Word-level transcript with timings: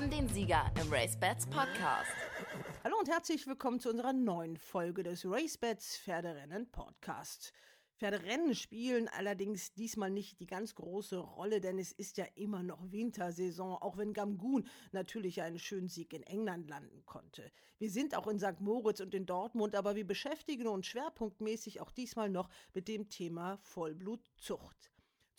haben 0.00 0.10
den 0.10 0.28
Sieger 0.28 0.64
im 0.80 0.90
RaceBets 0.90 1.46
Podcast. 1.48 2.10
Hallo 2.82 2.96
und 2.98 3.10
herzlich 3.10 3.46
willkommen 3.46 3.80
zu 3.80 3.90
unserer 3.90 4.14
neuen 4.14 4.56
Folge 4.56 5.02
des 5.02 5.26
RaceBets 5.26 5.98
Pferderennen 5.98 6.70
Podcast. 6.70 7.52
Pferderennen 7.98 8.54
spielen 8.54 9.08
allerdings 9.08 9.74
diesmal 9.74 10.10
nicht 10.10 10.40
die 10.40 10.46
ganz 10.46 10.74
große 10.74 11.18
Rolle, 11.18 11.60
denn 11.60 11.78
es 11.78 11.92
ist 11.92 12.16
ja 12.16 12.24
immer 12.34 12.62
noch 12.62 12.90
Wintersaison, 12.90 13.74
auch 13.74 13.98
wenn 13.98 14.14
Gamgun 14.14 14.66
natürlich 14.92 15.42
einen 15.42 15.58
schönen 15.58 15.88
Sieg 15.88 16.14
in 16.14 16.22
England 16.22 16.70
landen 16.70 17.04
konnte. 17.04 17.52
Wir 17.76 17.90
sind 17.90 18.14
auch 18.14 18.26
in 18.26 18.38
St. 18.38 18.60
Moritz 18.60 19.00
und 19.00 19.14
in 19.14 19.26
Dortmund, 19.26 19.74
aber 19.74 19.96
wir 19.96 20.06
beschäftigen 20.06 20.66
uns 20.66 20.86
schwerpunktmäßig 20.86 21.82
auch 21.82 21.90
diesmal 21.90 22.30
noch 22.30 22.48
mit 22.72 22.88
dem 22.88 23.10
Thema 23.10 23.58
Vollblutzucht. 23.58 24.89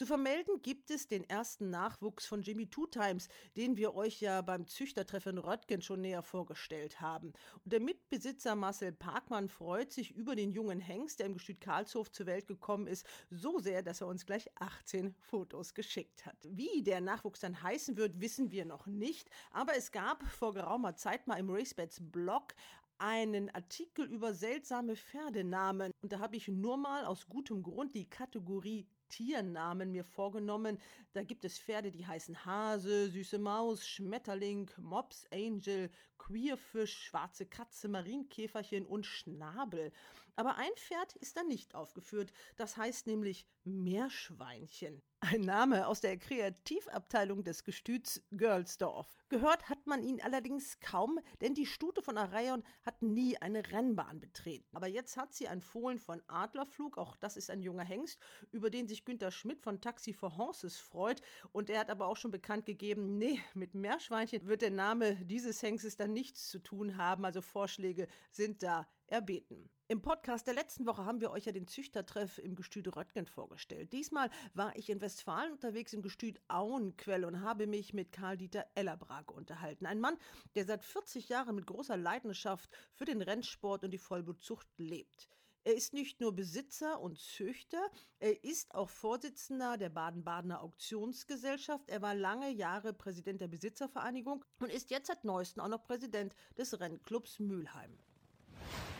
Zu 0.01 0.07
vermelden 0.07 0.63
gibt 0.63 0.89
es 0.89 1.07
den 1.07 1.29
ersten 1.29 1.69
Nachwuchs 1.69 2.25
von 2.25 2.41
Jimmy 2.41 2.65
Two 2.65 2.87
Times, 2.87 3.27
den 3.55 3.77
wir 3.77 3.93
euch 3.93 4.19
ja 4.19 4.41
beim 4.41 4.65
Züchtertreffen 4.65 5.37
Röttgen 5.37 5.83
schon 5.83 6.01
näher 6.01 6.23
vorgestellt 6.23 7.01
haben. 7.01 7.33
Und 7.63 7.71
der 7.71 7.81
Mitbesitzer 7.81 8.55
Marcel 8.55 8.93
Parkmann 8.93 9.47
freut 9.47 9.91
sich 9.91 10.09
über 10.15 10.35
den 10.35 10.53
jungen 10.53 10.79
Hengst, 10.79 11.19
der 11.19 11.27
im 11.27 11.35
Gestüt 11.35 11.61
Karlshof 11.61 12.11
zur 12.11 12.25
Welt 12.25 12.47
gekommen 12.47 12.87
ist, 12.87 13.05
so 13.29 13.59
sehr, 13.59 13.83
dass 13.83 14.01
er 14.01 14.07
uns 14.07 14.25
gleich 14.25 14.49
18 14.55 15.13
Fotos 15.19 15.75
geschickt 15.75 16.25
hat. 16.25 16.37
Wie 16.49 16.81
der 16.81 16.99
Nachwuchs 16.99 17.41
dann 17.41 17.61
heißen 17.61 17.95
wird, 17.95 18.19
wissen 18.19 18.49
wir 18.49 18.65
noch 18.65 18.87
nicht, 18.87 19.29
aber 19.51 19.77
es 19.77 19.91
gab 19.91 20.23
vor 20.23 20.55
geraumer 20.55 20.95
Zeit 20.95 21.27
mal 21.27 21.37
im 21.37 21.51
Racebets 21.51 21.99
Blog 22.01 22.55
einen 22.97 23.51
Artikel 23.51 24.05
über 24.05 24.33
seltsame 24.33 24.95
Pferdenamen. 24.95 25.91
Und 26.01 26.11
da 26.11 26.17
habe 26.17 26.37
ich 26.37 26.47
nur 26.47 26.77
mal 26.77 27.05
aus 27.05 27.27
gutem 27.27 27.61
Grund 27.61 27.93
die 27.93 28.09
Kategorie 28.09 28.87
Tiernamen 29.11 29.91
mir 29.91 30.03
vorgenommen. 30.03 30.79
Da 31.13 31.21
gibt 31.21 31.45
es 31.45 31.59
Pferde, 31.59 31.91
die 31.91 32.07
heißen 32.07 32.45
Hase, 32.45 33.09
süße 33.09 33.37
Maus, 33.37 33.87
Schmetterling, 33.87 34.71
Mops, 34.77 35.27
Angel, 35.31 35.91
Queerfisch, 36.17 37.03
schwarze 37.03 37.45
Katze, 37.45 37.87
Marienkäferchen 37.89 38.85
und 38.85 39.05
Schnabel. 39.05 39.91
Aber 40.35 40.55
ein 40.55 40.71
Pferd 40.75 41.15
ist 41.17 41.37
da 41.37 41.43
nicht 41.43 41.75
aufgeführt. 41.75 42.31
Das 42.55 42.77
heißt 42.77 43.07
nämlich 43.07 43.45
Meerschweinchen. 43.63 45.01
Ein 45.19 45.41
Name 45.41 45.85
aus 45.85 46.01
der 46.01 46.17
Kreativabteilung 46.17 47.43
des 47.43 47.63
Gestüts 47.63 48.23
Girlsdorf. 48.31 49.07
Gehört 49.29 49.69
hat 49.69 49.85
man 49.85 50.01
ihn 50.01 50.19
allerdings 50.19 50.79
kaum, 50.79 51.19
denn 51.41 51.53
die 51.53 51.67
Stute 51.67 52.01
von 52.01 52.17
Araion 52.17 52.63
hat 52.81 53.03
nie 53.03 53.37
eine 53.37 53.71
Rennbahn 53.71 54.19
betreten. 54.19 54.67
Aber 54.75 54.87
jetzt 54.87 55.17
hat 55.17 55.31
sie 55.33 55.47
ein 55.47 55.61
Fohlen 55.61 55.99
von 55.99 56.23
Adlerflug, 56.27 56.97
auch 56.97 57.15
das 57.17 57.37
ist 57.37 57.51
ein 57.51 57.61
junger 57.61 57.83
Hengst, 57.83 58.19
über 58.51 58.71
den 58.71 58.87
sich 58.87 59.05
Günter 59.05 59.29
Schmidt 59.29 59.61
von 59.61 59.79
Taxi 59.79 60.11
for 60.11 60.37
Horses 60.37 60.79
freut. 60.79 61.21
Und 61.51 61.69
er 61.69 61.81
hat 61.81 61.91
aber 61.91 62.07
auch 62.07 62.17
schon 62.17 62.31
bekannt 62.31 62.65
gegeben, 62.65 63.19
nee, 63.19 63.39
mit 63.53 63.75
Meerschweinchen 63.75 64.47
wird 64.47 64.63
der 64.63 64.71
Name 64.71 65.15
dieses 65.17 65.61
Hengstes 65.61 65.97
dann 65.97 66.13
nichts 66.13 66.49
zu 66.49 66.57
tun 66.57 66.97
haben. 66.97 67.25
Also 67.25 67.41
Vorschläge 67.41 68.07
sind 68.31 68.63
da 68.63 68.87
erbeten. 69.05 69.69
Im 69.91 70.01
Podcast 70.01 70.47
der 70.47 70.53
letzten 70.53 70.85
Woche 70.85 71.03
haben 71.03 71.19
wir 71.19 71.31
euch 71.31 71.43
ja 71.43 71.51
den 71.51 71.67
Züchtertreff 71.67 72.37
im 72.37 72.55
Gestüt 72.55 72.95
Röttgen 72.95 73.25
vorgestellt. 73.25 73.91
Diesmal 73.91 74.29
war 74.53 74.73
ich 74.77 74.89
in 74.89 75.01
Westfalen 75.01 75.51
unterwegs 75.51 75.91
im 75.91 76.01
Gestüt 76.01 76.39
Auenquell 76.47 77.25
und 77.25 77.41
habe 77.41 77.67
mich 77.67 77.93
mit 77.93 78.13
Karl-Dieter 78.13 78.65
Ellerbrake 78.73 79.33
unterhalten. 79.33 79.85
Ein 79.85 79.99
Mann, 79.99 80.15
der 80.55 80.63
seit 80.63 80.85
40 80.85 81.27
Jahren 81.27 81.55
mit 81.55 81.67
großer 81.67 81.97
Leidenschaft 81.97 82.69
für 82.93 83.03
den 83.03 83.21
Rennsport 83.21 83.83
und 83.83 83.91
die 83.91 83.97
Vollblutzucht 83.97 84.65
lebt. 84.77 85.27
Er 85.65 85.75
ist 85.75 85.91
nicht 85.91 86.21
nur 86.21 86.33
Besitzer 86.33 87.01
und 87.01 87.19
Züchter, 87.19 87.85
er 88.19 88.45
ist 88.45 88.73
auch 88.73 88.89
Vorsitzender 88.89 89.75
der 89.75 89.89
Baden-Badener 89.89 90.61
Auktionsgesellschaft. 90.61 91.89
Er 91.89 92.01
war 92.01 92.15
lange 92.15 92.49
Jahre 92.49 92.93
Präsident 92.93 93.41
der 93.41 93.49
Besitzervereinigung 93.49 94.45
und 94.61 94.71
ist 94.71 94.89
jetzt 94.89 95.07
seit 95.07 95.25
neuestem 95.25 95.61
auch 95.61 95.67
noch 95.67 95.83
Präsident 95.83 96.33
des 96.57 96.79
Rennclubs 96.79 97.39
Mülheim. 97.39 97.97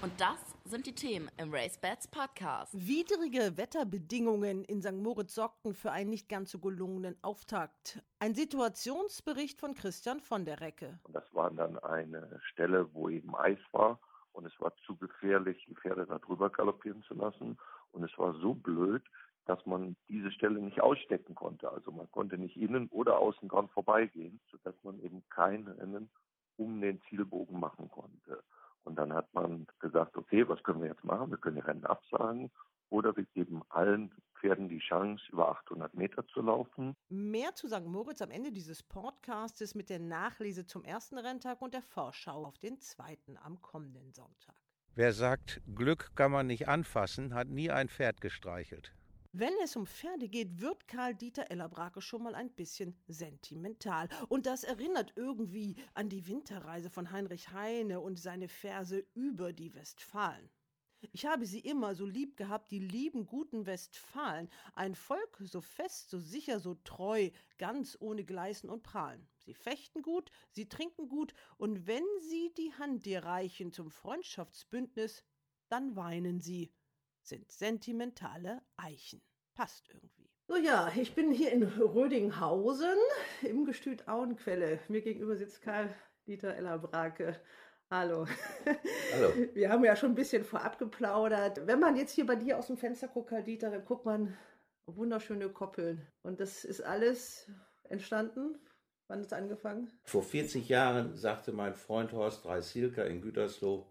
Und 0.02 0.20
das 0.20 0.56
sind 0.66 0.88
die 0.88 0.96
Themen 0.96 1.30
im 1.38 1.54
RaceBets 1.54 2.08
Podcast. 2.08 2.74
Widrige 2.74 3.58
Wetterbedingungen 3.58 4.64
in 4.64 4.82
St. 4.82 4.94
Moritz 4.94 5.36
sorgten 5.36 5.74
für 5.74 5.92
einen 5.92 6.09
nicht 6.09 6.28
ganz 6.28 6.52
so 6.52 6.59
gelungenen 6.59 7.16
Auftakt. 7.22 8.02
Ein 8.20 8.34
Situationsbericht 8.34 9.60
von 9.60 9.76
Christian 9.76 10.20
von 10.20 10.46
der 10.46 10.62
Recke. 10.62 11.00
Das 11.10 11.24
war 11.34 11.52
dann 11.52 11.78
eine 11.80 12.40
Stelle, 12.52 12.92
wo 12.94 13.10
eben 13.10 13.36
Eis 13.36 13.60
war 13.72 14.00
und 14.34 14.46
es 14.46 14.60
war 14.60 14.74
zu 14.86 14.96
gefährlich, 14.96 15.64
die 15.68 15.76
Pferde 15.76 16.06
da 16.06 16.20
drüber 16.20 16.50
galoppieren 16.50 17.04
zu 17.04 17.14
lassen. 17.14 17.58
Und 17.92 18.04
es 18.04 18.18
war 18.18 18.34
so 18.40 18.54
blöd, 18.54 19.04
dass 19.46 19.66
man 19.66 19.96
diese 20.08 20.31
Stelle 20.31 20.60
nicht 20.62 20.81
ausstecken 20.81 21.36
konnte. 21.36 21.72
Also 21.72 21.92
man 21.92 22.10
konnte 22.12 22.38
nicht 22.38 22.56
innen 22.56 22.88
oder 22.88 23.20
außen 23.20 23.50
dran 23.50 23.68
vorbeigehen, 23.70 24.40
sodass 24.50 24.76
man 24.84 25.00
eben 25.02 25.24
kein 25.30 25.68
Rennen 25.68 26.10
um 26.58 26.80
den 26.80 27.02
Zielbogen 27.10 27.60
machen 27.60 27.90
konnte. 27.90 28.44
Und 28.84 28.96
dann 28.96 29.14
hat 29.14 29.34
man 29.34 29.68
gesagt, 29.80 30.18
okay, 30.18 30.47
was 30.47 30.62
können 30.64 30.81
wir 30.81 30.90
jetzt 30.90 31.03
machen? 31.03 31.30
Wir 31.30 31.38
können 31.38 31.58
die 31.58 31.62
Rennen 31.62 31.86
absagen 31.86 32.52
oder 32.90 33.16
wir 33.16 33.25
geben 33.34 33.62
allen 33.69 34.12
Pferden 34.40 34.69
die 34.69 34.80
Chance, 34.80 35.24
über 35.31 35.50
800 35.50 35.94
Meter 35.94 36.28
zu 36.28 36.42
laufen. 36.42 36.96
Mehr 37.09 37.53
zu 37.53 37.68
St. 37.68 37.86
Moritz 37.86 38.22
am 38.22 38.31
Ende 38.31 38.52
dieses 38.52 38.84
Podcastes 38.84 39.75
mit 39.75 39.90
der 39.90 40.00
Nachlese 40.00 40.66
zum 40.66 40.84
ersten 40.84 41.18
Renntag 41.18 41.62
und 41.62 41.74
der 41.74 41.84
Vorschau 41.84 42.46
auf 42.46 42.58
den 42.58 42.80
zweiten 42.80 43.38
am 43.38 43.62
kommenden 43.62 44.12
Sonntag. 44.12 44.56
Wer 44.94 45.13
sagt, 45.13 45.62
Glück 45.74 46.12
kann 46.16 46.31
man 46.31 46.48
nicht 46.48 46.68
anfassen, 46.68 47.34
hat 47.34 47.48
nie 47.48 47.72
ein 47.72 47.88
Pferd 47.88 48.19
gestreichelt. 48.19 48.94
Wenn 49.34 49.53
es 49.64 49.78
um 49.78 49.88
Pferde 49.88 50.28
geht, 50.28 50.59
wird 50.59 50.90
Karl 50.90 51.16
Dieter 51.16 51.50
Ellerbrake 51.50 52.02
schon 52.02 52.24
mal 52.24 52.36
ein 52.36 52.50
bisschen 52.50 52.97
sentimental. 53.08 54.09
Und 54.28 54.46
das 54.46 54.66
erinnert 54.66 55.14
irgendwie 55.16 55.78
an 55.94 56.09
die 56.09 56.28
Winterreise 56.28 56.90
von 56.90 57.12
Heinrich 57.12 57.50
Heine 57.50 58.02
und 58.02 58.19
seine 58.19 58.50
Verse 58.50 59.06
über 59.14 59.53
die 59.53 59.74
Westfalen. 59.74 60.50
Ich 61.14 61.25
habe 61.25 61.46
sie 61.46 61.62
immer 61.62 61.96
so 61.96 62.06
lieb 62.06 62.36
gehabt, 62.36 62.72
die 62.72 62.80
lieben 62.80 63.25
guten 63.25 63.66
Westfalen, 63.66 64.50
ein 64.75 64.96
Volk 64.96 65.42
so 65.46 65.62
fest, 65.62 66.09
so 66.09 66.19
sicher, 66.19 66.59
so 66.59 66.75
treu, 66.84 67.30
ganz 67.58 67.98
ohne 68.02 68.25
Gleißen 68.25 68.69
und 68.69 68.84
Prahlen. 68.84 69.25
Sie 69.38 69.53
fechten 69.53 70.02
gut, 70.02 70.30
sie 70.52 70.68
trinken 70.68 71.08
gut, 71.08 71.34
und 71.58 71.88
wenn 71.88 72.03
sie 72.19 72.53
die 72.58 72.74
Hand 72.74 73.06
dir 73.06 73.24
reichen 73.24 73.72
zum 73.72 73.92
Freundschaftsbündnis, 73.92 75.24
dann 75.69 75.96
weinen 75.96 76.42
sie 76.42 76.72
sind 77.22 77.52
sentimentale 77.52 78.62
Eichen. 78.78 79.22
Passt 79.56 79.90
irgendwie. 79.90 80.30
So 80.48 80.58
ja, 80.58 80.92
ich 80.96 81.16
bin 81.16 81.32
hier 81.32 81.52
in 81.52 81.64
Rödinghausen 81.64 82.98
im 83.42 83.66
Gestüt 83.66 84.08
Auenquelle. 84.08 84.80
Mir 84.88 85.02
gegenüber 85.02 85.36
sitzt 85.36 85.62
Karl 85.62 85.94
Dieter 86.28 86.56
Ellerbrake. 86.56 87.40
Hallo. 87.90 88.26
Hallo. 89.14 89.34
Wir 89.54 89.70
haben 89.70 89.84
ja 89.84 89.96
schon 89.96 90.12
ein 90.12 90.16
bisschen 90.16 90.44
vorab 90.44 90.80
geplaudert. 90.80 91.68
Wenn 91.68 91.80
man 91.80 91.96
jetzt 91.96 92.14
hier 92.14 92.26
bei 92.26 92.36
dir 92.36 92.58
aus 92.58 92.68
dem 92.68 92.78
Fenster 92.78 93.08
guckt, 93.08 93.30
Karl 93.30 93.44
Dieter, 93.44 93.70
dann 93.70 93.86
guckt 93.86 94.06
man 94.06 94.38
wunderschöne 94.86 95.50
Koppeln. 95.50 96.08
Und 96.22 96.40
das 96.40 96.64
ist 96.64 96.81
alles 96.81 97.50
entstanden. 97.84 98.58
Wann 99.08 99.20
es 99.20 99.34
angefangen? 99.34 99.92
Vor 100.06 100.24
40 100.24 100.70
Jahren 100.70 101.16
sagte 101.18 101.52
mein 101.52 101.76
Freund 101.76 102.14
Horst 102.14 102.46
Reisilker 102.46 103.06
in 103.06 103.22
Gütersloh, 103.22 103.86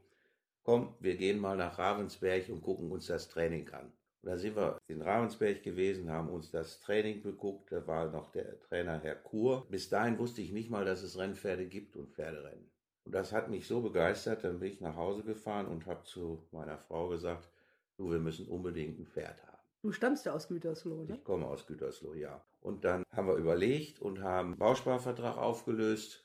komm, 0.63 0.95
wir 1.01 1.17
gehen 1.17 1.39
mal 1.39 1.57
nach 1.57 1.79
Ravensberg 1.79 2.49
und 2.49 2.63
gucken 2.63 2.91
uns 2.91 3.07
das 3.07 3.29
Training 3.29 3.69
an. 3.71 3.93
Und 4.23 4.29
da 4.29 4.37
sind 4.37 4.57
wir 4.57 4.79
in 4.89 5.01
Ravensberg 5.01 5.63
gewesen, 5.63 6.11
haben 6.11 6.29
uns 6.29 6.51
das 6.51 6.81
Training 6.81 7.23
beguckt. 7.23 7.73
Da 7.73 7.87
war 7.87 8.11
noch 8.11 8.31
der 8.33 8.61
Trainer 8.61 9.01
Herr 9.01 9.17
Kur. 9.17 9.67
Bis 9.71 9.89
dahin 9.89 10.19
wusste 10.19 10.43
ich 10.43 10.53
nicht 10.53 10.71
mal, 10.71 10.85
dass 10.85 11.03
es 11.03 11.19
Rennpferde 11.19 11.67
gibt 11.67 11.97
und 11.97 12.11
Pferderennen. 12.11 12.71
Und 13.05 13.15
das 13.15 13.33
hat 13.33 13.49
mich 13.49 13.67
so 13.67 13.81
begeistert, 13.81 14.45
dann 14.45 14.61
bin 14.61 14.73
ich 14.73 14.81
nach 14.81 14.97
Hause 14.97 15.23
gefahren 15.23 15.67
und 15.67 15.87
habe 15.87 16.05
zu 16.05 16.47
meiner 16.53 16.77
Frau 16.77 17.09
gesagt, 17.09 17.49
du, 17.97 18.11
wir 18.11 18.19
müssen 18.19 18.47
unbedingt 18.47 18.99
ein 18.99 19.07
Pferd 19.07 19.43
haben. 19.43 19.51
Du 19.83 19.93
stammst 19.93 20.27
ja 20.27 20.35
aus 20.35 20.49
Gütersloh, 20.49 21.05
ne? 21.05 21.15
Ich 21.15 21.25
komme 21.25 21.47
aus 21.47 21.67
Gütersloh, 21.67 22.13
ja. 22.13 22.45
Und 22.61 22.85
dann 22.85 23.03
haben 23.13 23.29
wir 23.29 23.37
überlegt 23.37 24.01
und 24.01 24.23
haben 24.23 24.51
einen 24.51 24.59
Bausparvertrag 24.59 25.39
aufgelöst 25.39 26.23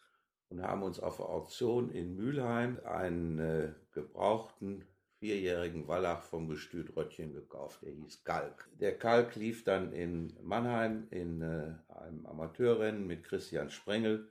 und 0.55 0.63
haben 0.63 0.83
uns 0.83 0.99
auf 1.01 1.17
der 1.17 1.27
Auktion 1.27 1.89
in 1.89 2.15
Mülheim 2.15 2.79
einen 2.85 3.39
äh, 3.39 3.73
gebrauchten 3.91 4.85
vierjährigen 5.19 5.87
Wallach 5.87 6.21
vom 6.21 6.47
Gestüt 6.47 6.95
Röttchen 6.95 7.33
gekauft. 7.33 7.81
Der 7.81 7.91
hieß 7.91 8.23
Kalk. 8.23 8.69
Der 8.79 8.97
Kalk 8.97 9.35
lief 9.35 9.63
dann 9.63 9.91
in 9.91 10.33
Mannheim 10.41 11.07
in 11.11 11.41
äh, 11.41 11.73
einem 11.93 12.25
Amateurrennen 12.25 13.05
mit 13.05 13.23
Christian 13.23 13.69
Sprengel. 13.69 14.29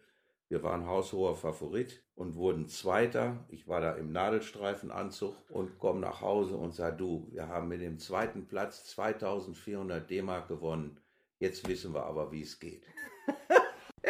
Wir 0.48 0.62
waren 0.62 0.86
haushoher 0.86 1.34
Favorit 1.34 2.02
und 2.14 2.36
wurden 2.36 2.68
Zweiter. 2.68 3.44
Ich 3.48 3.68
war 3.68 3.80
da 3.80 3.92
im 3.92 4.12
Nadelstreifenanzug 4.12 5.34
und 5.50 5.78
komme 5.78 6.00
nach 6.00 6.22
Hause 6.22 6.56
und 6.56 6.74
sage, 6.74 6.96
du, 6.96 7.28
wir 7.32 7.48
haben 7.48 7.68
mit 7.68 7.82
dem 7.82 7.98
zweiten 7.98 8.46
Platz 8.46 8.84
2400 8.86 10.08
D-Mark 10.08 10.48
gewonnen. 10.48 10.98
Jetzt 11.38 11.68
wissen 11.68 11.92
wir 11.92 12.04
aber, 12.04 12.32
wie 12.32 12.42
es 12.42 12.60
geht. 12.60 12.86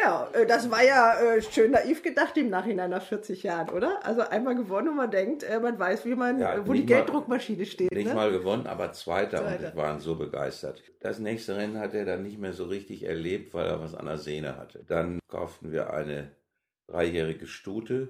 Ja, 0.05 0.29
äh, 0.33 0.45
das 0.45 0.69
war 0.69 0.83
ja 0.83 1.19
äh, 1.19 1.41
schön 1.41 1.71
naiv 1.71 2.03
gedacht 2.03 2.37
im 2.37 2.49
Nachhinein 2.49 2.91
nach 2.91 3.01
40 3.01 3.41
Jahren, 3.41 3.69
oder? 3.69 4.05
Also 4.05 4.21
einmal 4.21 4.55
gewonnen 4.55 4.89
und 4.89 4.97
man 4.97 5.09
denkt, 5.09 5.41
äh, 5.41 5.59
man 5.59 5.79
weiß, 5.79 6.05
wie 6.05 6.13
man, 6.13 6.39
ja, 6.39 6.65
wo 6.67 6.73
die 6.73 6.85
Gelddruckmaschine 6.85 7.65
steht. 7.65 7.91
Nicht 7.91 8.09
ne? 8.09 8.13
mal 8.13 8.31
gewonnen, 8.31 8.67
aber 8.67 8.91
Zweiter, 8.91 9.39
Zweiter. 9.39 9.69
und 9.69 9.75
waren 9.75 9.99
so 9.99 10.15
begeistert. 10.15 10.83
Das 10.99 11.17
nächste 11.17 11.57
Rennen 11.57 11.79
hat 11.79 11.95
er 11.95 12.05
dann 12.05 12.21
nicht 12.21 12.37
mehr 12.37 12.53
so 12.53 12.65
richtig 12.65 13.03
erlebt, 13.03 13.55
weil 13.55 13.65
er 13.65 13.81
was 13.81 13.95
an 13.95 14.05
der 14.05 14.19
Sehne 14.19 14.57
hatte. 14.57 14.83
Dann 14.85 15.17
kauften 15.27 15.71
wir 15.71 15.91
eine 15.91 16.31
dreijährige 16.85 17.47
Stute 17.47 18.09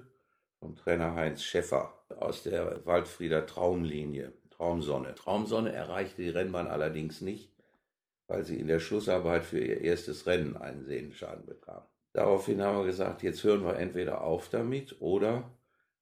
vom 0.60 0.76
Trainer 0.76 1.14
Heinz 1.14 1.42
Schäffer 1.42 1.94
aus 2.14 2.42
der 2.42 2.84
Waldfrieder 2.84 3.46
Traumlinie, 3.46 4.34
Traumsonne. 4.50 5.14
Traumsonne 5.14 5.72
erreichte 5.72 6.20
die 6.20 6.28
Rennbahn 6.28 6.66
allerdings 6.66 7.22
nicht, 7.22 7.55
weil 8.26 8.44
sie 8.44 8.58
in 8.58 8.66
der 8.66 8.80
Schlussarbeit 8.80 9.44
für 9.44 9.58
ihr 9.58 9.80
erstes 9.80 10.26
Rennen 10.26 10.56
einen 10.56 10.84
Sehnenschaden 10.84 11.46
bekam. 11.46 11.82
Daraufhin 12.12 12.62
haben 12.62 12.78
wir 12.78 12.86
gesagt, 12.86 13.22
jetzt 13.22 13.44
hören 13.44 13.64
wir 13.64 13.76
entweder 13.76 14.22
auf 14.22 14.48
damit 14.48 15.00
oder 15.00 15.50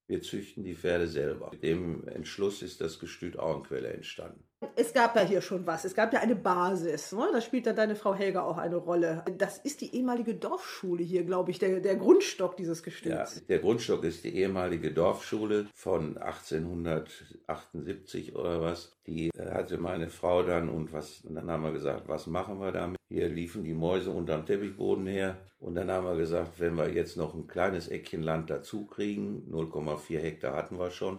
wir 0.07 0.23
züchten 0.23 0.65
die 0.65 0.75
Pferde 0.75 1.09
selber. 1.09 1.51
Mit 1.51 1.63
dem 1.63 2.07
Entschluss 2.09 2.63
ist 2.63 2.81
das 2.81 2.99
Gestüt 2.99 3.39
Augenquelle 3.39 3.89
entstanden 3.89 4.45
es 4.77 4.93
gab 4.93 5.17
ja 5.17 5.23
hier 5.23 5.41
schon 5.41 5.67
was. 5.67 5.85
Es 5.85 5.95
gab 5.95 6.13
ja 6.13 6.21
eine 6.21 6.37
Basis. 6.37 7.13
Ne? 7.13 7.27
Da 7.33 7.41
spielt 7.41 7.67
dann 7.67 7.77
deine 7.77 7.97
Frau 7.97 8.15
Helga 8.15 8.43
auch 8.43 8.59
eine 8.59 8.77
Rolle. 8.77 9.25
Das 9.39 9.57
ist 9.59 9.81
die 9.81 9.95
ehemalige 9.95 10.35
Dorfschule 10.35 11.03
hier, 11.03 11.25
glaube 11.25 11.51
ich, 11.51 11.59
der, 11.59 11.81
der 11.81 11.97
Grundstock 11.97 12.57
dieses 12.57 12.83
Gestüts. 12.83 13.15
Ja, 13.15 13.27
der 13.49 13.61
Grundstock 13.61 14.05
ist 14.05 14.25
die 14.25 14.37
ehemalige 14.37 14.93
Dorfschule 14.93 15.67
von 15.75 16.19
1878 16.19 18.35
oder 18.35 18.61
was. 18.63 18.93
Die 19.07 19.31
äh, 19.37 19.51
hatte 19.51 19.79
meine 19.79 20.09
Frau 20.09 20.43
dann 20.43 20.69
und 20.69 20.93
was, 20.93 21.23
und 21.23 21.35
dann 21.35 21.51
haben 21.51 21.63
wir 21.63 21.73
gesagt, 21.73 22.09
was 22.09 22.27
machen 22.27 22.59
wir 22.59 22.73
damit? 22.73 22.99
Hier 23.09 23.29
liefen 23.29 23.65
die 23.65 23.75
Mäuse 23.75 24.11
unterm 24.11 24.45
Teppichboden 24.47 25.07
her. 25.07 25.37
Und 25.61 25.77
dann 25.77 25.91
haben 25.91 26.07
wir 26.07 26.17
gesagt, 26.17 26.61
wenn 26.61 26.77
wir 26.77 26.91
jetzt 26.91 27.17
noch 27.17 27.35
ein 27.35 27.47
kleines 27.47 27.89
Eckchen 27.89 28.23
Land 28.23 28.51
dazu 28.51 28.85
kriegen, 28.87 29.49
0,4 29.51 30.19
Hektar 30.19 30.55
hatten 30.55 30.79
wir 30.79 30.91
schon, 30.91 31.19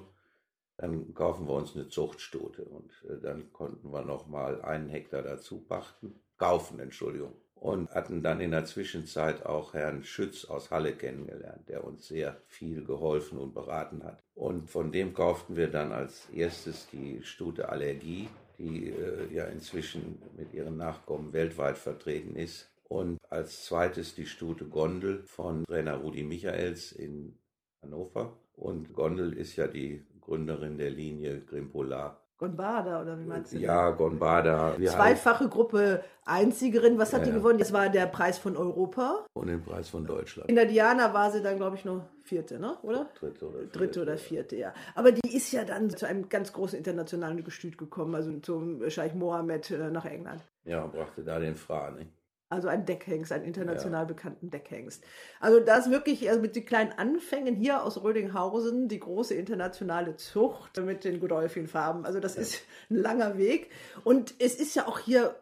dann 0.78 1.14
kaufen 1.14 1.48
wir 1.48 1.54
uns 1.54 1.76
eine 1.76 1.88
Zuchtstute 1.88 2.66
und 2.66 2.92
äh, 3.10 3.20
dann 3.22 3.52
konnten 3.54 3.92
wir 3.92 4.04
noch 4.04 4.28
mal 4.28 4.62
einen 4.62 4.90
Hektar 4.90 5.22
dazu 5.22 5.60
pachten, 5.60 6.20
kaufen, 6.38 6.80
Entschuldigung. 6.80 7.34
Und 7.56 7.90
hatten 7.92 8.22
dann 8.22 8.42
in 8.42 8.52
der 8.52 8.66
Zwischenzeit 8.66 9.46
auch 9.46 9.74
Herrn 9.74 10.04
Schütz 10.04 10.46
aus 10.46 10.70
Halle 10.70 10.94
kennengelernt, 10.94 11.68
der 11.70 11.84
uns 11.84 12.08
sehr 12.08 12.38
viel 12.48 12.84
geholfen 12.84 13.40
und 13.40 13.54
beraten 13.54 14.04
hat. 14.04 14.22
Und 14.36 14.70
von 14.70 14.92
dem 14.92 15.14
kauften 15.14 15.56
wir 15.56 15.72
dann 15.72 15.92
als 15.92 16.30
erstes 16.30 16.88
die 16.92 17.24
Stute 17.24 17.70
Allergie, 17.70 18.28
die 18.58 18.90
äh, 18.90 19.34
ja 19.34 19.46
inzwischen 19.46 20.22
mit 20.38 20.54
ihren 20.54 20.78
Nachkommen 20.78 21.34
weltweit 21.34 21.78
vertreten 21.78 22.36
ist. 22.36 22.70
Und 22.88 23.18
als 23.30 23.64
zweites 23.64 24.14
die 24.14 24.28
Stute 24.28 24.66
Gondel 24.66 25.24
von 25.24 25.64
Trainer 25.66 25.96
Rudi 25.96 26.24
Michaels 26.24 26.92
in 26.92 27.40
Hannover. 27.82 28.38
Und 28.56 28.94
Gondel 28.94 29.34
ist 29.34 29.56
ja 29.56 29.68
die 29.68 30.04
Gründerin 30.26 30.78
der 30.78 30.90
Linie 30.90 31.42
Grimpola. 31.42 32.20
Gonbada 32.38 33.02
oder 33.02 33.18
wie 33.18 33.24
meinst 33.24 33.54
du? 33.54 33.58
Ja, 33.60 33.92
Gonbada. 33.92 34.76
Wir 34.78 34.90
Zweifache 34.90 35.48
Gruppe 35.48 36.04
Einzigerin. 36.26 36.98
Was 36.98 37.14
hat 37.14 37.22
ja, 37.22 37.28
die 37.28 37.32
gewonnen? 37.32 37.60
Das 37.60 37.72
war 37.72 37.88
der 37.88 38.08
Preis 38.08 38.38
von 38.38 38.58
Europa. 38.58 39.26
Und 39.34 39.48
den 39.48 39.62
Preis 39.62 39.88
von 39.88 40.06
Deutschland. 40.06 40.50
In 40.50 40.56
der 40.56 40.66
Diana 40.66 41.14
war 41.14 41.32
sie 41.32 41.42
dann, 41.42 41.56
glaube 41.56 41.78
ich, 41.78 41.86
noch 41.86 42.02
vierte, 42.24 42.60
ne? 42.60 42.78
oder? 42.82 43.10
Dritte 43.18 43.46
oder 43.48 43.60
vierte. 43.60 43.78
Dritte 43.78 44.02
oder 44.02 44.18
vierte, 44.18 44.56
ja. 44.58 44.74
Aber 44.96 45.14
die 45.14 45.34
ist 45.34 45.54
ja 45.54 45.64
dann 45.64 45.90
zu 45.90 46.06
einem 46.08 46.28
ganz 46.28 46.52
großen 46.52 46.78
internationalen 46.78 47.42
Gestüt 47.44 47.78
gekommen, 47.78 48.16
also 48.16 48.38
zum 48.40 48.90
Scheich 48.90 49.14
Mohammed 49.14 49.72
äh, 49.72 49.90
nach 49.90 50.06
England. 50.06 50.42
Ja, 50.66 50.84
und 50.84 50.92
brachte 50.92 51.24
da 51.24 51.40
den 51.40 51.56
Fra, 51.56 51.92
ne? 51.92 52.08
Also 52.56 52.68
ein 52.68 52.86
Deckhengst, 52.86 53.32
einen 53.32 53.46
international 53.46 54.02
ja. 54.02 54.08
bekannten 54.08 54.50
Deckhengst. 54.50 55.04
Also 55.40 55.60
das 55.60 55.92
wirklich 55.92 56.28
also 56.30 56.42
mit 56.42 56.56
den 56.56 56.66
kleinen 56.66 56.94
Anfängen 56.94 57.56
hier 57.56 57.84
aus 57.84 58.02
Rödinghausen, 58.02 58.88
die 58.88 59.00
große 59.00 59.34
internationale 59.34 60.16
Zucht 60.16 60.78
mit 60.82 61.04
den 61.04 61.20
Godolphin-Farben. 61.20 62.06
Also 62.06 62.20
das 62.20 62.36
ja. 62.36 62.42
ist 62.42 62.62
ein 62.90 62.98
langer 62.98 63.38
Weg. 63.38 63.70
Und 64.04 64.34
es 64.40 64.56
ist 64.56 64.76
ja 64.76 64.88
auch 64.88 65.00
hier 65.00 65.36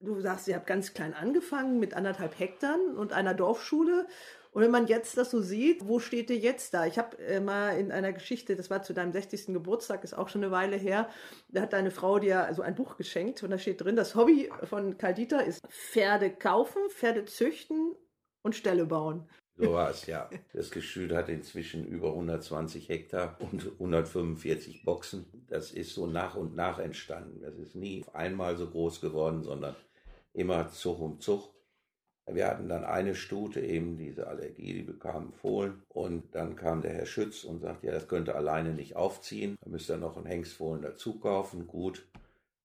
du 0.00 0.20
sagst, 0.20 0.46
ihr 0.46 0.54
habt 0.54 0.66
ganz 0.66 0.94
klein 0.94 1.14
angefangen 1.14 1.80
mit 1.80 1.94
anderthalb 1.94 2.38
Hektar 2.38 2.76
und 2.96 3.12
einer 3.12 3.34
Dorfschule 3.34 4.06
und 4.52 4.62
wenn 4.62 4.70
man 4.70 4.86
jetzt 4.86 5.16
das 5.16 5.30
so 5.30 5.40
sieht, 5.40 5.86
wo 5.86 5.98
steht 5.98 6.30
ihr 6.30 6.38
jetzt 6.38 6.74
da? 6.74 6.86
Ich 6.86 6.98
habe 6.98 7.18
äh, 7.18 7.40
mal 7.40 7.78
in 7.78 7.92
einer 7.92 8.12
Geschichte, 8.12 8.56
das 8.56 8.70
war 8.70 8.82
zu 8.82 8.94
deinem 8.94 9.12
60. 9.12 9.46
Geburtstag, 9.46 10.04
ist 10.04 10.14
auch 10.14 10.28
schon 10.28 10.42
eine 10.42 10.52
Weile 10.52 10.76
her, 10.76 11.08
da 11.48 11.62
hat 11.62 11.72
deine 11.72 11.90
Frau 11.90 12.18
dir 12.18 12.44
also 12.44 12.62
ein 12.62 12.74
Buch 12.74 12.96
geschenkt 12.96 13.42
und 13.42 13.50
da 13.50 13.58
steht 13.58 13.82
drin, 13.82 13.96
das 13.96 14.14
Hobby 14.14 14.50
von 14.64 14.98
Karl 14.98 15.14
Dieter 15.14 15.44
ist 15.44 15.60
Pferde 15.68 16.30
kaufen, 16.30 16.82
Pferde 16.90 17.24
züchten 17.24 17.94
und 18.42 18.56
Ställe 18.56 18.86
bauen. 18.86 19.28
So 19.58 19.72
war 19.72 19.90
es, 19.90 20.06
ja. 20.06 20.30
Das 20.52 20.70
Gestüt 20.70 21.12
hat 21.12 21.28
inzwischen 21.28 21.84
über 21.84 22.10
120 22.10 22.88
Hektar 22.88 23.36
und 23.40 23.72
145 23.72 24.84
Boxen. 24.84 25.26
Das 25.48 25.72
ist 25.72 25.94
so 25.94 26.06
nach 26.06 26.36
und 26.36 26.54
nach 26.54 26.78
entstanden. 26.78 27.40
Das 27.40 27.58
ist 27.58 27.74
nie 27.74 28.04
einmal 28.12 28.56
so 28.56 28.70
groß 28.70 29.00
geworden, 29.00 29.42
sondern 29.42 29.74
immer 30.32 30.68
Zug 30.68 31.00
um 31.00 31.18
Zug. 31.18 31.52
Wir 32.30 32.48
hatten 32.48 32.68
dann 32.68 32.84
eine 32.84 33.14
Stute, 33.14 33.60
eben 33.60 33.96
diese 33.96 34.26
Allergie, 34.26 34.74
die 34.74 34.82
bekamen 34.82 35.32
Fohlen. 35.32 35.82
Und 35.88 36.34
dann 36.34 36.56
kam 36.56 36.82
der 36.82 36.92
Herr 36.92 37.06
Schütz 37.06 37.44
und 37.44 37.60
sagte, 37.60 37.86
ja, 37.86 37.92
das 37.92 38.08
könnte 38.08 38.34
alleine 38.34 38.74
nicht 38.74 38.96
aufziehen. 38.96 39.56
Da 39.62 39.70
müsst 39.70 39.90
ihr 39.90 39.96
noch 39.96 40.16
einen 40.16 40.26
Hengstfohlen 40.26 40.82
dazu 40.82 41.18
kaufen. 41.18 41.66
Gut. 41.66 42.06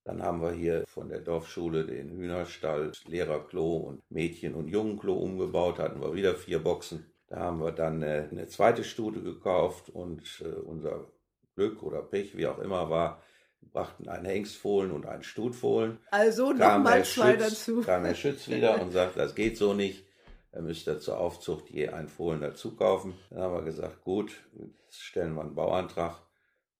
Dann 0.05 0.21
haben 0.21 0.41
wir 0.41 0.51
hier 0.51 0.83
von 0.87 1.07
der 1.07 1.19
Dorfschule 1.19 1.85
den 1.85 2.09
Hühnerstall, 2.09 2.91
Lehrerklo 3.05 3.77
und 3.77 4.01
Mädchen- 4.09 4.55
und 4.55 4.67
Jungenklo 4.67 5.13
umgebaut. 5.13 5.79
Hatten 5.79 6.01
wir 6.01 6.13
wieder 6.13 6.35
vier 6.35 6.59
Boxen. 6.59 7.05
Da 7.27 7.39
haben 7.39 7.61
wir 7.61 7.71
dann 7.71 8.03
äh, 8.03 8.27
eine 8.29 8.47
zweite 8.47 8.83
Stute 8.83 9.21
gekauft 9.21 9.89
und 9.89 10.43
äh, 10.43 10.49
unser 10.49 11.07
Glück 11.55 11.81
oder 11.83 12.01
Pech, 12.01 12.35
wie 12.35 12.47
auch 12.47 12.59
immer, 12.59 12.89
war, 12.89 13.23
brachten 13.71 14.09
einen 14.09 14.25
Hengstfohlen 14.25 14.91
und 14.91 15.05
einen 15.05 15.23
Stutfohlen. 15.23 15.97
Also 16.11 16.51
nochmal 16.51 17.05
zwei 17.05 17.35
dazu. 17.35 17.81
Kam 17.81 18.05
Herr 18.05 18.15
Schütz 18.15 18.47
wieder 18.47 18.81
und 18.81 18.91
sagt, 18.91 19.17
das 19.17 19.35
geht 19.35 19.57
so 19.57 19.73
nicht. 19.73 20.05
Er 20.51 20.61
müsste 20.61 20.99
zur 20.99 21.19
Aufzucht 21.19 21.69
je 21.69 21.89
einen 21.89 22.07
Fohlen 22.07 22.41
dazu 22.41 22.75
kaufen. 22.75 23.15
Dann 23.29 23.41
haben 23.41 23.55
wir 23.55 23.63
gesagt, 23.63 24.03
gut, 24.03 24.31
jetzt 24.53 25.01
stellen 25.01 25.33
wir 25.33 25.41
einen 25.41 25.55
Bauantrag 25.55 26.21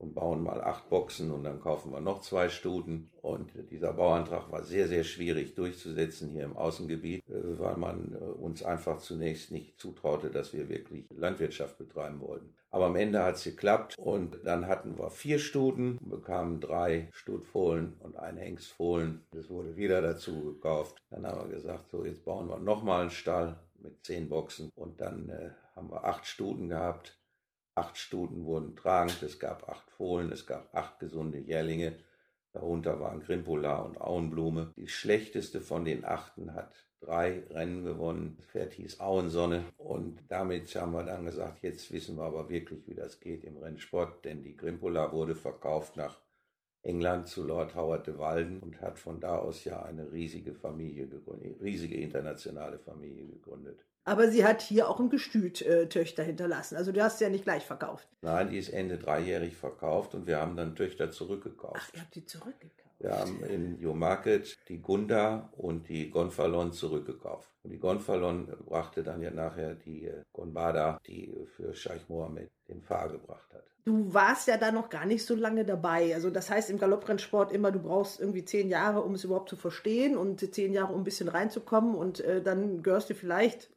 und 0.04 0.14
bauen 0.14 0.44
mal 0.44 0.62
acht 0.62 0.90
Boxen 0.90 1.32
und 1.32 1.46
dann 1.46 1.62
kaufen 1.62 1.94
wir 1.94 2.02
noch 2.02 2.22
zwei 2.22 2.50
Stuten. 2.50 3.10
Und 3.22 3.52
dieser 3.72 3.94
Bauantrag 3.94 4.52
war 4.52 4.64
sehr, 4.64 4.90
sehr 4.90 5.06
schwierig 5.06 5.56
durchzusetzen 5.56 6.30
hier 6.32 6.44
im 6.44 6.58
Außengebiet, 6.58 7.24
äh, 7.30 7.60
weil 7.60 7.78
man 7.78 8.14
äh, 8.14 8.18
uns 8.18 8.64
einfach 8.64 9.00
zunächst 9.00 9.52
nicht 9.52 9.80
zutraute, 9.80 10.30
dass 10.30 10.54
wir 10.54 10.68
wirklich 10.68 11.06
Landwirtschaft 11.16 11.78
betreiben 11.78 12.20
wollten. 12.20 12.54
Aber 12.70 12.88
am 12.88 12.98
Ende 12.98 13.24
hat 13.24 13.36
es 13.36 13.46
geklappt 13.46 13.98
und 13.98 14.40
dann 14.44 14.68
hatten 14.68 14.98
wir 14.98 15.10
vier 15.10 15.40
Stuten, 15.40 16.00
bekamen 16.02 16.60
drei 16.60 17.08
Stutfohlen 17.14 17.94
und 18.00 18.18
einen 18.18 18.40
Hengstfohlen. 18.40 19.22
Das 19.32 19.50
wurde 19.50 19.78
wieder 19.78 20.02
dazu 20.02 20.54
gekauft. 20.54 20.98
Dann 21.12 21.26
haben 21.26 21.50
wir 21.50 21.56
gesagt, 21.56 21.92
so 21.92 22.04
jetzt 22.04 22.26
bauen 22.26 22.50
wir 22.50 22.58
nochmal 22.58 23.02
einen 23.02 23.12
Stall 23.12 23.56
mit 23.80 24.04
zehn 24.04 24.28
Boxen 24.28 24.70
und 24.76 25.00
dann 25.00 25.30
äh, 25.30 25.52
haben 25.76 25.90
wir 25.90 26.04
acht 26.04 26.26
Stuten 26.26 26.68
gehabt 26.68 27.18
Acht 27.76 27.98
Stuten 27.98 28.46
wurden 28.46 28.76
tragend, 28.76 29.24
es 29.24 29.40
gab 29.40 29.68
acht 29.68 29.90
Fohlen, 29.92 30.32
es 30.32 30.46
gab 30.46 30.74
acht 30.76 31.00
gesunde 31.00 31.40
Jährlinge. 31.40 31.98
Darunter 32.52 33.00
waren 33.00 33.22
Grimpola 33.22 33.78
und 33.78 34.00
Auenblume. 34.00 34.74
Die 34.78 34.88
schlechteste 34.88 35.60
von 35.60 35.86
den 35.86 36.06
achten 36.06 36.54
hat 36.54 36.72
drei 37.00 37.44
Rennen 37.50 37.84
gewonnen. 37.84 38.36
Das 38.38 38.46
Pferd 38.46 38.74
hieß 38.74 39.00
Auensonne. 39.00 39.66
Und 39.78 40.20
damit 40.28 40.74
haben 40.76 40.94
wir 40.94 41.04
dann 41.04 41.26
gesagt, 41.26 41.64
jetzt 41.64 41.92
wissen 41.92 42.16
wir 42.18 42.24
aber 42.26 42.50
wirklich, 42.50 42.88
wie 42.88 42.94
das 42.94 43.20
geht 43.20 43.44
im 43.44 43.58
Rennsport. 43.58 44.24
Denn 44.24 44.44
die 44.44 44.56
Grimpola 44.56 45.12
wurde 45.12 45.34
verkauft 45.34 45.98
nach 45.98 46.20
England 46.84 47.28
zu 47.28 47.44
Lord 47.44 47.76
Howard 47.76 48.06
de 48.06 48.18
Walden 48.18 48.60
und 48.60 48.82
hat 48.82 49.00
von 49.00 49.20
da 49.20 49.38
aus 49.38 49.64
ja 49.64 49.82
eine 49.82 50.12
riesige 50.12 50.54
Familie 50.54 51.08
gegründet, 51.08 51.62
riesige 51.62 51.96
internationale 51.96 52.78
Familie 52.78 53.26
gegründet. 53.26 53.86
Aber 54.06 54.30
sie 54.30 54.44
hat 54.46 54.62
hier 54.62 54.90
auch 54.90 55.00
ein 55.00 55.10
Gestüt 55.10 55.62
äh, 55.62 55.88
Töchter 55.88 56.24
hinterlassen. 56.24 56.76
Also 56.76 56.92
du 56.92 57.02
hast 57.02 57.20
sie 57.20 57.24
ja 57.24 57.30
nicht 57.30 57.46
gleich 57.46 57.66
verkauft. 57.66 58.08
Nein, 58.22 58.50
die 58.50 58.58
ist 58.58 58.70
Ende 58.70 58.98
dreijährig 58.98 59.56
verkauft 59.56 60.14
und 60.14 60.28
wir 60.28 60.40
haben 60.40 60.58
dann 60.58 60.76
Töchter 60.76 61.10
zurückgekauft. 61.12 61.78
Ach, 61.78 61.94
ihr 61.94 62.02
habt 62.02 62.16
die 62.16 62.26
zurückgekauft. 62.26 62.83
Wir 63.04 63.20
haben 63.20 63.44
in 63.44 63.80
Newmarket 63.82 64.58
die 64.70 64.82
Gunda 64.82 65.50
und 65.58 65.90
die 65.90 66.10
Gonfalon 66.10 66.72
zurückgekauft. 66.72 67.50
Und 67.62 67.72
die 67.72 67.78
Gonfalon 67.78 68.48
brachte 68.66 69.04
dann 69.04 69.22
ja 69.22 69.30
nachher 69.30 69.76
die 69.76 70.06
äh, 70.06 70.24
Gonbada, 70.32 71.02
die 71.06 71.36
für 71.58 71.76
Scheich 71.76 72.08
Mohammed 72.08 72.50
den 72.70 72.82
Fahr 72.82 73.10
gebracht 73.10 73.54
hat. 73.54 73.66
Du 73.84 74.14
warst 74.14 74.48
ja 74.48 74.56
da 74.56 74.72
noch 74.72 74.90
gar 74.90 75.06
nicht 75.06 75.26
so 75.26 75.36
lange 75.36 75.66
dabei. 75.66 76.16
Also 76.16 76.30
das 76.30 76.50
heißt 76.50 76.70
im 76.70 76.78
Galopprennsport 76.78 77.52
immer, 77.52 77.74
du 77.74 77.80
brauchst 77.80 78.22
irgendwie 78.22 78.46
zehn 78.46 78.70
Jahre, 78.70 79.02
um 79.02 79.16
es 79.16 79.26
überhaupt 79.26 79.50
zu 79.50 79.58
verstehen 79.58 80.16
und 80.16 80.54
zehn 80.54 80.72
Jahre, 80.72 80.94
um 80.94 81.02
ein 81.02 81.04
bisschen 81.04 81.28
reinzukommen 81.28 81.96
und 81.96 82.22
äh, 82.22 82.42
dann 82.42 82.84
gehörst 82.84 83.10
du 83.10 83.16
vielleicht, 83.16 83.70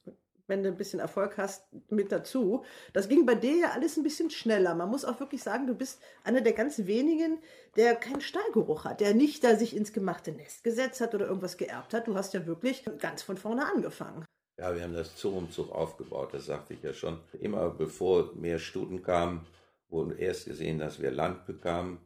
wenn 0.47 0.63
du 0.63 0.69
ein 0.69 0.77
bisschen 0.77 1.01
Erfolg 1.01 1.39
hast, 1.39 1.67
mit 1.91 2.13
dazu. 2.13 2.65
Das 2.93 3.09
ging 3.09 3.27
bei 3.27 3.35
dir 3.35 3.57
ja 3.57 3.71
alles 3.71 3.97
ein 3.97 4.03
bisschen 4.03 4.31
schneller. 4.31 4.75
Man 4.75 4.91
muss 4.91 5.05
auch 5.05 5.21
wirklich 5.21 5.43
sagen, 5.43 5.67
du 5.67 5.75
bist 5.75 6.01
einer 6.25 6.41
der 6.41 6.53
ganz 6.53 6.87
wenigen, 6.87 7.39
der 7.77 7.97
keinen 7.97 8.21
Stallgeruch 8.21 8.85
hat, 8.85 9.01
der 9.01 9.15
nicht 9.15 9.45
da 9.45 9.57
sich 9.57 9.77
ins 9.77 9.93
gemachte 9.93 10.33
Nest 10.33 10.65
gesetzt 10.65 11.01
hat 11.01 11.15
oder 11.15 11.27
irgendwas 11.27 11.57
geerbt 11.57 11.95
hat. 11.95 12.07
Du 12.07 12.15
hast 12.15 12.35
ja 12.35 12.47
wirklich 12.47 12.85
ganz 12.99 13.23
von 13.23 13.37
vorne 13.37 13.67
angefangen. 13.67 14.25
Ja, 14.59 14.75
wir 14.75 14.83
haben 14.83 14.95
das 14.95 15.17
Zug 15.17 15.37
um 15.37 15.51
Zug 15.51 15.71
aufgebaut, 15.71 16.33
das 16.33 16.47
sagte 16.47 16.75
ich 16.75 16.83
ja 16.83 16.95
schon. 16.95 17.19
Immer 17.41 17.69
bevor 17.69 18.35
mehr 18.35 18.59
Stuten 18.59 19.03
kamen, 19.03 19.47
wurden 19.89 20.17
erst 20.17 20.47
gesehen, 20.47 20.79
dass 20.79 21.01
wir 21.01 21.11
Land 21.11 21.45
bekamen. 21.45 21.99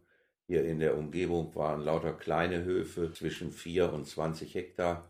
Hier 0.49 0.65
in 0.65 0.81
der 0.81 0.97
Umgebung 0.97 1.55
waren 1.55 1.85
lauter 1.85 2.13
kleine 2.13 2.65
Höfe 2.65 3.13
zwischen 3.13 3.53
4 3.53 3.93
und 3.93 4.05
20 4.05 4.53
Hektar. 4.57 5.10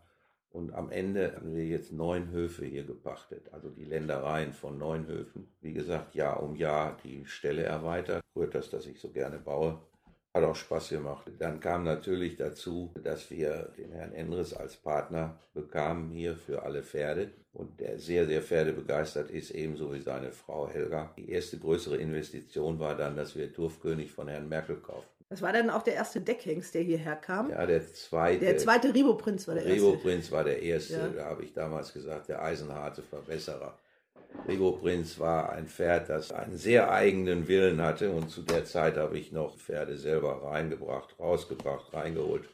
Und 0.50 0.74
am 0.74 0.90
Ende 0.90 1.36
haben 1.36 1.54
wir 1.54 1.64
jetzt 1.64 1.92
neun 1.92 2.30
Höfe 2.32 2.64
hier 2.64 2.82
gepachtet, 2.84 3.52
also 3.52 3.70
die 3.70 3.84
Ländereien 3.84 4.52
von 4.52 4.78
neun 4.78 5.06
Höfen. 5.06 5.48
Wie 5.60 5.72
gesagt, 5.72 6.14
Jahr 6.16 6.42
um 6.42 6.56
Jahr 6.56 6.96
die 7.04 7.24
Stelle 7.24 7.62
erweitert. 7.62 8.20
Rührt 8.34 8.54
das, 8.54 8.68
dass 8.68 8.86
ich 8.86 9.00
so 9.00 9.10
gerne 9.10 9.38
baue. 9.38 9.80
Hat 10.34 10.44
auch 10.44 10.56
Spaß 10.56 10.90
gemacht. 10.90 11.30
Dann 11.38 11.60
kam 11.60 11.84
natürlich 11.84 12.36
dazu, 12.36 12.92
dass 13.02 13.30
wir 13.30 13.72
den 13.76 13.92
Herrn 13.92 14.12
Endres 14.12 14.54
als 14.54 14.76
Partner 14.76 15.38
bekamen 15.54 16.10
hier 16.10 16.36
für 16.36 16.62
alle 16.62 16.82
Pferde 16.82 17.32
und 17.52 17.80
der 17.80 17.98
sehr, 17.98 18.26
sehr 18.26 18.42
pferdebegeistert 18.42 19.30
ist, 19.30 19.50
ebenso 19.50 19.92
wie 19.92 20.00
seine 20.00 20.30
Frau 20.30 20.68
Helga. 20.68 21.12
Die 21.16 21.30
erste 21.30 21.58
größere 21.58 21.96
Investition 21.96 22.78
war 22.78 22.96
dann, 22.96 23.16
dass 23.16 23.36
wir 23.36 23.52
Turfkönig 23.52 24.12
von 24.12 24.28
Herrn 24.28 24.48
Merkel 24.48 24.76
kauften. 24.76 25.19
Das 25.30 25.42
war 25.42 25.52
dann 25.52 25.70
auch 25.70 25.82
der 25.82 25.94
erste 25.94 26.20
Deckhengst, 26.20 26.74
der 26.74 26.82
hierher 26.82 27.14
kam. 27.14 27.50
Ja, 27.50 27.64
der 27.64 27.86
zweite. 27.92 28.44
Der 28.44 28.58
zweite 28.58 28.92
Ribo-Prinz 28.92 29.46
war 29.46 29.54
der 29.54 29.64
erste. 29.64 29.76
Ribo-Prinz 29.76 30.32
war 30.32 30.42
der 30.42 30.60
erste. 30.60 30.94
Ja. 30.94 31.08
Da 31.08 31.24
habe 31.26 31.44
ich 31.44 31.52
damals 31.52 31.92
gesagt, 31.92 32.28
der 32.28 32.42
eisenharte 32.42 33.02
Verbesserer. 33.02 33.78
Rigo 34.48 34.72
Prinz 34.72 35.18
war 35.18 35.50
ein 35.52 35.66
Pferd, 35.66 36.08
das 36.08 36.32
einen 36.32 36.56
sehr 36.56 36.90
eigenen 36.90 37.48
Willen 37.48 37.82
hatte 37.82 38.10
und 38.10 38.30
zu 38.30 38.42
der 38.42 38.64
Zeit 38.64 38.96
habe 38.96 39.18
ich 39.18 39.32
noch 39.32 39.56
Pferde 39.56 39.96
selber 39.96 40.42
reingebracht, 40.42 41.18
rausgebracht, 41.18 41.92
reingeholt 41.92 42.48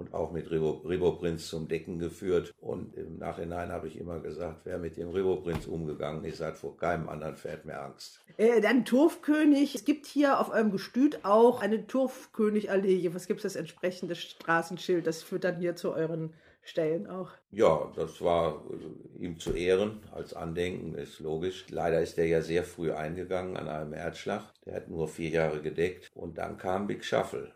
und 0.00 0.14
auch 0.14 0.32
mit 0.32 0.50
Ribo, 0.50 0.82
Ribo 0.88 1.12
Prinz 1.12 1.48
zum 1.48 1.68
Decken 1.68 1.98
geführt. 1.98 2.54
Und 2.58 2.96
im 2.96 3.18
Nachhinein 3.18 3.70
habe 3.70 3.86
ich 3.86 3.98
immer 3.98 4.18
gesagt, 4.18 4.62
wer 4.64 4.78
mit 4.78 4.96
dem 4.96 5.10
Ribo 5.10 5.36
Prinz 5.36 5.66
umgegangen 5.66 6.24
ist, 6.24 6.40
hat 6.40 6.56
vor 6.56 6.76
keinem 6.76 7.08
anderen 7.08 7.36
Pferd 7.36 7.66
mehr 7.66 7.84
Angst. 7.84 8.20
Äh, 8.38 8.60
dann 8.60 8.84
Turfkönig. 8.84 9.74
Es 9.74 9.84
gibt 9.84 10.06
hier 10.06 10.40
auf 10.40 10.50
eurem 10.50 10.72
Gestüt 10.72 11.24
auch 11.24 11.60
eine 11.60 11.86
Turfkönig-Allee. 11.86 13.10
Was 13.12 13.26
gibt 13.26 13.38
es 13.38 13.42
das 13.42 13.56
entsprechende 13.56 14.14
Straßenschild? 14.14 15.06
Das 15.06 15.22
führt 15.22 15.44
dann 15.44 15.56
hier 15.56 15.76
zu 15.76 15.92
euren 15.92 16.32
Stellen 16.62 17.06
auch. 17.06 17.30
Ja, 17.50 17.90
das 17.96 18.22
war 18.22 18.64
äh, 18.70 19.24
ihm 19.24 19.38
zu 19.38 19.52
Ehren 19.52 20.00
als 20.12 20.34
Andenken, 20.34 20.94
ist 20.94 21.20
logisch. 21.20 21.66
Leider 21.68 22.00
ist 22.00 22.16
er 22.18 22.26
ja 22.26 22.42
sehr 22.42 22.64
früh 22.64 22.92
eingegangen 22.92 23.56
an 23.56 23.68
einem 23.68 23.92
Erdschlag. 23.92 24.44
Der 24.64 24.76
hat 24.76 24.88
nur 24.88 25.08
vier 25.08 25.30
Jahre 25.30 25.60
gedeckt 25.60 26.10
und 26.14 26.38
dann 26.38 26.56
kam 26.56 26.86
Big 26.86 27.04
Shuffle. 27.04 27.52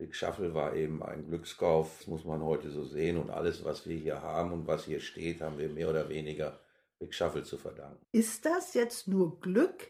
Big 0.00 0.16
Shuffle 0.16 0.54
war 0.54 0.74
eben 0.74 1.02
ein 1.02 1.26
Glückskauf, 1.26 1.98
das 1.98 2.06
muss 2.06 2.24
man 2.24 2.42
heute 2.42 2.70
so 2.70 2.84
sehen. 2.84 3.18
Und 3.18 3.28
alles, 3.28 3.64
was 3.64 3.86
wir 3.86 3.96
hier 3.96 4.22
haben 4.22 4.50
und 4.50 4.66
was 4.66 4.86
hier 4.86 4.98
steht, 4.98 5.42
haben 5.42 5.58
wir 5.58 5.68
mehr 5.68 5.90
oder 5.90 6.08
weniger 6.08 6.58
Big 6.98 7.14
Shuffle 7.14 7.42
zu 7.42 7.58
verdanken. 7.58 8.02
Ist 8.10 8.46
das 8.46 8.72
jetzt 8.72 9.08
nur 9.08 9.40
Glück? 9.40 9.88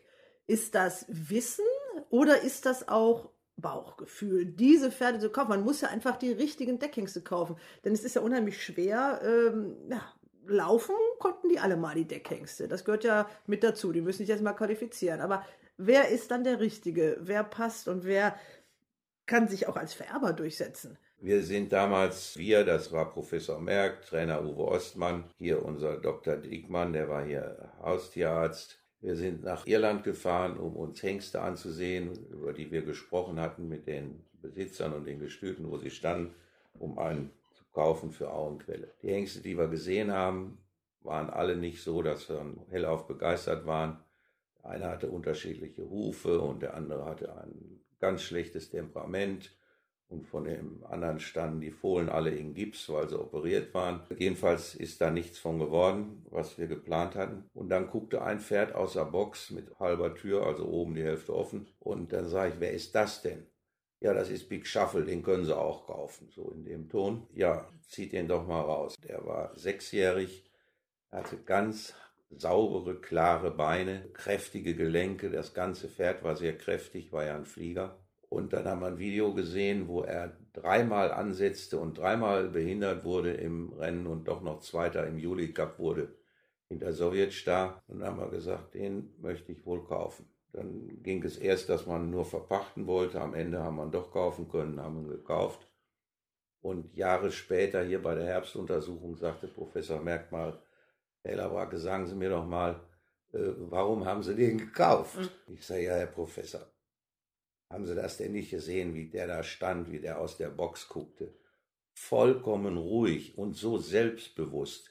Ist 0.49 0.75
das 0.75 1.07
Wissen 1.09 1.65
oder 2.09 2.43
ist 2.43 2.67
das 2.67 2.89
auch 2.89 3.31
Bauchgefühl, 3.57 4.47
diese 4.47 4.91
Pferde 4.91 5.21
zu 5.21 5.31
kaufen. 5.31 5.51
Man 5.51 5.63
muss 5.63 5.81
ja 5.81 5.89
einfach 5.89 6.17
die 6.17 6.33
richtigen 6.33 6.79
Deckhengste 6.81 7.21
kaufen, 7.21 7.57
denn 7.85 7.93
es 7.93 8.03
ist 8.03 8.17
ja 8.17 8.23
unheimlich 8.23 8.65
schwer. 8.65 9.21
Ähm, 9.23 9.77
ja, 9.89 10.03
laufen 10.47 10.95
konnten 11.21 11.51
die 11.51 11.61
alle 11.61 11.77
mal, 11.77 11.95
die 11.95 12.09
Deckhengste. 12.09 12.67
Das 12.67 12.85
gehört 12.85 13.05
ja 13.05 13.29
mit 13.47 13.63
dazu. 13.63 13.93
Die 13.93 14.01
müssen 14.01 14.19
sich 14.19 14.29
jetzt 14.29 14.43
mal 14.43 14.55
qualifizieren. 14.55 15.21
Aber 15.21 15.45
wer 15.77 16.09
ist 16.09 16.31
dann 16.33 16.43
der 16.43 16.59
Richtige? 16.59 17.19
Wer 17.21 17.45
passt 17.45 17.87
und 17.87 18.05
wer 18.05 18.35
kann 19.31 19.47
sich 19.47 19.69
auch 19.69 19.77
als 19.77 19.95
Vererber 19.95 20.33
durchsetzen? 20.33 20.99
Wir 21.21 21.45
sind 21.45 21.73
damals, 21.73 22.37
wir, 22.37 22.65
das 22.65 22.91
war 22.91 23.13
Professor 23.13 23.61
Merck, 23.61 24.05
Trainer 24.05 24.43
Uwe 24.43 24.65
Ostmann, 24.65 25.25
hier 25.39 25.65
unser 25.65 25.99
Dr. 25.99 26.37
Diekmann, 26.37 26.93
der 26.93 27.09
war 27.09 27.25
hier 27.25 27.73
Haustierarzt, 27.81 28.81
wir 29.01 29.15
sind 29.15 29.45
nach 29.45 29.67
Irland 29.69 30.03
gefahren, 30.03 30.59
um 30.59 30.75
uns 30.77 31.01
Hengste 31.01 31.43
anzusehen, 31.43 32.27
über 32.33 32.53
die 32.53 32.73
wir 32.73 32.83
gesprochen 32.83 33.39
hatten 33.39 33.69
mit 33.69 33.87
den 33.87 34.25
Besitzern 34.43 34.93
und 34.95 35.07
den 35.07 35.21
Gestüten, 35.21 35.71
wo 35.71 35.79
sie 35.79 35.91
standen, 35.91 36.35
um 36.75 36.99
einen 36.99 37.31
zu 37.55 37.63
kaufen 37.73 38.11
für 38.11 38.33
Auenquelle. 38.33 38.93
Die 39.01 39.13
Hengste, 39.13 39.43
die 39.43 39.57
wir 39.57 39.69
gesehen 39.69 40.11
haben, 40.11 40.59
waren 41.03 41.31
alle 41.31 41.55
nicht 41.55 41.85
so, 41.85 42.03
dass 42.03 42.29
wir 42.29 42.45
hellauf 42.71 43.07
begeistert 43.07 43.65
waren. 43.65 44.01
Einer 44.65 44.89
hatte 44.89 45.09
unterschiedliche 45.09 45.89
Hufe 45.89 46.41
und 46.41 46.63
der 46.63 46.75
andere 46.75 47.05
hatte 47.05 47.33
ein 47.41 47.81
ganz 48.01 48.23
schlechtes 48.23 48.71
Temperament 48.71 49.55
und 50.11 50.27
von 50.27 50.45
dem 50.45 50.83
anderen 50.89 51.21
standen 51.21 51.61
die 51.61 51.71
Fohlen 51.71 52.09
alle 52.09 52.31
in 52.31 52.53
Gips, 52.53 52.89
weil 52.89 53.09
sie 53.09 53.19
operiert 53.19 53.73
waren. 53.75 54.03
Jedenfalls 54.19 54.75
ist 54.75 55.01
da 55.01 55.11
nichts 55.11 55.39
von 55.39 55.61
geworden, 55.61 56.27
was 56.31 56.59
wir 56.59 56.67
geplant 56.67 57.15
hatten. 57.15 57.45
Und 57.55 57.69
dann 57.69 57.89
guckte 57.89 58.23
ein 58.23 58.41
Pferd 58.41 58.75
aus 58.75 58.95
der 58.95 59.05
Box 59.05 59.51
mit 59.51 59.79
halber 59.79 60.17
Tür, 60.17 60.45
also 60.45 60.67
oben 60.67 60.97
die 60.97 61.05
Hälfte 61.05 61.33
offen. 61.33 61.69
Und 61.79 62.13
dann 62.13 62.29
sage 62.29 62.55
ich, 62.55 62.61
wer 62.61 62.73
ist 62.73 62.93
das 62.97 63.23
denn? 63.23 63.47
Ja, 64.01 64.13
das 64.13 64.31
ist 64.31 64.49
Big 64.49 64.67
Shuffle, 64.67 65.05
den 65.05 65.23
können 65.23 65.45
Sie 65.45 65.57
auch 65.57 65.87
kaufen, 65.87 66.29
so 66.35 66.51
in 66.51 66.65
dem 66.65 66.89
Ton. 66.89 67.29
Ja, 67.33 67.69
zieht 67.87 68.13
den 68.13 68.27
doch 68.27 68.47
mal 68.47 68.63
raus. 68.63 68.97
Der 69.07 69.25
war 69.25 69.57
sechsjährig, 69.57 70.51
hatte 71.13 71.37
ganz 71.37 71.95
saubere, 72.31 73.01
klare 73.01 73.51
Beine, 73.51 74.09
kräftige 74.13 74.75
Gelenke. 74.75 75.31
Das 75.31 75.55
ganze 75.55 75.89
Pferd 75.89 76.23
war 76.23 76.37
sehr 76.37 76.57
kräftig, 76.57 77.13
war 77.13 77.25
ja 77.25 77.37
ein 77.37 77.47
Flieger. 77.47 77.99
Und 78.29 78.53
dann 78.53 78.65
haben 78.67 78.81
wir 78.81 78.87
ein 78.87 78.99
Video 78.99 79.35
gesehen, 79.35 79.89
wo 79.89 80.03
er 80.03 80.37
dreimal 80.53 81.11
ansetzte 81.11 81.79
und 81.79 81.99
dreimal 81.99 82.49
behindert 82.49 83.05
wurde 83.05 83.33
im 83.33 83.73
Rennen 83.73 84.07
und 84.07 84.29
doch 84.29 84.41
noch 84.41 84.61
Zweiter 84.61 85.07
im 85.07 85.19
Juli 85.19 85.53
Cup 85.53 85.81
wurde 85.81 86.15
hinter 86.69 86.93
Sowjetstar. 86.93 87.83
Und 87.89 87.99
dann 87.99 88.09
haben 88.11 88.21
wir 88.21 88.31
gesagt, 88.31 88.75
den 88.75 89.13
möchte 89.19 89.51
ich 89.51 89.67
wohl 89.67 89.85
kaufen. 89.85 90.27
Dann 90.53 91.03
ging 91.03 91.23
es 91.25 91.37
erst, 91.37 91.69
dass 91.69 91.87
man 91.87 92.11
nur 92.11 92.25
verpachten 92.25 92.87
wollte. 92.87 93.21
Am 93.21 93.35
Ende 93.35 93.61
haben 93.61 93.77
wir 93.77 93.85
ihn 93.85 93.93
doch 93.93 94.13
kaufen 94.13 94.49
können, 94.49 94.81
haben 94.81 95.03
ihn 95.05 95.09
gekauft. 95.09 95.67
Und 96.61 96.95
Jahre 96.95 97.33
später 97.33 97.83
hier 97.83 98.03
bei 98.03 98.15
der 98.15 98.27
Herbstuntersuchung 98.27 99.17
sagte 99.17 99.49
Professor 99.49 100.01
Merkmal, 100.01 100.61
Herr 101.23 101.37
Labrake, 101.37 101.79
sagen 101.79 102.07
Sie 102.07 102.15
mir 102.15 102.31
doch 102.31 102.47
mal, 102.47 102.81
äh, 103.33 103.39
warum 103.59 104.05
haben 104.05 104.23
Sie 104.23 104.35
den 104.35 104.59
gekauft? 104.59 105.17
Mhm. 105.17 105.55
Ich 105.55 105.67
sage, 105.67 105.85
ja, 105.85 105.95
Herr 105.95 106.07
Professor, 106.07 106.67
haben 107.69 107.87
Sie 107.87 107.95
das 107.95 108.17
denn 108.17 108.33
nicht 108.33 108.51
gesehen, 108.51 108.95
wie 108.95 109.09
der 109.09 109.27
da 109.27 109.43
stand, 109.43 109.91
wie 109.91 110.01
der 110.01 110.19
aus 110.19 110.37
der 110.37 110.49
Box 110.49 110.89
guckte? 110.89 111.35
Vollkommen 111.93 112.77
ruhig 112.77 113.37
und 113.37 113.55
so 113.55 113.79
selbstbewusst, 113.79 114.91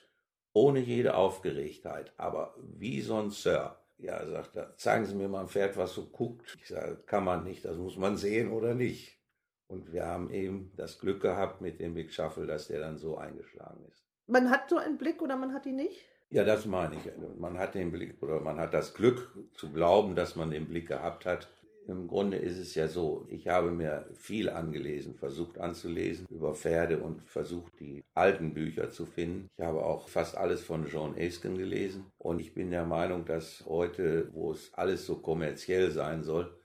ohne 0.54 0.80
jede 0.80 1.16
Aufgeregtheit, 1.16 2.14
aber 2.18 2.56
wie 2.58 3.02
so 3.02 3.18
ein 3.18 3.32
Sir. 3.32 3.76
Ja, 3.98 4.26
sagt 4.26 4.56
er, 4.56 4.78
zeigen 4.78 5.06
Sie 5.06 5.16
mir 5.16 5.28
mal 5.28 5.42
ein 5.42 5.50
Pferd, 5.50 5.76
was 5.76 5.94
so 5.94 6.06
guckt. 6.06 6.58
Ich 6.62 6.70
sage, 6.70 6.98
kann 7.06 7.26
man 7.26 7.44
nicht, 7.44 7.66
das 7.66 7.76
muss 7.76 7.98
man 7.98 8.16
sehen 8.16 8.52
oder 8.52 8.74
nicht. 8.74 9.20
Und 9.68 9.92
wir 9.92 10.06
haben 10.06 10.32
eben 10.32 10.72
das 10.78 11.00
Glück 11.00 11.22
gehabt 11.22 11.60
mit 11.60 11.80
dem 11.80 11.94
Big 11.94 12.14
Shuffle, 12.14 12.48
dass 12.48 12.68
der 12.68 12.80
dann 12.80 12.98
so 12.98 13.18
eingeschlagen 13.18 13.86
ist. 13.86 14.04
Man 14.26 14.50
hat 14.50 14.70
so 14.70 14.78
einen 14.78 14.98
Blick 14.98 15.22
oder 15.22 15.36
man 15.36 15.54
hat 15.54 15.66
ihn 15.66 15.76
nicht? 15.76 16.09
Ja, 16.32 16.44
das 16.44 16.68
meine 16.68 16.96
ich. 16.96 17.12
Man 17.40 17.58
hat 17.58 17.74
den 17.74 17.92
Blick 17.92 18.22
oder 18.22 18.40
man 18.40 18.60
hat 18.60 18.76
das 18.76 18.94
Glück 18.94 19.36
zu 19.56 19.72
glauben, 19.72 20.14
dass 20.16 20.36
man 20.36 20.52
den 20.52 20.68
Blick 20.68 20.88
gehabt 20.90 21.26
hat. 21.26 21.50
Im 21.88 22.08
Grunde 22.08 22.38
ist 22.38 22.60
es 22.60 22.76
ja 22.76 22.88
so, 22.88 23.26
ich 23.30 23.48
habe 23.48 23.72
mir 23.72 24.08
viel 24.14 24.48
angelesen, 24.48 25.16
versucht 25.16 25.58
anzulesen 25.58 26.28
über 26.30 26.54
Pferde 26.54 27.00
und 27.00 27.24
versucht, 27.24 27.80
die 27.80 28.04
alten 28.14 28.54
Bücher 28.54 28.92
zu 28.92 29.08
finden. 29.08 29.50
Ich 29.58 29.66
habe 29.66 29.84
auch 29.84 30.08
fast 30.08 30.38
alles 30.38 30.62
von 30.62 30.86
John 30.86 31.16
Aiskin 31.16 31.58
gelesen 31.58 32.06
und 32.20 32.40
ich 32.40 32.54
bin 32.54 32.70
der 32.70 32.86
Meinung, 32.86 33.26
dass 33.26 33.66
heute, 33.66 34.32
wo 34.32 34.52
es 34.52 34.72
alles 34.76 35.08
so 35.08 35.16
kommerziell 35.16 35.90
sein 35.90 36.22
soll, 36.22 36.56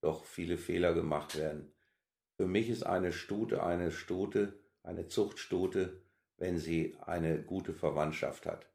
doch 0.00 0.24
viele 0.24 0.56
Fehler 0.56 0.94
gemacht 0.94 1.36
werden. 1.36 1.70
Für 2.38 2.46
mich 2.46 2.70
ist 2.70 2.84
eine 2.84 3.12
Stute 3.12 3.62
eine 3.62 3.90
Stute, 3.90 4.58
eine 4.82 5.06
Zuchtstute, 5.06 6.00
wenn 6.38 6.56
sie 6.56 6.96
eine 7.04 7.42
gute 7.42 7.74
Verwandtschaft 7.74 8.46
hat. 8.46 8.71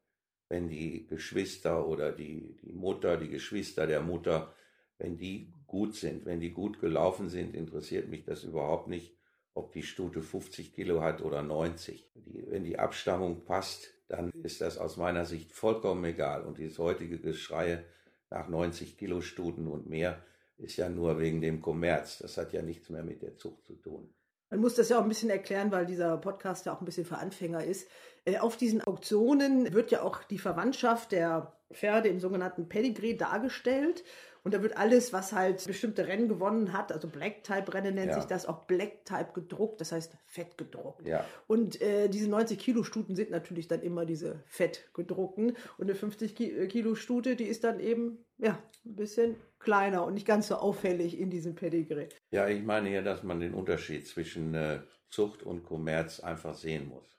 Wenn 0.49 0.69
die 0.69 1.05
Geschwister 1.07 1.87
oder 1.87 2.11
die, 2.11 2.55
die 2.61 2.73
Mutter, 2.73 3.17
die 3.17 3.29
Geschwister 3.29 3.85
der 3.85 4.01
Mutter, 4.01 4.53
wenn 4.97 5.17
die 5.17 5.53
gut 5.67 5.95
sind. 5.95 6.25
Wenn 6.25 6.39
die 6.39 6.51
gut 6.51 6.79
gelaufen 6.79 7.29
sind, 7.29 7.55
interessiert 7.55 8.07
mich 8.07 8.23
das 8.25 8.43
überhaupt 8.43 8.87
nicht, 8.87 9.15
ob 9.53 9.71
die 9.71 9.83
Stute 9.83 10.21
50 10.21 10.73
Kilo 10.73 11.01
hat 11.01 11.21
oder 11.21 11.41
90. 11.41 12.09
Die, 12.15 12.45
wenn 12.49 12.63
die 12.63 12.79
Abstammung 12.79 13.43
passt, 13.43 13.93
dann 14.07 14.31
ist 14.43 14.61
das 14.61 14.77
aus 14.77 14.97
meiner 14.97 15.25
Sicht 15.25 15.51
vollkommen 15.51 16.03
egal. 16.05 16.43
Und 16.43 16.57
dieses 16.57 16.79
heutige 16.79 17.19
Geschreie 17.19 17.83
nach 18.29 18.47
90 18.47 18.97
Kilo 18.97 19.21
Stuten 19.21 19.67
und 19.67 19.89
mehr 19.89 20.23
ist 20.57 20.77
ja 20.77 20.89
nur 20.89 21.19
wegen 21.19 21.41
dem 21.41 21.61
Kommerz. 21.61 22.19
Das 22.19 22.37
hat 22.37 22.53
ja 22.53 22.61
nichts 22.61 22.89
mehr 22.89 23.03
mit 23.03 23.21
der 23.21 23.37
Zucht 23.37 23.65
zu 23.65 23.75
tun. 23.75 24.13
Man 24.49 24.61
muss 24.61 24.75
das 24.75 24.89
ja 24.89 24.97
auch 24.97 25.03
ein 25.03 25.09
bisschen 25.09 25.29
erklären, 25.29 25.71
weil 25.71 25.85
dieser 25.85 26.17
Podcast 26.17 26.65
ja 26.65 26.73
auch 26.73 26.79
ein 26.79 26.85
bisschen 26.85 27.05
für 27.05 27.17
Anfänger 27.17 27.63
ist. 27.63 27.87
Äh, 28.27 28.37
auf 28.39 28.57
diesen 28.57 28.81
Auktionen 28.81 29.73
wird 29.73 29.89
ja 29.91 30.01
auch 30.03 30.23
die 30.23 30.37
Verwandtschaft 30.37 31.13
der 31.13 31.53
Pferde 31.73 32.09
im 32.09 32.19
sogenannten 32.19 32.67
Pedigree 32.67 33.13
dargestellt. 33.13 34.03
Und 34.43 34.53
da 34.53 34.61
wird 34.61 34.77
alles, 34.77 35.11
was 35.11 35.33
halt 35.33 35.65
bestimmte 35.65 36.07
Rennen 36.07 36.29
gewonnen 36.29 36.71
hat, 36.71 36.93
also 36.93 37.09
Black-Type-Rennen 37.09 37.95
nennt 37.95 38.11
ja. 38.11 38.15
sich 38.15 38.25
das, 38.25 38.45
auch 38.45 38.65
Black-Type 38.65 39.31
gedruckt, 39.33 39.81
das 39.81 39.91
heißt 39.91 40.13
fett 40.25 40.57
gedruckt. 40.57 41.05
Ja. 41.05 41.25
Und 41.47 41.81
äh, 41.81 42.07
diese 42.07 42.29
90 42.29 42.57
Kilo 42.57 42.83
Stuten 42.83 43.15
sind 43.15 43.29
natürlich 43.29 43.67
dann 43.67 43.81
immer 43.81 44.05
diese 44.05 44.41
fett 44.45 44.89
gedruckten. 44.93 45.57
Und 45.77 45.89
eine 45.89 45.95
50 45.95 46.39
äh, 46.39 46.67
Kilo 46.67 46.95
Stute, 46.95 47.35
die 47.35 47.43
ist 47.43 47.65
dann 47.65 47.81
eben, 47.81 48.19
ja, 48.37 48.57
ein 48.85 48.95
bisschen 48.95 49.35
kleiner 49.59 50.05
und 50.05 50.13
nicht 50.13 50.27
ganz 50.27 50.47
so 50.47 50.55
auffällig 50.55 51.19
in 51.19 51.29
diesem 51.29 51.55
Pedigree. 51.55 52.07
Ja, 52.31 52.47
ich 52.47 52.63
meine 52.63 52.89
ja, 52.89 53.01
dass 53.01 53.23
man 53.23 53.41
den 53.41 53.53
Unterschied 53.53 54.07
zwischen 54.07 54.53
äh, 54.53 54.79
Zucht 55.09 55.43
und 55.43 55.63
Kommerz 55.63 56.21
einfach 56.21 56.53
sehen 56.53 56.87
muss. 56.87 57.16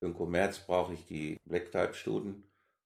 Für 0.00 0.06
den 0.06 0.14
Kommerz 0.14 0.60
brauche 0.60 0.94
ich 0.94 1.04
die 1.04 1.36
Black-Type-Stuten. 1.44 2.42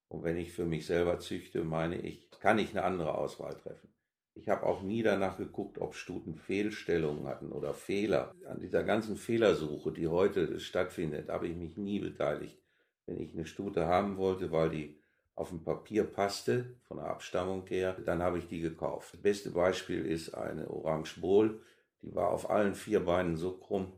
Und 0.09 0.25
wenn 0.25 0.37
ich 0.37 0.53
für 0.53 0.67
mich 0.67 0.85
selber 0.85 1.21
züchte, 1.21 1.63
meine 1.63 2.01
ich, 2.01 2.29
kann 2.41 2.59
ich 2.59 2.71
eine 2.71 2.83
andere 2.83 3.17
Auswahl 3.17 3.55
treffen. 3.55 3.89
Ich 4.35 4.49
habe 4.49 4.67
auch 4.67 4.83
nie 4.83 5.05
danach 5.05 5.37
geguckt, 5.37 5.79
ob 5.79 5.95
Stuten 5.95 6.35
Fehlstellungen 6.35 7.29
hatten 7.29 7.53
oder 7.53 7.73
Fehler. 7.73 8.35
An 8.49 8.59
dieser 8.59 8.83
ganzen 8.83 9.17
Fehlersuche, 9.17 9.93
die 9.93 10.09
heute 10.09 10.59
stattfindet, 10.59 11.29
habe 11.29 11.47
ich 11.47 11.55
mich 11.55 11.77
nie 11.77 12.01
beteiligt. 12.01 12.59
Wenn 13.07 13.21
ich 13.21 13.33
eine 13.33 13.47
Stute 13.47 13.87
haben 13.87 14.17
wollte, 14.17 14.51
weil 14.51 14.71
die 14.71 14.99
auf 15.37 15.51
dem 15.51 15.63
Papier 15.63 16.03
passte, 16.03 16.75
von 16.89 16.97
der 16.97 17.07
Abstammung 17.07 17.65
her, 17.69 17.97
dann 18.05 18.25
habe 18.25 18.39
ich 18.39 18.49
die 18.49 18.61
gekauft. 18.61 19.15
Das 19.15 19.23
beste 19.23 19.51
Beispiel 19.53 20.05
ist 20.05 20.35
eine 20.35 20.69
Orange 20.69 21.21
Bowl. 21.21 21.61
Die 22.03 22.13
war 22.13 22.31
auf 22.31 22.51
allen 22.51 22.75
vier 22.75 23.05
Beinen 23.05 23.37
so 23.37 23.53
krumm, 23.53 23.93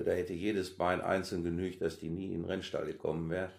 da 0.00 0.12
hätte 0.12 0.32
jedes 0.32 0.76
Bein 0.76 1.00
einzeln 1.00 1.44
genügt, 1.44 1.82
dass 1.82 1.98
die 1.98 2.08
nie 2.08 2.32
in 2.32 2.42
den 2.42 2.44
Rennstall 2.44 2.86
gekommen 2.86 3.30
wäre. 3.30 3.50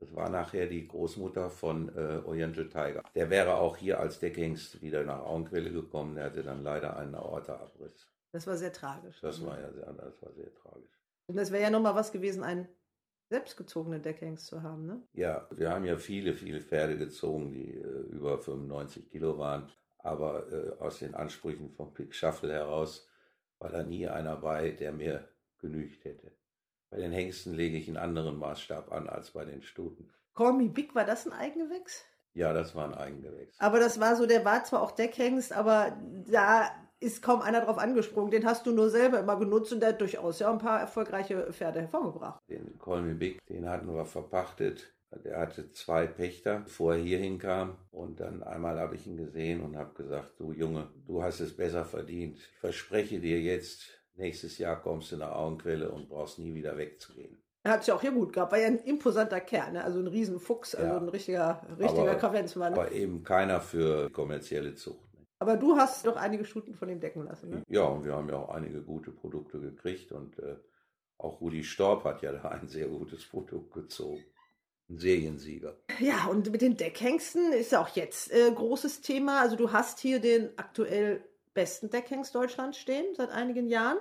Das 0.00 0.14
war 0.14 0.28
nachher 0.28 0.66
die 0.66 0.86
Großmutter 0.86 1.50
von 1.50 1.88
äh, 1.96 2.22
Oriental 2.24 2.68
Tiger. 2.68 3.02
Der 3.14 3.30
wäre 3.30 3.56
auch 3.56 3.76
hier 3.76 3.98
als 3.98 4.20
Deckhengst 4.20 4.80
wieder 4.80 5.02
nach 5.02 5.20
Augenquelle 5.20 5.72
gekommen. 5.72 6.14
Der 6.14 6.26
hatte 6.26 6.42
dann 6.42 6.62
leider 6.62 6.96
einen 6.96 7.14
Aortaabriss. 7.16 8.06
Das 8.30 8.46
war 8.46 8.56
sehr 8.56 8.72
tragisch. 8.72 9.20
Das 9.20 9.44
war 9.44 9.58
ja 9.58 9.72
sehr, 9.72 9.92
das 9.92 10.22
war 10.22 10.32
sehr 10.32 10.54
tragisch. 10.54 10.90
Und 11.26 11.36
das 11.36 11.50
wäre 11.50 11.64
ja 11.64 11.70
nochmal 11.70 11.94
was 11.94 12.12
gewesen, 12.12 12.44
einen 12.44 12.68
selbstgezogenen 13.28 14.02
Deckhengst 14.02 14.46
zu 14.46 14.62
haben, 14.62 14.86
ne? 14.86 15.02
Ja, 15.14 15.46
wir 15.50 15.70
haben 15.70 15.84
ja 15.84 15.96
viele, 15.96 16.32
viele 16.34 16.60
Pferde 16.60 16.96
gezogen, 16.96 17.50
die 17.50 17.74
äh, 17.74 18.00
über 18.10 18.38
95 18.38 19.10
Kilo 19.10 19.36
waren. 19.38 19.68
Aber 19.98 20.50
äh, 20.52 20.80
aus 20.80 21.00
den 21.00 21.14
Ansprüchen 21.14 21.70
von 21.70 21.92
Pick 21.92 22.14
Shuffle 22.14 22.52
heraus 22.52 23.08
war 23.58 23.70
da 23.70 23.82
nie 23.82 24.06
einer 24.08 24.36
bei, 24.36 24.70
der 24.70 24.92
mir 24.92 25.28
genügt 25.58 26.04
hätte. 26.04 26.32
Bei 26.90 26.96
den 26.98 27.12
Hengsten 27.12 27.54
lege 27.54 27.76
ich 27.76 27.88
einen 27.88 27.96
anderen 27.96 28.38
Maßstab 28.38 28.92
an 28.92 29.08
als 29.08 29.32
bei 29.32 29.44
den 29.44 29.62
Stuten. 29.62 30.10
Call 30.34 30.54
Me 30.54 30.68
Big, 30.68 30.94
war 30.94 31.04
das 31.04 31.26
ein 31.26 31.32
Eigengewächs? 31.32 32.04
Ja, 32.34 32.52
das 32.52 32.74
war 32.74 32.84
ein 32.84 32.94
Eigengewächs. 32.94 33.58
Aber 33.58 33.80
das 33.80 33.98
war 34.00 34.16
so, 34.16 34.26
der 34.26 34.44
war 34.44 34.64
zwar 34.64 34.82
auch 34.82 34.92
Deckhengst, 34.92 35.52
aber 35.52 35.98
da 36.30 36.70
ist 37.00 37.22
kaum 37.22 37.42
einer 37.42 37.60
drauf 37.60 37.78
angesprungen. 37.78 38.30
Den 38.30 38.46
hast 38.46 38.66
du 38.66 38.72
nur 38.72 38.90
selber 38.90 39.20
immer 39.20 39.38
genutzt 39.38 39.72
und 39.72 39.80
der 39.80 39.90
hat 39.90 40.00
durchaus 40.00 40.38
ja 40.38 40.50
ein 40.50 40.58
paar 40.58 40.80
erfolgreiche 40.80 41.52
Pferde 41.52 41.80
hervorgebracht. 41.80 42.40
Den 42.48 42.78
Call 42.78 43.02
Me 43.02 43.14
Big, 43.14 43.44
den 43.46 43.68
hatten 43.68 43.92
wir 43.94 44.04
verpachtet. 44.04 44.94
Der 45.24 45.38
hatte 45.38 45.70
zwei 45.72 46.06
Pächter, 46.06 46.60
bevor 46.60 46.94
er 46.94 47.00
hier 47.00 47.18
hinkam. 47.18 47.78
Und 47.90 48.20
dann 48.20 48.42
einmal 48.42 48.78
habe 48.78 48.94
ich 48.94 49.06
ihn 49.06 49.16
gesehen 49.16 49.62
und 49.62 49.76
habe 49.76 49.94
gesagt, 49.94 50.38
du 50.38 50.52
Junge, 50.52 50.88
du 51.06 51.22
hast 51.22 51.40
es 51.40 51.56
besser 51.56 51.84
verdient. 51.84 52.36
Ich 52.36 52.58
verspreche 52.58 53.18
dir 53.18 53.40
jetzt, 53.40 53.97
nächstes 54.18 54.58
Jahr 54.58 54.80
kommst 54.80 55.12
du 55.12 55.16
nach 55.16 55.32
Augenquelle 55.32 55.90
und 55.90 56.08
brauchst 56.08 56.38
nie 56.38 56.52
wieder 56.54 56.76
wegzugehen. 56.76 57.42
Er 57.64 57.72
hat 57.72 57.80
es 57.82 57.86
ja 57.88 57.94
auch 57.94 58.00
hier 58.00 58.12
gut 58.12 58.32
gehabt, 58.32 58.52
war 58.52 58.58
ja 58.58 58.66
ein 58.68 58.78
imposanter 58.78 59.40
Kerl, 59.40 59.72
ne? 59.72 59.84
also 59.84 59.98
ein 59.98 60.06
Riesenfuchs, 60.06 60.74
also 60.74 60.86
Ja. 60.92 60.96
ein 60.98 61.08
richtiger, 61.08 61.66
richtiger 61.78 62.02
Aber- 62.10 62.14
Kavenzmann. 62.16 62.72
Aber 62.72 62.92
eben 62.92 63.24
keiner 63.24 63.60
für 63.60 64.08
kommerzielle 64.10 64.74
Zucht. 64.74 65.12
ne? 65.14 65.24
Aber 65.40 65.56
du 65.56 65.76
hast 65.76 66.06
doch 66.06 66.16
einige 66.16 66.44
Stuten 66.44 66.74
von 66.74 66.88
ihm 66.88 67.00
decken 67.00 67.24
lassen. 67.24 67.50
Ne? 67.50 67.62
Ja, 67.68 67.82
und 67.84 68.04
wir 68.04 68.14
haben 68.14 68.28
ja 68.28 68.36
auch 68.36 68.50
einige 68.50 68.82
gute 68.82 69.10
Produkte 69.10 69.60
gekriegt 69.60 70.12
und 70.12 70.38
äh, 70.38 70.56
auch 71.18 71.40
Rudi 71.40 71.64
Storb 71.64 72.04
hat 72.04 72.22
ja 72.22 72.32
da 72.32 72.48
ein 72.48 72.68
sehr 72.68 72.86
gutes 72.88 73.26
Produkt 73.26 73.72
gezogen. 73.74 74.24
Ein 74.88 74.98
Seriensieger. 74.98 75.76
Ja, 75.98 76.26
und 76.28 76.50
mit 76.50 76.62
den 76.62 76.76
Deckhengsten 76.76 77.52
ist 77.52 77.72
ja 77.72 77.82
auch 77.82 77.88
jetzt 77.90 78.32
äh, 78.32 78.50
großes 78.54 79.02
Thema. 79.02 79.40
Also 79.42 79.56
du 79.56 79.72
hast 79.72 79.98
hier 79.98 80.18
den 80.20 80.48
aktuell 80.56 81.22
besten 81.58 81.90
Deckhengst 81.90 82.36
Deutschlands 82.36 82.78
stehen 82.78 83.16
seit 83.16 83.30
einigen 83.30 83.66
Jahren. 83.66 83.98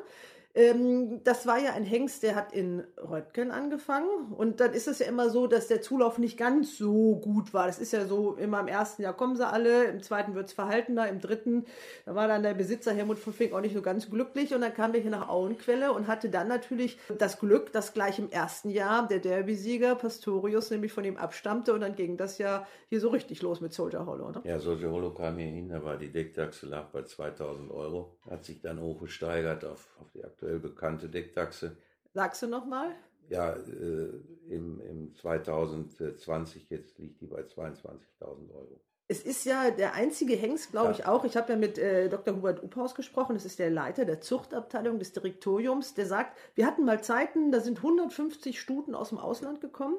Ähm, 0.55 1.21
das 1.23 1.45
war 1.45 1.59
ja 1.59 1.73
ein 1.73 1.83
Hengst, 1.83 2.23
der 2.23 2.35
hat 2.35 2.51
in 2.51 2.83
Röttgen 2.97 3.51
angefangen. 3.51 4.33
Und 4.35 4.59
dann 4.59 4.73
ist 4.73 4.87
es 4.87 4.99
ja 4.99 5.05
immer 5.05 5.29
so, 5.29 5.47
dass 5.47 5.67
der 5.67 5.81
Zulauf 5.81 6.17
nicht 6.17 6.37
ganz 6.37 6.77
so 6.77 7.15
gut 7.17 7.53
war. 7.53 7.67
Das 7.67 7.79
ist 7.79 7.93
ja 7.93 8.05
so, 8.05 8.33
immer 8.33 8.59
im 8.59 8.67
ersten 8.67 9.03
Jahr 9.03 9.13
kommen 9.13 9.35
sie 9.35 9.47
alle, 9.47 9.85
im 9.85 10.01
zweiten 10.01 10.33
wird 10.35 10.47
es 10.47 10.53
verhaltener, 10.53 11.07
im 11.09 11.19
dritten, 11.19 11.65
da 12.05 12.15
war 12.15 12.27
dann 12.27 12.43
der 12.43 12.53
Besitzer 12.53 12.93
Helmut 12.93 13.19
von 13.19 13.33
Fink 13.33 13.53
auch 13.53 13.61
nicht 13.61 13.75
so 13.75 13.81
ganz 13.81 14.09
glücklich. 14.09 14.53
Und 14.55 14.61
dann 14.61 14.73
kam 14.73 14.93
wir 14.93 14.99
hier 14.99 15.11
nach 15.11 15.29
Auenquelle 15.29 15.93
und 15.93 16.07
hatte 16.07 16.29
dann 16.29 16.47
natürlich 16.47 16.97
das 17.17 17.39
Glück, 17.39 17.71
dass 17.71 17.93
gleich 17.93 18.17
im 18.17 18.29
ersten 18.29 18.69
Jahr 18.69 19.07
der 19.07 19.19
Derby-Sieger 19.19 19.95
Pastorius 19.95 20.71
nämlich 20.71 20.91
von 20.91 21.03
ihm 21.03 21.17
abstammte. 21.17 21.73
Und 21.73 21.81
dann 21.81 21.95
ging 21.95 22.17
das 22.17 22.37
ja 22.37 22.65
hier 22.89 22.99
so 22.99 23.09
richtig 23.09 23.41
los 23.41 23.61
mit 23.61 23.73
Soldier 23.73 24.05
Hollow. 24.05 24.31
Ne? 24.31 24.41
Ja, 24.43 24.59
Soldier 24.59 24.91
Hollow 24.91 25.11
kam 25.11 25.37
hier 25.37 25.47
hin, 25.47 25.69
da 25.69 25.83
war 25.83 25.97
die 25.97 26.11
Deckdachse 26.11 26.65
lag 26.65 26.85
bei 26.87 27.03
2000 27.03 27.71
Euro. 27.71 28.17
Hat 28.29 28.43
sich 28.43 28.61
dann 28.61 28.79
hochgesteigert 28.81 29.65
auf, 29.65 29.87
auf 30.01 30.09
die 30.11 30.23
aktuell 30.47 30.59
bekannte 30.59 31.09
Deckdachse. 31.09 31.75
Sagst 32.13 32.41
du 32.41 32.47
nochmal? 32.47 32.95
Ja, 33.29 33.51
äh, 33.53 34.09
im, 34.49 34.79
im 34.79 35.15
2020 35.15 36.69
jetzt 36.69 36.97
liegt 36.97 37.19
die 37.21 37.27
bei 37.27 37.41
22.000 37.41 38.53
Euro. 38.53 38.79
Es 39.09 39.21
ist 39.21 39.45
ja 39.45 39.71
der 39.71 39.93
einzige 39.93 40.35
Hengst, 40.35 40.71
glaube 40.71 40.87
Ja. 40.87 40.91
ich 40.93 41.05
auch. 41.05 41.23
Ich 41.25 41.37
habe 41.37 41.53
ja 41.53 41.57
mit 41.57 41.77
äh, 41.77 42.09
Dr. 42.09 42.35
Hubert 42.35 42.63
Uphaus 42.63 42.95
gesprochen. 42.95 43.35
Das 43.35 43.45
ist 43.45 43.59
der 43.59 43.69
Leiter 43.69 44.05
der 44.05 44.21
Zuchtabteilung 44.21 44.99
des 44.99 45.13
Direktoriums. 45.13 45.93
Der 45.93 46.05
sagt, 46.05 46.37
wir 46.55 46.65
hatten 46.65 46.83
mal 46.85 47.01
Zeiten, 47.03 47.51
da 47.51 47.59
sind 47.59 47.77
150 47.77 48.59
Stuten 48.59 48.95
aus 48.95 49.09
dem 49.09 49.17
Ausland 49.17 49.61
gekommen, 49.61 49.95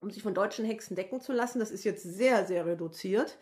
um 0.00 0.10
sich 0.10 0.22
von 0.22 0.34
deutschen 0.34 0.64
Hengsten 0.64 0.94
decken 0.96 1.20
zu 1.20 1.32
lassen. 1.32 1.58
Das 1.58 1.70
ist 1.70 1.84
jetzt 1.84 2.02
sehr, 2.02 2.44
sehr 2.46 2.66
reduziert. 2.66 3.38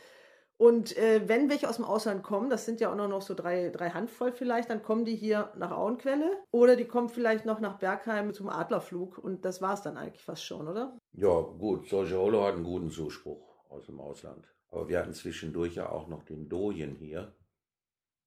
Und 0.62 0.96
äh, 0.96 1.29
wenn 1.29 1.51
welche 1.51 1.68
aus 1.68 1.75
dem 1.75 1.85
Ausland 1.85 2.22
kommen, 2.22 2.48
das 2.48 2.64
sind 2.64 2.79
ja 2.79 2.92
auch 2.92 2.94
noch 2.94 3.20
so 3.20 3.35
drei, 3.35 3.70
drei 3.70 3.90
Handvoll 3.90 4.31
vielleicht, 4.31 4.70
dann 4.70 4.81
kommen 4.81 5.05
die 5.05 5.16
hier 5.16 5.53
nach 5.57 5.72
Auenquelle 5.72 6.37
oder 6.53 6.77
die 6.77 6.85
kommen 6.85 7.09
vielleicht 7.09 7.44
noch 7.44 7.59
nach 7.59 7.81
Bergheim 7.81 8.33
zum 8.33 8.48
Adlerflug. 8.48 9.18
Und 9.18 9.44
das 9.44 9.61
war 9.61 9.75
es 9.75 9.83
dann 9.83 9.96
eigentlich 9.96 10.22
fast 10.22 10.44
schon, 10.44 10.68
oder? 10.68 10.96
Ja, 11.14 11.40
gut, 11.40 11.90
Hollow 11.90 12.44
hat 12.44 12.55
einen 12.55 12.62
guten 12.62 12.92
Zuspruch 12.92 13.42
aus 13.70 13.87
dem 13.87 13.98
Ausland. 13.98 14.46
Aber 14.70 14.88
wir 14.88 15.01
hatten 15.01 15.14
zwischendurch 15.14 15.75
ja 15.75 15.90
auch 15.90 16.07
noch 16.07 16.22
den 16.22 16.48
Dojen 16.48 16.94
hier, 16.94 17.35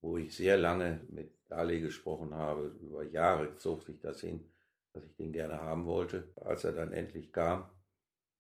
wo 0.02 0.18
ich 0.18 0.36
sehr 0.36 0.58
lange 0.58 1.06
mit 1.08 1.32
Dali 1.48 1.80
gesprochen 1.80 2.34
habe. 2.34 2.76
Über 2.82 3.06
Jahre 3.06 3.56
zog 3.56 3.84
sich 3.84 4.02
das 4.02 4.20
hin, 4.20 4.44
dass 4.92 5.06
ich 5.06 5.16
den 5.16 5.32
gerne 5.32 5.62
haben 5.62 5.86
wollte. 5.86 6.34
Als 6.36 6.66
er 6.66 6.74
dann 6.74 6.92
endlich 6.92 7.32
kam, 7.32 7.70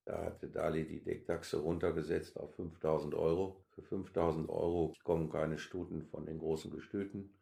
da 0.03 0.25
hatte 0.25 0.49
Dali 0.49 0.85
die 0.85 1.01
Decktaxe 1.01 1.61
runtergesetzt 1.61 2.37
auf 2.37 2.53
5000 2.55 3.15
Euro. 3.15 3.64
Für 3.75 3.83
5000 3.83 4.49
Euro 4.49 4.93
kommen 5.03 5.29
keine 5.29 5.57
Stuten 5.57 6.03
von 6.03 6.25
den 6.25 6.39
großen 6.39 6.71
Gestüten. 6.71 7.37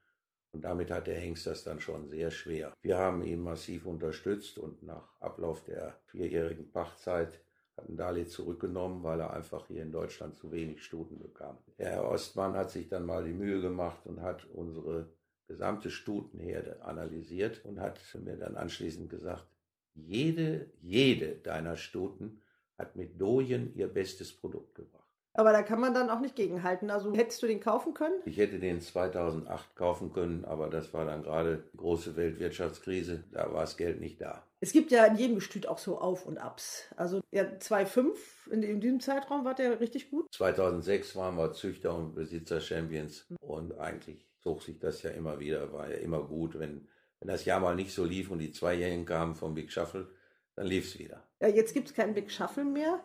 Und 0.51 0.63
damit 0.63 0.91
hat 0.91 1.07
der 1.07 1.19
Hengst 1.19 1.47
das 1.47 1.63
dann 1.63 1.79
schon 1.79 2.07
sehr 2.07 2.31
schwer. 2.31 2.73
Wir 2.81 2.97
haben 2.97 3.23
ihn 3.23 3.41
massiv 3.41 3.85
unterstützt 3.85 4.57
und 4.57 4.83
nach 4.83 5.19
Ablauf 5.19 5.63
der 5.63 5.99
vierjährigen 6.05 6.71
Pachtzeit 6.71 7.39
hatten 7.77 7.97
Dali 7.97 8.27
zurückgenommen, 8.27 9.03
weil 9.03 9.19
er 9.19 9.33
einfach 9.33 9.67
hier 9.67 9.81
in 9.81 9.91
Deutschland 9.91 10.35
zu 10.35 10.51
wenig 10.51 10.83
Stuten 10.83 11.19
bekam. 11.19 11.57
Der 11.79 11.91
Herr 11.91 12.09
Ostmann 12.09 12.55
hat 12.55 12.71
sich 12.71 12.87
dann 12.87 13.05
mal 13.05 13.23
die 13.23 13.33
Mühe 13.33 13.61
gemacht 13.61 14.05
und 14.05 14.21
hat 14.21 14.45
unsere 14.45 15.09
gesamte 15.47 15.89
Stutenherde 15.89 16.83
analysiert 16.83 17.63
und 17.65 17.79
hat 17.79 17.99
mir 18.23 18.37
dann 18.37 18.55
anschließend 18.55 19.09
gesagt, 19.09 19.47
jede, 19.95 20.71
jede 20.81 21.35
deiner 21.35 21.77
Stuten 21.77 22.41
hat 22.77 22.95
mit 22.95 23.19
Dojen 23.19 23.75
ihr 23.75 23.87
bestes 23.87 24.35
Produkt 24.35 24.75
gebracht. 24.75 25.02
Aber 25.35 25.51
da 25.51 25.63
kann 25.63 25.81
man 25.81 25.93
dann 25.93 26.09
auch 26.09 26.19
nicht 26.19 26.35
gegenhalten. 26.35 26.91
Also 26.91 27.13
hättest 27.13 27.41
du 27.41 27.47
den 27.47 27.59
kaufen 27.59 27.93
können? 27.93 28.21
Ich 28.25 28.37
hätte 28.37 28.59
den 28.59 28.81
2008 28.81 29.75
kaufen 29.75 30.13
können, 30.13 30.45
aber 30.45 30.69
das 30.69 30.93
war 30.93 31.05
dann 31.05 31.23
gerade 31.23 31.63
die 31.73 31.77
große 31.77 32.15
Weltwirtschaftskrise. 32.15 33.23
Da 33.31 33.51
war 33.51 33.61
das 33.61 33.75
Geld 33.77 33.99
nicht 33.99 34.21
da. 34.21 34.45
Es 34.59 34.71
gibt 34.71 34.91
ja 34.91 35.05
in 35.05 35.17
jedem 35.17 35.35
Gestüt 35.35 35.67
auch 35.67 35.79
so 35.79 35.97
Auf 35.97 36.25
und 36.25 36.37
Abs. 36.37 36.87
Also 36.95 37.21
ja, 37.31 37.43
2,5 37.43 38.15
in, 38.51 38.63
in 38.63 38.79
diesem 38.79 38.99
Zeitraum 38.99 39.43
war 39.43 39.55
der 39.55 39.79
richtig 39.79 40.11
gut. 40.11 40.31
2006 40.33 41.15
waren 41.15 41.35
wir 41.35 41.51
Züchter 41.53 41.95
und 41.95 42.13
Besitzer 42.13 42.61
Champions 42.61 43.25
und 43.41 43.77
eigentlich 43.79 44.27
zog 44.41 44.61
sich 44.61 44.79
das 44.79 45.01
ja 45.01 45.09
immer 45.09 45.39
wieder, 45.39 45.73
war 45.73 45.89
ja 45.89 45.97
immer 45.97 46.21
gut. 46.21 46.59
Wenn, 46.59 46.87
wenn 47.19 47.27
das 47.27 47.45
Jahr 47.45 47.59
mal 47.59 47.75
nicht 47.75 47.93
so 47.93 48.05
lief 48.05 48.29
und 48.29 48.39
die 48.39 48.51
Zweijährigen 48.51 49.05
kamen 49.05 49.35
vom 49.35 49.55
Big 49.55 49.71
Shuffle, 49.71 50.07
dann 50.55 50.67
lief 50.67 50.85
es 50.85 50.99
wieder. 50.99 51.23
Ja, 51.41 51.47
jetzt 51.47 51.73
gibt 51.73 51.89
es 51.89 51.95
keinen 51.95 52.13
Big 52.13 52.31
Shuffle 52.31 52.63
mehr. 52.63 53.03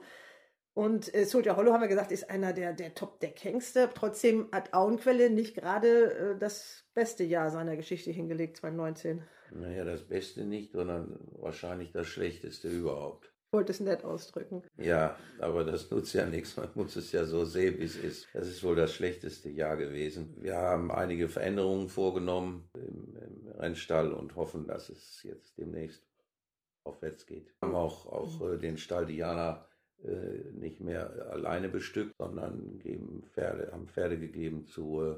Und 0.78 1.12
äh, 1.12 1.24
Soldier 1.24 1.56
Hollow, 1.56 1.72
haben 1.72 1.80
wir 1.80 1.88
gesagt, 1.88 2.12
ist 2.12 2.30
einer 2.30 2.52
der, 2.52 2.72
der 2.72 2.94
Top-Deck-Hengste. 2.94 3.90
Trotzdem 3.96 4.46
hat 4.52 4.74
Auenquelle 4.74 5.28
nicht 5.28 5.56
gerade 5.56 6.12
äh, 6.14 6.38
das 6.38 6.84
beste 6.94 7.24
Jahr 7.24 7.50
seiner 7.50 7.74
Geschichte 7.74 8.12
hingelegt, 8.12 8.58
2019. 8.58 9.20
Naja, 9.50 9.84
das 9.84 10.04
Beste 10.04 10.44
nicht, 10.44 10.70
sondern 10.70 11.18
wahrscheinlich 11.32 11.90
das 11.90 12.06
Schlechteste 12.06 12.68
überhaupt. 12.68 13.24
Ich 13.24 13.52
wollte 13.54 13.72
es 13.72 13.80
nett 13.80 14.04
ausdrücken. 14.04 14.62
Ja, 14.76 15.16
aber 15.40 15.64
das 15.64 15.90
nutzt 15.90 16.14
ja 16.14 16.26
nichts. 16.26 16.56
Man 16.56 16.68
muss 16.76 16.94
es 16.94 17.10
ja 17.10 17.24
so 17.24 17.44
sehen, 17.44 17.80
wie 17.80 17.84
es 17.84 17.96
ist. 17.96 18.28
Das 18.32 18.46
ist 18.46 18.62
wohl 18.62 18.76
das 18.76 18.94
schlechteste 18.94 19.48
Jahr 19.48 19.76
gewesen. 19.76 20.36
Wir 20.38 20.58
haben 20.58 20.92
einige 20.92 21.28
Veränderungen 21.28 21.88
vorgenommen 21.88 22.70
im, 22.74 23.16
im 23.16 23.48
Rennstall 23.48 24.12
und 24.12 24.36
hoffen, 24.36 24.68
dass 24.68 24.90
es 24.90 25.24
jetzt 25.24 25.58
demnächst 25.58 26.06
aufwärts 26.84 27.26
geht. 27.26 27.52
Wir 27.58 27.68
haben 27.68 27.74
auch, 27.74 28.06
auch 28.06 28.48
äh, 28.48 28.58
den 28.58 28.78
Stall 28.78 29.06
Diana 29.06 29.67
äh, 30.04 30.52
nicht 30.52 30.80
mehr 30.80 31.11
alleine 31.30 31.68
bestückt, 31.68 32.14
sondern 32.18 32.78
geben 32.78 33.24
Pferde, 33.34 33.70
haben 33.72 33.88
Pferde 33.88 34.18
gegeben 34.18 34.66
zu 34.66 35.02
äh, 35.02 35.16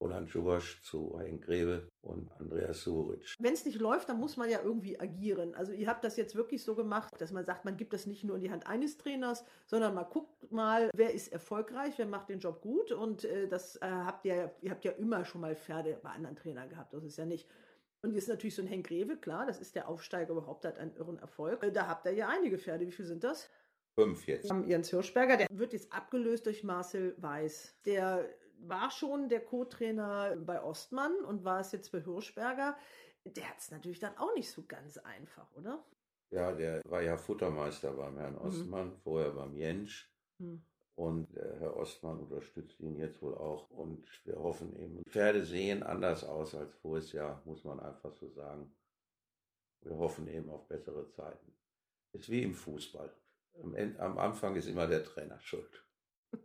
Roland 0.00 0.30
Schubasch 0.30 0.82
zu 0.82 1.18
Henk 1.20 1.44
Grebe 1.44 1.88
und 2.00 2.30
Andreas 2.38 2.82
Suric. 2.82 3.34
Wenn 3.38 3.52
es 3.52 3.66
nicht 3.66 3.78
läuft, 3.78 4.08
dann 4.08 4.18
muss 4.18 4.36
man 4.36 4.48
ja 4.48 4.60
irgendwie 4.62 4.98
agieren. 4.98 5.54
Also 5.54 5.72
ihr 5.72 5.86
habt 5.88 6.04
das 6.04 6.16
jetzt 6.16 6.34
wirklich 6.34 6.62
so 6.62 6.74
gemacht, 6.74 7.12
dass 7.18 7.32
man 7.32 7.44
sagt, 7.44 7.66
man 7.66 7.76
gibt 7.76 7.92
das 7.92 8.06
nicht 8.06 8.24
nur 8.24 8.36
in 8.36 8.42
die 8.42 8.50
Hand 8.50 8.66
eines 8.66 8.96
Trainers, 8.96 9.44
sondern 9.66 9.94
man 9.94 10.06
guckt 10.08 10.50
mal, 10.50 10.90
wer 10.94 11.12
ist 11.12 11.32
erfolgreich, 11.32 11.94
wer 11.98 12.06
macht 12.06 12.30
den 12.30 12.40
Job 12.40 12.62
gut 12.62 12.92
und 12.92 13.24
äh, 13.24 13.46
das 13.46 13.76
äh, 13.76 13.80
habt 13.82 14.24
ihr, 14.24 14.54
ihr 14.62 14.70
habt 14.70 14.84
ja 14.84 14.92
immer 14.92 15.24
schon 15.24 15.42
mal 15.42 15.54
Pferde 15.54 15.98
bei 16.02 16.10
anderen 16.10 16.36
Trainern 16.36 16.70
gehabt, 16.70 16.94
das 16.94 17.04
ist 17.04 17.18
ja 17.18 17.26
nicht. 17.26 17.46
Und 18.02 18.14
jetzt 18.14 18.28
natürlich 18.28 18.54
so 18.54 18.62
ein 18.62 18.68
Henk 18.68 18.86
Greve, 18.86 19.18
klar, 19.18 19.44
das 19.44 19.60
ist 19.60 19.74
der 19.74 19.86
Aufsteiger 19.86 20.32
überhaupt, 20.32 20.64
hat 20.64 20.78
einen 20.78 20.96
irren 20.96 21.18
Erfolg. 21.18 21.62
Äh, 21.62 21.72
da 21.72 21.86
habt 21.86 22.06
ihr 22.06 22.12
ja 22.12 22.28
einige 22.28 22.58
Pferde. 22.58 22.86
Wie 22.86 22.92
viele 22.92 23.08
sind 23.08 23.22
das? 23.22 23.50
Fünf 23.94 24.26
jetzt. 24.26 24.44
Wir 24.44 24.50
haben 24.50 24.66
Jens 24.66 24.90
Hirschberger, 24.90 25.36
der 25.36 25.48
wird 25.50 25.72
jetzt 25.72 25.92
abgelöst 25.92 26.46
durch 26.46 26.64
Marcel 26.64 27.14
Weiß. 27.18 27.76
Der 27.84 28.28
war 28.58 28.90
schon 28.90 29.28
der 29.28 29.40
Co-Trainer 29.40 30.36
bei 30.36 30.62
Ostmann 30.62 31.16
und 31.24 31.44
war 31.44 31.60
es 31.60 31.72
jetzt 31.72 31.92
bei 31.92 32.00
Hirschberger. 32.00 32.76
Der 33.24 33.48
hat 33.48 33.58
es 33.58 33.70
natürlich 33.70 34.00
dann 34.00 34.16
auch 34.16 34.34
nicht 34.34 34.50
so 34.50 34.64
ganz 34.66 34.98
einfach, 34.98 35.46
oder? 35.56 35.84
Ja, 36.30 36.52
der 36.52 36.80
war 36.84 37.02
ja 37.02 37.16
Futtermeister 37.16 37.92
beim 37.92 38.16
Herrn 38.16 38.38
Ostmann, 38.38 38.90
mhm. 38.90 38.96
vorher 39.02 39.32
beim 39.32 39.54
Jentsch. 39.54 40.08
Mhm. 40.38 40.62
Und 40.94 41.34
der 41.34 41.58
Herr 41.58 41.76
Ostmann 41.76 42.20
unterstützt 42.20 42.78
ihn 42.80 42.96
jetzt 42.96 43.20
wohl 43.22 43.34
auch. 43.34 43.70
Und 43.70 44.06
wir 44.24 44.38
hoffen 44.38 44.76
eben, 44.76 45.02
Pferde 45.08 45.44
sehen 45.44 45.82
anders 45.82 46.24
aus 46.24 46.54
als 46.54 46.74
voriges 46.74 47.12
Jahr, 47.12 47.42
muss 47.46 47.64
man 47.64 47.80
einfach 47.80 48.12
so 48.12 48.28
sagen. 48.28 48.70
Wir 49.80 49.96
hoffen 49.96 50.28
eben 50.28 50.50
auf 50.50 50.68
bessere 50.68 51.08
Zeiten. 51.08 51.54
Ist 52.12 52.28
wie 52.28 52.42
im 52.42 52.54
Fußball. 52.54 53.10
Am, 53.62 53.74
Ende, 53.74 54.00
am 54.00 54.18
Anfang 54.18 54.56
ist 54.56 54.66
immer 54.66 54.86
der 54.86 55.04
Trainer 55.04 55.40
schuld. 55.40 55.84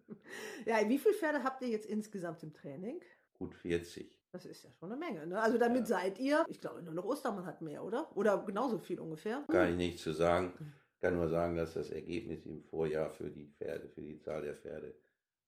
Ja, 0.65 0.77
wie 0.89 0.97
viele 0.97 1.13
Pferde 1.13 1.43
habt 1.43 1.61
ihr 1.61 1.67
jetzt 1.67 1.85
insgesamt 1.85 2.41
im 2.41 2.51
Training? 2.51 2.99
Gut 3.35 3.53
40. 3.53 4.19
Das 4.31 4.45
ist 4.45 4.63
ja 4.63 4.71
schon 4.73 4.91
eine 4.91 4.99
Menge. 4.99 5.25
Ne? 5.27 5.39
Also 5.39 5.57
damit 5.57 5.81
ja. 5.81 5.85
seid 5.85 6.19
ihr, 6.19 6.43
ich 6.49 6.59
glaube, 6.59 6.81
nur 6.81 6.93
noch 6.93 7.05
Ostermann 7.05 7.45
hat 7.45 7.61
mehr, 7.61 7.83
oder? 7.83 8.09
Oder 8.17 8.43
genauso 8.45 8.79
viel 8.79 8.99
ungefähr? 8.99 9.45
Kann 9.49 9.71
ich 9.71 9.77
nicht 9.77 9.99
zu 9.99 10.11
sagen. 10.13 10.53
Ich 10.95 10.99
kann 10.99 11.15
nur 11.15 11.29
sagen, 11.29 11.55
dass 11.55 11.75
das 11.75 11.91
Ergebnis 11.91 12.45
im 12.45 12.63
Vorjahr 12.63 13.11
für 13.11 13.29
die 13.29 13.47
Pferde, 13.47 13.87
für 13.87 14.01
die 14.01 14.19
Zahl 14.19 14.41
der 14.41 14.55
Pferde 14.55 14.95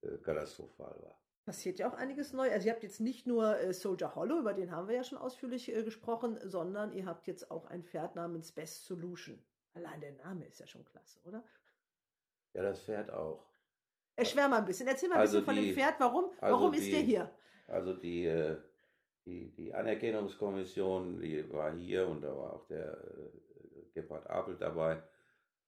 äh, 0.01 0.17
katastrophal 0.17 0.95
war. 1.01 1.19
Passiert 1.45 1.79
ja 1.79 1.89
auch 1.89 1.95
einiges 1.95 2.33
neu. 2.33 2.51
Also 2.51 2.67
ihr 2.67 2.73
habt 2.73 2.83
jetzt 2.83 2.99
nicht 2.99 3.25
nur 3.25 3.57
äh, 3.59 3.73
Soldier 3.73 4.15
Hollow, 4.15 4.39
über 4.39 4.53
den 4.53 4.71
haben 4.71 4.87
wir 4.87 4.95
ja 4.95 5.03
schon 5.03 5.17
ausführlich 5.17 5.73
äh, 5.73 5.83
gesprochen, 5.83 6.37
sondern 6.43 6.93
ihr 6.93 7.05
habt 7.05 7.27
jetzt 7.27 7.49
auch 7.51 7.65
ein 7.65 7.83
Pferd 7.83 8.15
namens 8.15 8.51
Best 8.51 8.85
Solution. 8.85 9.41
Allein 9.77 10.01
der 10.01 10.13
Name 10.13 10.45
ist 10.45 10.59
ja 10.59 10.65
schon 10.65 10.83
klasse, 10.85 11.19
oder? 11.23 11.43
Ja, 12.53 12.63
das 12.63 12.81
Pferd 12.81 13.11
auch. 13.11 13.45
Erschwär 14.15 14.49
mal 14.49 14.57
ein 14.57 14.65
bisschen. 14.65 14.87
Erzähl 14.87 15.07
mal 15.07 15.15
ein 15.15 15.21
also 15.21 15.39
bisschen 15.39 15.53
die, 15.53 15.59
von 15.59 15.67
dem 15.67 15.75
Pferd. 15.75 15.99
Warum, 15.99 16.31
also 16.39 16.55
warum 16.55 16.73
ist 16.73 16.91
der 16.91 17.01
hier? 17.01 17.29
Also 17.67 17.93
die, 17.93 18.25
äh, 18.25 18.57
die, 19.25 19.51
die 19.51 19.73
Anerkennungskommission, 19.75 21.21
die 21.21 21.47
war 21.53 21.75
hier 21.75 22.07
und 22.07 22.21
da 22.21 22.35
war 22.35 22.53
auch 22.53 22.65
der 22.67 22.93
äh, 22.93 23.91
Gebhard 23.93 24.27
Apel 24.27 24.57
dabei. 24.57 25.03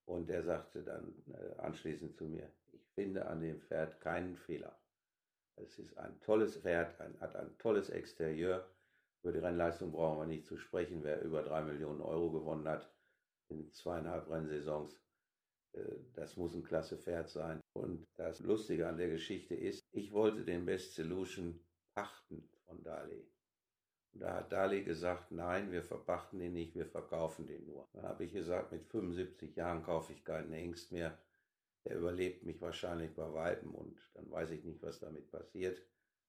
Und 0.06 0.28
der 0.28 0.42
sagte 0.42 0.82
dann 0.82 1.14
äh, 1.32 1.62
anschließend 1.62 2.16
zu 2.16 2.26
mir, 2.26 2.52
ich 2.72 2.88
finde 2.96 3.28
an 3.28 3.42
dem 3.42 3.62
Pferd 3.62 4.02
keinen 4.02 4.38
Fehler. 4.38 4.76
Es 5.56 5.78
ist 5.78 5.96
ein 6.00 6.20
tolles 6.22 6.58
Pferd, 6.58 7.00
ein, 7.00 7.16
hat 7.22 7.36
ein 7.36 7.56
tolles 7.60 7.92
Exterieur. 7.92 8.68
Über 9.22 9.34
die 9.34 9.40
Rennleistung 9.40 9.92
brauchen 9.92 10.18
wir 10.18 10.26
nicht 10.26 10.48
zu 10.48 10.58
sprechen. 10.58 11.04
Wer 11.04 11.22
über 11.22 11.44
drei 11.44 11.62
Millionen 11.62 12.02
Euro 12.02 12.32
gewonnen 12.32 12.68
hat 12.68 12.90
in 13.50 13.72
zweieinhalb 13.72 14.30
Rennsaisons, 14.30 15.00
äh, 15.74 15.84
das 16.14 16.38
muss 16.38 16.56
ein 16.56 16.64
klasse 16.64 16.98
Pferd 16.98 17.30
sein. 17.30 17.60
Und 17.74 18.06
das 18.16 18.40
Lustige 18.40 18.88
an 18.88 18.98
der 18.98 19.10
Geschichte 19.10 19.56
ist, 19.56 19.82
ich 19.92 20.12
wollte 20.12 20.44
den 20.44 20.66
Best 20.66 20.96
Solution 20.96 21.60
pachten 21.94 22.50
von 22.66 22.84
Dali. 22.84 23.28
Und 24.14 24.22
da 24.22 24.36
hat 24.36 24.52
Dali 24.52 24.84
gesagt, 24.84 25.32
nein, 25.32 25.72
wir 25.72 25.84
verpachten 25.84 26.40
den 26.40 26.54
nicht, 26.54 26.76
wir 26.76 26.88
verkaufen 26.88 27.46
den 27.46 27.66
nur. 27.66 27.88
Dann 27.94 28.04
habe 28.04 28.26
ich 28.26 28.34
gesagt, 28.34 28.72
mit 28.72 28.88
75 28.88 29.56
Jahren 29.56 29.84
kaufe 29.84 30.14
ich 30.14 30.24
keinen 30.24 30.52
Hengst 30.52 30.92
mehr. 30.92 31.18
Der 31.86 31.98
überlebt 31.98 32.44
mich 32.44 32.60
wahrscheinlich 32.60 33.14
bei 33.14 33.32
Weitem 33.34 33.74
und 33.74 34.00
dann 34.14 34.30
weiß 34.30 34.52
ich 34.52 34.64
nicht, 34.64 34.82
was 34.82 35.00
damit 35.00 35.32
passiert. 35.32 35.82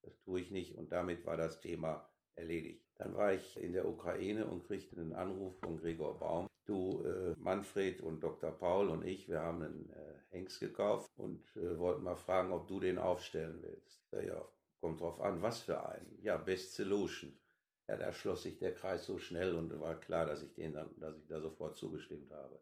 Das 0.02 0.18
tue 0.20 0.40
ich 0.40 0.50
nicht 0.50 0.76
und 0.76 0.92
damit 0.92 1.26
war 1.26 1.36
das 1.36 1.60
Thema 1.60 2.08
erledigt. 2.36 2.86
Dann 2.96 3.14
war 3.14 3.32
ich 3.32 3.56
in 3.56 3.72
der 3.72 3.88
Ukraine 3.88 4.46
und 4.46 4.64
kriegte 4.64 4.96
einen 4.96 5.12
Anruf 5.12 5.58
von 5.58 5.78
Gregor 5.78 6.18
Baum. 6.18 6.49
Du, 6.70 7.02
äh, 7.02 7.34
Manfred 7.36 8.00
und 8.00 8.22
Dr. 8.22 8.52
Paul 8.52 8.90
und 8.90 9.04
ich, 9.04 9.28
wir 9.28 9.40
haben 9.40 9.60
einen 9.60 9.90
äh, 9.90 10.14
Hengst 10.30 10.60
gekauft 10.60 11.10
und 11.16 11.44
äh, 11.56 11.76
wollten 11.76 12.04
mal 12.04 12.14
fragen, 12.14 12.52
ob 12.52 12.68
du 12.68 12.78
den 12.78 12.96
aufstellen 12.96 13.60
willst. 13.60 14.04
Ja, 14.12 14.20
ja, 14.22 14.48
kommt 14.80 15.00
drauf 15.00 15.20
an, 15.20 15.42
was 15.42 15.62
für 15.62 15.84
einen. 15.84 16.22
Ja, 16.22 16.36
Best 16.36 16.74
Solution. 16.74 17.36
Ja, 17.88 17.96
da 17.96 18.12
schloss 18.12 18.44
sich 18.44 18.56
der 18.56 18.72
Kreis 18.72 19.04
so 19.04 19.18
schnell 19.18 19.56
und 19.56 19.80
war 19.80 19.98
klar, 19.98 20.26
dass 20.26 20.42
ich 20.44 20.54
den 20.54 20.72
dann, 20.74 20.90
dass 21.00 21.16
ich 21.18 21.26
da 21.26 21.40
sofort 21.40 21.74
zugestimmt 21.76 22.30
habe. 22.30 22.60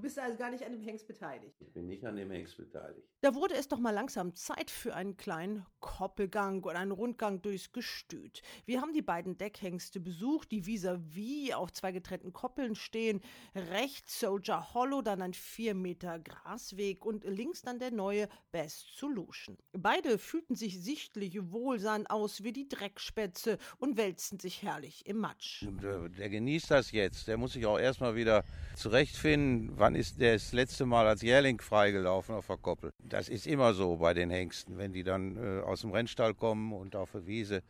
Du 0.00 0.04
bist 0.04 0.18
also 0.18 0.38
gar 0.38 0.50
nicht 0.50 0.64
an 0.64 0.72
dem 0.72 0.80
Hengst 0.80 1.06
beteiligt. 1.06 1.54
Ich 1.60 1.74
bin 1.74 1.86
nicht 1.86 2.06
an 2.06 2.16
dem 2.16 2.30
Hengst 2.30 2.56
beteiligt. 2.56 3.06
Da 3.20 3.34
wurde 3.34 3.54
es 3.54 3.68
doch 3.68 3.78
mal 3.78 3.90
langsam 3.90 4.34
Zeit 4.34 4.70
für 4.70 4.94
einen 4.94 5.18
kleinen 5.18 5.66
Koppelgang 5.80 6.64
oder 6.64 6.78
einen 6.78 6.90
Rundgang 6.90 7.42
durchs 7.42 7.70
Gestüt. 7.70 8.40
Wir 8.64 8.80
haben 8.80 8.94
die 8.94 9.02
beiden 9.02 9.36
Deckhengste 9.36 10.00
besucht, 10.00 10.52
die 10.52 10.62
vis-à-vis 10.64 11.50
-vis 11.50 11.54
auf 11.54 11.70
zwei 11.74 11.92
getrennten 11.92 12.32
Koppeln 12.32 12.76
stehen. 12.76 13.20
Rechts 13.54 14.20
Soldier 14.20 14.72
Hollow, 14.72 15.02
dann 15.02 15.20
ein 15.20 15.34
vier 15.34 15.74
Meter 15.74 16.18
Grasweg 16.18 17.04
und 17.04 17.24
links 17.24 17.60
dann 17.60 17.78
der 17.78 17.90
neue 17.90 18.26
Best 18.52 18.96
Solution. 18.96 19.58
Beide 19.72 20.16
fühlten 20.16 20.54
sich 20.54 20.82
sichtlich 20.82 21.52
wohl, 21.52 21.78
sahen 21.78 22.06
aus 22.06 22.42
wie 22.42 22.54
die 22.54 22.70
Dreckspätze 22.70 23.58
und 23.76 23.98
wälzten 23.98 24.40
sich 24.40 24.62
herrlich 24.62 25.04
im 25.04 25.18
Matsch. 25.18 25.66
Der, 25.82 26.08
der 26.08 26.30
genießt 26.30 26.70
das 26.70 26.90
jetzt. 26.90 27.28
Der 27.28 27.36
muss 27.36 27.52
sich 27.52 27.66
auch 27.66 27.78
erstmal 27.78 28.16
wieder 28.16 28.44
zurechtfinden 28.76 29.78
wann 29.89 29.89
ist 29.94 30.20
der 30.20 30.34
das 30.34 30.52
letzte 30.52 30.86
Mal 30.86 31.06
als 31.06 31.22
Jährling 31.22 31.60
freigelaufen 31.60 32.34
auf 32.34 32.46
der 32.46 32.56
Koppel? 32.56 32.92
Das 32.98 33.28
ist 33.28 33.46
immer 33.46 33.74
so 33.74 33.96
bei 33.96 34.14
den 34.14 34.30
Hengsten, 34.30 34.78
wenn 34.78 34.92
die 34.92 35.04
dann 35.04 35.36
äh, 35.36 35.60
aus 35.62 35.82
dem 35.82 35.90
Rennstall 35.90 36.34
kommen 36.34 36.72
und 36.72 36.96
auf 36.96 37.12
der 37.12 37.26
Wiese, 37.26 37.62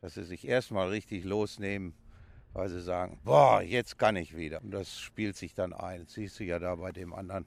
dass 0.00 0.14
sie 0.14 0.24
sich 0.24 0.46
erstmal 0.46 0.88
richtig 0.88 1.24
losnehmen, 1.24 1.94
weil 2.52 2.68
sie 2.68 2.80
sagen, 2.80 3.18
boah, 3.24 3.62
jetzt 3.62 3.98
kann 3.98 4.16
ich 4.16 4.36
wieder. 4.36 4.62
Und 4.62 4.70
das 4.70 5.00
spielt 5.00 5.36
sich 5.36 5.54
dann 5.54 5.72
ein. 5.72 6.04
Das 6.04 6.14
siehst 6.14 6.38
du 6.40 6.44
ja 6.44 6.58
da 6.58 6.74
bei 6.76 6.92
dem 6.92 7.12
anderen. 7.12 7.46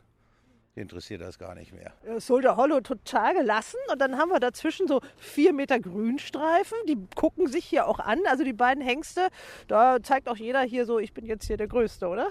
Interessiert 0.73 1.19
das 1.19 1.37
gar 1.37 1.53
nicht 1.53 1.73
mehr. 1.73 1.91
Soldier 2.19 2.55
Hollow 2.55 2.79
total 2.79 3.33
gelassen 3.33 3.77
und 3.91 3.99
dann 3.99 4.17
haben 4.17 4.29
wir 4.29 4.39
dazwischen 4.39 4.87
so 4.87 5.01
vier 5.17 5.51
Meter 5.51 5.81
Grünstreifen. 5.81 6.77
Die 6.87 6.97
gucken 7.13 7.47
sich 7.47 7.65
hier 7.65 7.87
auch 7.87 7.99
an. 7.99 8.19
Also 8.25 8.45
die 8.45 8.53
beiden 8.53 8.81
Hengste, 8.81 9.27
da 9.67 10.01
zeigt 10.01 10.29
auch 10.29 10.37
jeder 10.37 10.61
hier 10.61 10.85
so, 10.85 10.97
ich 10.97 11.13
bin 11.13 11.25
jetzt 11.25 11.45
hier 11.45 11.57
der 11.57 11.67
Größte, 11.67 12.07
oder? 12.07 12.29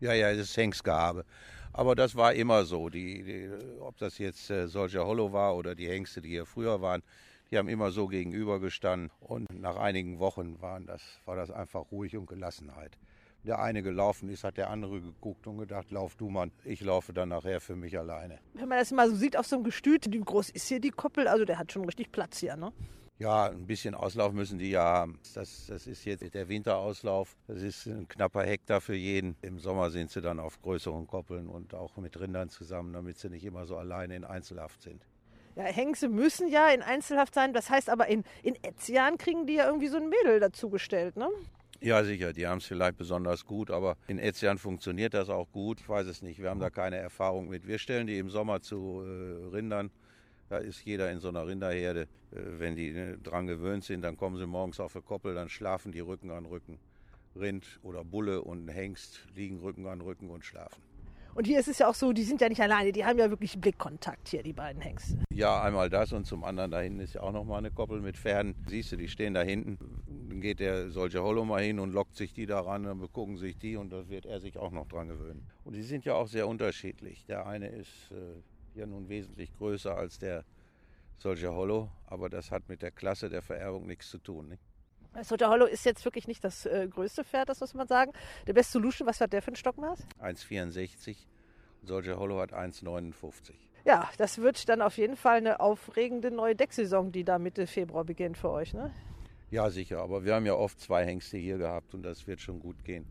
Ja, 0.00 0.14
ja, 0.14 0.30
das 0.30 0.50
ist 0.50 0.56
Hengstgehabe. 0.56 1.24
Aber 1.72 1.94
das 1.94 2.16
war 2.16 2.32
immer 2.32 2.64
so. 2.64 2.88
Die, 2.88 3.22
die, 3.22 3.50
ob 3.80 3.96
das 3.98 4.18
jetzt 4.18 4.50
äh, 4.50 4.66
Soldier 4.66 5.06
Hollow 5.06 5.32
war 5.32 5.56
oder 5.56 5.74
die 5.74 5.88
Hengste, 5.88 6.20
die 6.20 6.30
hier 6.30 6.46
früher 6.46 6.80
waren, 6.80 7.02
die 7.50 7.58
haben 7.58 7.68
immer 7.68 7.90
so 7.90 8.06
gegenübergestanden. 8.06 9.10
Und 9.20 9.46
nach 9.52 9.76
einigen 9.76 10.18
Wochen 10.18 10.60
waren 10.60 10.86
das, 10.86 11.02
war 11.26 11.36
das 11.36 11.50
einfach 11.50 11.90
ruhig 11.92 12.16
und 12.16 12.26
Gelassenheit. 12.26 12.96
Der 13.44 13.60
eine 13.60 13.82
gelaufen 13.82 14.28
ist, 14.28 14.44
hat 14.44 14.58
der 14.58 14.68
andere 14.68 15.00
geguckt 15.00 15.46
und 15.46 15.58
gedacht, 15.58 15.90
lauf 15.90 16.14
du 16.16 16.28
Mann, 16.28 16.52
ich 16.64 16.80
laufe 16.82 17.12
dann 17.12 17.30
nachher 17.30 17.60
für 17.60 17.74
mich 17.74 17.98
alleine. 17.98 18.38
Wenn 18.52 18.68
man 18.68 18.78
das 18.78 18.90
mal 18.90 19.08
so 19.08 19.16
sieht 19.16 19.36
auf 19.36 19.46
so 19.46 19.56
einem 19.56 19.64
Gestüt, 19.64 20.12
wie 20.12 20.20
groß 20.20 20.50
ist 20.50 20.68
hier 20.68 20.80
die 20.80 20.90
Koppel? 20.90 21.26
Also 21.26 21.44
der 21.46 21.58
hat 21.58 21.72
schon 21.72 21.84
richtig 21.84 22.12
Platz 22.12 22.38
hier, 22.38 22.56
ne? 22.56 22.72
Ja, 23.20 23.50
ein 23.50 23.66
bisschen 23.66 23.94
Auslauf 23.94 24.32
müssen 24.32 24.58
die 24.58 24.70
ja 24.70 24.82
haben. 24.82 25.20
Das, 25.34 25.66
das 25.66 25.86
ist 25.86 26.06
jetzt 26.06 26.32
der 26.32 26.48
Winterauslauf. 26.48 27.36
Das 27.48 27.60
ist 27.60 27.84
ein 27.84 28.08
knapper 28.08 28.44
Hektar 28.44 28.80
für 28.80 28.94
jeden. 28.94 29.36
Im 29.42 29.58
Sommer 29.58 29.90
sind 29.90 30.10
sie 30.10 30.22
dann 30.22 30.40
auf 30.40 30.58
größeren 30.62 31.06
Koppeln 31.06 31.46
und 31.46 31.74
auch 31.74 31.98
mit 31.98 32.18
Rindern 32.18 32.48
zusammen, 32.48 32.94
damit 32.94 33.18
sie 33.18 33.28
nicht 33.28 33.44
immer 33.44 33.66
so 33.66 33.76
alleine 33.76 34.16
in 34.16 34.24
Einzelhaft 34.24 34.80
sind. 34.80 35.06
Ja, 35.54 35.64
Hengste 35.64 36.08
müssen 36.08 36.48
ja 36.48 36.70
in 36.70 36.80
Einzelhaft 36.80 37.34
sein. 37.34 37.52
Das 37.52 37.68
heißt 37.68 37.90
aber, 37.90 38.06
in, 38.06 38.24
in 38.42 38.54
Etzian 38.64 39.18
kriegen 39.18 39.46
die 39.46 39.56
ja 39.56 39.66
irgendwie 39.66 39.88
so 39.88 39.98
ein 39.98 40.08
Mädel 40.08 40.40
dazugestellt, 40.40 41.16
ne? 41.16 41.28
Ja, 41.82 42.02
sicher. 42.04 42.32
Die 42.32 42.46
haben 42.46 42.58
es 42.58 42.64
vielleicht 42.64 42.96
besonders 42.96 43.44
gut, 43.44 43.70
aber 43.70 43.98
in 44.06 44.18
Etzian 44.18 44.56
funktioniert 44.56 45.12
das 45.12 45.28
auch 45.28 45.52
gut. 45.52 45.80
Ich 45.80 45.88
weiß 45.90 46.06
es 46.06 46.22
nicht. 46.22 46.40
Wir 46.40 46.48
haben 46.48 46.60
da 46.60 46.70
keine 46.70 46.96
Erfahrung 46.96 47.48
mit. 47.48 47.66
Wir 47.66 47.78
stellen 47.78 48.06
die 48.06 48.16
im 48.16 48.30
Sommer 48.30 48.62
zu 48.62 49.02
äh, 49.02 49.54
Rindern 49.54 49.90
da 50.50 50.58
ist 50.58 50.84
jeder 50.84 51.10
in 51.10 51.20
so 51.20 51.28
einer 51.28 51.46
Rinderherde. 51.46 52.02
Äh, 52.32 52.58
wenn 52.58 52.76
die 52.76 52.90
ne, 52.90 53.18
dran 53.18 53.46
gewöhnt 53.46 53.84
sind, 53.84 54.02
dann 54.02 54.16
kommen 54.16 54.36
sie 54.36 54.46
morgens 54.46 54.80
auf 54.80 54.92
die 54.92 55.00
Koppel, 55.00 55.34
dann 55.34 55.48
schlafen 55.48 55.92
die 55.92 56.00
Rücken 56.00 56.30
an 56.30 56.44
Rücken. 56.44 56.78
Rind 57.36 57.78
oder 57.82 58.04
Bulle 58.04 58.42
und 58.42 58.68
Hengst 58.68 59.26
liegen 59.34 59.60
Rücken 59.60 59.86
an 59.86 60.00
Rücken 60.00 60.28
und 60.28 60.44
schlafen. 60.44 60.82
Und 61.36 61.46
hier 61.46 61.60
ist 61.60 61.68
es 61.68 61.78
ja 61.78 61.88
auch 61.88 61.94
so, 61.94 62.12
die 62.12 62.24
sind 62.24 62.40
ja 62.40 62.48
nicht 62.48 62.60
alleine, 62.60 62.90
die 62.90 63.04
haben 63.04 63.16
ja 63.16 63.30
wirklich 63.30 63.56
Blickkontakt 63.60 64.28
hier, 64.28 64.42
die 64.42 64.52
beiden 64.52 64.82
Hengste. 64.82 65.16
Ja, 65.32 65.62
einmal 65.62 65.88
das 65.88 66.12
und 66.12 66.26
zum 66.26 66.42
anderen 66.42 66.72
da 66.72 66.80
hinten 66.80 66.98
ist 66.98 67.14
ja 67.14 67.22
auch 67.22 67.30
noch 67.30 67.44
mal 67.44 67.58
eine 67.58 67.70
Koppel 67.70 68.00
mit 68.00 68.16
Pferden. 68.16 68.56
Siehst 68.66 68.90
du, 68.90 68.96
die 68.96 69.06
stehen 69.06 69.34
da 69.34 69.42
hinten. 69.42 69.78
Dann 70.28 70.40
geht 70.40 70.58
der 70.58 70.90
solche 70.90 71.22
Hollow 71.22 71.44
mal 71.44 71.62
hin 71.62 71.78
und 71.78 71.92
lockt 71.92 72.16
sich 72.16 72.32
die 72.32 72.46
da 72.46 72.60
ran, 72.60 72.82
dann 72.82 72.98
begucken 72.98 73.36
sich 73.36 73.56
die 73.56 73.76
und 73.76 73.92
da 73.92 74.08
wird 74.08 74.26
er 74.26 74.40
sich 74.40 74.58
auch 74.58 74.72
noch 74.72 74.88
dran 74.88 75.06
gewöhnen. 75.06 75.46
Und 75.62 75.76
die 75.76 75.82
sind 75.82 76.04
ja 76.04 76.14
auch 76.14 76.26
sehr 76.26 76.48
unterschiedlich. 76.48 77.24
Der 77.26 77.46
eine 77.46 77.68
ist 77.68 78.10
äh, 78.10 78.42
ja 78.74 78.86
nun 78.86 79.08
wesentlich 79.08 79.52
größer 79.56 79.96
als 79.96 80.18
der 80.18 80.44
Soldier 81.18 81.52
Hollow, 81.52 81.90
aber 82.06 82.28
das 82.28 82.50
hat 82.50 82.68
mit 82.68 82.82
der 82.82 82.90
Klasse 82.90 83.28
der 83.28 83.42
Vererbung 83.42 83.86
nichts 83.86 84.08
zu 84.08 84.18
tun. 84.18 84.48
Nicht? 84.48 84.62
Soldier 85.22 85.50
Hollow 85.50 85.66
ist 85.66 85.84
jetzt 85.84 86.04
wirklich 86.04 86.28
nicht 86.28 86.42
das 86.44 86.66
äh, 86.66 86.88
größte 86.88 87.24
Pferd, 87.24 87.48
das 87.48 87.60
muss 87.60 87.74
man 87.74 87.88
sagen. 87.88 88.12
Der 88.46 88.52
Best 88.52 88.72
Solution, 88.72 89.06
was 89.06 89.20
hat 89.20 89.32
der 89.32 89.42
für 89.42 89.52
ein 89.52 89.56
Stockmaß? 89.56 90.06
1,64. 90.20 91.16
Soldier 91.82 92.18
Hollow 92.18 92.40
hat 92.40 92.52
1,59. 92.52 93.52
Ja, 93.84 94.08
das 94.18 94.38
wird 94.38 94.68
dann 94.68 94.82
auf 94.82 94.98
jeden 94.98 95.16
Fall 95.16 95.38
eine 95.38 95.60
aufregende 95.60 96.30
neue 96.30 96.54
Decksaison, 96.54 97.12
die 97.12 97.24
da 97.24 97.38
Mitte 97.38 97.66
Februar 97.66 98.04
beginnt 98.04 98.36
für 98.36 98.50
euch, 98.50 98.74
ne? 98.74 98.92
Ja, 99.50 99.68
sicher. 99.70 100.00
Aber 100.00 100.24
wir 100.24 100.34
haben 100.34 100.46
ja 100.46 100.54
oft 100.54 100.78
zwei 100.78 101.04
Hengste 101.04 101.38
hier 101.38 101.58
gehabt 101.58 101.94
und 101.94 102.02
das 102.02 102.26
wird 102.26 102.40
schon 102.40 102.60
gut 102.60 102.84
gehen. 102.84 103.06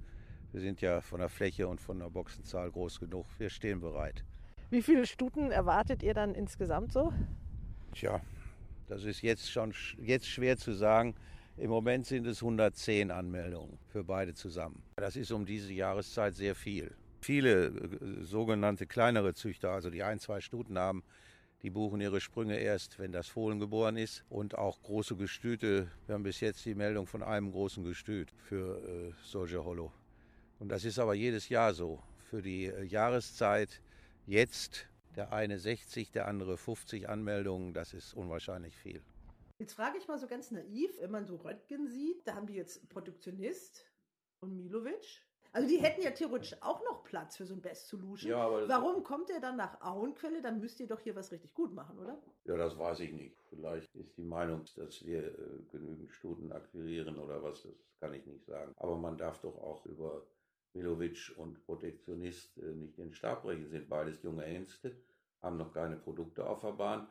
Wir 0.51 0.61
sind 0.61 0.81
ja 0.81 1.01
von 1.01 1.19
der 1.19 1.29
Fläche 1.29 1.67
und 1.67 1.81
von 1.81 1.99
der 1.99 2.09
Boxenzahl 2.09 2.71
groß 2.71 2.99
genug. 2.99 3.25
Wir 3.37 3.49
stehen 3.49 3.81
bereit. 3.81 4.23
Wie 4.71 4.83
viele 4.83 5.07
Stuten 5.07 5.51
erwartet 5.51 6.03
ihr 6.03 6.13
dann 6.13 6.35
insgesamt 6.35 6.91
so? 6.91 7.11
Tja, 7.93 8.21
das 8.87 9.03
ist 9.03 9.23
jetzt 9.23 9.51
schon 9.51 9.73
jetzt 9.97 10.27
schwer 10.27 10.57
zu 10.57 10.73
sagen. 10.73 11.15
Im 11.57 11.71
Moment 11.71 12.05
sind 12.05 12.27
es 12.27 12.43
110 12.43 13.09
Anmeldungen 13.09 13.79
für 13.87 14.03
beide 14.03 14.35
zusammen. 14.35 14.83
Das 14.95 15.15
ist 15.15 15.31
um 15.31 15.45
diese 15.45 15.73
Jahreszeit 15.73 16.35
sehr 16.35 16.53
viel. 16.53 16.95
Viele 17.19 17.67
äh, 17.67 18.23
sogenannte 18.23 18.85
kleinere 18.85 19.33
Züchter, 19.33 19.71
also 19.71 19.89
die 19.89 20.03
ein, 20.03 20.19
zwei 20.19 20.39
Stuten 20.39 20.77
haben, 20.77 21.03
die 21.63 21.71
buchen 21.71 21.99
ihre 21.99 22.21
Sprünge 22.21 22.57
erst, 22.57 22.99
wenn 22.99 23.11
das 23.11 23.27
Fohlen 23.27 23.59
geboren 23.59 23.97
ist. 23.97 24.23
Und 24.29 24.55
auch 24.55 24.81
große 24.83 25.15
Gestüte. 25.15 25.87
Wir 26.05 26.13
haben 26.13 26.23
bis 26.23 26.39
jetzt 26.41 26.63
die 26.65 26.75
Meldung 26.75 27.07
von 27.07 27.23
einem 27.23 27.51
großen 27.51 27.83
Gestüt 27.83 28.31
für 28.37 28.77
äh, 28.77 29.13
Soldier 29.23 29.65
Hollow. 29.65 29.91
Und 30.59 30.69
das 30.69 30.85
ist 30.85 30.99
aber 30.99 31.15
jedes 31.15 31.49
Jahr 31.49 31.73
so. 31.73 32.01
Für 32.29 32.43
die 32.43 32.65
äh, 32.65 32.83
Jahreszeit 32.83 33.81
jetzt 34.29 34.87
der 35.15 35.33
eine 35.33 35.57
60, 35.57 36.11
der 36.11 36.27
andere 36.27 36.57
50 36.57 37.09
Anmeldungen, 37.09 37.73
das 37.73 37.93
ist 37.93 38.13
unwahrscheinlich 38.13 38.75
viel. 38.75 39.01
Jetzt 39.57 39.73
frage 39.73 39.97
ich 39.97 40.07
mal 40.07 40.19
so 40.19 40.27
ganz 40.27 40.51
naiv, 40.51 40.91
wenn 41.01 41.11
man 41.11 41.25
so 41.25 41.35
Röttgen 41.35 41.87
sieht, 41.87 42.25
da 42.27 42.35
haben 42.35 42.47
die 42.47 42.53
jetzt 42.53 42.87
Produktionist 42.89 43.85
und 44.39 44.55
Milovic 44.55 45.23
also 45.51 45.67
die 45.67 45.77
hätten 45.77 46.01
ja 46.01 46.11
theoretisch 46.11 46.55
auch 46.61 46.83
noch 46.83 47.03
Platz 47.03 47.37
für 47.37 47.45
so 47.45 47.55
ein 47.55 47.61
Best 47.61 47.87
Solution. 47.87 48.31
Ja, 48.31 48.45
aber 48.45 48.69
Warum 48.69 49.03
kommt 49.03 49.29
er 49.31 49.39
dann 49.39 49.57
nach 49.57 49.81
Auenquelle? 49.81 50.41
Dann 50.41 50.59
müsst 50.59 50.79
ihr 50.79 50.87
doch 50.87 50.99
hier 50.99 51.15
was 51.15 51.31
richtig 51.31 51.53
gut 51.53 51.73
machen, 51.73 51.97
oder? 51.97 52.21
Ja, 52.45 52.55
das 52.55 52.77
weiß 52.77 52.99
ich 52.99 53.11
nicht. 53.13 53.35
Vielleicht 53.49 53.93
ist 53.95 54.15
die 54.17 54.23
Meinung, 54.23 54.63
dass 54.75 55.03
wir 55.03 55.23
äh, 55.23 55.63
genügend 55.71 56.11
Stuten 56.11 56.51
akquirieren 56.51 57.17
oder 57.17 57.41
was, 57.41 57.63
das 57.63 57.73
kann 57.99 58.13
ich 58.13 58.25
nicht 58.27 58.45
sagen. 58.45 58.73
Aber 58.77 58.95
man 58.95 59.17
darf 59.17 59.39
doch 59.39 59.57
auch 59.57 59.85
über 59.85 60.23
Milovic 60.73 61.33
und 61.37 61.63
Protektionist 61.65 62.57
äh, 62.57 62.73
nicht 62.73 62.97
den 62.97 63.13
Stab 63.13 63.43
brechen. 63.43 63.69
Sind 63.69 63.89
beides 63.89 64.21
junge 64.23 64.43
Hengste, 64.43 64.95
haben 65.41 65.57
noch 65.57 65.73
keine 65.73 65.97
Produkte 65.97 66.45
auf 66.45 66.61
der 66.61 66.73
Bahn. 66.73 67.07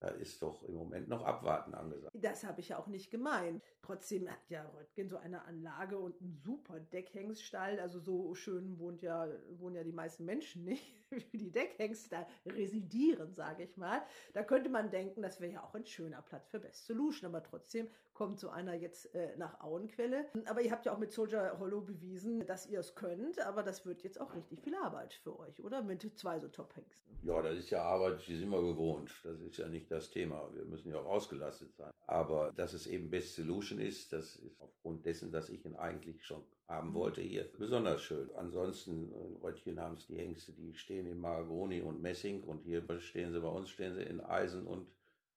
Da 0.00 0.08
ist 0.08 0.42
doch 0.42 0.64
im 0.64 0.74
Moment 0.74 1.06
noch 1.06 1.24
Abwarten 1.24 1.74
angesagt. 1.74 2.12
Das 2.12 2.42
habe 2.42 2.60
ich 2.60 2.70
ja 2.70 2.78
auch 2.78 2.88
nicht 2.88 3.12
gemeint. 3.12 3.62
Trotzdem 3.82 4.28
hat 4.28 4.50
ja 4.50 4.68
Röttgen 4.70 5.08
so 5.08 5.16
eine 5.16 5.44
Anlage 5.44 5.96
und 5.96 6.20
einen 6.20 6.34
super 6.34 6.80
Deckhengststall. 6.80 7.78
Also 7.78 8.00
so 8.00 8.34
schön 8.34 8.80
wohnt 8.80 9.02
ja, 9.02 9.28
wohnen 9.50 9.76
ja 9.76 9.84
die 9.84 9.92
meisten 9.92 10.24
Menschen 10.24 10.64
nicht, 10.64 11.01
wie 11.12 11.38
die 11.38 11.50
Deckhengste 11.50 12.26
residieren, 12.46 13.34
sage 13.34 13.64
ich 13.64 13.76
mal. 13.76 14.02
Da 14.32 14.42
könnte 14.42 14.70
man 14.70 14.90
denken, 14.90 15.22
das 15.22 15.40
wäre 15.40 15.52
ja 15.52 15.62
auch 15.62 15.74
ein 15.74 15.86
schöner 15.86 16.22
Platz 16.22 16.48
für 16.48 16.58
Best 16.58 16.86
Solution. 16.86 17.28
Aber 17.28 17.42
trotzdem 17.42 17.88
kommt 18.14 18.40
so 18.40 18.50
einer 18.50 18.74
jetzt 18.74 19.14
äh, 19.14 19.36
nach 19.36 19.60
Auenquelle. 19.60 20.26
Aber 20.46 20.60
ihr 20.60 20.70
habt 20.70 20.86
ja 20.86 20.94
auch 20.94 20.98
mit 20.98 21.12
Soldier 21.12 21.56
Hollow 21.58 21.80
bewiesen, 21.80 22.46
dass 22.46 22.66
ihr 22.66 22.80
es 22.80 22.94
könnt. 22.94 23.40
Aber 23.40 23.62
das 23.62 23.86
wird 23.86 24.02
jetzt 24.02 24.20
auch 24.20 24.34
richtig 24.34 24.62
viel 24.62 24.74
Arbeit 24.74 25.14
für 25.14 25.38
euch, 25.38 25.62
oder? 25.62 25.82
Mit 25.82 26.02
zwei 26.18 26.38
so 26.40 26.48
Top-Hengsten. 26.48 27.18
Ja, 27.22 27.40
das 27.42 27.58
ist 27.58 27.70
ja 27.70 27.82
Arbeit, 27.82 28.26
die 28.26 28.36
sind 28.36 28.50
wir 28.50 28.60
gewohnt. 28.60 29.10
Das 29.24 29.40
ist 29.40 29.56
ja 29.56 29.68
nicht 29.68 29.90
das 29.90 30.10
Thema. 30.10 30.48
Wir 30.54 30.64
müssen 30.64 30.90
ja 30.90 30.98
auch 30.98 31.06
ausgelastet 31.06 31.74
sein. 31.74 31.92
Aber 32.06 32.52
dass 32.56 32.72
es 32.72 32.86
eben 32.86 33.10
Best 33.10 33.36
Solution 33.36 33.78
ist, 33.78 34.12
das 34.12 34.36
ist 34.36 34.60
aufgrund 34.60 35.06
dessen, 35.06 35.30
dass 35.30 35.48
ich 35.48 35.64
ihn 35.64 35.76
eigentlich 35.76 36.24
schon 36.24 36.42
haben 36.68 36.94
wollte 36.94 37.20
hier, 37.20 37.50
besonders 37.58 38.02
schön. 38.02 38.30
Ansonsten, 38.34 39.12
in 39.12 39.36
Röttchen 39.36 39.78
haben 39.78 39.96
es 39.96 40.06
die 40.06 40.16
Hengste, 40.16 40.52
die 40.52 40.74
stehen 40.74 41.01
in 41.06 41.20
Mahagoni 41.20 41.80
und 41.80 42.02
Messing 42.02 42.42
und 42.44 42.62
hier 42.62 42.82
stehen 43.00 43.32
sie 43.32 43.40
bei 43.40 43.48
uns, 43.48 43.70
stehen 43.70 43.94
sie 43.94 44.02
in 44.02 44.20
Eisen 44.20 44.66
und 44.66 44.86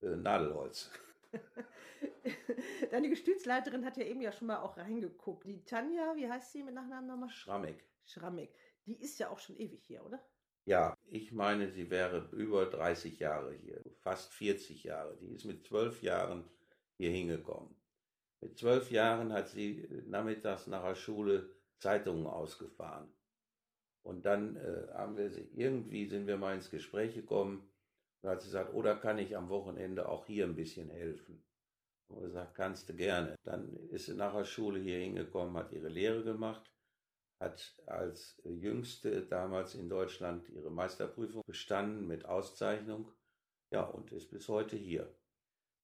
äh, 0.01 0.15
Nadelholz. 0.15 0.91
Deine 2.91 3.09
Gestütsleiterin 3.09 3.85
hat 3.85 3.97
ja 3.97 4.05
eben 4.05 4.21
ja 4.21 4.31
schon 4.31 4.47
mal 4.47 4.61
auch 4.61 4.77
reingeguckt. 4.77 5.45
Die 5.47 5.63
Tanja, 5.65 6.15
wie 6.15 6.29
heißt 6.29 6.51
sie 6.51 6.63
mit 6.63 6.73
Nachnamen 6.73 7.07
nochmal? 7.07 7.29
Schrammeck. 7.29 7.83
Schrammeck. 8.05 8.53
Die 8.85 9.01
ist 9.01 9.19
ja 9.19 9.29
auch 9.29 9.39
schon 9.39 9.57
ewig 9.57 9.83
hier, 9.83 10.05
oder? 10.05 10.23
Ja, 10.65 10.97
ich 11.05 11.31
meine, 11.31 11.69
sie 11.69 11.89
wäre 11.91 12.27
über 12.31 12.65
30 12.65 13.19
Jahre 13.19 13.53
hier, 13.53 13.83
fast 14.01 14.33
40 14.33 14.83
Jahre. 14.83 15.15
Die 15.17 15.27
ist 15.27 15.45
mit 15.45 15.65
zwölf 15.65 16.01
Jahren 16.01 16.43
hier 16.97 17.11
hingekommen. 17.11 17.75
Mit 18.41 18.57
zwölf 18.57 18.89
Jahren 18.91 19.31
hat 19.31 19.49
sie 19.49 19.87
nachmittags 20.07 20.67
nach 20.67 20.83
der 20.83 20.95
Schule 20.95 21.49
Zeitungen 21.79 22.25
ausgefahren. 22.25 23.07
Und 24.05 24.25
dann 24.25 24.55
äh, 24.55 24.87
haben 24.93 25.17
wir 25.17 25.29
sie, 25.29 25.49
irgendwie 25.53 26.07
sind 26.07 26.27
wir 26.27 26.37
mal 26.37 26.55
ins 26.55 26.69
Gespräch 26.69 27.15
gekommen. 27.15 27.69
Da 28.21 28.31
hat 28.31 28.41
sie 28.41 28.47
gesagt, 28.47 28.73
oder 28.73 28.95
kann 28.95 29.17
ich 29.17 29.35
am 29.35 29.49
Wochenende 29.49 30.07
auch 30.07 30.25
hier 30.25 30.45
ein 30.45 30.55
bisschen 30.55 30.89
helfen? 30.89 31.43
Und 32.07 32.21
gesagt, 32.21 32.55
kannst 32.55 32.87
du 32.89 32.95
gerne. 32.95 33.35
Dann 33.43 33.75
ist 33.89 34.05
sie 34.05 34.13
nach 34.13 34.35
der 34.35 34.45
Schule 34.45 34.79
hier 34.79 34.99
hingekommen, 34.99 35.57
hat 35.57 35.71
ihre 35.71 35.89
Lehre 35.89 36.23
gemacht 36.23 36.71
hat 37.39 37.75
als 37.85 38.41
jüngste 38.43 39.25
damals 39.25 39.75
in 39.75 39.89
Deutschland 39.89 40.49
ihre 40.49 40.71
Meisterprüfung 40.71 41.43
bestanden 41.45 42.07
mit 42.07 42.25
Auszeichnung. 42.25 43.11
Ja, 43.71 43.83
und 43.83 44.11
ist 44.11 44.29
bis 44.31 44.47
heute 44.47 44.75
hier. 44.75 45.13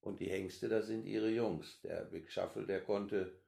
Und 0.01 0.19
die 0.19 0.29
Hengste, 0.29 0.69
da 0.69 0.81
sind 0.81 1.05
ihre 1.05 1.29
Jungs. 1.29 1.81
Der 1.81 2.05
Big 2.05 2.31
Shuffle, 2.31 2.65
der 2.65 2.81
konnte, 2.81 3.39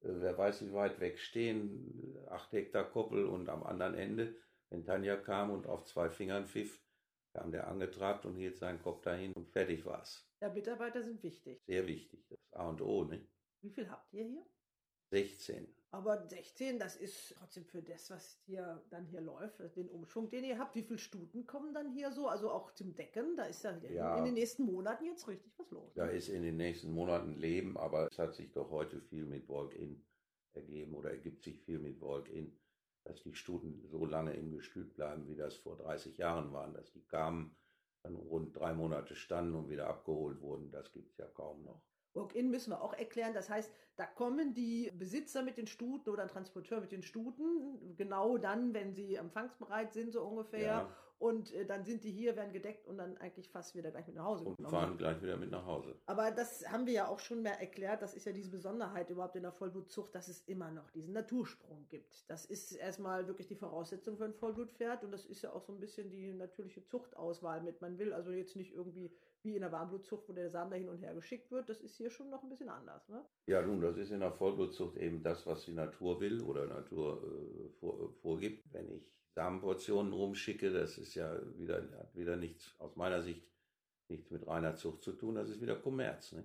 wer 0.00 0.36
weiß 0.36 0.62
wie 0.66 0.72
weit 0.72 1.00
weg 1.00 1.18
stehen, 1.18 2.16
acht 2.28 2.52
Hektar 2.52 2.84
Koppel 2.84 3.26
und 3.26 3.48
am 3.48 3.62
anderen 3.62 3.94
Ende, 3.94 4.36
wenn 4.70 4.84
Tanja 4.84 5.16
kam 5.16 5.50
und 5.50 5.66
auf 5.66 5.84
zwei 5.84 6.10
Fingern 6.10 6.46
pfiff, 6.46 6.82
kam 7.32 7.52
der 7.52 7.68
angetrabt 7.68 8.26
und 8.26 8.36
hielt 8.36 8.56
seinen 8.56 8.82
Kopf 8.82 9.02
dahin 9.02 9.32
und 9.32 9.48
fertig 9.48 9.84
war's. 9.84 10.28
Ja, 10.40 10.48
Mitarbeiter 10.48 11.02
sind 11.02 11.22
wichtig. 11.22 11.62
Sehr 11.66 11.86
wichtig. 11.86 12.26
Das 12.28 12.38
A 12.52 12.68
und 12.68 12.80
O, 12.80 13.04
ne? 13.04 13.26
Wie 13.60 13.70
viel 13.70 13.90
habt 13.90 14.12
ihr 14.12 14.24
hier? 14.24 14.46
16. 15.10 15.66
Aber 15.90 16.28
16, 16.28 16.78
das 16.78 16.96
ist 16.96 17.34
trotzdem 17.38 17.64
für 17.64 17.82
das, 17.82 18.10
was 18.10 18.38
hier 18.44 18.82
dann 18.90 19.06
hier 19.06 19.22
läuft, 19.22 19.58
den 19.74 19.88
Umschwung, 19.88 20.28
den 20.28 20.44
ihr 20.44 20.58
habt. 20.58 20.74
Wie 20.74 20.82
viele 20.82 20.98
Stuten 20.98 21.46
kommen 21.46 21.72
dann 21.72 21.90
hier 21.92 22.12
so? 22.12 22.28
Also 22.28 22.50
auch 22.50 22.72
zum 22.74 22.94
Decken, 22.94 23.36
da 23.36 23.44
ist 23.44 23.64
ja, 23.64 23.74
ja 23.78 24.18
in 24.18 24.26
den 24.26 24.34
nächsten 24.34 24.64
Monaten 24.64 25.06
jetzt 25.06 25.26
richtig 25.28 25.58
was 25.58 25.70
los. 25.70 25.94
Da 25.94 26.06
ist 26.06 26.28
in 26.28 26.42
den 26.42 26.58
nächsten 26.58 26.92
Monaten 26.92 27.32
Leben, 27.32 27.78
aber 27.78 28.08
es 28.10 28.18
hat 28.18 28.34
sich 28.34 28.52
doch 28.52 28.70
heute 28.70 29.00
viel 29.00 29.24
mit 29.24 29.48
Walk-In 29.48 30.04
ergeben 30.52 30.94
oder 30.94 31.10
ergibt 31.10 31.42
sich 31.42 31.58
viel 31.62 31.78
mit 31.78 32.02
Walk-In, 32.02 32.54
dass 33.04 33.22
die 33.22 33.34
Stuten 33.34 33.80
so 33.88 34.04
lange 34.04 34.34
im 34.34 34.52
Gestüt 34.52 34.94
bleiben, 34.94 35.26
wie 35.26 35.36
das 35.36 35.56
vor 35.56 35.78
30 35.78 36.18
Jahren 36.18 36.52
waren, 36.52 36.74
dass 36.74 36.92
die 36.92 37.06
kamen, 37.06 37.56
dann 38.02 38.14
rund 38.14 38.54
drei 38.54 38.74
Monate 38.74 39.14
standen 39.14 39.54
und 39.54 39.70
wieder 39.70 39.88
abgeholt 39.88 40.42
wurden. 40.42 40.70
Das 40.70 40.92
gibt 40.92 41.12
es 41.12 41.16
ja 41.16 41.26
kaum 41.26 41.64
noch. 41.64 41.82
Walk-in 42.18 42.50
müssen 42.50 42.70
wir 42.70 42.82
auch 42.82 42.94
erklären. 42.94 43.32
Das 43.34 43.48
heißt, 43.48 43.70
da 43.96 44.06
kommen 44.06 44.54
die 44.54 44.92
Besitzer 44.98 45.42
mit 45.42 45.56
den 45.56 45.66
Stuten 45.66 46.10
oder 46.10 46.22
ein 46.22 46.28
Transporteur 46.28 46.80
mit 46.80 46.92
den 46.92 47.02
Stuten, 47.02 47.96
genau 47.96 48.38
dann, 48.38 48.74
wenn 48.74 48.92
sie 48.94 49.16
empfangsbereit 49.16 49.92
sind, 49.92 50.12
so 50.12 50.22
ungefähr. 50.22 50.62
Ja. 50.62 50.88
Und 51.18 51.52
äh, 51.52 51.66
dann 51.66 51.84
sind 51.84 52.04
die 52.04 52.12
hier, 52.12 52.36
werden 52.36 52.52
gedeckt 52.52 52.86
und 52.86 52.98
dann 52.98 53.16
eigentlich 53.18 53.50
fast 53.50 53.74
wieder 53.74 53.90
gleich 53.90 54.06
mit 54.06 54.14
nach 54.14 54.24
Hause 54.24 54.44
Und 54.44 54.56
genommen. 54.56 54.72
fahren 54.72 54.98
gleich 54.98 55.20
wieder 55.20 55.36
mit 55.36 55.50
nach 55.50 55.66
Hause. 55.66 55.96
Aber 56.06 56.30
das 56.30 56.70
haben 56.70 56.86
wir 56.86 56.92
ja 56.92 57.08
auch 57.08 57.18
schon 57.18 57.42
mehr 57.42 57.58
erklärt. 57.58 58.02
Das 58.02 58.14
ist 58.14 58.24
ja 58.24 58.32
diese 58.32 58.50
Besonderheit 58.50 59.10
überhaupt 59.10 59.34
in 59.34 59.42
der 59.42 59.50
Vollblutzucht, 59.50 60.14
dass 60.14 60.28
es 60.28 60.42
immer 60.42 60.70
noch 60.70 60.90
diesen 60.90 61.12
Natursprung 61.12 61.86
gibt. 61.88 62.30
Das 62.30 62.44
ist 62.44 62.70
erstmal 62.72 63.26
wirklich 63.26 63.48
die 63.48 63.56
Voraussetzung 63.56 64.16
für 64.16 64.26
ein 64.26 64.34
Vollblutpferd 64.34 65.02
und 65.02 65.10
das 65.10 65.26
ist 65.26 65.42
ja 65.42 65.52
auch 65.52 65.62
so 65.62 65.72
ein 65.72 65.80
bisschen 65.80 66.08
die 66.08 66.32
natürliche 66.32 66.84
Zuchtauswahl 66.84 67.62
mit. 67.62 67.80
Man 67.80 67.98
will 67.98 68.12
also 68.12 68.30
jetzt 68.30 68.54
nicht 68.54 68.72
irgendwie 68.72 69.10
wie 69.42 69.54
in 69.54 69.60
der 69.60 69.72
Warmblutzucht, 69.72 70.28
wo 70.28 70.32
der 70.32 70.50
Samen 70.50 70.70
da 70.70 70.76
hin 70.76 70.88
und 70.88 70.98
her 70.98 71.14
geschickt 71.14 71.50
wird. 71.50 71.68
Das 71.68 71.80
ist 71.80 71.96
hier 71.96 72.10
schon 72.10 72.30
noch 72.30 72.42
ein 72.42 72.48
bisschen 72.48 72.68
anders. 72.68 73.08
Ne? 73.08 73.24
Ja, 73.46 73.62
nun, 73.62 73.80
das 73.80 73.96
ist 73.96 74.10
in 74.10 74.20
der 74.20 74.32
Vollblutzucht 74.32 74.96
eben 74.96 75.22
das, 75.22 75.46
was 75.46 75.64
die 75.64 75.72
Natur 75.72 76.20
will 76.20 76.42
oder 76.42 76.66
Natur 76.66 77.22
äh, 77.22 77.68
vor, 77.78 78.12
vorgibt. 78.22 78.64
Wenn 78.72 78.90
ich 78.90 79.10
Samenportionen 79.34 80.12
rumschicke, 80.12 80.72
das 80.72 80.98
ist 80.98 81.14
ja 81.14 81.40
wieder, 81.56 81.82
hat 81.98 82.14
wieder 82.16 82.36
nichts, 82.36 82.74
aus 82.78 82.96
meiner 82.96 83.22
Sicht, 83.22 83.46
nichts 84.08 84.30
mit 84.30 84.46
reiner 84.46 84.74
Zucht 84.74 85.02
zu 85.02 85.12
tun. 85.12 85.36
Das 85.36 85.48
ist 85.48 85.60
wieder 85.60 85.76
Kommerz. 85.76 86.32
Ne? 86.32 86.44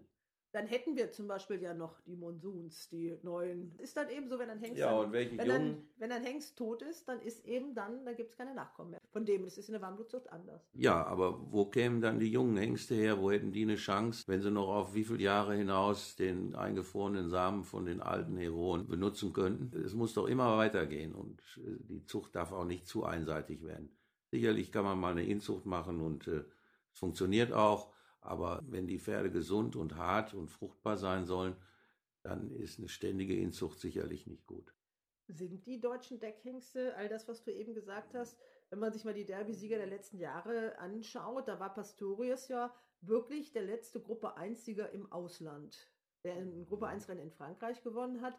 Dann 0.54 0.68
hätten 0.68 0.96
wir 0.96 1.12
zum 1.12 1.28
Beispiel 1.28 1.60
ja 1.62 1.74
noch 1.74 2.00
die 2.02 2.16
Monsuns, 2.16 2.88
die 2.90 3.18
neuen. 3.24 3.76
Ist 3.80 3.98
dann 3.98 4.10
eben 4.12 4.30
so, 4.30 4.38
wenn 4.38 4.52
ein 4.52 4.60
Hengst, 4.60 4.78
ja, 4.78 4.96
und 4.96 5.12
welche 5.12 5.36
wenn? 5.36 5.48
Dann, 5.48 5.88
wenn 5.98 6.12
ein 6.12 6.24
Hengst 6.24 6.56
tot 6.56 6.84
ist, 6.84 7.08
dann 7.08 7.20
ist 7.22 7.44
eben 7.46 7.74
dann, 7.74 8.06
da 8.06 8.14
gibt 8.14 8.30
es 8.30 8.38
keine 8.38 8.54
Nachkommen 8.54 8.92
mehr. 8.92 9.00
Von 9.14 9.26
dem, 9.26 9.44
das 9.44 9.60
ist 9.60 9.70
in 9.70 9.74
der 9.74 9.82
Warmblutzucht 9.82 10.28
anders. 10.32 10.68
Ja, 10.74 11.06
aber 11.06 11.40
wo 11.52 11.66
kämen 11.66 12.02
dann 12.02 12.20
die 12.20 12.32
jungen 12.32 12.58
Hengste 12.58 12.96
her? 12.96 13.22
Wo 13.22 13.30
hätten 13.30 13.52
die 13.52 13.62
eine 13.62 13.76
Chance, 13.76 14.24
wenn 14.26 14.42
sie 14.42 14.50
noch 14.50 14.70
auf 14.70 14.96
wie 14.96 15.04
viele 15.04 15.22
Jahre 15.22 15.54
hinaus 15.54 16.16
den 16.16 16.56
eingefrorenen 16.56 17.30
Samen 17.30 17.64
von 17.64 17.86
den 17.86 18.02
alten 18.02 18.38
Heroen 18.38 18.88
benutzen 18.88 19.32
könnten? 19.32 19.72
Es 19.86 19.94
muss 19.94 20.16
doch 20.16 20.26
immer 20.26 20.58
weitergehen 20.58 21.14
und 21.14 21.40
äh, 21.58 21.78
die 21.84 22.04
Zucht 22.06 22.36
darf 22.36 22.52
auch 22.52 22.66
nicht 22.66 22.88
zu 22.88 23.06
einseitig 23.06 23.64
werden. 23.64 23.96
Sicherlich 24.32 24.72
kann 24.72 24.84
man 24.84 25.00
mal 25.00 25.12
eine 25.12 25.28
Inzucht 25.28 25.68
machen 25.68 26.02
und 26.02 26.28
äh, 26.28 26.44
es 26.92 26.98
funktioniert 26.98 27.54
auch. 27.54 27.94
Aber 28.20 28.64
wenn 28.68 28.88
die 28.88 28.98
Pferde 28.98 29.30
gesund 29.30 29.76
und 29.76 29.96
hart 29.96 30.34
und 30.34 30.50
fruchtbar 30.50 30.98
sein 30.98 31.26
sollen, 31.26 31.56
dann 32.24 32.50
ist 32.50 32.80
eine 32.80 32.88
ständige 32.88 33.38
Inzucht 33.38 33.80
sicherlich 33.80 34.26
nicht 34.26 34.48
gut. 34.48 34.74
Sind 35.28 35.68
die 35.68 35.80
deutschen 35.80 36.20
Deckhengste, 36.20 36.96
all 36.96 37.10
das, 37.10 37.28
was 37.28 37.44
du 37.44 37.52
eben 37.52 37.76
gesagt 37.76 38.16
hast, 38.16 38.40
wenn 38.74 38.80
man 38.80 38.92
sich 38.92 39.06
mal 39.06 39.14
die 39.14 39.24
Derby-Sieger 39.24 39.78
der 39.78 39.86
letzten 39.86 40.18
Jahre 40.18 40.76
anschaut, 40.80 41.48
da 41.48 41.60
war 41.60 41.76
Pastorius 41.76 42.48
ja 42.48 42.74
wirklich 43.02 43.52
der 43.52 43.62
letzte 43.62 44.02
Gruppe 44.02 44.36
1-Sieger 44.36 44.90
im 44.90 45.12
Ausland, 45.12 45.92
der 46.24 46.38
ein 46.38 46.66
Gruppe 46.66 46.88
1-Rennen 46.88 47.22
in 47.22 47.30
Frankreich 47.30 47.84
gewonnen 47.84 48.24
hat. 48.24 48.36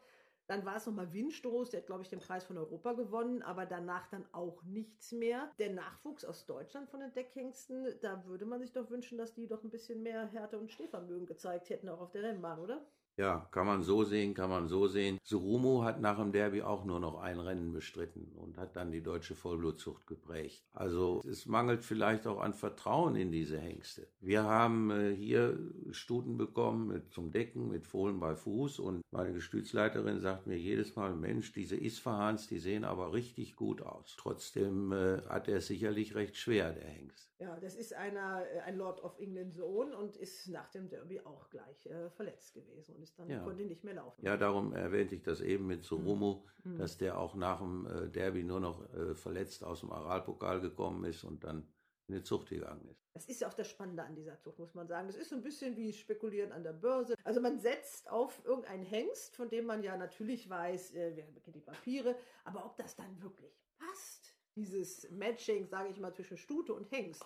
Dann 0.49 0.65
war 0.65 0.75
es 0.75 0.87
nochmal 0.87 1.13
Windstoß, 1.13 1.71
der 1.71 1.83
hat, 1.83 1.87
glaube 1.87 2.03
ich, 2.03 2.09
den 2.09 2.19
Preis 2.19 2.43
von 2.43 2.59
Europa 2.59 2.95
gewonnen, 2.95 3.43
aber 3.43 3.65
danach 3.65 4.09
dann 4.09 4.27
auch 4.33 4.65
nichts 4.65 5.13
mehr. 5.13 5.53
Der 5.61 5.73
Nachwuchs 5.73 6.25
aus 6.25 6.47
Deutschland 6.47 6.91
von 6.91 6.99
den 6.99 7.15
Deckhengsten, 7.15 7.95
da 8.01 8.27
würde 8.27 8.45
man 8.45 8.59
sich 8.59 8.73
doch 8.73 8.91
wünschen, 8.91 9.17
dass 9.17 9.35
die 9.35 9.47
doch 9.47 9.63
ein 9.63 9.71
bisschen 9.71 10.03
mehr 10.03 10.27
Härte 10.27 10.59
und 10.59 10.73
Stehvermögen 10.73 11.27
gezeigt 11.27 11.71
hätten, 11.71 11.89
auch 11.89 12.01
auf 12.01 12.11
der 12.11 12.25
Rennbahn, 12.25 12.59
oder? 12.59 12.85
Ja, 13.17 13.49
kann 13.53 13.67
man 13.67 13.85
so 13.85 14.03
sehen, 14.03 14.35
kann 14.35 14.51
man 14.51 14.67
so 14.67 14.89
sehen. 14.89 15.19
Surumo 15.23 15.85
hat 15.85 16.01
nach 16.01 16.19
dem 16.19 16.33
Derby 16.33 16.63
auch 16.63 16.85
nur 16.85 16.99
noch 16.99 17.21
ein 17.21 17.39
Rennen 17.39 17.73
bestritten 17.73 18.33
und 18.35 18.57
hat 18.57 18.75
dann 18.75 18.91
die 18.91 19.03
deutsche 19.03 19.37
Vollblutzucht 19.37 20.07
geprägt. 20.09 20.65
Also 20.73 21.23
es 21.25 21.47
mangelt 21.47 21.85
vielleicht 21.85 22.27
auch 22.27 22.41
an 22.41 22.55
Vertrauen 22.55 23.15
in 23.15 23.31
diese 23.31 23.59
Hengste. 23.59 24.09
Wir 24.21 24.43
haben 24.43 24.91
äh, 24.91 25.15
hier 25.15 25.57
Stuten 25.93 26.37
bekommen 26.37 26.89
mit, 26.89 27.13
zum 27.13 27.31
Decken 27.31 27.69
mit 27.69 27.87
Fohlen 27.87 28.19
bei 28.19 28.35
Fuß 28.35 28.81
und 28.81 29.03
meine 29.13 29.33
Gestützleiterin 29.33 30.21
sagt 30.21 30.49
mir 30.49 30.59
jedes 30.59 30.97
Mal, 30.97 31.15
Mensch, 31.15 31.53
diese 31.53 31.77
Isfahans, 31.77 32.49
die 32.49 32.59
sehen 32.59 32.85
aber 32.85 33.13
richtig 33.13 33.55
gut 33.55 33.81
aus. 33.81 34.17
Trotzdem 34.19 34.91
äh, 34.91 35.23
hat 35.29 35.47
er 35.47 35.61
sicherlich 35.61 36.17
recht 36.17 36.37
schwer, 36.37 36.73
der 36.73 36.89
Hengst. 36.89 37.34
Ja, 37.45 37.61
das 37.61 37.75
ist 37.75 37.93
einer, 37.93 38.47
äh, 38.51 38.61
ein 38.61 38.77
Lord 38.79 39.03
of 39.05 39.19
England 39.19 39.55
Sohn 39.55 39.93
und 39.93 40.17
ist 40.17 40.49
nach 40.49 40.71
dem 40.71 40.89
Derby 40.89 41.21
auch 41.21 41.51
gleich 41.51 41.85
äh, 41.87 42.09
verletzt 42.11 42.55
gewesen 42.55 42.95
und 42.97 43.03
ist 43.03 43.19
dann 43.19 43.29
Ja. 43.29 43.41
konnte 43.45 43.65
nicht 43.65 43.85
mehr 43.85 43.95
laufen. 43.95 44.25
Ja, 44.25 44.37
darum 44.39 44.73
erwähnte 44.73 45.15
ich 45.15 45.23
das 45.23 45.41
eben 45.43 45.67
mit 45.67 45.85
Surumo, 45.85 46.47
Mhm. 46.65 46.79
dass 46.79 46.97
der 46.97 47.19
auch 47.19 47.35
nach 47.35 47.59
dem 47.61 47.87
äh, 47.87 48.09
Derby 48.09 48.43
nur 48.43 48.61
noch 48.61 48.83
äh, 48.95 49.15
verletzt 49.15 49.63
aus 49.63 49.81
dem 49.81 49.93
Aralpokal 49.93 50.61
gekommen 50.63 51.05
ist 51.05 51.23
und 51.25 51.45
dann 51.45 51.69
in 52.07 52.15
die 52.17 52.23
Zucht 52.23 52.49
gegangen 52.49 52.87
ist. 52.89 53.03
Das 53.13 53.27
ist 53.27 53.41
ja 53.43 53.49
auch 53.49 53.55
das 53.55 53.69
Spannende 53.69 54.03
an 54.03 54.15
dieser 54.15 54.39
Zucht, 54.41 54.59
muss 54.59 54.75
man 54.75 54.87
sagen. 54.89 55.07
Das 55.07 55.17
ist 55.17 55.29
so 55.31 55.37
ein 55.37 55.43
bisschen 55.43 55.77
wie 55.77 55.93
Spekulieren 55.93 56.51
an 56.53 56.63
der 56.63 56.73
Börse. 56.73 57.15
Also 57.25 57.41
man 57.43 57.59
setzt 57.59 58.11
auf 58.11 58.43
irgendeinen 58.45 58.83
Hengst, 58.85 59.37
von 59.37 59.49
dem 59.51 59.67
man 59.67 59.83
ja 59.83 59.97
natürlich 59.97 60.49
weiß, 60.49 60.95
äh, 60.95 61.13
wer 61.15 61.25
kennt 61.43 61.57
die 61.57 61.61
Papiere, 61.61 62.17
aber 62.45 62.65
ob 62.65 62.77
das 62.77 62.97
dann 62.97 63.23
wirklich 63.23 63.53
passt, 63.79 64.34
dieses 64.57 65.11
Matching, 65.11 65.67
sage 65.67 65.91
ich 65.91 65.99
mal, 65.99 66.13
zwischen 66.13 66.37
Stute 66.37 66.75
und 66.75 66.91
Hengst, 66.91 67.25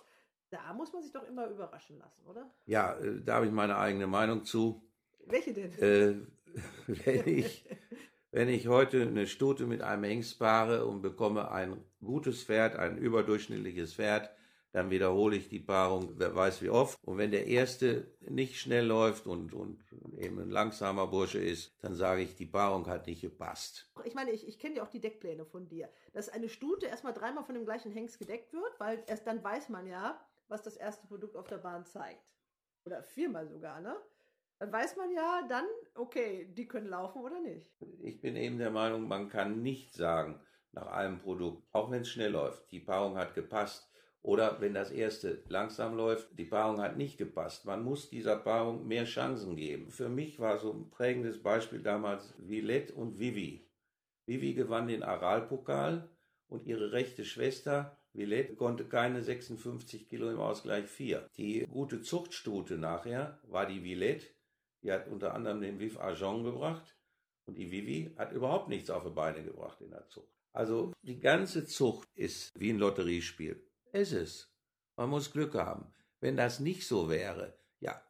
da 0.49 0.73
muss 0.73 0.91
man 0.91 1.03
sich 1.03 1.11
doch 1.11 1.27
immer 1.27 1.47
überraschen 1.47 1.99
lassen, 1.99 2.25
oder? 2.25 2.49
Ja, 2.65 2.97
äh, 2.97 3.21
da 3.23 3.35
habe 3.35 3.45
ich 3.45 3.51
meine 3.51 3.77
eigene 3.77 4.07
Meinung 4.07 4.43
zu. 4.43 4.81
Welche 5.25 5.53
denn? 5.53 5.71
Äh, 5.77 6.15
wenn, 6.87 7.27
ich, 7.27 7.65
wenn 8.31 8.49
ich 8.49 8.67
heute 8.67 9.03
eine 9.03 9.27
Stute 9.27 9.67
mit 9.67 9.81
einem 9.81 10.03
Hengst 10.03 10.39
paare 10.39 10.85
und 10.85 11.01
bekomme 11.01 11.51
ein 11.51 11.83
gutes 12.03 12.43
Pferd, 12.43 12.75
ein 12.75 12.97
überdurchschnittliches 12.97 13.93
Pferd, 13.93 14.31
dann 14.71 14.91
wiederhole 14.91 15.35
ich 15.35 15.49
die 15.49 15.59
Paarung, 15.59 16.13
wer 16.17 16.35
weiß 16.35 16.61
wie 16.61 16.69
oft. 16.69 16.99
Und 17.03 17.17
wenn 17.17 17.31
der 17.31 17.47
erste 17.47 18.15
nicht 18.21 18.59
schnell 18.59 18.85
läuft 18.85 19.25
und, 19.25 19.53
und 19.53 19.83
eben 20.17 20.39
ein 20.39 20.51
langsamer 20.51 21.07
Bursche 21.07 21.39
ist, 21.39 21.73
dann 21.81 21.95
sage 21.95 22.21
ich, 22.21 22.35
die 22.35 22.45
Paarung 22.45 22.87
hat 22.87 23.07
nicht 23.07 23.21
gepasst. 23.21 23.91
Ich 24.05 24.13
meine, 24.13 24.31
ich, 24.31 24.47
ich 24.47 24.59
kenne 24.59 24.75
ja 24.75 24.83
auch 24.83 24.89
die 24.89 25.01
Deckpläne 25.01 25.45
von 25.45 25.67
dir. 25.67 25.89
Dass 26.13 26.29
eine 26.29 26.49
Stute 26.49 26.85
erstmal 26.85 27.13
dreimal 27.13 27.43
von 27.43 27.55
dem 27.55 27.65
gleichen 27.65 27.91
Hengst 27.91 28.19
gedeckt 28.19 28.53
wird, 28.53 28.79
weil 28.79 29.03
erst 29.07 29.25
dann 29.25 29.43
weiß 29.43 29.69
man 29.69 29.87
ja, 29.87 30.19
was 30.47 30.61
das 30.61 30.77
erste 30.77 31.07
Produkt 31.07 31.35
auf 31.35 31.47
der 31.47 31.57
Bahn 31.57 31.85
zeigt. 31.85 32.23
Oder 32.85 33.03
viermal 33.03 33.47
sogar, 33.47 33.81
ne? 33.81 33.95
Dann 34.59 34.71
weiß 34.73 34.97
man 34.97 35.11
ja 35.13 35.47
dann, 35.47 35.65
okay, 35.95 36.51
die 36.53 36.67
können 36.67 36.87
laufen 36.87 37.21
oder 37.21 37.39
nicht. 37.39 37.71
Ich 38.01 38.19
bin 38.19 38.35
eben 38.35 38.57
der 38.57 38.71
Meinung, 38.71 39.07
man 39.07 39.29
kann 39.29 39.61
nicht 39.61 39.93
sagen, 39.93 40.41
nach 40.73 40.87
einem 40.87 41.19
Produkt, 41.19 41.63
auch 41.71 41.89
wenn 41.89 42.01
es 42.01 42.09
schnell 42.09 42.31
läuft, 42.31 42.69
die 42.71 42.79
Paarung 42.79 43.17
hat 43.17 43.33
gepasst. 43.33 43.88
Oder 44.21 44.59
wenn 44.59 44.73
das 44.73 44.91
erste 44.91 45.43
langsam 45.47 45.95
läuft, 45.95 46.37
die 46.37 46.45
Paarung 46.45 46.81
hat 46.81 46.97
nicht 46.97 47.17
gepasst. 47.17 47.65
Man 47.65 47.83
muss 47.83 48.09
dieser 48.09 48.35
Paarung 48.35 48.87
mehr 48.87 49.05
Chancen 49.05 49.55
geben. 49.55 49.89
Für 49.89 50.09
mich 50.09 50.39
war 50.39 50.59
so 50.59 50.73
ein 50.73 50.89
prägendes 50.89 51.41
Beispiel 51.41 51.81
damals 51.81 52.33
Villette 52.37 52.93
und 52.93 53.17
Vivi. 53.17 53.69
Vivi 54.25 54.53
gewann 54.53 54.87
den 54.87 55.03
Aralpokal 55.03 56.09
und 56.47 56.65
ihre 56.65 56.91
rechte 56.91 57.23
Schwester 57.23 57.97
Villette 58.13 58.55
konnte 58.55 58.85
keine 58.85 59.21
56 59.21 60.09
Kilo 60.09 60.29
im 60.29 60.39
Ausgleich 60.39 60.85
4. 60.87 61.29
Die 61.37 61.65
gute 61.69 62.01
Zuchtstute 62.01 62.77
nachher 62.77 63.39
war 63.43 63.65
die 63.65 63.81
Villette. 63.81 64.25
Die 64.81 64.91
hat 64.91 65.07
unter 65.07 65.33
anderem 65.33 65.61
den 65.61 65.79
Viv 65.79 65.99
Argent 65.99 66.43
gebracht. 66.43 66.95
Und 67.45 67.57
die 67.57 67.71
Vivi 67.71 68.13
hat 68.17 68.31
überhaupt 68.31 68.69
nichts 68.69 68.89
auf 68.89 69.03
die 69.03 69.09
Beine 69.09 69.43
gebracht 69.43 69.81
in 69.81 69.91
der 69.91 70.07
Zucht. 70.07 70.33
Also 70.53 70.93
die 71.01 71.19
ganze 71.19 71.65
Zucht 71.65 72.09
ist 72.15 72.51
wie 72.59 72.71
ein 72.71 72.79
Lotteriespiel. 72.79 73.63
Es 73.91 74.11
ist. 74.11 74.53
Man 74.95 75.09
muss 75.09 75.31
Glück 75.31 75.55
haben. 75.55 75.91
Wenn 76.19 76.37
das 76.37 76.59
nicht 76.59 76.85
so 76.85 77.09
wäre, 77.09 77.57
ja, 77.79 78.01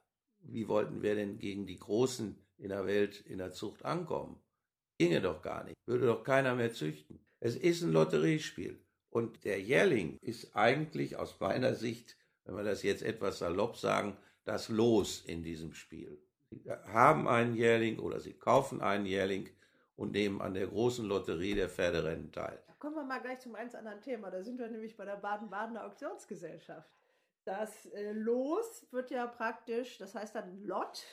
wie 0.42 0.68
wollten 0.68 1.02
wir 1.02 1.16
denn 1.16 1.38
gegen 1.38 1.66
die 1.66 1.78
Großen 1.78 2.36
in 2.58 2.70
der 2.70 2.86
Welt 2.86 3.22
in 3.22 3.38
der 3.38 3.54
Zucht 3.54 3.86
ankommen? 3.86 4.42
Ginge 4.98 5.22
doch 5.22 5.42
gar 5.42 5.64
nicht. 5.64 5.76
Würde 5.86 6.08
doch 6.08 6.24
keiner 6.24 6.56
mehr 6.56 6.74
züchten. 6.74 7.20
Es 7.40 7.56
ist 7.56 7.82
ein 7.82 7.92
Lotteriespiel. 7.92 8.80
Und 9.10 9.46
der 9.46 9.62
Jährling 9.62 10.18
ist 10.22 10.56
eigentlich 10.56 11.16
aus 11.16 11.40
meiner 11.40 11.76
Sicht, 11.76 12.18
wenn 12.44 12.56
wir 12.56 12.64
das 12.64 12.84
jetzt 12.84 13.02
etwas 13.02 13.40
salopp 13.40 13.78
sagen, 13.78 14.18
das 14.44 14.70
Los 14.70 15.24
in 15.26 15.44
diesem 15.44 15.74
Spiel. 15.74 16.22
Sie 16.50 16.70
haben 16.70 17.28
einen 17.28 17.56
Jährling 17.56 18.00
oder 18.00 18.20
sie 18.20 18.34
kaufen 18.34 18.82
einen 18.82 19.06
Jährling 19.06 19.50
und 19.96 20.12
nehmen 20.12 20.42
an 20.42 20.54
der 20.54 20.68
großen 20.68 21.06
Lotterie 21.06 21.56
der 21.56 21.70
Pferderennen 21.70 22.32
teil. 22.32 22.62
Kommen 22.80 22.96
wir 22.96 23.04
mal 23.04 23.20
gleich 23.20 23.40
zum 23.40 23.54
ganz 23.54 23.76
anderen 23.76 24.02
Thema. 24.02 24.32
Da 24.32 24.42
sind 24.42 24.58
wir 24.58 24.70
nämlich 24.70 24.96
bei 24.96 25.04
der 25.04 25.18
Baden-Badener 25.18 25.86
Auktionsgesellschaft. 25.86 26.90
Das 27.44 27.86
äh, 27.88 28.14
Los 28.14 28.88
wird 28.92 29.12
ja 29.12 29.28
praktisch, 29.28 29.98
das 29.98 30.16
heißt 30.16 30.36
dann 30.36 30.64
Lot, 30.64 31.04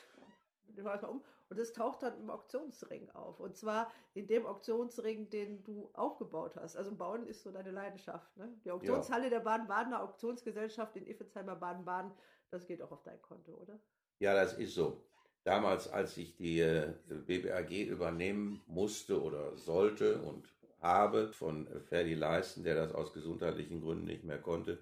um, 1.08 1.22
und 1.48 1.58
es 1.58 1.72
taucht 1.72 2.02
dann 2.02 2.18
im 2.18 2.30
Auktionsring 2.30 3.10
auf. 3.10 3.40
Und 3.40 3.56
zwar 3.56 3.90
in 4.14 4.26
dem 4.26 4.46
Auktionsring, 4.46 5.30
den 5.30 5.62
du 5.64 5.90
aufgebaut 5.94 6.56
hast. 6.56 6.76
Also 6.76 6.94
Bauen 6.94 7.26
ist 7.26 7.42
so 7.42 7.50
deine 7.50 7.70
Leidenschaft. 7.70 8.36
Ne? 8.36 8.52
Die 8.64 8.70
Auktionshalle 8.70 9.30
der 9.30 9.40
Baden-Badener 9.40 10.02
Auktionsgesellschaft 10.02 10.96
in 10.96 11.06
Iffezheimer 11.06 11.56
Baden-Baden, 11.56 12.12
das 12.50 12.66
geht 12.66 12.82
auch 12.82 12.92
auf 12.92 13.02
dein 13.02 13.20
Konto, 13.22 13.52
oder? 13.54 13.78
Ja, 14.18 14.34
das 14.34 14.54
ist 14.54 14.74
so. 14.74 15.04
Damals, 15.44 15.88
als 15.88 16.16
ich 16.16 16.34
die 16.34 16.58
äh, 16.58 16.92
BBAG 17.08 17.70
übernehmen 17.70 18.62
musste 18.66 19.22
oder 19.22 19.56
sollte 19.56 20.20
und 20.22 20.55
habe 20.80 21.32
von 21.32 21.66
Ferdi 21.88 22.14
Leisten, 22.14 22.64
der 22.64 22.74
das 22.74 22.94
aus 22.94 23.12
gesundheitlichen 23.12 23.80
Gründen 23.80 24.06
nicht 24.06 24.24
mehr 24.24 24.38
konnte, 24.38 24.78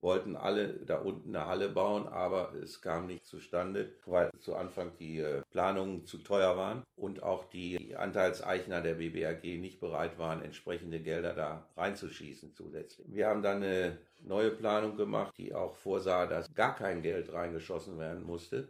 wollten 0.00 0.36
alle 0.36 0.74
da 0.86 0.98
unten 0.98 1.34
eine 1.34 1.46
Halle 1.46 1.68
bauen, 1.68 2.06
aber 2.06 2.52
es 2.62 2.80
kam 2.80 3.06
nicht 3.06 3.26
zustande, 3.26 3.90
weil 4.04 4.30
zu 4.40 4.54
Anfang 4.54 4.92
die 4.98 5.18
äh, 5.18 5.42
Planungen 5.50 6.04
zu 6.04 6.18
teuer 6.18 6.56
waren 6.56 6.84
und 6.96 7.22
auch 7.22 7.44
die 7.44 7.96
Anteilseichner 7.96 8.82
der 8.82 8.94
BBAG 8.94 9.42
nicht 9.58 9.80
bereit 9.80 10.18
waren, 10.18 10.42
entsprechende 10.42 11.00
Gelder 11.00 11.34
da 11.34 11.66
reinzuschießen 11.76 12.54
zusätzlich. 12.54 13.06
Wir 13.10 13.26
haben 13.28 13.42
dann 13.42 13.62
eine 13.62 13.98
neue 14.20 14.50
Planung 14.50 14.96
gemacht, 14.96 15.34
die 15.38 15.54
auch 15.54 15.74
vorsah, 15.74 16.26
dass 16.26 16.54
gar 16.54 16.76
kein 16.76 17.02
Geld 17.02 17.32
reingeschossen 17.32 17.98
werden 17.98 18.24
musste, 18.24 18.68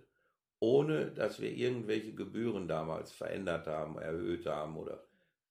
ohne 0.60 1.06
dass 1.06 1.40
wir 1.40 1.50
irgendwelche 1.50 2.14
Gebühren 2.14 2.66
damals 2.68 3.12
verändert 3.12 3.66
haben, 3.66 3.98
erhöht 3.98 4.46
haben 4.46 4.76
oder 4.76 5.02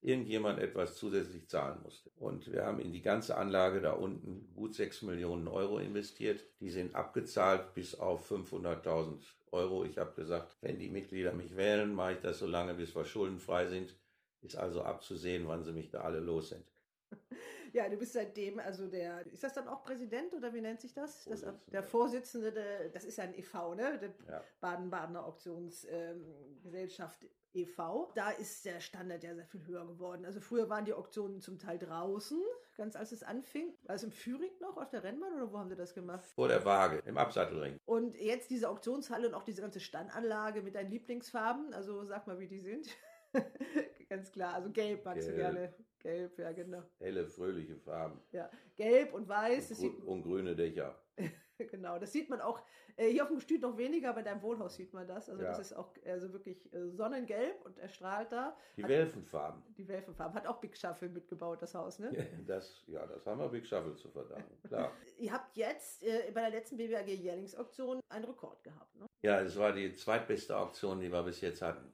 irgendjemand 0.06 0.60
etwas 0.60 0.96
zusätzlich 0.96 1.50
zahlen 1.50 1.82
musste. 1.84 2.12
Und 2.18 2.52
wir 2.52 2.65
haben 2.65 2.80
in 2.80 2.91
die 2.91 3.02
ganze 3.02 3.38
Anlage 3.38 3.82
da 3.82 3.94
unten 3.94 4.54
gut 4.56 4.76
6 4.76 5.02
Millionen 5.02 5.48
Euro 5.48 5.80
investiert. 5.80 6.45
Die 6.60 6.70
sind 6.70 6.93
abgezahlt 6.93 7.74
bis 7.74 7.95
auf 7.95 8.32
500.000 8.32 9.20
Euro. 9.51 9.84
Ich 9.84 9.97
habe 9.97 10.14
gesagt, 10.14 10.58
wenn 10.62 10.78
die 10.78 10.89
Mitglieder 10.89 11.34
mich 11.34 11.56
wählen, 11.56 11.93
mache 11.93 12.14
ich 12.14 12.20
das 12.20 12.39
so 12.39 12.45
lange, 12.45 12.76
bis 12.76 12.95
wir 12.95 13.06
schuldenfrei 13.06 13.66
sind. 13.68 13.95
Ist 14.41 14.58
also 14.58 14.84
abzusehen, 14.84 15.47
wann 15.47 15.64
sie 15.64 15.74
mich 15.74 15.89
da 15.89 16.01
alle 16.01 16.20
los 16.20 16.49
sind. 16.49 16.66
Ja, 17.76 17.89
du 17.89 17.97
bist 17.97 18.13
seitdem, 18.13 18.59
also 18.59 18.88
der, 18.88 19.28
ist 19.28 19.43
das 19.43 19.53
dann 19.53 19.67
auch 19.67 19.84
Präsident 19.84 20.34
oder 20.34 20.53
wie 20.53 20.61
nennt 20.61 20.80
sich 20.80 20.93
das? 20.93 21.26
das 21.26 21.45
der 21.67 21.84
Vorsitzende, 21.84 22.53
der, 22.53 22.88
das 22.88 23.03
ist 23.03 23.17
ja 23.17 23.26
ein 23.26 23.38
e.V., 23.38 23.76
ne? 23.76 23.99
Der 23.99 24.13
Ja. 24.34 24.41
Baden-Badener 24.61 25.26
Auktionsgesellschaft 25.26 27.26
e.V. 27.53 28.13
Da 28.15 28.32
ist 28.32 28.63
der 28.63 28.80
Standard 28.80 29.26
ja 29.26 29.36
sehr 29.36 29.45
viel 29.45 29.65
höher 29.65 29.86
geworden. 29.86 30.23
Also 30.23 30.39
früher 30.39 30.69
waren 30.69 30.86
die 30.86 30.93
Auktionen 30.93 31.41
zum 31.41 31.59
Teil 31.59 31.78
draußen, 31.78 32.41
ganz 32.78 32.95
als 32.95 33.11
es 33.11 33.23
anfing. 33.23 33.73
War 33.84 33.95
es 33.95 34.03
im 34.03 34.11
Führing 34.11 34.51
noch 34.61 34.78
auf 34.78 34.89
der 34.89 35.03
Rennbahn 35.03 35.34
oder 35.34 35.51
wo 35.51 35.57
haben 35.57 35.67
sie 35.67 35.76
das 35.76 35.93
gemacht? 35.93 36.23
Vor 36.34 36.47
der 36.47 36.63
Waage, 36.63 37.03
im 37.05 37.17
Absattelring. 37.17 37.78
Und 37.84 38.15
jetzt 38.15 38.51
diese 38.51 38.69
Auktionshalle 38.69 39.28
und 39.28 39.34
auch 39.34 39.43
diese 39.43 39.61
ganze 39.61 39.82
Standanlage 39.82 40.61
mit 40.61 40.76
deinen 40.76 40.91
Lieblingsfarben, 40.91 41.73
also 41.73 42.05
sag 42.05 42.26
mal, 42.26 42.39
wie 42.39 42.47
die 42.47 42.61
sind. 42.61 42.88
ganz 44.09 44.31
klar, 44.31 44.53
also 44.55 44.71
gelb 44.71 45.03
magst 45.05 45.27
du 45.27 45.33
Gelb. 45.36 45.53
gerne. 45.53 45.73
Gelb, 45.99 46.38
ja 46.38 46.51
genau. 46.51 46.83
Helle, 46.99 47.25
fröhliche 47.27 47.75
Farben. 47.77 48.19
Ja, 48.31 48.49
gelb 48.75 49.13
und 49.13 49.27
weiß, 49.27 49.69
das 49.69 49.79
Und, 49.79 49.99
grü- 49.99 50.03
und 50.05 50.21
grüne 50.23 50.55
Dächer. 50.55 50.99
genau, 51.57 51.97
das 51.97 52.11
sieht 52.11 52.29
man 52.29 52.41
auch 52.41 52.61
äh, 52.97 53.09
hier 53.09 53.23
auf 53.23 53.29
dem 53.29 53.38
Gestüt 53.38 53.61
noch 53.61 53.75
weniger, 53.77 54.09
aber 54.09 54.19
in 54.19 54.25
deinem 54.25 54.41
Wohnhaus 54.43 54.75
sieht 54.75 54.93
man 54.93 55.07
das. 55.07 55.29
Also 55.29 55.41
Ja. 55.41 55.49
das 55.49 55.59
ist 55.59 55.73
auch 55.73 55.91
also 56.05 56.31
wirklich 56.31 56.71
äh, 56.73 56.89
sonnengelb 56.91 57.65
und 57.65 57.79
erstrahlt 57.79 58.31
da. 58.31 58.55
Die 58.77 58.83
Hat- 58.83 58.89
Welfenfarben. 58.89 59.63
Die 59.77 59.88
Welfenfarben. 59.88 60.36
Hat 60.36 60.45
auch 60.45 60.59
Big 60.61 60.77
Shuffle 60.77 61.09
mitgebaut, 61.09 61.61
das 61.63 61.73
Haus, 61.73 61.97
ne? 61.97 62.11
Das, 62.45 62.83
ja, 62.88 63.05
das 63.07 63.25
haben 63.25 63.39
wir 63.39 63.49
Big 63.49 63.65
Shuffle 63.65 63.95
zu 63.95 64.09
verdanken, 64.09 64.61
klar. 64.67 64.91
Ihr 65.17 65.31
habt 65.31 65.57
jetzt 65.57 66.03
äh, 66.03 66.31
bei 66.33 66.41
der 66.41 66.51
letzten 66.51 66.77
BBAG 66.77 67.07
Jährlingsauktion 67.07 67.99
einen 68.09 68.25
Rekord 68.25 68.63
gehabt, 68.63 68.95
ne? 68.95 69.07
Ja, 69.23 69.41
es 69.41 69.57
war 69.57 69.73
die 69.73 69.91
zweitbeste 69.95 70.55
Auktion, 70.55 70.99
die 70.99 71.11
wir 71.11 71.23
bis 71.23 71.41
jetzt 71.41 71.63
hatten. 71.63 71.91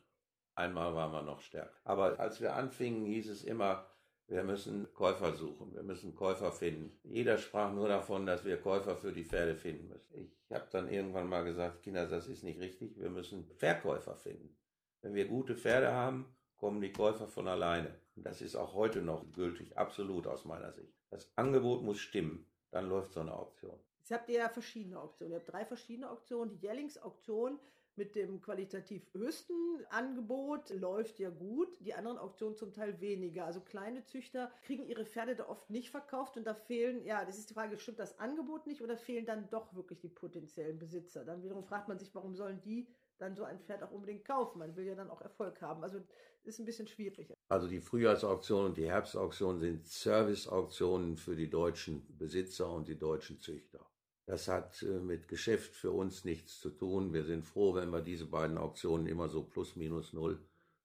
Einmal 0.55 0.93
waren 0.95 1.11
wir 1.11 1.21
noch 1.21 1.41
stärker. 1.41 1.79
Aber 1.83 2.19
als 2.19 2.41
wir 2.41 2.55
anfingen, 2.55 3.05
hieß 3.05 3.29
es 3.29 3.43
immer, 3.43 3.85
wir 4.27 4.43
müssen 4.43 4.93
Käufer 4.93 5.33
suchen, 5.33 5.73
wir 5.73 5.83
müssen 5.83 6.15
Käufer 6.15 6.51
finden. 6.51 6.97
Jeder 7.03 7.37
sprach 7.37 7.73
nur 7.73 7.87
davon, 7.87 8.25
dass 8.25 8.45
wir 8.45 8.57
Käufer 8.57 8.95
für 8.95 9.11
die 9.11 9.25
Pferde 9.25 9.55
finden 9.55 9.89
müssen. 9.89 10.31
Ich 10.47 10.55
habe 10.55 10.67
dann 10.71 10.89
irgendwann 10.89 11.27
mal 11.27 11.43
gesagt, 11.43 11.83
Kinder, 11.83 12.07
das 12.07 12.27
ist 12.27 12.43
nicht 12.43 12.59
richtig, 12.59 12.97
wir 12.97 13.09
müssen 13.09 13.45
Verkäufer 13.57 14.15
finden. 14.15 14.55
Wenn 15.01 15.15
wir 15.15 15.27
gute 15.27 15.55
Pferde 15.55 15.91
haben, 15.91 16.33
kommen 16.55 16.79
die 16.79 16.93
Käufer 16.93 17.27
von 17.27 17.47
alleine. 17.47 17.93
Und 18.15 18.25
das 18.25 18.41
ist 18.41 18.55
auch 18.55 18.73
heute 18.73 19.01
noch 19.01 19.31
gültig, 19.33 19.77
absolut 19.77 20.27
aus 20.27 20.45
meiner 20.45 20.71
Sicht. 20.71 20.93
Das 21.09 21.29
Angebot 21.35 21.83
muss 21.83 21.99
stimmen, 21.99 22.45
dann 22.71 22.87
läuft 22.87 23.13
so 23.13 23.19
eine 23.19 23.33
Auktion. 23.33 23.77
Jetzt 23.99 24.11
habt 24.11 24.29
ihr 24.29 24.39
ja 24.39 24.49
verschiedene 24.49 24.99
Auktionen. 24.99 25.33
Ihr 25.33 25.39
habt 25.39 25.51
drei 25.51 25.65
verschiedene 25.65 26.09
Auktionen. 26.09 26.51
Die 26.51 26.65
Jährlingsauktion 26.65 27.59
mit 27.95 28.15
dem 28.15 28.41
qualitativ 28.41 29.13
höchsten 29.13 29.53
Angebot 29.89 30.69
läuft 30.69 31.19
ja 31.19 31.29
gut. 31.29 31.69
Die 31.81 31.93
anderen 31.93 32.17
Auktionen 32.17 32.55
zum 32.55 32.73
Teil 32.73 32.99
weniger. 33.01 33.45
Also 33.45 33.61
kleine 33.61 34.03
Züchter 34.05 34.51
kriegen 34.63 34.85
ihre 34.85 35.05
Pferde 35.05 35.35
da 35.35 35.47
oft 35.47 35.69
nicht 35.69 35.89
verkauft 35.89 36.37
und 36.37 36.45
da 36.45 36.53
fehlen, 36.53 37.03
ja, 37.03 37.25
das 37.25 37.37
ist 37.37 37.49
die 37.49 37.53
Frage, 37.53 37.77
stimmt 37.77 37.99
das 37.99 38.17
Angebot 38.19 38.67
nicht 38.67 38.81
oder 38.81 38.97
fehlen 38.97 39.25
dann 39.25 39.49
doch 39.49 39.75
wirklich 39.75 39.99
die 39.99 40.09
potenziellen 40.09 40.79
Besitzer? 40.79 41.25
Dann 41.25 41.43
wiederum 41.43 41.63
fragt 41.63 41.87
man 41.87 41.99
sich, 41.99 42.13
warum 42.15 42.35
sollen 42.35 42.61
die 42.61 42.87
dann 43.17 43.35
so 43.35 43.43
ein 43.43 43.59
Pferd 43.59 43.83
auch 43.83 43.91
unbedingt 43.91 44.25
kaufen? 44.25 44.59
Man 44.59 44.75
will 44.75 44.85
ja 44.85 44.95
dann 44.95 45.09
auch 45.09 45.21
Erfolg 45.21 45.61
haben. 45.61 45.83
Also 45.83 45.99
ist 46.43 46.59
ein 46.59 46.65
bisschen 46.65 46.87
schwierig. 46.87 47.31
Also 47.49 47.67
die 47.67 47.81
Frühjahrsauktion 47.81 48.65
und 48.65 48.77
die 48.77 48.89
Herbstauktion 48.89 49.59
sind 49.59 49.85
Serviceauktionen 49.85 51.17
für 51.17 51.35
die 51.35 51.49
deutschen 51.49 52.17
Besitzer 52.17 52.71
und 52.71 52.87
die 52.87 52.97
deutschen 52.97 53.39
Züchter. 53.39 53.90
Das 54.25 54.47
hat 54.47 54.83
äh, 54.83 54.99
mit 54.99 55.27
Geschäft 55.27 55.75
für 55.75 55.91
uns 55.91 56.25
nichts 56.25 56.59
zu 56.59 56.69
tun. 56.69 57.13
Wir 57.13 57.23
sind 57.23 57.45
froh, 57.45 57.73
wenn 57.75 57.89
wir 57.89 58.01
diese 58.01 58.25
beiden 58.27 58.57
Auktionen 58.57 59.07
immer 59.07 59.27
so 59.29 59.43
plus 59.43 59.75
minus 59.75 60.13
null 60.13 60.39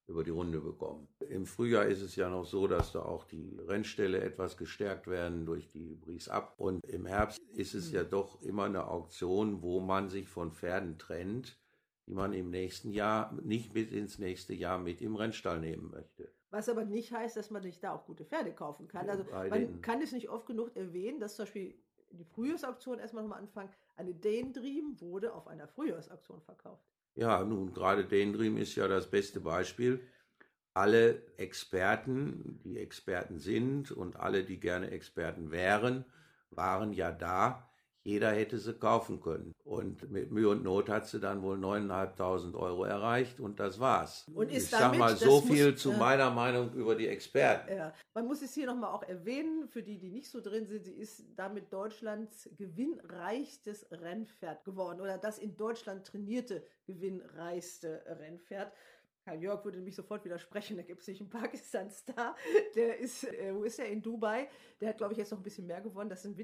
über 0.09 0.22
die 0.22 0.30
Runde 0.30 0.61
bekommen. 0.61 1.09
Im 1.28 1.47
Frühjahr 1.47 1.87
ist 1.87 2.01
es 2.01 2.14
ja 2.14 2.28
noch 2.28 2.45
so, 2.45 2.66
dass 2.66 2.93
da 2.93 3.03
auch 3.03 3.24
die 3.24 3.59
Rennställe 3.66 4.20
etwas 4.20 4.57
gestärkt 4.57 5.09
werden 5.09 5.47
durch 5.47 5.68
die 5.68 5.97
Bries 5.97 6.28
ab. 6.28 6.55
Und 6.59 6.84
im 6.87 7.07
Herbst 7.07 7.41
ist 7.55 7.74
es 7.74 7.91
ja 7.91 8.05
doch 8.05 8.41
immer 8.43 8.64
eine 8.64 8.87
Auktion, 8.87 9.62
wo 9.62 9.80
man 9.80 10.09
sich 10.09 10.28
von 10.28 10.53
Pferden 10.53 10.99
trennt, 10.99 11.59
die 12.07 12.14
man 12.14 12.32
im 12.32 12.51
nächsten 12.51 12.93
Jahr 12.93 13.32
nicht 13.43 13.74
mit 13.74 13.91
ins 13.91 14.18
nächste 14.18 14.55
Jahr 14.55 14.78
mit 14.78 15.03
im 15.03 15.16
Rennstall 15.16 15.59
nehmen 15.59 15.91
möchte. 15.91 16.30
Was 16.51 16.68
aber 16.68 16.84
nicht 16.84 17.12
heißt, 17.12 17.37
dass 17.37 17.51
man 17.51 17.62
nicht 17.62 17.82
da 17.82 17.93
auch 17.93 18.07
gute 18.07 18.24
Pferde 18.24 18.53
kaufen 18.55 18.87
kann. 18.87 19.11
Also 19.11 19.24
man 19.24 19.80
kann 19.82 20.01
es 20.01 20.12
nicht 20.12 20.28
oft 20.28 20.47
genug 20.47 20.76
erwähnen, 20.76 21.18
dass 21.18 21.34
zum 21.34 21.45
Beispiel 21.45 21.74
die 22.11 22.24
Frühjahrsauktion 22.24 22.98
erstmal 22.98 23.22
nochmal 23.22 23.40
anfangen. 23.40 23.70
Eine 23.96 24.14
Dane 24.14 24.52
Dream 24.52 25.00
wurde 25.00 25.32
auf 25.34 25.48
einer 25.48 25.68
Frühjahrsauktion 25.68 26.40
verkauft. 26.42 26.84
Ja, 27.14 27.42
nun, 27.42 27.72
gerade 27.72 28.04
Dendrim 28.04 28.59
ist 28.59 28.74
ja 28.76 28.88
das 28.88 29.11
beste 29.11 29.40
Beispiel. 29.40 30.07
Alle 30.74 31.22
Experten, 31.38 32.61
die 32.62 32.78
Experten 32.78 33.38
sind 33.38 33.90
und 33.90 34.16
alle, 34.16 34.44
die 34.44 34.61
gerne 34.61 34.90
Experten 34.90 35.50
wären, 35.50 36.04
waren 36.50 36.92
ja 36.92 37.11
da. 37.11 37.70
Jeder 38.07 38.30
hätte 38.30 38.57
sie 38.59 38.72
kaufen 38.74 39.20
können. 39.20 39.52
Und 39.64 40.09
mit 40.12 40.30
Mühe 40.30 40.48
und 40.48 40.62
Not 40.62 40.88
hat 40.88 41.09
sie 41.09 41.18
dann 41.18 41.42
wohl 41.42 41.59
9.500 41.59 42.54
Euro 42.54 42.84
erreicht 42.84 43.40
und 43.40 43.59
das 43.59 43.80
war's. 43.80 44.24
Und 44.32 44.48
ist 44.52 44.64
ich 44.64 44.70
sag 44.70 44.78
damit- 44.78 45.00
mal 45.00 45.11
das 45.11 45.20
so 45.20 45.40
muss- 45.40 45.50
viel 45.50 45.74
zu 45.74 45.90
ja. 45.90 45.96
meiner 45.98 46.30
Meinung 46.30 46.72
über 46.74 46.94
die 46.94 47.09
Experten. 47.09 47.76
Ja, 47.76 47.92
man 48.14 48.26
muss 48.28 48.42
es 48.42 48.54
hier 48.54 48.66
nochmal 48.66 48.92
auch 48.94 49.02
erwähnen, 49.02 49.66
für 49.68 49.82
die, 49.82 49.98
die 49.98 50.11
nicht 50.12 50.30
so 50.30 50.40
drin 50.40 50.66
sind, 50.66 50.84
sie 50.84 50.92
ist 50.92 51.24
damit 51.34 51.72
Deutschlands 51.72 52.48
gewinnreichstes 52.57 53.86
Rennpferd 53.90 54.64
geworden 54.64 55.00
oder 55.00 55.18
das 55.18 55.38
in 55.38 55.57
Deutschland 55.57 56.07
trainierte 56.07 56.62
gewinnreichste 56.86 58.04
Rennpferd. 58.07 58.72
Karl 59.27 59.43
Jörg 59.43 59.64
würde 59.64 59.81
mich 59.81 59.97
sofort 59.97 60.24
widersprechen, 60.24 60.77
da 60.77 60.85
gibt 60.85 61.01
es 61.01 61.09
nicht 61.09 61.20
einen 61.20 61.31
Pakistan-Star, 61.31 62.37
der 62.77 62.97
ist, 63.01 63.24
äh, 63.24 63.53
wo 63.53 63.64
ist 63.64 63.81
er, 63.81 63.89
in 63.89 64.01
Dubai, 64.01 64.49
der 64.81 64.91
hat 64.91 64.99
glaube 64.99 65.14
ich 65.14 65.18
jetzt 65.18 65.33
noch 65.33 65.39
ein 65.39 65.43
bisschen 65.43 65.66
mehr 65.66 65.81
gewonnen, 65.81 66.09
das 66.09 66.24
ist 66.24 66.27
ein 66.27 66.37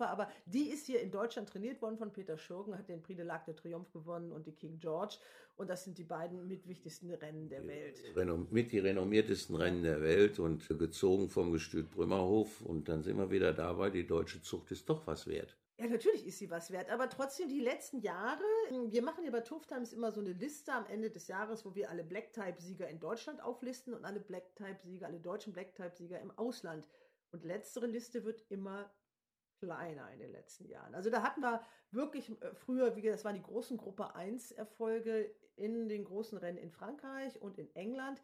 aber 0.00 0.30
die 0.46 0.70
ist 0.70 0.86
hier 0.86 1.00
in 1.00 1.10
Deutschland 1.10 1.48
trainiert 1.48 1.82
worden 1.82 1.98
von 1.98 2.12
Peter 2.12 2.38
Schurgen, 2.38 2.78
hat 2.78 2.88
den 2.88 3.02
Prix 3.02 3.16
de 3.16 3.26
l'Arc 3.28 3.44
de 3.46 3.54
Triomphe 3.54 3.90
gewonnen 3.90 4.30
und 4.30 4.46
die 4.46 4.52
King 4.52 4.78
George 4.78 5.16
und 5.56 5.68
das 5.68 5.82
sind 5.82 5.98
die 5.98 6.04
beiden 6.04 6.46
mitwichtigsten 6.46 7.12
Rennen 7.12 7.48
der 7.48 7.66
Welt. 7.66 8.00
Renom- 8.14 8.46
mit 8.52 8.70
die 8.70 8.78
renommiertesten 8.78 9.56
Rennen 9.56 9.82
der 9.82 10.00
Welt 10.00 10.38
und 10.38 10.68
gezogen 10.78 11.28
vom 11.28 11.50
Gestüt 11.52 11.90
Brümmerhof. 11.90 12.62
Und 12.62 12.88
dann 12.88 13.02
sind 13.02 13.16
wir 13.16 13.30
wieder 13.30 13.52
dabei, 13.52 13.90
die 13.90 14.06
deutsche 14.06 14.40
Zucht 14.42 14.70
ist 14.70 14.88
doch 14.88 15.06
was 15.06 15.26
wert. 15.26 15.56
Ja, 15.82 15.88
natürlich 15.88 16.24
ist 16.24 16.38
sie 16.38 16.48
was 16.48 16.70
wert, 16.70 16.90
aber 16.90 17.08
trotzdem 17.10 17.48
die 17.48 17.58
letzten 17.58 17.98
Jahre, 17.98 18.44
wir 18.70 19.02
machen 19.02 19.24
ja 19.24 19.32
bei 19.32 19.40
Turf 19.40 19.66
Times 19.66 19.92
immer 19.92 20.12
so 20.12 20.20
eine 20.20 20.32
Liste 20.32 20.72
am 20.72 20.86
Ende 20.86 21.10
des 21.10 21.26
Jahres, 21.26 21.64
wo 21.64 21.74
wir 21.74 21.90
alle 21.90 22.04
Black-Type-Sieger 22.04 22.86
in 22.88 23.00
Deutschland 23.00 23.42
auflisten 23.42 23.92
und 23.92 24.04
alle 24.04 24.20
Black-Type-Sieger, 24.20 25.08
alle 25.08 25.18
deutschen 25.18 25.52
Black-Type-Sieger 25.52 26.20
im 26.20 26.30
Ausland. 26.38 26.88
Und 27.32 27.44
letztere 27.44 27.86
Liste 27.86 28.24
wird 28.24 28.44
immer 28.48 28.94
kleiner 29.58 30.08
in 30.12 30.20
den 30.20 30.30
letzten 30.30 30.68
Jahren. 30.68 30.94
Also 30.94 31.10
da 31.10 31.24
hatten 31.24 31.40
wir 31.40 31.64
wirklich 31.90 32.30
äh, 32.30 32.54
früher, 32.54 32.94
wie 32.94 33.02
gesagt, 33.02 33.18
das 33.18 33.24
waren 33.24 33.34
die 33.34 33.42
großen 33.42 33.76
Gruppe 33.76 34.14
1 34.14 34.52
Erfolge 34.52 35.34
in 35.56 35.88
den 35.88 36.04
großen 36.04 36.38
Rennen 36.38 36.58
in 36.58 36.70
Frankreich 36.70 37.42
und 37.42 37.58
in 37.58 37.74
England. 37.74 38.22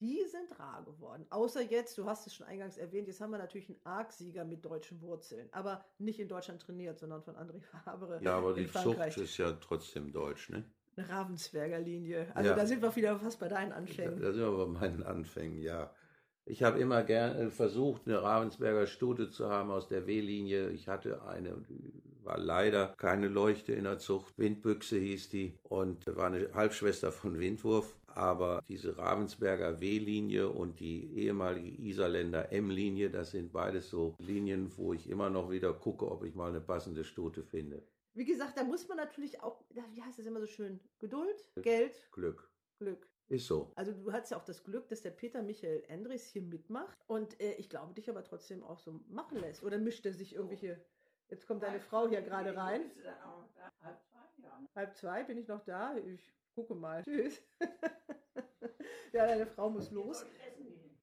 Die 0.00 0.22
sind 0.30 0.58
rar 0.58 0.84
geworden. 0.84 1.24
Außer 1.30 1.62
jetzt, 1.62 1.96
du 1.96 2.04
hast 2.04 2.26
es 2.26 2.34
schon 2.34 2.46
eingangs 2.46 2.76
erwähnt, 2.76 3.08
jetzt 3.08 3.20
haben 3.20 3.30
wir 3.30 3.38
natürlich 3.38 3.68
einen 3.70 3.80
Arc-Sieger 3.84 4.44
mit 4.44 4.64
deutschen 4.64 5.00
Wurzeln, 5.00 5.48
aber 5.52 5.84
nicht 5.98 6.20
in 6.20 6.28
Deutschland 6.28 6.60
trainiert, 6.60 6.98
sondern 6.98 7.22
von 7.22 7.34
André 7.36 7.60
Fabre. 7.62 8.20
Ja, 8.22 8.36
aber 8.36 8.52
die 8.52 8.66
Frankreich. 8.66 9.14
Zucht 9.14 9.24
ist 9.24 9.38
ja 9.38 9.52
trotzdem 9.52 10.12
deutsch, 10.12 10.50
ne? 10.50 10.64
Eine 10.96 11.08
Ravensberger 11.08 11.78
Linie. 11.78 12.26
Also 12.34 12.50
Ja. 12.50 12.56
da 12.56 12.66
sind 12.66 12.82
wir 12.82 12.94
wieder 12.94 13.18
fast 13.18 13.40
bei 13.40 13.48
deinen 13.48 13.70
Da, 13.70 13.76
Anfängen. 13.76 14.20
da 14.20 14.32
sind 14.32 14.42
wir 14.42 14.66
bei 14.66 14.66
meinen 14.66 15.02
Anfängen, 15.02 15.58
ja. 15.62 15.90
Ich 16.44 16.62
habe 16.62 16.78
immer 16.78 17.02
gerne 17.02 17.50
versucht, 17.50 18.02
eine 18.06 18.22
Ravensberger 18.22 18.86
Stute 18.86 19.30
zu 19.30 19.48
haben 19.48 19.70
aus 19.70 19.88
der 19.88 20.06
W-Linie. 20.06 20.70
Ich 20.70 20.88
hatte 20.88 21.22
eine, 21.24 21.56
war 22.22 22.38
leider 22.38 22.94
keine 22.98 23.26
Leuchte 23.28 23.72
in 23.72 23.84
der 23.84 23.98
Zucht. 23.98 24.38
Windbüchse 24.38 24.96
hieß 24.96 25.28
die 25.30 25.58
und 25.64 26.06
war 26.16 26.26
eine 26.28 26.52
Halbschwester 26.54 27.10
von 27.10 27.38
Windwurf. 27.40 27.96
Aber 28.16 28.62
diese 28.66 28.96
Ravensberger 28.96 29.78
W-Linie 29.78 30.48
und 30.48 30.80
die 30.80 31.12
ehemalige 31.18 31.68
Iserländer 31.82 32.50
M-Linie, 32.50 33.10
das 33.10 33.32
sind 33.32 33.52
beides 33.52 33.90
so 33.90 34.14
Linien, 34.18 34.72
wo 34.78 34.94
ich 34.94 35.10
immer 35.10 35.28
noch 35.28 35.50
wieder 35.50 35.74
gucke, 35.74 36.10
ob 36.10 36.24
ich 36.24 36.34
mal 36.34 36.48
eine 36.48 36.62
passende 36.62 37.04
Stute 37.04 37.42
finde. 37.42 37.86
Wie 38.14 38.24
gesagt, 38.24 38.56
da 38.56 38.64
muss 38.64 38.88
man 38.88 38.96
natürlich 38.96 39.42
auch, 39.42 39.62
wie 39.68 40.02
heißt 40.02 40.18
das 40.18 40.24
immer 40.24 40.40
so 40.40 40.46
schön? 40.46 40.80
Geduld, 40.98 41.44
Geld, 41.56 42.08
Glück. 42.10 42.50
Glück. 42.78 43.06
Ist 43.28 43.48
so. 43.48 43.70
Also 43.74 43.92
du 43.92 44.10
hast 44.10 44.30
ja 44.30 44.38
auch 44.38 44.44
das 44.44 44.64
Glück, 44.64 44.88
dass 44.88 45.02
der 45.02 45.10
Peter 45.10 45.42
Michael 45.42 45.82
Endres 45.88 46.24
hier 46.24 46.42
mitmacht 46.42 46.96
und 47.08 47.38
äh, 47.38 47.52
ich 47.56 47.68
glaube, 47.68 47.92
dich 47.92 48.08
aber 48.08 48.24
trotzdem 48.24 48.62
auch 48.62 48.78
so 48.78 49.00
machen 49.08 49.38
lässt. 49.40 49.62
Oder 49.62 49.76
mischt 49.76 50.06
er 50.06 50.14
sich 50.14 50.34
irgendwelche. 50.34 50.82
Jetzt 51.28 51.46
kommt 51.46 51.62
deine 51.64 51.80
Frau 51.80 52.08
hier 52.08 52.22
gerade 52.22 52.56
rein. 52.56 52.90
Halb 54.74 54.96
zwei 54.96 55.22
bin 55.24 55.36
ich 55.36 55.48
noch 55.48 55.64
da. 55.64 55.98
Ich 55.98 56.32
gucke 56.56 56.74
mal. 56.74 57.02
Tschüss. 57.04 57.42
ja, 59.12 59.26
deine 59.26 59.46
Frau 59.46 59.68
muss 59.70 59.90
los. 59.90 60.24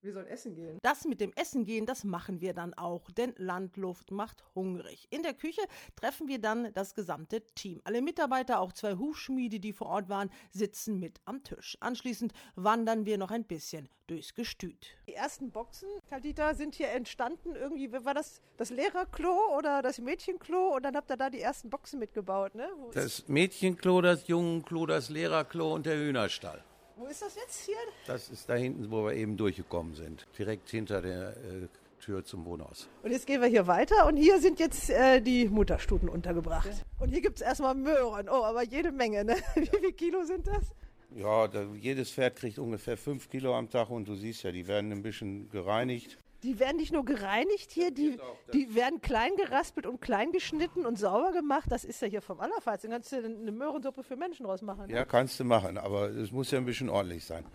Wir 0.04 0.12
sollen 0.12 0.28
essen 0.28 0.54
gehen. 0.54 0.80
Das 0.82 1.06
mit 1.06 1.22
dem 1.22 1.32
Essen 1.38 1.64
gehen, 1.64 1.86
das 1.86 2.04
machen 2.04 2.42
wir 2.42 2.54
dann 2.54 2.74
auch, 2.74 3.10
denn 3.12 3.34
Landluft 3.38 4.12
macht 4.12 4.44
hungrig. 4.54 5.08
In 5.12 5.24
der 5.24 5.34
Küche 5.34 5.62
treffen 5.96 6.28
wir 6.28 6.40
dann 6.40 6.74
das 6.74 6.94
gesamte 6.94 7.42
Team. 7.56 7.80
Alle 7.86 8.02
Mitarbeiter, 8.02 8.60
auch 8.60 8.74
zwei 8.74 8.96
Hufschmiede, 8.96 9.62
die 9.62 9.72
vor 9.72 9.88
Ort 9.88 10.10
waren, 10.10 10.30
sitzen 10.52 11.00
mit 11.00 11.22
am 11.24 11.42
Tisch. 11.44 11.78
Anschließend 11.80 12.34
wandern 12.56 13.06
wir 13.06 13.18
noch 13.18 13.32
ein 13.32 13.46
bisschen 13.46 13.88
durchs 14.08 14.36
Gestüt. 14.36 14.88
Die 15.08 15.14
ersten 15.14 15.52
Boxen, 15.52 15.88
Kaldita, 16.10 16.54
sind 16.54 16.76
hier 16.76 16.90
entstanden. 16.90 17.56
Irgendwie 17.56 17.90
war 17.94 18.14
das 18.14 18.42
das 18.58 18.72
Lehrerklo 18.72 19.56
oder 19.58 19.82
das 19.82 20.00
Mädchenklo 20.00 20.76
und 20.76 20.84
dann 20.84 20.98
habt 20.98 21.10
ihr 21.12 21.18
da 21.18 21.30
die 21.30 21.40
ersten 21.40 21.70
Boxen 21.70 22.00
mitgebaut, 22.00 22.56
ne? 22.56 22.68
Wo, 22.78 22.92
Das 22.92 23.30
Mädchenklo, 23.30 24.02
das 24.02 24.28
Jungenklo, 24.28 24.86
das 24.86 25.10
Lehrerklo 25.10 25.74
und 25.74 25.86
der 25.86 25.96
Hühnerstall. 25.96 26.62
Wo 26.96 27.06
ist 27.08 27.22
das 27.22 27.36
jetzt 27.36 27.66
hier? 27.66 27.76
Das 28.08 28.30
ist 28.30 28.50
da 28.50 28.56
hinten, 28.56 28.92
wo 28.92 29.06
wir 29.06 29.14
eben 29.14 29.38
durchgekommen 29.38 29.96
sind. 29.96 30.26
Direkt 30.38 30.70
hinter 30.70 31.02
der 31.02 31.30
äh, 31.38 31.68
Tür 32.00 32.26
zum 32.26 32.46
Wohnhaus. 32.46 32.90
Und 33.02 33.12
jetzt 33.12 33.26
gehen 33.26 33.42
wir 33.42 33.48
hier 33.48 33.66
weiter 33.68 34.06
und 34.08 34.18
hier 34.18 34.40
sind 34.40 34.60
jetzt 34.60 34.90
äh, 34.90 35.22
die 35.22 35.48
Mutterstuten 35.48 36.10
untergebracht. 36.10 36.70
Und 37.00 37.10
hier 37.10 37.22
gibt 37.22 37.38
es 37.38 37.42
erstmal 37.42 37.76
Möhren. 37.76 38.28
Oh, 38.30 38.44
aber 38.44 38.64
jede 38.64 38.92
Menge, 38.92 39.24
ne? 39.24 39.36
Wie 39.56 39.66
viel 39.66 39.94
Kilo 39.94 40.24
sind 40.24 40.48
das? 40.48 40.74
Ja, 41.16 41.48
da, 41.48 41.64
jedes 41.80 42.12
Pferd 42.12 42.36
kriegt 42.36 42.60
ungefähr 42.60 42.98
fünf 42.98 43.30
Kilo 43.30 43.56
am 43.56 43.70
Tag 43.70 43.90
und 43.90 44.08
du 44.08 44.16
siehst 44.16 44.44
ja, 44.44 44.52
die 44.52 44.68
werden 44.68 44.92
ein 44.92 45.04
bisschen 45.04 45.50
gereinigt. 45.50 46.18
Die 46.44 46.60
werden 46.60 46.78
nicht 46.78 46.92
nur 46.92 47.06
gereinigt 47.06 47.72
hier, 47.72 47.92
die, 47.92 48.18
die 48.54 48.76
werden 48.76 49.02
klein 49.02 49.32
geraspelt 49.38 49.88
und 49.88 50.02
klein 50.02 50.32
geschnitten 50.32 50.86
und 50.86 51.00
sauber 51.00 51.32
gemacht. 51.32 51.72
Das 51.72 51.86
ist 51.86 52.02
ja 52.02 52.08
hier 52.08 52.22
vom 52.22 52.42
Allerfeinsten. 52.42 52.92
Dann 52.92 53.00
kannst 53.00 53.14
du 53.14 53.18
eine 53.18 53.52
Möhrensuppe 53.52 54.04
für 54.04 54.18
Menschen 54.18 54.46
draus 54.46 54.62
machen. 54.62 54.88
ne? 54.88 54.94
Ja, 54.94 55.06
kannst 55.06 55.40
du 55.40 55.46
machen, 55.46 55.78
aber 55.78 56.10
es 56.10 56.32
muss 56.32 56.52
ja 56.52 56.58
ein 56.58 56.66
bisschen 56.66 56.90
ordentlich 56.90 57.24
sein. 57.26 57.46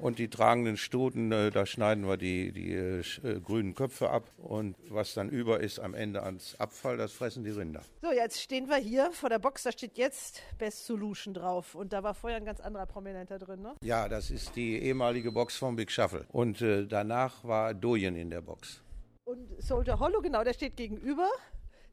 Und 0.00 0.18
die 0.18 0.28
tragenden 0.28 0.76
Stuten, 0.76 1.30
äh, 1.30 1.52
da 1.52 1.64
schneiden 1.64 2.08
wir 2.08 2.16
die, 2.16 2.50
die 2.50 2.72
äh, 2.72 2.98
äh, 3.22 3.40
grünen 3.40 3.76
Köpfe 3.76 4.10
ab. 4.10 4.24
Und 4.38 4.76
was 4.88 5.14
dann 5.14 5.28
über 5.28 5.60
ist 5.60 5.78
am 5.78 5.94
Ende 5.94 6.24
ans 6.24 6.56
Abfall, 6.58 6.96
das 6.96 7.12
fressen 7.12 7.44
die 7.44 7.50
Rinder. 7.50 7.82
So, 8.02 8.10
jetzt 8.10 8.40
stehen 8.40 8.68
wir 8.68 8.76
hier 8.76 9.12
vor 9.12 9.28
der 9.28 9.38
Box. 9.38 9.62
Da 9.62 9.70
steht 9.70 9.96
jetzt 9.98 10.42
Best 10.58 10.86
Solution 10.86 11.34
drauf. 11.34 11.76
Und 11.76 11.92
da 11.92 12.02
war 12.02 12.14
vorher 12.14 12.38
ein 12.38 12.44
ganz 12.44 12.58
anderer 12.58 12.86
Prominenter 12.86 13.38
drin, 13.38 13.62
ne? 13.62 13.76
Ja, 13.84 14.08
das 14.08 14.32
ist 14.32 14.56
die 14.56 14.78
ehemalige 14.82 15.30
Box 15.30 15.56
vom 15.56 15.76
Big 15.76 15.92
Shuffle. 15.92 16.26
Und 16.32 16.60
äh, 16.60 16.86
danach 16.88 17.44
war 17.44 17.72
Doyen 17.72 18.16
in 18.16 18.31
der 18.32 18.40
Box. 18.40 18.82
Und 19.24 19.62
Soldier 19.62 19.98
Hollow, 19.98 20.20
genau, 20.20 20.42
der 20.42 20.52
steht 20.52 20.76
gegenüber. 20.76 21.28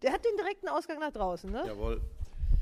Der 0.02 0.14
hat 0.14 0.24
den 0.24 0.36
direkten 0.38 0.70
Ausgang 0.70 1.00
nach 1.00 1.12
draußen, 1.12 1.52
ne? 1.52 1.64
Jawohl, 1.68 2.02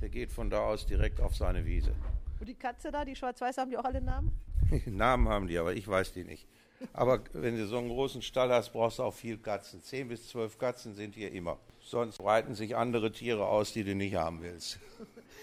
der 0.02 0.10
geht 0.10 0.32
von 0.32 0.50
da 0.50 0.62
aus 0.62 0.86
direkt 0.86 1.22
auf 1.22 1.36
seine 1.36 1.66
Wiese. 1.66 1.94
Und 2.40 2.50
die 2.50 2.56
Katze 2.56 2.92
da, 2.92 3.06
die 3.06 3.16
schwarz-weiß, 3.16 3.58
haben 3.58 3.70
die 3.70 3.78
auch 3.78 3.86
alle 3.86 4.02
Namen? 4.02 4.32
Namen 4.86 5.30
haben 5.30 5.48
die, 5.48 5.58
aber 5.58 5.74
ich 5.74 5.88
weiß 5.88 6.14
die 6.14 6.24
nicht. 6.24 6.48
Aber 6.94 7.24
wenn 7.34 7.56
du 7.56 7.66
so 7.66 7.78
einen 7.78 7.90
großen 7.90 8.22
Stall 8.22 8.52
hast, 8.52 8.72
brauchst 8.72 9.00
du 9.00 9.04
auch 9.04 9.14
viel 9.14 9.38
Katzen. 9.38 9.82
Zehn 9.82 10.08
bis 10.08 10.28
zwölf 10.28 10.58
Katzen 10.58 10.94
sind 10.94 11.16
hier 11.16 11.32
immer. 11.32 11.58
Sonst 11.80 12.18
breiten 12.18 12.54
sich 12.54 12.76
andere 12.76 13.12
Tiere 13.12 13.48
aus, 13.48 13.74
die 13.74 13.84
du 13.84 13.96
nicht 13.96 14.16
haben 14.16 14.42
willst. 14.42 14.80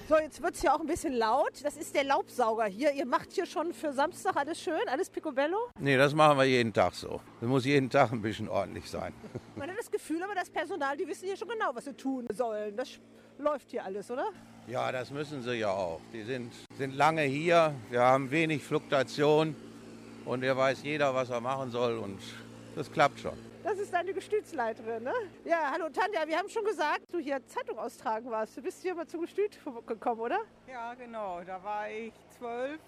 So, 0.08 0.16
jetzt 0.18 0.42
wird 0.42 0.54
es 0.54 0.60
hier 0.60 0.74
auch 0.74 0.80
ein 0.80 0.86
bisschen 0.86 1.14
laut. 1.14 1.52
Das 1.62 1.76
ist 1.76 1.94
der 1.94 2.04
Laubsauger 2.04 2.66
hier. 2.66 2.92
Ihr 2.92 3.06
macht 3.06 3.32
hier 3.32 3.46
schon 3.46 3.72
für 3.72 3.92
Samstag 3.92 4.36
alles 4.36 4.60
schön, 4.60 4.80
alles 4.86 5.08
picobello. 5.08 5.56
Nee, 5.78 5.96
das 5.96 6.14
machen 6.14 6.36
wir 6.36 6.44
jeden 6.44 6.72
Tag 6.72 6.94
so. 6.94 7.20
Das 7.40 7.48
muss 7.48 7.64
jeden 7.64 7.88
Tag 7.88 8.12
ein 8.12 8.20
bisschen 8.20 8.48
ordentlich 8.48 8.90
sein. 8.90 9.14
Man 9.56 9.70
hat 9.70 9.78
das 9.78 9.90
Gefühl, 9.90 10.22
aber 10.22 10.34
das 10.34 10.50
Personal, 10.50 10.96
die 10.96 11.06
wissen 11.06 11.24
hier 11.26 11.36
schon 11.36 11.48
genau, 11.48 11.70
was 11.72 11.84
sie 11.84 11.94
tun 11.94 12.26
sollen. 12.32 12.76
Das 12.76 12.98
läuft 13.38 13.70
hier 13.70 13.84
alles, 13.84 14.10
oder? 14.10 14.26
Ja, 14.66 14.92
das 14.92 15.10
müssen 15.10 15.42
sie 15.42 15.54
ja 15.54 15.70
auch. 15.70 16.00
Die 16.12 16.22
sind, 16.22 16.52
sind 16.76 16.94
lange 16.94 17.22
hier, 17.22 17.74
wir 17.90 18.00
haben 18.00 18.30
wenig 18.30 18.62
Fluktuation 18.62 19.56
und 20.24 20.42
hier 20.42 20.56
weiß 20.56 20.82
jeder, 20.82 21.14
was 21.14 21.30
er 21.30 21.40
machen 21.40 21.70
soll 21.70 21.98
und 21.98 22.18
das 22.74 22.90
klappt 22.90 23.20
schon. 23.20 23.38
Das 23.64 23.78
ist 23.78 23.94
deine 23.94 24.12
Gestütsleiterin, 24.12 25.04
ne? 25.04 25.14
Ja, 25.46 25.70
hallo 25.72 25.88
Tanja, 25.88 26.28
wir 26.28 26.36
haben 26.36 26.50
schon 26.50 26.66
gesagt, 26.66 27.10
du 27.10 27.18
hier 27.18 27.42
Zeitung 27.46 27.78
austragen 27.78 28.30
warst. 28.30 28.54
Du 28.58 28.60
bist 28.60 28.82
hier 28.82 28.94
mal 28.94 29.06
zum 29.06 29.22
Gestüt 29.22 29.58
gekommen, 29.86 30.20
oder? 30.20 30.40
Ja, 30.70 30.92
genau. 30.92 31.40
Da 31.46 31.64
war 31.64 31.88
ich 31.88 32.12
zwölf 32.36 32.78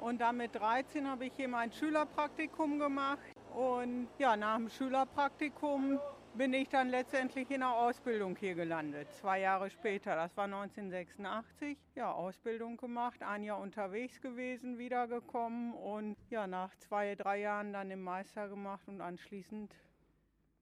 und 0.00 0.18
dann 0.18 0.38
mit 0.38 0.54
13 0.54 1.06
habe 1.06 1.26
ich 1.26 1.34
hier 1.36 1.48
mein 1.48 1.70
Schülerpraktikum 1.70 2.78
gemacht. 2.78 3.18
Und 3.54 4.08
ja, 4.18 4.34
nach 4.34 4.56
dem 4.56 4.70
Schülerpraktikum 4.70 6.00
bin 6.32 6.54
ich 6.54 6.70
dann 6.70 6.88
letztendlich 6.88 7.50
in 7.50 7.60
der 7.60 7.74
Ausbildung 7.74 8.34
hier 8.34 8.54
gelandet. 8.54 9.12
Zwei 9.12 9.40
Jahre 9.40 9.68
später, 9.68 10.16
das 10.16 10.34
war 10.38 10.44
1986. 10.44 11.76
Ja, 11.96 12.12
Ausbildung 12.12 12.78
gemacht, 12.78 13.22
ein 13.22 13.42
Jahr 13.42 13.60
unterwegs 13.60 14.22
gewesen, 14.22 14.78
wiedergekommen 14.78 15.74
und 15.74 16.16
ja, 16.30 16.46
nach 16.46 16.74
zwei, 16.76 17.14
drei 17.14 17.40
Jahren 17.40 17.74
dann 17.74 17.90
den 17.90 18.00
Meister 18.00 18.48
gemacht 18.48 18.88
und 18.88 19.02
anschließend 19.02 19.70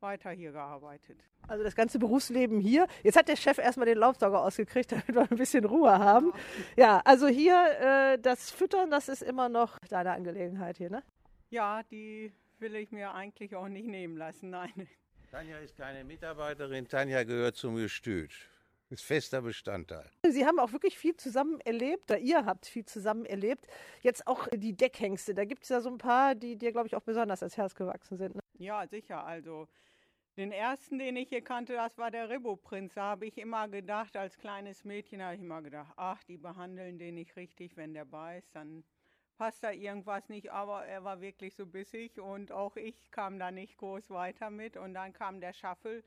weiter 0.00 0.30
hier 0.30 0.52
gearbeitet. 0.52 1.18
Also 1.48 1.62
das 1.62 1.74
ganze 1.74 1.98
Berufsleben 1.98 2.60
hier. 2.60 2.86
Jetzt 3.02 3.16
hat 3.16 3.28
der 3.28 3.36
Chef 3.36 3.58
erstmal 3.58 3.86
den 3.86 3.98
Laubsauger 3.98 4.42
ausgekriegt, 4.42 4.92
damit 4.92 5.08
wir 5.08 5.30
ein 5.30 5.36
bisschen 5.36 5.64
Ruhe 5.64 5.98
haben. 5.98 6.32
Ja, 6.76 7.00
also 7.04 7.26
hier 7.26 8.14
äh, 8.14 8.18
das 8.18 8.50
Füttern, 8.50 8.90
das 8.90 9.08
ist 9.08 9.22
immer 9.22 9.48
noch 9.48 9.78
deine 9.88 10.12
Angelegenheit 10.12 10.76
hier, 10.78 10.90
ne? 10.90 11.02
Ja, 11.50 11.82
die 11.84 12.32
will 12.58 12.74
ich 12.76 12.90
mir 12.90 13.14
eigentlich 13.14 13.54
auch 13.54 13.68
nicht 13.68 13.86
nehmen 13.86 14.16
lassen, 14.16 14.50
nein. 14.50 14.88
Tanja 15.30 15.58
ist 15.58 15.76
keine 15.76 16.04
Mitarbeiterin, 16.04 16.88
Tanja 16.88 17.24
gehört 17.24 17.56
zum 17.56 17.76
Gestüt. 17.76 18.32
Ist 18.88 19.02
fester 19.02 19.42
Bestandteil. 19.42 20.08
Sie 20.28 20.46
haben 20.46 20.60
auch 20.60 20.70
wirklich 20.70 20.96
viel 20.96 21.16
zusammen 21.16 21.60
erlebt, 21.62 22.08
oder 22.08 22.20
ihr 22.20 22.44
habt 22.46 22.66
viel 22.66 22.84
zusammen 22.84 23.26
erlebt. 23.26 23.66
Jetzt 24.00 24.28
auch 24.28 24.46
die 24.54 24.76
Deckhengste, 24.76 25.34
da 25.34 25.44
gibt 25.44 25.64
es 25.64 25.70
ja 25.70 25.80
so 25.80 25.90
ein 25.90 25.98
paar, 25.98 26.36
die 26.36 26.56
dir, 26.56 26.70
glaube 26.70 26.86
ich, 26.86 26.94
auch 26.94 27.02
besonders 27.02 27.42
ans 27.42 27.56
Herz 27.56 27.74
gewachsen 27.74 28.16
sind. 28.16 28.36
Ne? 28.36 28.40
Ja, 28.58 28.86
sicher. 28.86 29.24
Also 29.24 29.68
den 30.36 30.52
ersten, 30.52 30.98
den 30.98 31.16
ich 31.16 31.28
hier 31.28 31.42
kannte, 31.42 31.74
das 31.74 31.96
war 31.98 32.10
der 32.10 32.28
Ribbo-Prinz. 32.28 32.94
Da 32.94 33.02
habe 33.02 33.26
ich 33.26 33.38
immer 33.38 33.68
gedacht, 33.68 34.16
als 34.16 34.38
kleines 34.38 34.84
Mädchen 34.84 35.22
habe 35.22 35.34
ich 35.34 35.40
immer 35.40 35.62
gedacht, 35.62 35.92
ach, 35.96 36.22
die 36.24 36.36
behandeln 36.36 36.98
den 36.98 37.14
nicht 37.14 37.36
richtig, 37.36 37.76
wenn 37.76 37.94
der 37.94 38.04
beißt, 38.04 38.54
dann 38.54 38.84
passt 39.36 39.62
da 39.62 39.70
irgendwas 39.70 40.28
nicht. 40.28 40.50
Aber 40.50 40.84
er 40.86 41.04
war 41.04 41.20
wirklich 41.20 41.54
so 41.54 41.66
bissig 41.66 42.18
und 42.18 42.52
auch 42.52 42.76
ich 42.76 43.10
kam 43.10 43.38
da 43.38 43.50
nicht 43.50 43.76
groß 43.78 44.10
weiter 44.10 44.50
mit. 44.50 44.76
Und 44.76 44.94
dann 44.94 45.12
kam 45.12 45.40
der 45.40 45.52
Schaffel. 45.52 46.04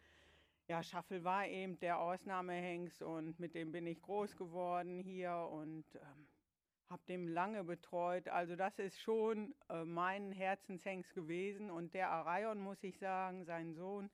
Ja, 0.68 0.84
Schaffel 0.84 1.24
war 1.24 1.48
eben 1.48 1.80
der 1.80 2.00
Ausnahmehengst 2.00 3.02
und 3.02 3.40
mit 3.40 3.56
dem 3.56 3.72
bin 3.72 3.88
ich 3.88 4.02
groß 4.02 4.36
geworden 4.36 5.00
hier 5.00 5.50
und 5.52 5.86
ähm, 5.96 6.28
habe 6.90 7.04
den 7.08 7.28
lange 7.28 7.64
betreut. 7.64 8.28
Also 8.30 8.56
das 8.56 8.80
ist 8.80 9.00
schon 9.00 9.54
äh, 9.70 9.84
mein 9.86 10.32
Herzenshengst 10.32 11.14
gewesen. 11.14 11.70
Und 11.70 11.94
der 11.94 12.10
Arion, 12.10 12.60
muss 12.60 12.84
ich 12.84 12.98
sagen, 12.98 13.46
sein 13.46 13.74
Sohn, 13.74 14.10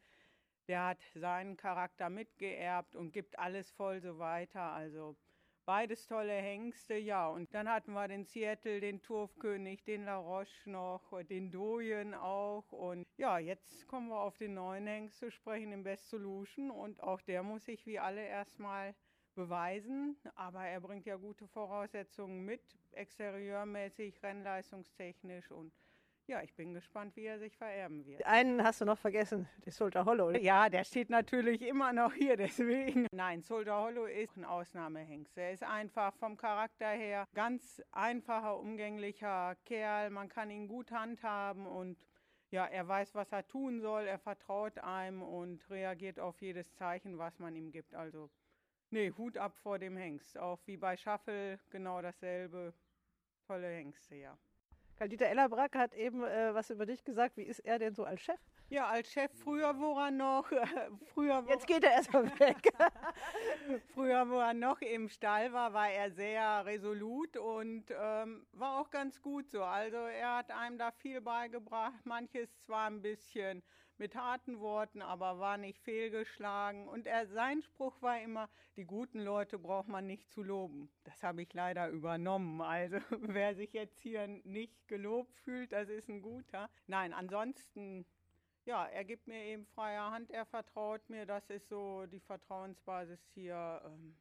der 0.68 0.86
hat 0.86 1.02
seinen 1.14 1.58
Charakter 1.58 2.10
mitgeerbt 2.10 2.96
und 2.96 3.14
gibt 3.14 3.40
alles 3.40 3.72
voll 3.72 4.02
so 4.02 4.20
weiter. 4.20 4.62
Also 4.62 5.16
beides 5.66 6.06
tolle 6.08 6.34
Hengste, 6.34 6.96
ja. 6.96 7.30
Und 7.30 7.54
dann 7.54 7.70
hatten 7.70 7.94
wir 7.94 8.08
den 8.10 8.26
Seattle, 8.26 8.82
den 8.82 9.02
Turfkönig, 9.02 9.84
den 9.86 10.04
La 10.04 10.18
Roche 10.18 10.70
noch, 10.70 11.02
den 11.30 11.52
Doyen 11.52 12.14
auch. 12.14 12.72
Und 12.74 13.08
ja, 13.18 13.40
jetzt 13.40 13.88
kommen 13.88 14.10
wir 14.10 14.20
auf 14.20 14.38
den 14.38 14.54
neuen 14.56 14.86
Hengst 14.86 15.20
zu 15.20 15.32
sprechen, 15.32 15.72
den 15.72 15.84
Best 15.84 16.10
Solution. 16.10 16.72
Und 16.72 17.02
auch 17.02 17.22
der 17.22 17.42
muss 17.42 17.66
sich 17.66 17.86
wie 17.86 18.00
alle 18.00 18.26
erstmal 18.26 18.96
beweisen, 19.36 20.18
aber 20.36 20.66
er 20.66 20.80
bringt 20.80 21.06
ja 21.06 21.18
gute 21.18 21.48
Voraussetzungen 21.48 22.46
mit, 22.46 22.62
exterieurmäßig, 22.94 24.24
rennleistungstechnisch 24.24 25.52
und 25.52 25.72
ja, 26.28 26.42
ich 26.42 26.56
bin 26.56 26.74
gespannt, 26.74 27.16
wie 27.16 27.26
er 27.26 27.38
sich 27.38 27.56
vererben 27.56 28.04
wird. 28.08 28.26
Einen 28.26 28.64
hast 28.64 28.82
du 28.82 28.86
noch 28.86 28.98
vergessen, 28.98 29.48
die 29.64 29.70
Soldier 29.70 30.06
Hollow. 30.06 30.32
Ja, 30.32 30.70
der 30.70 30.84
steht 30.84 31.12
natürlich 31.12 31.62
immer 31.62 31.94
noch 31.94 32.14
hier, 32.14 32.36
deswegen. 32.38 33.06
Nein, 33.12 33.44
Soldier 33.44 33.78
Hollow 33.78 34.06
ist 34.06 34.36
ein 34.36 34.44
Ausnahmehengst. 34.44 35.38
Er 35.38 35.52
ist 35.52 35.64
einfach 35.64 36.16
vom 36.16 36.36
Charakter 36.36 36.90
her 36.90 37.28
ganz 37.36 37.80
einfacher, 37.92 38.58
umgänglicher 38.58 39.56
Kerl. 39.66 40.10
Man 40.10 40.28
kann 40.28 40.50
ihn 40.50 40.68
gut 40.68 40.92
handhaben 40.92 41.68
und 41.68 42.08
ja, 42.50 42.66
er 42.66 42.88
weiß, 42.88 43.14
was 43.14 43.32
er 43.32 43.48
tun 43.48 43.80
soll. 43.82 44.08
Er 44.08 44.18
vertraut 44.18 44.80
einem 44.80 45.22
und 45.22 45.70
reagiert 45.70 46.20
auf 46.20 46.42
jedes 46.42 46.74
Zeichen, 46.74 47.20
was 47.20 47.38
man 47.38 47.56
ihm 47.56 47.72
gibt. 47.72 47.94
Also, 47.94 48.32
nee, 48.96 49.14
Hut 49.18 49.38
ab 49.38 49.56
vor 49.58 49.78
dem 49.78 49.98
Hengst. 49.98 50.38
Auch 50.38 50.60
wie 50.66 50.78
bei 50.78 50.96
Schaffel 50.98 51.60
genau 51.70 52.02
dasselbe. 52.02 52.74
Tolle 53.46 53.68
Hengste, 53.68 54.16
ja. 54.16 54.38
Karl-Dieter 54.98 55.28
Ellerbrack 55.28 55.76
hat 55.76 55.94
eben 55.94 56.24
äh, 56.24 56.54
was 56.54 56.70
über 56.70 56.86
dich 56.86 57.04
gesagt. 57.04 57.36
Wie 57.36 57.44
ist 57.44 57.60
er 57.60 57.78
denn 57.78 57.94
so 57.94 58.06
als 58.06 58.22
Chef? 58.22 58.40
Ja, 58.70 58.88
als 58.88 59.12
Chef 59.12 59.30
früher, 59.44 59.78
wo 59.78 60.00
er 60.00 60.10
noch, 60.10 60.48
früher, 61.14 61.46
wo 61.46 61.50
Jetzt 61.50 61.68
geht 61.68 61.84
er 61.84 61.92
erstmal 61.92 62.24
weg. 62.40 62.72
Früher, 63.94 64.28
wo 64.30 64.40
er 64.40 64.54
noch 64.54 64.82
im 64.82 65.10
Stall 65.10 65.52
war, 65.52 65.74
war 65.74 65.90
er 65.90 66.10
sehr 66.10 66.66
resolut 66.66 67.38
und 67.38 67.86
ähm, 67.92 68.48
war 68.54 68.80
auch 68.80 68.90
ganz 68.90 69.22
gut 69.22 69.52
so. 69.52 69.62
Also 69.64 69.98
er 69.98 70.38
hat 70.38 70.50
einem 70.52 70.78
da 70.78 70.92
viel 70.92 71.22
beigebracht, 71.22 72.06
manches 72.06 72.58
zwar 72.62 72.88
ein 72.88 73.02
bisschen 73.02 73.62
mit 73.98 74.16
harten 74.16 74.60
Worten, 74.60 75.02
aber 75.02 75.40
war 75.40 75.58
nicht 75.58 75.80
fehlgeschlagen. 75.80 76.88
Und 76.88 77.08
er, 77.08 77.28
sein 77.28 77.62
Spruch 77.62 78.02
war 78.02 78.20
immer, 78.22 78.50
die 78.76 78.86
guten 78.86 79.20
Leute 79.20 79.58
braucht 79.58 79.88
man 79.88 80.06
nicht 80.06 80.30
zu 80.32 80.44
loben. 80.44 80.90
Das 81.04 81.24
habe 81.24 81.42
ich 81.42 81.54
leider 81.54 81.90
übernommen. 81.90 82.62
Also 82.62 82.98
wer 83.22 83.56
sich 83.56 83.74
jetzt 83.74 84.00
hier 84.00 84.28
nicht 84.28 84.88
gelobt 84.88 85.38
fühlt, 85.40 85.72
das 85.72 85.90
ist 85.90 86.10
ein 86.10 86.22
guter. 86.22 86.70
Nein, 86.88 87.14
ansonsten 87.14 88.06
ja, 88.66 88.88
er 88.88 89.06
gibt 89.06 89.28
mir 89.28 89.44
eben 89.44 89.66
freie 89.68 90.00
Hand, 90.00 90.32
er 90.32 90.46
vertraut 90.46 91.08
mir, 91.10 91.26
das 91.26 91.50
ist 91.50 91.70
so 91.70 92.06
die 92.08 92.20
Vertrauensbasis 92.20 93.20
hier, 93.34 93.82
ähm, 93.86 94.18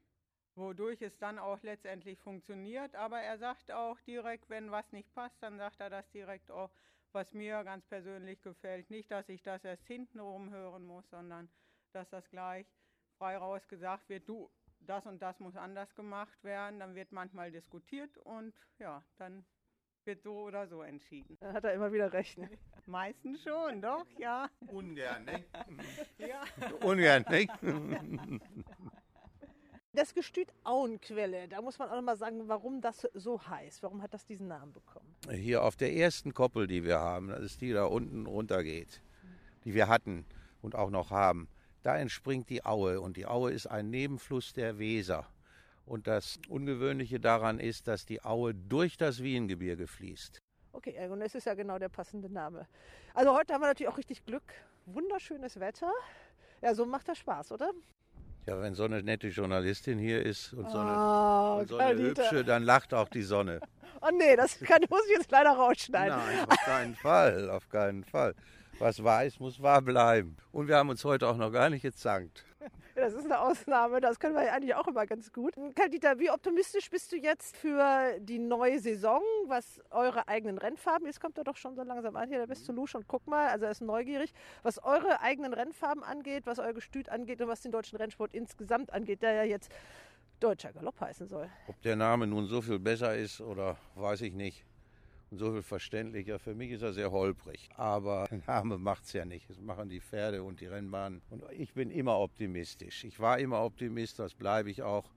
wodurch 0.54 1.00
es 1.00 1.16
dann 1.18 1.38
auch 1.38 1.62
letztendlich 1.62 2.18
funktioniert. 2.18 2.94
Aber 2.94 3.20
er 3.20 3.38
sagt 3.38 3.72
auch 3.72 3.98
direkt, 4.02 4.50
wenn 4.50 4.70
was 4.70 4.92
nicht 4.92 5.12
passt, 5.14 5.42
dann 5.42 5.56
sagt 5.56 5.80
er 5.80 5.90
das 5.90 6.10
direkt 6.10 6.50
auch, 6.50 6.70
was 7.14 7.32
mir 7.32 7.62
ganz 7.64 7.86
persönlich 7.86 8.42
gefällt. 8.42 8.90
Nicht, 8.90 9.10
dass 9.10 9.28
ich 9.28 9.42
das 9.42 9.64
erst 9.64 9.86
hintenrum 9.86 10.50
hören 10.50 10.84
muss, 10.84 11.08
sondern 11.10 11.48
dass 11.92 12.08
das 12.10 12.28
gleich 12.28 12.66
frei 13.18 13.36
raus 13.36 13.66
gesagt 13.68 14.08
wird, 14.08 14.28
du, 14.28 14.50
das 14.80 15.06
und 15.06 15.22
das 15.22 15.38
muss 15.40 15.56
anders 15.56 15.94
gemacht 15.94 16.42
werden. 16.42 16.80
Dann 16.80 16.94
wird 16.94 17.12
manchmal 17.12 17.52
diskutiert 17.52 18.16
und 18.18 18.54
ja, 18.78 19.02
dann 19.16 19.44
wird 20.04 20.22
so 20.22 20.40
oder 20.40 20.66
so 20.66 20.82
entschieden. 20.82 21.38
Dann 21.40 21.54
hat 21.54 21.64
er 21.64 21.72
immer 21.72 21.92
wieder 21.92 22.12
recht. 22.12 22.36
Ne? 22.36 22.50
Meistens 22.86 23.42
schon, 23.42 23.80
doch, 23.80 24.06
ja. 24.18 24.50
Ungern, 24.66 25.24
ne? 25.24 25.44
ja. 26.18 26.44
Ungern, 26.82 27.24
ne? 27.30 28.40
Das 29.92 30.12
Gestüt 30.12 30.52
Auenquelle, 30.64 31.48
da 31.48 31.62
muss 31.62 31.78
man 31.78 31.88
auch 31.88 31.94
noch 31.94 32.02
mal 32.02 32.16
sagen, 32.16 32.48
warum 32.48 32.80
das 32.80 33.08
so 33.14 33.46
heißt. 33.46 33.82
Warum 33.84 34.02
hat 34.02 34.12
das 34.12 34.26
diesen 34.26 34.48
Namen 34.48 34.72
bekommen? 34.72 35.03
Hier 35.30 35.62
auf 35.62 35.76
der 35.76 35.94
ersten 35.94 36.34
Koppel, 36.34 36.66
die 36.66 36.84
wir 36.84 37.00
haben, 37.00 37.28
das 37.28 37.40
ist 37.40 37.60
die 37.62 37.72
da 37.72 37.84
unten 37.84 38.26
runter 38.26 38.62
geht. 38.62 39.00
die 39.64 39.72
wir 39.72 39.88
hatten 39.88 40.26
und 40.60 40.74
auch 40.74 40.90
noch 40.90 41.10
haben, 41.10 41.48
da 41.82 41.96
entspringt 41.96 42.50
die 42.50 42.64
Aue 42.64 43.00
und 43.00 43.16
die 43.16 43.26
Aue 43.26 43.52
ist 43.52 43.66
ein 43.66 43.90
Nebenfluss 43.90 44.52
der 44.52 44.78
Weser. 44.78 45.26
Und 45.86 46.06
das 46.06 46.38
Ungewöhnliche 46.48 47.20
daran 47.20 47.60
ist, 47.60 47.88
dass 47.88 48.06
die 48.06 48.22
Aue 48.22 48.54
durch 48.54 48.96
das 48.96 49.22
Wiehengebirge 49.22 49.86
fließt. 49.86 50.38
Okay, 50.72 51.08
und 51.08 51.20
es 51.20 51.34
ist 51.34 51.46
ja 51.46 51.54
genau 51.54 51.78
der 51.78 51.88
passende 51.88 52.30
Name. 52.30 52.66
Also 53.14 53.34
heute 53.34 53.52
haben 53.52 53.62
wir 53.62 53.68
natürlich 53.68 53.92
auch 53.92 53.98
richtig 53.98 54.24
Glück. 54.24 54.42
Wunderschönes 54.86 55.60
Wetter. 55.60 55.92
Ja, 56.62 56.74
so 56.74 56.86
macht 56.86 57.08
das 57.08 57.18
Spaß, 57.18 57.52
oder? 57.52 57.70
Ja, 58.46 58.60
wenn 58.60 58.74
so 58.74 58.84
eine 58.84 59.02
nette 59.02 59.28
Journalistin 59.28 59.98
hier 59.98 60.22
ist 60.24 60.52
und 60.52 60.70
so 60.70 60.78
eine, 60.78 60.90
Ah, 60.90 61.54
und 61.60 61.68
so 61.68 61.78
eine 61.78 61.98
hübsche, 61.98 62.44
dann 62.44 62.62
lacht 62.62 62.92
auch 62.92 63.08
die 63.08 63.22
Sonne. 63.22 63.60
Oh 64.06 64.10
nee, 64.12 64.36
das 64.36 64.60
kann, 64.60 64.82
muss 64.90 65.00
ich 65.06 65.16
jetzt 65.16 65.30
leider 65.30 65.52
rausschneiden. 65.52 66.18
Nein, 66.18 66.46
auf 66.46 66.56
keinen 66.58 66.94
Fall, 66.94 67.48
auf 67.48 67.66
keinen 67.70 68.04
Fall. 68.04 68.34
Was 68.78 69.02
wahr 69.02 69.24
ist, 69.24 69.40
muss 69.40 69.62
wahr 69.62 69.82
bleiben. 69.82 70.36
Und 70.52 70.68
wir 70.68 70.76
haben 70.76 70.88
uns 70.88 71.04
heute 71.04 71.28
auch 71.28 71.36
noch 71.36 71.50
gar 71.50 71.70
nicht 71.70 71.82
gezankt. 71.82 72.44
Ja, 72.60 72.66
Das 72.94 73.12
ist 73.12 73.24
eine 73.24 73.40
Ausnahme, 73.40 74.00
das 74.00 74.20
können 74.20 74.34
wir 74.34 74.44
ja 74.44 74.52
eigentlich 74.52 74.74
auch 74.74 74.86
immer 74.86 75.04
ganz 75.04 75.32
gut. 75.32 75.54
Kaldita, 75.74 76.18
wie 76.18 76.30
optimistisch 76.30 76.90
bist 76.90 77.10
du 77.10 77.16
jetzt 77.16 77.56
für 77.56 78.18
die 78.20 78.38
neue 78.38 78.78
Saison, 78.78 79.20
was 79.46 79.80
eure 79.90 80.28
eigenen 80.28 80.58
Rennfarben, 80.58 81.06
jetzt 81.06 81.20
kommt 81.20 81.36
er 81.36 81.44
doch 81.44 81.56
schon 81.56 81.74
so 81.74 81.82
langsam 81.82 82.14
an, 82.14 82.28
hier 82.28 82.38
der 82.38 82.46
Best 82.46 82.64
Solution, 82.66 83.04
guck 83.08 83.26
mal, 83.26 83.48
also 83.48 83.64
er 83.64 83.72
ist 83.72 83.80
neugierig, 83.80 84.32
was 84.62 84.82
eure 84.82 85.20
eigenen 85.20 85.52
Rennfarben 85.54 86.04
angeht, 86.04 86.46
was 86.46 86.60
euer 86.60 86.72
Gestüt 86.72 87.08
angeht 87.08 87.42
und 87.42 87.48
was 87.48 87.62
den 87.62 87.72
deutschen 87.72 87.96
Rennsport 87.96 88.32
insgesamt 88.32 88.92
angeht, 88.92 89.22
der 89.22 89.32
ja 89.32 89.42
jetzt 89.42 89.72
deutscher 90.38 90.72
Galopp 90.72 91.00
heißen 91.00 91.26
soll. 91.26 91.48
Ob 91.66 91.80
der 91.82 91.96
Name 91.96 92.26
nun 92.26 92.46
so 92.46 92.62
viel 92.62 92.78
besser 92.78 93.16
ist 93.16 93.40
oder 93.40 93.76
weiß 93.96 94.20
ich 94.22 94.34
nicht. 94.34 94.64
So 95.38 95.52
viel 95.52 95.62
verständlicher. 95.62 96.38
Für 96.38 96.54
mich 96.54 96.70
ist 96.70 96.82
er 96.82 96.92
sehr 96.92 97.10
holprig. 97.10 97.68
Aber 97.76 98.28
Name 98.46 98.78
macht's 98.78 99.12
ja 99.12 99.24
nicht. 99.24 99.48
Das 99.50 99.60
machen 99.60 99.88
die 99.88 100.00
Pferde 100.00 100.42
und 100.42 100.60
die 100.60 100.66
Rennbahnen. 100.66 101.22
Und 101.30 101.42
ich 101.52 101.74
bin 101.74 101.90
immer 101.90 102.18
optimistisch. 102.18 103.04
Ich 103.04 103.20
war 103.20 103.38
immer 103.38 103.62
Optimist, 103.62 104.18
das 104.18 104.34
bleibe 104.34 104.70
ich 104.70 104.82
auch. 104.82 105.10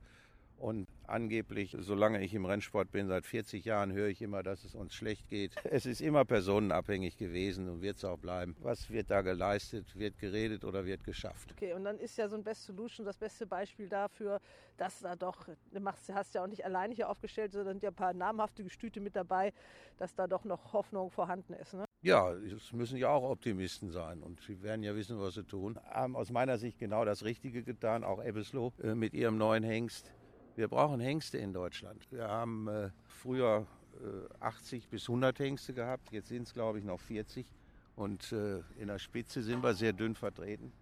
Und 0.58 0.88
angeblich, 1.06 1.76
solange 1.78 2.22
ich 2.22 2.34
im 2.34 2.44
Rennsport 2.44 2.90
bin, 2.90 3.06
seit 3.06 3.26
40 3.26 3.64
Jahren, 3.64 3.92
höre 3.92 4.08
ich 4.08 4.20
immer, 4.20 4.42
dass 4.42 4.64
es 4.64 4.74
uns 4.74 4.94
schlecht 4.94 5.28
geht. 5.28 5.54
Es 5.70 5.86
ist 5.86 6.00
immer 6.00 6.24
personenabhängig 6.24 7.16
gewesen 7.16 7.68
und 7.68 7.82
wird 7.82 7.98
es 7.98 8.04
auch 8.04 8.18
bleiben. 8.18 8.56
Was 8.60 8.90
wird 8.90 9.10
da 9.10 9.22
geleistet? 9.22 9.96
Wird 9.96 10.18
geredet 10.18 10.64
oder 10.64 10.84
wird 10.84 11.04
geschafft? 11.04 11.52
Okay, 11.52 11.74
und 11.74 11.84
dann 11.84 11.98
ist 11.98 12.16
ja 12.18 12.28
so 12.28 12.36
ein 12.36 12.42
Best 12.42 12.64
Solution 12.64 13.06
das 13.06 13.16
beste 13.16 13.46
Beispiel 13.46 13.88
dafür, 13.88 14.40
dass 14.76 15.00
da 15.00 15.14
doch, 15.14 15.48
du 15.72 15.80
machst, 15.80 16.12
hast 16.12 16.34
ja 16.34 16.42
auch 16.42 16.48
nicht 16.48 16.64
alleine 16.64 16.94
hier 16.94 17.08
aufgestellt, 17.08 17.52
sondern 17.52 17.74
sind 17.74 17.84
ja 17.84 17.90
ein 17.90 17.94
paar 17.94 18.12
namhafte 18.12 18.64
Gestüte 18.64 19.00
mit 19.00 19.14
dabei, 19.14 19.52
dass 19.98 20.14
da 20.14 20.26
doch 20.26 20.44
noch 20.44 20.72
Hoffnung 20.72 21.10
vorhanden 21.10 21.52
ist. 21.52 21.74
Ne? 21.74 21.84
Ja, 22.00 22.32
es 22.32 22.72
müssen 22.72 22.96
ja 22.96 23.10
auch 23.10 23.28
Optimisten 23.28 23.90
sein 23.90 24.22
und 24.22 24.40
sie 24.40 24.62
werden 24.62 24.84
ja 24.84 24.94
wissen, 24.94 25.20
was 25.20 25.34
sie 25.34 25.44
tun. 25.44 25.78
Haben 25.90 26.14
aus 26.14 26.30
meiner 26.30 26.56
Sicht 26.56 26.78
genau 26.78 27.04
das 27.04 27.24
Richtige 27.24 27.64
getan, 27.64 28.04
auch 28.04 28.22
Ebbesloh 28.22 28.72
äh, 28.82 28.94
mit 28.94 29.14
ihrem 29.14 29.36
neuen 29.36 29.64
Hengst. 29.64 30.12
Wir 30.58 30.66
brauchen 30.66 30.98
Hengste 30.98 31.38
in 31.38 31.52
Deutschland. 31.52 32.04
Wir 32.10 32.26
haben 32.26 32.66
äh, 32.66 32.90
früher 33.06 33.64
äh, 34.00 34.44
80 34.44 34.88
bis 34.88 35.08
100 35.08 35.38
Hengste 35.38 35.72
gehabt, 35.72 36.10
jetzt 36.10 36.30
sind 36.30 36.48
es 36.48 36.52
glaube 36.52 36.80
ich 36.80 36.84
noch 36.84 36.98
40 36.98 37.46
und 37.94 38.32
äh, 38.32 38.58
in 38.76 38.88
der 38.88 38.98
Spitze 38.98 39.44
sind 39.44 39.62
wir 39.62 39.74
sehr 39.74 39.92
dünn 39.92 40.16
vertreten. 40.16 40.72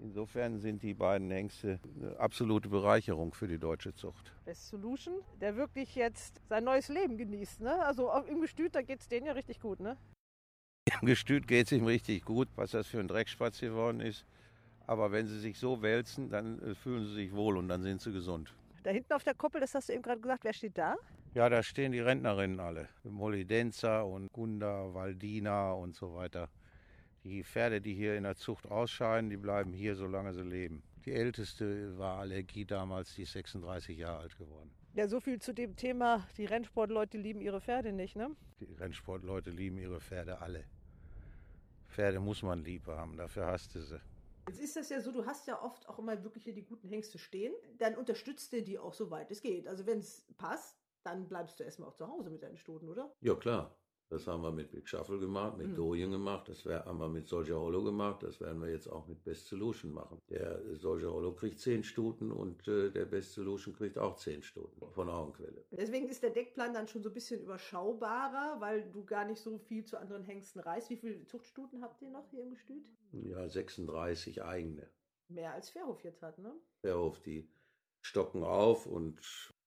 Insofern 0.00 0.58
sind 0.58 0.82
die 0.82 0.92
beiden 0.92 1.30
Hengste 1.30 1.80
eine 1.98 2.20
absolute 2.20 2.68
Bereicherung 2.68 3.32
für 3.32 3.48
die 3.48 3.56
deutsche 3.56 3.94
Zucht. 3.94 4.34
Best 4.44 4.68
Solution, 4.68 5.14
der 5.40 5.56
wirklich 5.56 5.94
jetzt 5.94 6.42
sein 6.50 6.64
neues 6.64 6.88
Leben 6.88 7.16
genießt. 7.16 7.62
Ne? 7.62 7.82
Also 7.86 8.12
im 8.28 8.42
Gestüt, 8.42 8.74
da 8.74 8.82
geht 8.82 9.00
es 9.00 9.08
denen 9.08 9.24
ja 9.24 9.32
richtig 9.32 9.60
gut. 9.60 9.80
Ne? 9.80 9.96
Im 11.00 11.06
Gestüt 11.06 11.48
geht 11.48 11.68
es 11.68 11.72
ihm 11.72 11.86
richtig 11.86 12.26
gut, 12.26 12.48
was 12.56 12.72
das 12.72 12.86
für 12.86 13.00
ein 13.00 13.08
Dreckspatz 13.08 13.60
geworden 13.60 14.00
ist. 14.00 14.26
Aber 14.86 15.10
wenn 15.10 15.26
sie 15.26 15.40
sich 15.40 15.58
so 15.58 15.80
wälzen, 15.80 16.28
dann 16.28 16.60
äh, 16.60 16.74
fühlen 16.74 17.06
sie 17.06 17.14
sich 17.14 17.32
wohl 17.32 17.56
und 17.56 17.68
dann 17.68 17.82
sind 17.82 18.02
sie 18.02 18.12
gesund. 18.12 18.52
Da 18.82 18.90
hinten 18.90 19.12
auf 19.12 19.22
der 19.22 19.34
Koppel, 19.34 19.60
das 19.60 19.74
hast 19.74 19.88
du 19.88 19.92
eben 19.92 20.02
gerade 20.02 20.20
gesagt, 20.20 20.44
wer 20.44 20.52
steht 20.52 20.76
da? 20.76 20.96
Ja, 21.34 21.48
da 21.48 21.62
stehen 21.62 21.92
die 21.92 22.00
Rentnerinnen 22.00 22.58
alle. 22.58 22.88
Molidenza 23.04 24.02
und 24.02 24.32
Gunda, 24.32 24.92
Waldina 24.92 25.72
und 25.72 25.94
so 25.94 26.14
weiter. 26.14 26.48
Die 27.24 27.44
Pferde, 27.44 27.80
die 27.80 27.94
hier 27.94 28.16
in 28.16 28.24
der 28.24 28.34
Zucht 28.34 28.68
ausscheiden, 28.68 29.30
die 29.30 29.36
bleiben 29.36 29.72
hier, 29.72 29.94
solange 29.94 30.34
sie 30.34 30.42
leben. 30.42 30.82
Die 31.04 31.12
älteste 31.12 31.96
war 31.96 32.18
Allergie 32.18 32.64
damals, 32.64 33.14
die 33.14 33.22
ist 33.22 33.32
36 33.32 33.96
Jahre 33.96 34.18
alt 34.18 34.36
geworden. 34.36 34.70
Ja, 34.94 35.08
so 35.08 35.20
viel 35.20 35.40
zu 35.40 35.54
dem 35.54 35.76
Thema, 35.76 36.26
die 36.36 36.44
Rennsportleute 36.44 37.16
lieben 37.18 37.40
ihre 37.40 37.60
Pferde 37.60 37.92
nicht, 37.92 38.16
ne? 38.16 38.30
Die 38.60 38.72
Rennsportleute 38.74 39.50
lieben 39.50 39.78
ihre 39.78 40.00
Pferde 40.00 40.40
alle. 40.40 40.64
Pferde 41.88 42.20
muss 42.20 42.42
man 42.42 42.64
lieb 42.64 42.86
haben, 42.88 43.16
dafür 43.16 43.46
hasst 43.46 43.74
du 43.74 43.80
sie. 43.80 44.00
Jetzt 44.48 44.60
ist 44.60 44.76
das 44.76 44.88
ja 44.88 45.00
so, 45.00 45.12
du 45.12 45.24
hast 45.24 45.46
ja 45.46 45.62
oft 45.62 45.88
auch 45.88 45.98
immer 45.98 46.22
wirklich 46.24 46.44
hier 46.44 46.54
die 46.54 46.64
guten 46.64 46.88
Hengste 46.88 47.18
stehen. 47.18 47.54
Dann 47.78 47.96
unterstützt 47.96 48.52
ihr 48.52 48.64
die 48.64 48.78
auch 48.78 48.92
so 48.92 49.10
weit 49.10 49.30
es 49.30 49.40
geht. 49.40 49.68
Also 49.68 49.86
wenn 49.86 49.98
es 49.98 50.26
passt, 50.36 50.76
dann 51.04 51.28
bleibst 51.28 51.58
du 51.60 51.64
erstmal 51.64 51.88
auch 51.88 51.94
zu 51.94 52.08
Hause 52.08 52.30
mit 52.30 52.42
deinen 52.42 52.56
Stuten, 52.56 52.88
oder? 52.88 53.14
Ja, 53.20 53.34
klar. 53.34 53.76
Das 54.12 54.26
haben 54.26 54.42
wir 54.42 54.52
mit 54.52 54.70
Big 54.70 54.86
Shuffle 54.86 55.18
gemacht, 55.18 55.56
mit 55.56 55.68
Mhm. 55.68 55.74
Dorien 55.76 56.10
gemacht, 56.10 56.46
das 56.46 56.66
haben 56.66 56.98
wir 56.98 57.08
mit 57.08 57.26
Soldier 57.26 57.58
Hollow 57.58 57.82
gemacht, 57.82 58.22
das 58.22 58.38
werden 58.42 58.60
wir 58.60 58.68
jetzt 58.70 58.86
auch 58.86 59.06
mit 59.06 59.24
Best 59.24 59.46
Solution 59.46 59.90
machen. 59.90 60.18
Der 60.28 60.60
Soldier 60.76 61.10
Hollow 61.10 61.32
kriegt 61.32 61.58
10 61.58 61.82
Stuten 61.82 62.30
und 62.30 62.68
äh, 62.68 62.90
der 62.90 63.06
Best 63.06 63.32
Solution 63.32 63.74
kriegt 63.74 63.96
auch 63.96 64.16
10 64.16 64.42
Stuten 64.42 64.86
von 64.92 65.08
Augenquelle. 65.08 65.64
Deswegen 65.70 66.10
ist 66.10 66.22
der 66.22 66.28
Deckplan 66.28 66.74
dann 66.74 66.88
schon 66.88 67.02
so 67.02 67.08
ein 67.08 67.14
bisschen 67.14 67.40
überschaubarer, 67.40 68.60
weil 68.60 68.90
du 68.90 69.02
gar 69.06 69.24
nicht 69.24 69.40
so 69.40 69.56
viel 69.58 69.86
zu 69.86 69.98
anderen 69.98 70.24
Hengsten 70.24 70.60
reist. 70.60 70.90
Wie 70.90 70.98
viele 70.98 71.24
Zuchtstuten 71.24 71.82
habt 71.82 72.02
ihr 72.02 72.10
noch 72.10 72.28
hier 72.28 72.42
im 72.42 72.50
Gestüt? 72.50 72.84
Ja, 73.12 73.48
36 73.48 74.42
eigene. 74.42 74.90
Mehr 75.28 75.54
als 75.54 75.70
Fairhof 75.70 76.04
jetzt 76.04 76.20
hat, 76.20 76.38
ne? 76.38 76.52
Verhof, 76.84 77.18
die 77.22 77.48
stocken 78.02 78.42
auf 78.44 78.84
und 78.84 79.20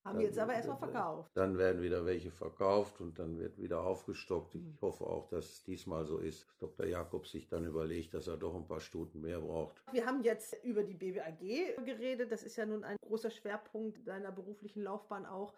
Haben 0.05 0.17
Dann- 0.17 0.25
jetzt 0.27 0.37
aber 0.37 0.53
erstmal 0.53 0.77
verkauft. 0.77 1.31
dann 1.33 1.57
werden 1.57 1.81
wieder 1.81 2.05
welche 2.05 2.29
verkauft 2.29 3.01
und 3.01 3.17
dann 3.17 3.39
wird 3.39 3.57
wieder 3.57 3.81
aufgestockt. 3.83 4.53
Ich 4.53 4.79
hoffe 4.81 5.03
auch, 5.05 5.27
dass 5.29 5.45
es 5.45 5.63
diesmal 5.63 6.05
so 6.05 6.19
ist. 6.19 6.45
dass 6.47 6.57
Dr. 6.59 6.85
Jakob 6.85 7.25
sich 7.27 7.47
dann 7.47 7.65
überlegt, 7.65 8.13
dass 8.13 8.27
er 8.27 8.37
doch 8.37 8.53
ein 8.55 8.67
paar 8.67 8.79
Stuten 8.79 9.21
mehr 9.21 9.39
braucht. 9.41 9.81
Wir 9.91 10.05
haben 10.05 10.21
jetzt 10.21 10.55
über 10.63 10.83
die 10.83 10.93
BWAG 10.93 11.39
geredet. 11.83 12.31
Das 12.31 12.43
ist 12.43 12.55
ja 12.55 12.65
nun 12.67 12.83
ein 12.83 12.97
großer 13.01 13.31
Schwerpunkt 13.31 14.07
deiner 14.07 14.31
beruflichen 14.31 14.83
Laufbahn 14.83 15.25
auch. 15.25 15.53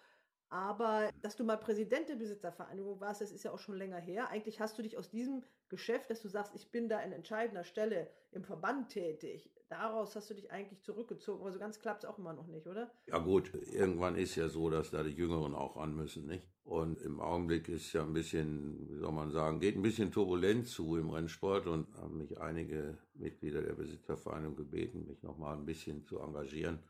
Aber 0.49 1.09
dass 1.21 1.35
du 1.35 1.43
mal 1.43 1.57
Präsident 1.57 2.07
der 2.07 2.15
Besitzervereinigung 2.15 3.01
warst, 3.01 3.19
das 3.19 3.33
ist 3.33 3.43
ja 3.43 3.51
auch 3.51 3.59
schon 3.59 3.75
länger 3.75 3.97
her. 3.97 4.29
Eigentlich 4.29 4.61
hast 4.61 4.77
du 4.77 4.81
dich 4.81 4.97
aus 4.97 5.09
diesem 5.09 5.43
Geschäft, 5.67 6.09
dass 6.09 6.21
du 6.21 6.29
sagst, 6.29 6.55
ich 6.55 6.71
bin 6.71 6.87
da 6.87 6.99
an 6.99 7.11
entscheidender 7.11 7.65
Stelle 7.65 8.09
im 8.31 8.45
Verband 8.45 8.87
tätig, 8.89 9.51
daraus 9.69 10.15
hast 10.15 10.29
du 10.29 10.33
dich 10.33 10.51
eigentlich 10.51 10.81
zurückgezogen. 10.81 11.41
Aber 11.41 11.51
so 11.51 11.59
ganz 11.59 11.79
klappt 11.79 12.03
es 12.03 12.09
auch 12.09 12.17
immer 12.17 12.33
noch 12.33 12.47
nicht, 12.47 12.67
oder? 12.67 12.91
Ja 13.07 13.19
gut, 13.19 13.53
irgendwann 13.53 14.15
ist 14.15 14.35
ja 14.35 14.49
so, 14.49 14.69
dass 14.69 14.91
da 14.91 15.03
die 15.03 15.11
Jüngeren 15.11 15.55
auch 15.55 15.77
an 15.77 15.95
müssen, 15.95 16.27
nicht? 16.27 16.43
Und 16.63 17.01
im 17.01 17.21
Augenblick 17.21 17.69
ist 17.69 17.93
ja 17.93 18.03
ein 18.03 18.13
bisschen, 18.13 18.89
wie 18.89 18.97
soll 18.97 19.11
man 19.13 19.31
sagen, 19.31 19.59
geht 19.59 19.77
ein 19.77 19.81
bisschen 19.81 20.11
turbulent 20.11 20.67
zu 20.67 20.97
im 20.97 21.09
Rennsport 21.09 21.65
und 21.67 21.87
haben 21.95 22.17
mich 22.17 22.39
einige 22.41 22.97
Mitglieder 23.13 23.61
der 23.61 23.73
Besitzervereinigung 23.73 24.57
gebeten, 24.57 25.07
mich 25.07 25.23
nochmal 25.23 25.55
ein 25.55 25.65
bisschen 25.65 26.03
zu 26.03 26.19
engagieren. 26.19 26.83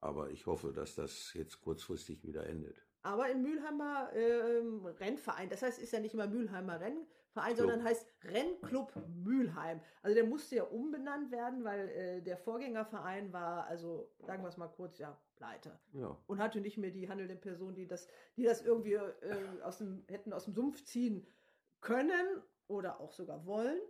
Aber 0.00 0.30
ich 0.30 0.46
hoffe, 0.46 0.72
dass 0.72 0.96
das 0.96 1.32
jetzt 1.34 1.60
kurzfristig 1.60 2.24
wieder 2.24 2.46
endet. 2.46 2.84
Aber 3.02 3.28
im 3.30 3.42
Mülheimer 3.42 4.10
ähm, 4.14 4.84
Rennverein, 4.86 5.48
das 5.48 5.62
heißt, 5.62 5.80
ist 5.80 5.92
ja 5.92 6.00
nicht 6.00 6.14
immer 6.14 6.26
Mülheimer 6.26 6.80
Rennverein, 7.34 7.54
Club. 7.54 7.68
sondern 7.68 7.84
heißt 7.84 8.06
Rennclub 8.24 8.92
Mülheim. 9.24 9.80
Also 10.02 10.14
der 10.14 10.24
musste 10.24 10.56
ja 10.56 10.64
umbenannt 10.64 11.30
werden, 11.30 11.64
weil 11.64 11.88
äh, 11.88 12.22
der 12.22 12.36
Vorgängerverein 12.36 13.32
war, 13.32 13.66
also 13.66 14.10
sagen 14.20 14.42
wir 14.42 14.48
es 14.48 14.56
mal 14.56 14.68
kurz, 14.68 14.98
ja, 14.98 15.18
pleite. 15.36 15.78
Ja. 15.92 16.16
Und 16.26 16.38
hatte 16.38 16.60
nicht 16.60 16.78
mehr 16.78 16.90
die 16.90 17.08
handelnden 17.08 17.40
Personen, 17.40 17.74
die 17.74 17.86
das, 17.86 18.08
die 18.36 18.44
das 18.44 18.62
irgendwie 18.62 18.94
äh, 18.94 19.12
aus 19.62 19.78
dem, 19.78 20.04
hätten 20.08 20.32
aus 20.32 20.44
dem 20.44 20.54
Sumpf 20.54 20.84
ziehen 20.84 21.26
können 21.80 22.42
oder 22.68 23.00
auch 23.00 23.12
sogar 23.12 23.46
wollen. 23.46 23.80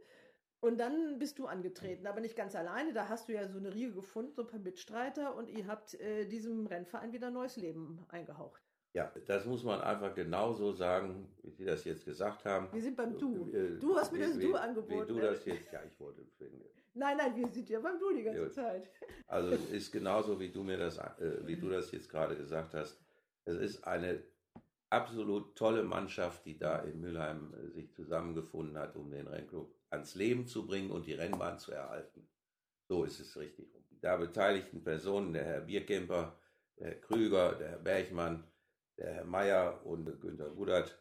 Und 0.61 0.79
dann 0.79 1.19
bist 1.19 1.41
du 1.41 1.47
angetreten, 1.47 2.07
aber 2.07 2.21
nicht 2.21 2.37
ganz 2.37 2.55
alleine. 2.55 2.93
Da 2.93 3.09
hast 3.09 3.29
du 3.29 3.33
ja 3.33 3.49
so 3.49 3.59
eine 3.59 3.75
Riege 3.75 3.93
gefunden, 3.93 4.33
so 4.33 4.43
ein 4.43 4.49
paar 4.49 4.61
Mitstreiter 4.61 5.35
und 5.35 5.51
ihr 5.51 5.67
habt 5.67 5.95
äh, 5.95 6.25
diesem 6.27 6.67
Rennverein 6.69 7.13
wieder 7.13 7.31
neues 7.31 7.57
Leben 7.57 8.05
eingehaucht. 8.09 8.63
Ja, 8.95 9.11
das 9.27 9.47
muss 9.47 9.65
man 9.65 9.81
einfach 9.81 10.15
genauso 10.15 10.73
sagen, 10.73 11.35
Sie 11.63 11.67
das 11.67 11.85
jetzt 11.85 12.05
gesagt 12.05 12.45
haben. 12.45 12.69
Wir 12.73 12.83
sind 12.83 12.97
beim 12.97 13.17
Du. 13.17 13.49
Äh, 13.53 13.79
Du 13.79 13.97
hast 13.97 14.13
mir 14.13 14.27
das 14.27 14.37
Du 14.37 14.55
angeboten. 14.57 15.07
Du 15.07 15.21
das 15.21 15.45
jetzt, 15.45 15.73
ja, 15.73 15.81
ich 15.87 15.99
wollte. 16.01 16.23
Nein, 16.95 17.17
nein, 17.17 17.37
wir 17.37 17.49
sind 17.49 17.69
ja 17.71 17.79
beim 17.79 17.99
Du 18.01 18.13
die 18.13 18.25
ganze 18.25 18.43
Gut. 18.43 18.53
Zeit. 18.53 18.91
Also 19.29 19.53
es 19.53 19.71
ist 19.71 19.93
genauso, 19.93 20.41
wie 20.41 20.51
du 20.51 20.65
mir 20.65 20.77
das, 20.77 20.99
äh, 20.99 21.47
wie 21.47 21.57
du 21.57 21.69
das 21.69 21.93
jetzt 21.93 22.09
gerade 22.09 22.37
gesagt 22.37 22.75
hast. 22.75 23.01
Es 23.45 23.57
ist 23.57 23.85
eine 23.85 24.25
absolut 24.91 25.57
tolle 25.57 25.85
Mannschaft, 25.85 26.45
die 26.47 26.59
da 26.59 26.81
in 26.81 27.01
Mülheim 27.01 27.55
äh, 27.55 27.71
sich 27.71 27.93
zusammengefunden 27.93 28.77
hat, 28.77 28.97
um 28.97 29.11
den 29.11 29.29
Rennclub 29.29 29.73
ans 29.91 30.17
Leben 30.17 30.47
zu 30.49 30.67
bringen 30.67 30.91
und 30.91 31.07
die 31.07 31.15
Rennbahn 31.15 31.61
zu 31.61 31.71
erhalten. 31.71 32.29
So 32.89 33.05
ist 33.05 33.21
es 33.21 33.37
richtig. 33.37 33.73
Die 33.89 34.01
da 34.01 34.17
beteiligten 34.17 34.83
Personen, 34.83 35.33
der 35.33 35.45
Herr 35.45 35.61
Bierkemper, 35.61 36.37
der 36.77 36.89
Herr 36.89 37.01
Krüger, 37.01 37.53
der 37.55 37.69
Herr 37.71 37.79
Bergmann, 37.79 38.45
der 38.99 39.15
Herr 39.15 39.25
Meier 39.25 39.87
und 39.87 40.21
Günter 40.21 40.51
Gudert, 40.51 40.99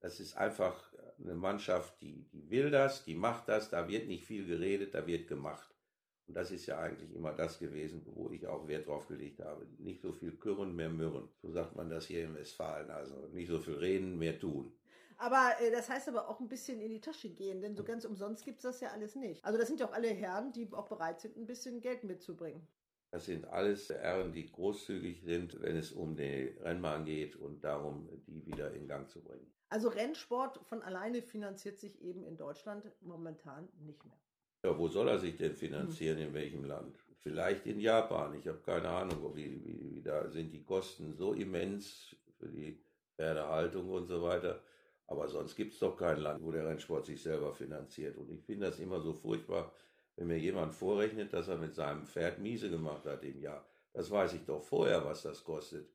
Das 0.00 0.20
ist 0.20 0.36
einfach 0.36 0.92
eine 1.20 1.34
Mannschaft, 1.34 2.00
die, 2.00 2.24
die 2.32 2.48
will 2.50 2.70
das, 2.70 3.04
die 3.04 3.14
macht 3.14 3.48
das, 3.48 3.70
da 3.70 3.88
wird 3.88 4.06
nicht 4.06 4.24
viel 4.24 4.46
geredet, 4.46 4.94
da 4.94 5.06
wird 5.06 5.28
gemacht. 5.28 5.68
Und 6.28 6.34
das 6.34 6.50
ist 6.50 6.66
ja 6.66 6.78
eigentlich 6.78 7.14
immer 7.14 7.32
das 7.32 7.58
gewesen, 7.58 8.02
wo 8.04 8.30
ich 8.30 8.46
auch 8.46 8.68
Wert 8.68 8.86
drauf 8.86 9.08
gelegt 9.08 9.40
habe. 9.40 9.66
Nicht 9.78 10.02
so 10.02 10.12
viel 10.12 10.32
Kürren, 10.32 10.76
mehr 10.76 10.90
Mürren. 10.90 11.28
So 11.40 11.50
sagt 11.50 11.74
man 11.74 11.88
das 11.88 12.06
hier 12.06 12.24
in 12.24 12.34
Westfalen. 12.34 12.90
Also 12.90 13.28
nicht 13.32 13.48
so 13.48 13.58
viel 13.58 13.76
reden, 13.76 14.18
mehr 14.18 14.38
tun. 14.38 14.70
Aber 15.16 15.52
äh, 15.60 15.70
das 15.70 15.88
heißt 15.88 16.08
aber 16.08 16.28
auch 16.28 16.38
ein 16.38 16.48
bisschen 16.48 16.80
in 16.80 16.90
die 16.90 17.00
Tasche 17.00 17.30
gehen, 17.30 17.60
denn 17.60 17.74
so 17.74 17.82
ganz 17.82 18.04
umsonst 18.04 18.44
gibt 18.44 18.58
es 18.58 18.62
das 18.62 18.80
ja 18.80 18.90
alles 18.90 19.16
nicht. 19.16 19.44
Also 19.44 19.58
das 19.58 19.68
sind 19.68 19.80
ja 19.80 19.88
auch 19.88 19.92
alle 19.92 20.08
Herren, 20.08 20.52
die 20.52 20.68
auch 20.72 20.88
bereit 20.88 21.20
sind, 21.20 21.36
ein 21.36 21.46
bisschen 21.46 21.80
Geld 21.80 22.04
mitzubringen. 22.04 22.66
Das 23.10 23.24
sind 23.24 23.46
alles 23.48 23.88
Herren, 23.88 24.32
die 24.32 24.46
großzügig 24.46 25.22
sind, 25.22 25.60
wenn 25.62 25.76
es 25.76 25.92
um 25.92 26.14
die 26.14 26.54
Rennbahn 26.60 27.06
geht 27.06 27.36
und 27.36 27.64
darum, 27.64 28.06
die 28.26 28.44
wieder 28.46 28.72
in 28.74 28.86
Gang 28.86 29.08
zu 29.08 29.24
bringen. 29.24 29.50
Also 29.70 29.88
Rennsport 29.88 30.60
von 30.64 30.82
alleine 30.82 31.22
finanziert 31.22 31.78
sich 31.78 32.00
eben 32.00 32.24
in 32.24 32.36
Deutschland 32.36 32.90
momentan 33.00 33.68
nicht 33.80 34.04
mehr. 34.04 34.18
Ja, 34.64 34.76
wo 34.76 34.88
soll 34.88 35.08
er 35.08 35.18
sich 35.18 35.36
denn 35.36 35.54
finanzieren, 35.54 36.18
in 36.18 36.34
welchem 36.34 36.64
Land? 36.64 36.98
Vielleicht 37.18 37.66
in 37.66 37.78
Japan. 37.78 38.34
Ich 38.34 38.46
habe 38.48 38.58
keine 38.58 38.88
Ahnung, 38.88 39.34
wie, 39.36 39.64
wie, 39.64 39.90
wie 39.90 40.02
da 40.02 40.28
sind 40.30 40.52
die 40.52 40.64
Kosten 40.64 41.14
so 41.14 41.32
immens 41.32 42.16
für 42.38 42.48
die 42.48 42.80
Pferdehaltung 43.14 43.90
und 43.90 44.06
so 44.06 44.22
weiter. 44.22 44.60
Aber 45.06 45.28
sonst 45.28 45.54
gibt 45.54 45.74
es 45.74 45.78
doch 45.78 45.96
kein 45.96 46.18
Land, 46.18 46.42
wo 46.42 46.50
der 46.50 46.66
Rennsport 46.66 47.06
sich 47.06 47.22
selber 47.22 47.52
finanziert. 47.52 48.16
Und 48.16 48.30
ich 48.30 48.42
finde 48.42 48.66
das 48.66 48.78
immer 48.78 49.00
so 49.00 49.12
furchtbar, 49.12 49.72
wenn 50.16 50.26
mir 50.26 50.38
jemand 50.38 50.72
vorrechnet, 50.72 51.32
dass 51.32 51.48
er 51.48 51.56
mit 51.56 51.74
seinem 51.74 52.04
Pferd 52.04 52.38
miese 52.38 52.70
gemacht 52.70 53.06
hat 53.06 53.22
im 53.22 53.40
Jahr. 53.40 53.64
Das 53.92 54.10
weiß 54.10 54.34
ich 54.34 54.44
doch 54.44 54.62
vorher, 54.62 55.04
was 55.04 55.22
das 55.22 55.44
kostet. 55.44 55.88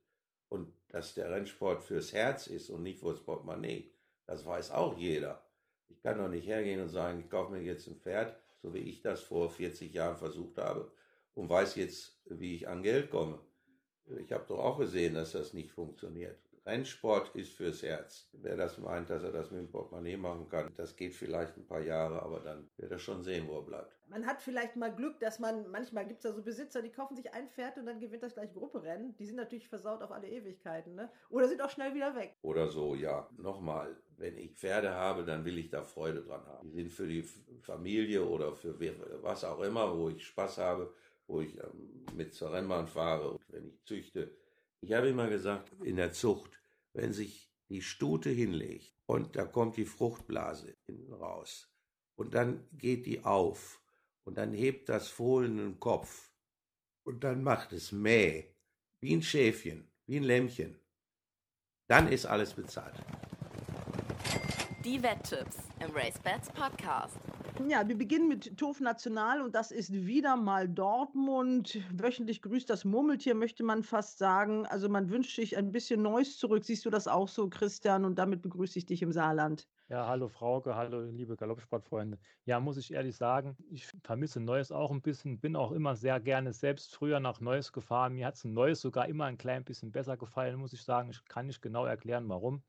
Und 0.54 0.72
dass 0.88 1.14
der 1.14 1.32
Rennsport 1.32 1.82
fürs 1.82 2.12
Herz 2.12 2.46
ist 2.46 2.70
und 2.70 2.84
nicht 2.84 3.00
fürs 3.00 3.24
Portemonnaie, 3.24 3.90
das 4.24 4.46
weiß 4.46 4.70
auch 4.70 4.96
jeder. 4.96 5.44
Ich 5.88 6.00
kann 6.00 6.18
doch 6.18 6.28
nicht 6.28 6.46
hergehen 6.46 6.80
und 6.80 6.90
sagen, 6.90 7.18
ich 7.18 7.28
kaufe 7.28 7.50
mir 7.50 7.60
jetzt 7.60 7.88
ein 7.88 7.96
Pferd, 7.96 8.38
so 8.62 8.72
wie 8.72 8.78
ich 8.78 9.02
das 9.02 9.20
vor 9.20 9.50
40 9.50 9.92
Jahren 9.92 10.16
versucht 10.16 10.58
habe 10.58 10.92
und 11.34 11.48
weiß 11.48 11.74
jetzt, 11.74 12.20
wie 12.26 12.54
ich 12.54 12.68
an 12.68 12.84
Geld 12.84 13.10
komme. 13.10 13.40
Ich 14.20 14.30
habe 14.30 14.44
doch 14.46 14.60
auch 14.60 14.78
gesehen, 14.78 15.14
dass 15.14 15.32
das 15.32 15.54
nicht 15.54 15.72
funktioniert. 15.72 16.38
Rennsport 16.66 17.34
ist 17.36 17.52
fürs 17.52 17.82
Herz. 17.82 18.28
Wer 18.32 18.56
das 18.56 18.78
meint, 18.78 19.10
dass 19.10 19.22
er 19.22 19.32
das 19.32 19.50
mit 19.50 19.60
dem 19.60 19.70
Portemonnaie 19.70 20.16
machen 20.16 20.48
kann, 20.48 20.72
das 20.76 20.96
geht 20.96 21.14
vielleicht 21.14 21.56
ein 21.56 21.66
paar 21.66 21.82
Jahre, 21.82 22.22
aber 22.22 22.40
dann 22.40 22.70
wird 22.78 22.90
er 22.90 22.98
schon 22.98 23.22
sehen, 23.22 23.46
wo 23.48 23.58
er 23.58 23.62
bleibt. 23.62 23.92
Man 24.08 24.26
hat 24.26 24.40
vielleicht 24.40 24.76
mal 24.76 24.94
Glück, 24.94 25.18
dass 25.20 25.38
man, 25.38 25.70
manchmal 25.70 26.06
gibt 26.06 26.18
es 26.18 26.22
da 26.22 26.32
so 26.32 26.42
Besitzer, 26.42 26.80
die 26.80 26.90
kaufen 26.90 27.16
sich 27.16 27.32
ein 27.34 27.48
Pferd 27.48 27.76
und 27.76 27.86
dann 27.86 28.00
gewinnt 28.00 28.22
das 28.22 28.34
gleich 28.34 28.52
Grupperennen. 28.52 29.14
Die 29.16 29.26
sind 29.26 29.36
natürlich 29.36 29.68
versaut 29.68 30.02
auf 30.02 30.10
alle 30.10 30.28
Ewigkeiten, 30.28 30.94
ne? 30.94 31.10
Oder 31.30 31.48
sind 31.48 31.60
auch 31.60 31.70
schnell 31.70 31.94
wieder 31.94 32.14
weg. 32.14 32.34
Oder 32.42 32.68
so, 32.68 32.94
ja. 32.94 33.28
Nochmal, 33.36 33.96
wenn 34.16 34.38
ich 34.38 34.52
Pferde 34.52 34.94
habe, 34.94 35.24
dann 35.24 35.44
will 35.44 35.58
ich 35.58 35.68
da 35.70 35.82
Freude 35.82 36.22
dran 36.22 36.46
haben. 36.46 36.68
Die 36.68 36.74
sind 36.74 36.92
für 36.92 37.06
die 37.06 37.24
Familie 37.62 38.24
oder 38.24 38.54
für 38.54 38.74
was 39.22 39.44
auch 39.44 39.60
immer, 39.60 39.98
wo 39.98 40.08
ich 40.08 40.24
Spaß 40.26 40.58
habe, 40.58 40.94
wo 41.26 41.40
ich 41.40 41.58
ähm, 41.58 42.06
mit 42.14 42.34
zur 42.34 42.52
Rennbahn 42.52 42.86
fahre 42.86 43.30
und 43.32 43.40
wenn 43.48 43.66
ich 43.66 43.82
züchte, 43.84 44.30
ich 44.84 44.92
habe 44.92 45.08
immer 45.08 45.28
gesagt, 45.28 45.72
in 45.82 45.96
der 45.96 46.12
Zucht, 46.12 46.60
wenn 46.92 47.12
sich 47.12 47.50
die 47.70 47.80
Stute 47.80 48.28
hinlegt 48.28 48.94
und 49.06 49.34
da 49.34 49.46
kommt 49.46 49.78
die 49.78 49.86
Fruchtblase 49.86 50.76
hinten 50.84 51.12
raus 51.14 51.70
und 52.16 52.34
dann 52.34 52.68
geht 52.72 53.06
die 53.06 53.24
auf 53.24 53.80
und 54.24 54.36
dann 54.36 54.52
hebt 54.52 54.90
das 54.90 55.08
Fohlen 55.08 55.56
den 55.56 55.80
Kopf 55.80 56.30
und 57.04 57.24
dann 57.24 57.42
macht 57.42 57.72
es 57.72 57.92
Mäh, 57.92 58.44
wie 59.00 59.14
ein 59.14 59.22
Schäfchen, 59.22 59.88
wie 60.06 60.16
ein 60.16 60.22
Lämmchen, 60.22 60.78
dann 61.86 62.08
ist 62.08 62.26
alles 62.26 62.52
bezahlt. 62.52 62.94
Die 64.84 65.02
Wetttipps 65.02 65.56
im 65.80 65.90
RaceBets 65.92 66.50
Podcast. 66.50 67.18
Ja, 67.68 67.88
wir 67.88 67.96
beginnen 67.96 68.28
mit 68.28 68.56
TOF 68.58 68.80
National 68.80 69.40
und 69.40 69.54
das 69.54 69.70
ist 69.70 69.92
wieder 69.92 70.36
mal 70.36 70.68
Dortmund. 70.68 71.78
Wöchentlich 71.92 72.42
grüßt 72.42 72.68
das 72.68 72.84
Murmeltier, 72.84 73.34
möchte 73.34 73.64
man 73.64 73.82
fast 73.82 74.18
sagen. 74.18 74.66
Also 74.66 74.88
man 74.88 75.10
wünscht 75.10 75.34
sich 75.34 75.56
ein 75.56 75.72
bisschen 75.72 76.02
Neues 76.02 76.38
zurück. 76.38 76.64
Siehst 76.64 76.84
du 76.84 76.90
das 76.90 77.08
auch 77.08 77.28
so, 77.28 77.48
Christian? 77.48 78.04
Und 78.04 78.18
damit 78.18 78.42
begrüße 78.42 78.78
ich 78.78 78.86
dich 78.86 79.02
im 79.02 79.12
Saarland. 79.12 79.66
Ja, 79.88 80.06
hallo 80.06 80.28
Frauke, 80.28 80.74
hallo 80.74 81.00
liebe 81.02 81.36
Galoppsportfreunde. 81.36 82.18
Ja, 82.44 82.60
muss 82.60 82.76
ich 82.76 82.92
ehrlich 82.92 83.16
sagen, 83.16 83.56
ich 83.70 83.86
vermisse 84.02 84.40
Neues 84.40 84.72
auch 84.72 84.90
ein 84.90 85.02
bisschen, 85.02 85.40
bin 85.40 85.56
auch 85.56 85.72
immer 85.72 85.96
sehr 85.96 86.20
gerne 86.20 86.52
selbst 86.52 86.94
früher 86.94 87.20
nach 87.20 87.40
Neues 87.40 87.72
gefahren. 87.72 88.14
Mir 88.14 88.26
hat 88.26 88.34
es 88.34 88.44
Neues 88.44 88.80
sogar 88.80 89.08
immer 89.08 89.26
ein 89.26 89.38
klein 89.38 89.64
bisschen 89.64 89.92
besser 89.92 90.16
gefallen, 90.16 90.58
muss 90.58 90.72
ich 90.72 90.82
sagen. 90.82 91.10
Ich 91.10 91.24
kann 91.26 91.46
nicht 91.46 91.62
genau 91.62 91.84
erklären, 91.84 92.28
warum. 92.28 92.62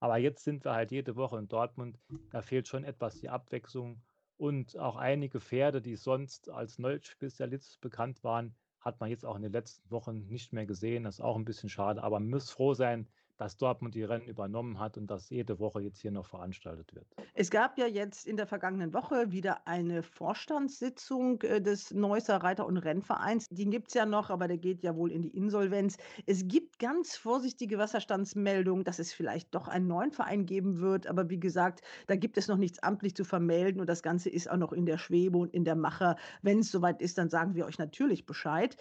Aber 0.00 0.16
jetzt 0.16 0.44
sind 0.44 0.64
wir 0.64 0.72
halt 0.72 0.92
jede 0.92 1.16
Woche 1.16 1.38
in 1.38 1.48
Dortmund. 1.48 1.98
Da 2.30 2.42
fehlt 2.42 2.68
schon 2.68 2.84
etwas 2.84 3.20
die 3.20 3.28
Abwechslung. 3.28 4.00
Und 4.38 4.78
auch 4.78 4.96
einige 4.96 5.40
Pferde, 5.40 5.82
die 5.82 5.96
sonst 5.96 6.48
als 6.48 6.78
Neuspezialist 6.78 7.80
bekannt 7.80 8.22
waren, 8.24 8.54
hat 8.80 9.00
man 9.00 9.10
jetzt 9.10 9.26
auch 9.26 9.36
in 9.36 9.42
den 9.42 9.52
letzten 9.52 9.90
Wochen 9.90 10.26
nicht 10.28 10.52
mehr 10.52 10.64
gesehen. 10.64 11.04
Das 11.04 11.16
ist 11.16 11.20
auch 11.20 11.36
ein 11.36 11.44
bisschen 11.44 11.68
schade, 11.68 12.02
aber 12.02 12.20
man 12.20 12.30
muss 12.30 12.50
froh 12.50 12.72
sein, 12.72 13.08
dass 13.38 13.56
Dortmund 13.56 13.94
die 13.94 14.02
Rennen 14.02 14.26
übernommen 14.26 14.78
hat 14.78 14.98
und 14.98 15.06
dass 15.06 15.30
jede 15.30 15.58
Woche 15.58 15.80
jetzt 15.80 16.00
hier 16.02 16.10
noch 16.10 16.26
veranstaltet 16.26 16.94
wird. 16.94 17.06
Es 17.34 17.50
gab 17.50 17.78
ja 17.78 17.86
jetzt 17.86 18.26
in 18.26 18.36
der 18.36 18.46
vergangenen 18.46 18.92
Woche 18.92 19.30
wieder 19.32 19.66
eine 19.66 20.02
Vorstandssitzung 20.02 21.40
äh, 21.42 21.62
des 21.62 21.92
Neusser 21.94 22.36
Reiter- 22.38 22.66
und 22.66 22.76
Rennvereins. 22.76 23.46
Den 23.48 23.70
gibt 23.70 23.88
es 23.88 23.94
ja 23.94 24.04
noch, 24.06 24.30
aber 24.30 24.48
der 24.48 24.58
geht 24.58 24.82
ja 24.82 24.96
wohl 24.96 25.12
in 25.12 25.22
die 25.22 25.34
Insolvenz. 25.36 25.96
Es 26.26 26.46
gibt 26.46 26.78
ganz 26.78 27.16
vorsichtige 27.16 27.78
Wasserstandsmeldungen, 27.78 28.84
dass 28.84 28.98
es 28.98 29.12
vielleicht 29.12 29.54
doch 29.54 29.68
einen 29.68 29.86
neuen 29.86 30.10
Verein 30.10 30.44
geben 30.44 30.80
wird. 30.80 31.06
Aber 31.06 31.30
wie 31.30 31.40
gesagt, 31.40 31.82
da 32.08 32.16
gibt 32.16 32.36
es 32.38 32.48
noch 32.48 32.56
nichts 32.58 32.82
amtlich 32.82 33.14
zu 33.14 33.24
vermelden 33.24 33.80
und 33.80 33.88
das 33.88 34.02
Ganze 34.02 34.30
ist 34.30 34.50
auch 34.50 34.56
noch 34.56 34.72
in 34.72 34.84
der 34.84 34.98
Schwebe 34.98 35.38
und 35.38 35.54
in 35.54 35.64
der 35.64 35.76
Mache. 35.76 36.16
Wenn 36.42 36.58
es 36.58 36.70
soweit 36.70 37.00
ist, 37.00 37.18
dann 37.18 37.30
sagen 37.30 37.54
wir 37.54 37.66
euch 37.66 37.78
natürlich 37.78 38.26
Bescheid. 38.26 38.76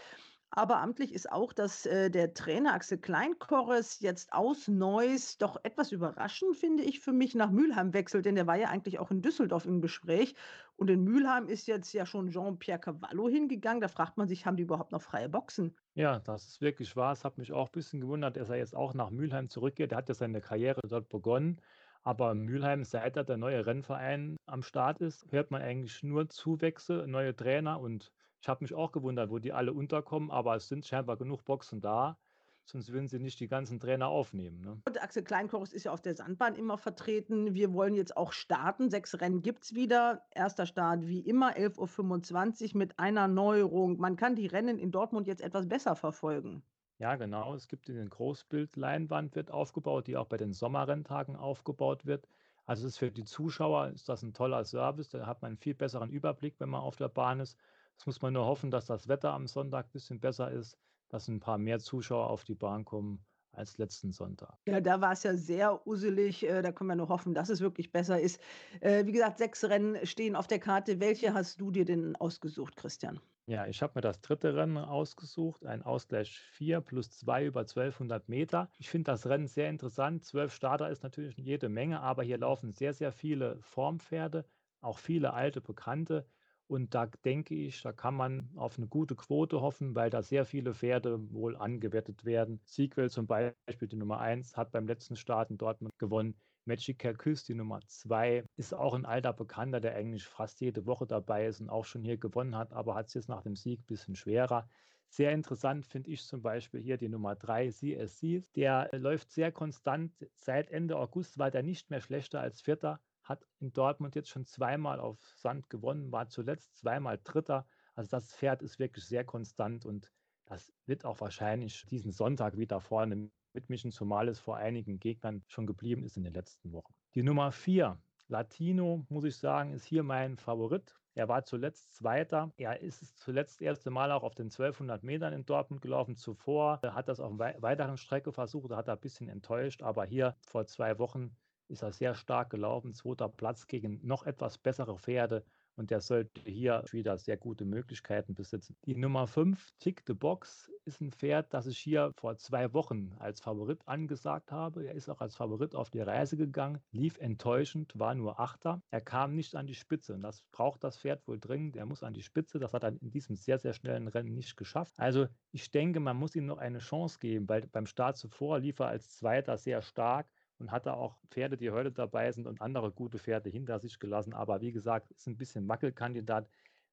Aber 0.57 0.81
amtlich 0.81 1.13
ist 1.13 1.31
auch, 1.31 1.53
dass 1.53 1.85
äh, 1.85 2.09
der 2.09 2.33
Trainer 2.33 2.73
Axel 2.73 2.97
Kleinkorres 2.97 3.99
jetzt 3.99 4.33
aus 4.33 4.67
Neuss 4.67 5.37
doch 5.37 5.59
etwas 5.61 5.91
überraschend, 5.91 6.57
finde 6.57 6.81
ich, 6.81 6.99
für 6.99 7.13
mich 7.13 7.35
nach 7.35 7.51
Mülheim 7.51 7.93
wechselt, 7.93 8.25
denn 8.25 8.33
der 8.33 8.47
war 8.47 8.55
ja 8.55 8.69
eigentlich 8.69 8.97
auch 8.97 9.11
in 9.11 9.21
Düsseldorf 9.21 9.65
im 9.67 9.81
Gespräch. 9.81 10.33
Und 10.75 10.89
in 10.89 11.03
Mülheim 11.03 11.47
ist 11.47 11.67
jetzt 11.67 11.93
ja 11.93 12.07
schon 12.07 12.31
Jean-Pierre 12.31 12.79
Cavallo 12.79 13.29
hingegangen. 13.29 13.81
Da 13.81 13.87
fragt 13.87 14.17
man 14.17 14.27
sich, 14.27 14.47
haben 14.47 14.57
die 14.57 14.63
überhaupt 14.63 14.91
noch 14.91 15.03
freie 15.03 15.29
Boxen? 15.29 15.75
Ja, 15.93 16.17
das 16.17 16.47
ist 16.47 16.59
wirklich 16.59 16.95
wahr. 16.95 17.11
Es 17.11 17.23
hat 17.23 17.37
mich 17.37 17.53
auch 17.53 17.67
ein 17.67 17.73
bisschen 17.73 18.01
gewundert, 18.01 18.35
dass 18.35 18.49
er 18.49 18.57
jetzt 18.57 18.75
auch 18.75 18.95
nach 18.95 19.11
Mülheim 19.11 19.49
zurückgeht. 19.49 19.91
Er 19.91 19.99
hat 19.99 20.09
ja 20.09 20.15
seine 20.15 20.41
Karriere 20.41 20.81
dort 20.87 21.07
begonnen. 21.09 21.61
Aber 22.01 22.33
Mülheim, 22.33 22.83
seit 22.83 23.15
da 23.15 23.21
der 23.21 23.37
neue 23.37 23.67
Rennverein 23.67 24.37
am 24.47 24.63
Start 24.63 25.01
ist, 25.01 25.31
hört 25.31 25.51
man 25.51 25.61
eigentlich 25.61 26.01
nur 26.01 26.29
Zuwächse, 26.29 27.05
neue 27.05 27.35
Trainer 27.35 27.79
und 27.79 28.11
ich 28.47 28.49
habe 28.49 28.63
mich 28.63 28.73
auch 28.73 28.93
gewundert, 28.93 29.29
wo 29.29 29.39
die 29.39 29.51
alle 29.51 29.73
unterkommen, 29.73 30.31
aber 30.31 30.55
es 30.55 30.69
sind 30.69 30.85
scheinbar 30.85 31.17
genug 31.17 31.43
Boxen 31.43 31.81
da, 31.81 32.17
sonst 32.63 32.93
würden 32.93 33.09
sie 33.09 33.19
nicht 33.19 33.41
die 33.41 33.49
ganzen 33.49 33.77
Trainer 33.77 34.07
aufnehmen. 34.07 34.61
Ne? 34.61 34.81
Und 34.87 35.03
Axel 35.03 35.21
Kleinkorus 35.21 35.73
ist 35.73 35.83
ja 35.83 35.91
auf 35.91 35.99
der 35.99 36.15
Sandbahn 36.15 36.55
immer 36.55 36.77
vertreten. 36.77 37.55
Wir 37.55 37.73
wollen 37.73 37.93
jetzt 37.93 38.15
auch 38.15 38.31
starten. 38.31 38.89
Sechs 38.89 39.19
Rennen 39.19 39.41
gibt 39.41 39.63
es 39.63 39.75
wieder. 39.75 40.23
Erster 40.33 40.65
Start 40.65 41.05
wie 41.05 41.19
immer, 41.19 41.57
11.25 41.57 42.71
Uhr 42.71 42.77
mit 42.77 42.97
einer 42.97 43.27
Neuerung. 43.27 43.97
Man 43.99 44.15
kann 44.15 44.37
die 44.37 44.47
Rennen 44.47 44.79
in 44.79 44.91
Dortmund 44.91 45.27
jetzt 45.27 45.41
etwas 45.41 45.67
besser 45.67 45.97
verfolgen. 45.97 46.63
Ja, 46.99 47.17
genau. 47.17 47.53
Es 47.53 47.67
gibt 47.67 47.89
den 47.89 48.09
Großbildleinwand 48.09 49.35
wird 49.35 49.51
aufgebaut, 49.51 50.07
die 50.07 50.15
auch 50.15 50.27
bei 50.27 50.37
den 50.37 50.53
Sommerrenntagen 50.53 51.35
aufgebaut 51.35 52.05
wird. 52.05 52.29
Also 52.65 52.87
es 52.87 52.93
ist 52.93 52.99
für 52.99 53.11
die 53.11 53.25
Zuschauer 53.25 53.89
ist 53.89 54.07
das 54.07 54.23
ein 54.23 54.33
toller 54.33 54.63
Service. 54.63 55.09
Da 55.09 55.25
hat 55.25 55.41
man 55.41 55.49
einen 55.49 55.57
viel 55.57 55.75
besseren 55.75 56.09
Überblick, 56.09 56.61
wenn 56.61 56.69
man 56.69 56.79
auf 56.79 56.95
der 56.95 57.09
Bahn 57.09 57.41
ist. 57.41 57.57
Jetzt 57.97 58.05
muss 58.05 58.21
man 58.21 58.31
nur 58.33 58.45
hoffen, 58.45 58.71
dass 58.71 58.85
das 58.85 59.09
Wetter 59.09 59.33
am 59.33 59.45
Sonntag 59.45 59.87
ein 59.87 59.91
bisschen 59.91 60.19
besser 60.21 60.49
ist, 60.51 60.77
dass 61.09 61.27
ein 61.27 61.39
paar 61.41 61.57
mehr 61.57 61.79
Zuschauer 61.79 62.29
auf 62.29 62.43
die 62.45 62.55
Bahn 62.55 62.85
kommen 62.85 63.25
als 63.51 63.77
letzten 63.77 64.13
Sonntag. 64.13 64.57
Ja, 64.67 64.81
da 64.81 64.99
war 65.01 65.13
es 65.13 65.23
ja 65.23 65.33
sehr 65.35 65.87
uselig. 65.87 66.43
Äh, 66.43 66.61
da 66.61 66.71
können 66.73 66.89
wir 66.89 66.95
nur 66.95 67.07
hoffen, 67.09 67.33
dass 67.33 67.49
es 67.49 67.61
wirklich 67.61 67.91
besser 67.91 68.19
ist. 68.19 68.39
Äh, 68.81 69.05
wie 69.05 69.11
gesagt, 69.13 69.37
sechs 69.39 69.63
Rennen 69.63 70.05
stehen 70.05 70.35
auf 70.35 70.45
der 70.47 70.59
Karte. 70.59 70.99
Welche 70.99 71.33
hast 71.33 71.59
du 71.61 71.71
dir 71.71 71.85
denn 71.85 72.15
ausgesucht, 72.17 72.75
Christian? 72.75 73.19
Ja, 73.49 73.65
ich 73.65 73.81
habe 73.81 73.93
mir 73.95 74.01
das 74.01 74.19
dritte 74.21 74.55
Rennen 74.55 74.77
ausgesucht, 74.77 75.65
ein 75.65 75.81
Ausgleich 75.81 76.37
4 76.37 76.81
plus 76.81 77.11
2 77.11 77.45
über 77.45 77.65
1200 77.65 78.27
Meter. 78.27 78.69
Ich 78.77 78.89
finde 78.89 79.11
das 79.11 79.25
Rennen 79.25 79.47
sehr 79.47 79.69
interessant. 79.69 80.25
Zwölf 80.25 80.53
Starter 80.53 80.89
ist 80.89 81.01
natürlich 81.03 81.37
jede 81.37 81.69
Menge, 81.69 82.01
aber 82.01 82.23
hier 82.23 82.37
laufen 82.37 82.73
sehr, 82.73 82.93
sehr 82.93 83.11
viele 83.13 83.61
Formpferde, 83.61 84.45
auch 84.81 84.97
viele 84.99 85.33
alte 85.33 85.61
Bekannte. 85.61 86.27
Und 86.67 86.93
da 86.93 87.05
denke 87.23 87.55
ich, 87.55 87.81
da 87.81 87.93
kann 87.93 88.13
man 88.13 88.49
auf 88.55 88.77
eine 88.77 88.87
gute 88.87 89.15
Quote 89.15 89.61
hoffen, 89.61 89.95
weil 89.95 90.09
da 90.09 90.21
sehr 90.21 90.45
viele 90.45 90.73
Pferde 90.73 91.31
wohl 91.31 91.55
angewertet 91.55 92.25
werden. 92.25 92.59
Sequel 92.65 93.09
zum 93.09 93.25
Beispiel, 93.25 93.87
die 93.87 93.95
Nummer 93.95 94.19
1, 94.19 94.57
hat 94.57 94.71
beim 94.71 94.85
letzten 94.85 95.15
Start 95.15 95.49
in 95.49 95.57
Dortmund 95.57 95.97
gewonnen. 95.97 96.35
Magic 96.65 96.99
Küss, 97.17 97.45
die 97.45 97.53
Nummer 97.55 97.79
2, 97.87 98.43
ist 98.57 98.73
auch 98.73 98.93
ein 98.93 99.05
alter 99.05 99.31
Bekannter, 99.31 99.79
der 99.79 99.95
eigentlich 99.95 100.25
fast 100.25 100.59
jede 100.59 100.85
Woche 100.85 101.07
dabei 101.07 101.45
ist 101.45 101.61
und 101.61 101.69
auch 101.69 101.85
schon 101.85 102.03
hier 102.03 102.17
gewonnen 102.17 102.57
hat, 102.57 102.73
aber 102.73 102.95
hat 102.95 103.07
es 103.07 103.13
jetzt 103.13 103.29
nach 103.29 103.41
dem 103.41 103.55
Sieg 103.55 103.79
ein 103.79 103.85
bisschen 103.85 104.15
schwerer. 104.15 104.67
Sehr 105.09 105.31
interessant 105.31 105.85
finde 105.85 106.11
ich 106.11 106.25
zum 106.25 106.41
Beispiel 106.41 106.81
hier 106.81 106.97
die 106.97 107.07
Nummer 107.07 107.37
3 107.37 107.69
CSC. 107.69 108.43
Der 108.55 108.89
läuft 108.91 109.31
sehr 109.31 109.53
konstant. 109.53 110.11
Seit 110.35 110.69
Ende 110.69 110.97
August 110.97 111.37
war 111.37 111.49
der 111.49 111.63
nicht 111.63 111.89
mehr 111.89 112.01
schlechter 112.01 112.41
als 112.41 112.61
Vierter. 112.61 112.99
Hat 113.27 113.45
in 113.59 113.73
Dortmund 113.73 114.15
jetzt 114.15 114.29
schon 114.29 114.45
zweimal 114.45 115.01
auf 115.01 115.19
Sand 115.35 115.69
gewonnen, 115.69 116.11
war 116.11 116.29
zuletzt 116.29 116.77
zweimal 116.77 117.19
Dritter. 117.21 117.67
Also 117.93 118.09
das 118.11 118.33
Pferd 118.33 118.61
ist 118.61 118.79
wirklich 118.79 119.03
sehr 119.03 119.25
konstant 119.25 119.85
und 119.85 120.11
das 120.45 120.71
wird 120.85 121.03
auch 121.03 121.19
wahrscheinlich 121.19 121.85
diesen 121.87 122.11
Sonntag 122.11 122.57
wieder 122.57 122.79
vorne 122.79 123.29
mitmischen, 123.51 123.91
zumal 123.91 124.29
es 124.29 124.39
vor 124.39 124.55
einigen 124.55 124.99
Gegnern 124.99 125.43
schon 125.47 125.67
geblieben 125.67 126.05
ist 126.05 126.15
in 126.15 126.23
den 126.23 126.33
letzten 126.33 126.71
Wochen. 126.71 126.93
Die 127.15 127.23
Nummer 127.23 127.51
4, 127.51 127.99
Latino, 128.29 129.05
muss 129.09 129.25
ich 129.25 129.35
sagen, 129.35 129.73
ist 129.73 129.83
hier 129.83 130.03
mein 130.03 130.37
Favorit. 130.37 130.95
Er 131.15 131.27
war 131.27 131.43
zuletzt 131.43 131.95
Zweiter. 131.95 132.53
Er 132.57 132.79
ist 132.79 133.17
zuletzt 133.17 133.55
das 133.55 133.61
erste 133.61 133.89
Mal 133.89 134.11
auch 134.11 134.23
auf 134.23 134.35
den 134.35 134.45
1200 134.45 135.03
Metern 135.03 135.33
in 135.33 135.45
Dortmund 135.45 135.81
gelaufen. 135.81 136.15
Zuvor 136.15 136.79
hat 136.81 137.09
es 137.09 137.19
auf 137.19 137.31
einer 137.31 137.61
weiteren 137.61 137.97
Strecke 137.97 138.31
versucht, 138.31 138.71
hat 138.71 138.87
er 138.87 138.93
ein 138.93 139.01
bisschen 139.01 139.27
enttäuscht. 139.27 139.81
Aber 139.81 140.05
hier 140.05 140.35
vor 140.45 140.67
zwei 140.67 140.99
Wochen 140.99 141.35
ist 141.67 141.83
er 141.83 141.91
sehr 141.91 142.15
stark 142.15 142.49
gelaufen. 142.49 142.93
Zweiter 142.93 143.29
Platz 143.29 143.67
gegen 143.67 143.99
noch 144.03 144.25
etwas 144.25 144.57
bessere 144.57 144.97
Pferde 144.97 145.43
und 145.77 145.91
der 145.91 146.01
sollte 146.01 146.41
hier 146.41 146.83
wieder 146.91 147.17
sehr 147.17 147.37
gute 147.37 147.63
Möglichkeiten 147.63 148.33
besitzen. 148.33 148.75
Die 148.85 148.95
Nummer 148.95 149.27
5, 149.27 149.69
Tick 149.79 150.03
the 150.07 150.13
Box, 150.13 150.71
ist 150.85 151.01
ein 151.01 151.11
Pferd, 151.11 151.53
das 151.53 151.67
ich 151.67 151.77
hier 151.77 152.13
vor 152.15 152.37
zwei 152.37 152.73
Wochen 152.73 153.13
als 153.19 153.41
Favorit 153.41 153.79
angesagt 153.85 154.51
habe. 154.51 154.85
Er 154.85 154.95
ist 154.95 155.09
auch 155.09 155.21
als 155.21 155.35
Favorit 155.35 155.75
auf 155.75 155.89
die 155.91 156.01
Reise 156.01 156.35
gegangen, 156.35 156.81
lief 156.91 157.17
enttäuschend, 157.19 157.97
war 157.99 158.15
nur 158.15 158.39
Achter. 158.39 158.81
Er 158.89 159.01
kam 159.01 159.35
nicht 159.35 159.55
an 159.55 159.67
die 159.67 159.75
Spitze 159.75 160.15
und 160.15 160.21
das 160.21 160.43
braucht 160.51 160.83
das 160.83 160.97
Pferd 160.97 161.27
wohl 161.27 161.39
dringend. 161.39 161.75
Er 161.75 161.85
muss 161.85 162.03
an 162.03 162.13
die 162.13 162.23
Spitze. 162.23 162.57
Das 162.57 162.73
hat 162.73 162.83
er 162.83 162.99
in 162.99 163.11
diesem 163.11 163.35
sehr, 163.35 163.59
sehr 163.59 163.73
schnellen 163.73 164.07
Rennen 164.07 164.33
nicht 164.33 164.57
geschafft. 164.57 164.93
Also 164.97 165.27
ich 165.51 165.69
denke, 165.69 165.99
man 165.99 166.17
muss 166.17 166.35
ihm 166.35 166.45
noch 166.45 166.57
eine 166.57 166.79
Chance 166.79 167.19
geben, 167.19 167.47
weil 167.47 167.67
beim 167.67 167.85
Start 167.85 168.17
zuvor 168.17 168.59
lief 168.59 168.79
er 168.79 168.87
als 168.87 169.17
Zweiter 169.17 169.57
sehr 169.57 169.81
stark 169.81 170.27
und 170.59 170.71
hat 170.71 170.85
da 170.85 170.93
auch 170.93 171.17
Pferde, 171.29 171.57
die 171.57 171.71
heute 171.71 171.91
dabei 171.91 172.31
sind 172.31 172.47
und 172.47 172.61
andere 172.61 172.91
gute 172.91 173.19
Pferde 173.19 173.49
hinter 173.49 173.79
sich 173.79 173.99
gelassen. 173.99 174.33
Aber 174.33 174.61
wie 174.61 174.71
gesagt, 174.71 175.11
ist 175.11 175.27
ein 175.27 175.37
bisschen 175.37 175.67
Wackelkandidat. 175.67 176.47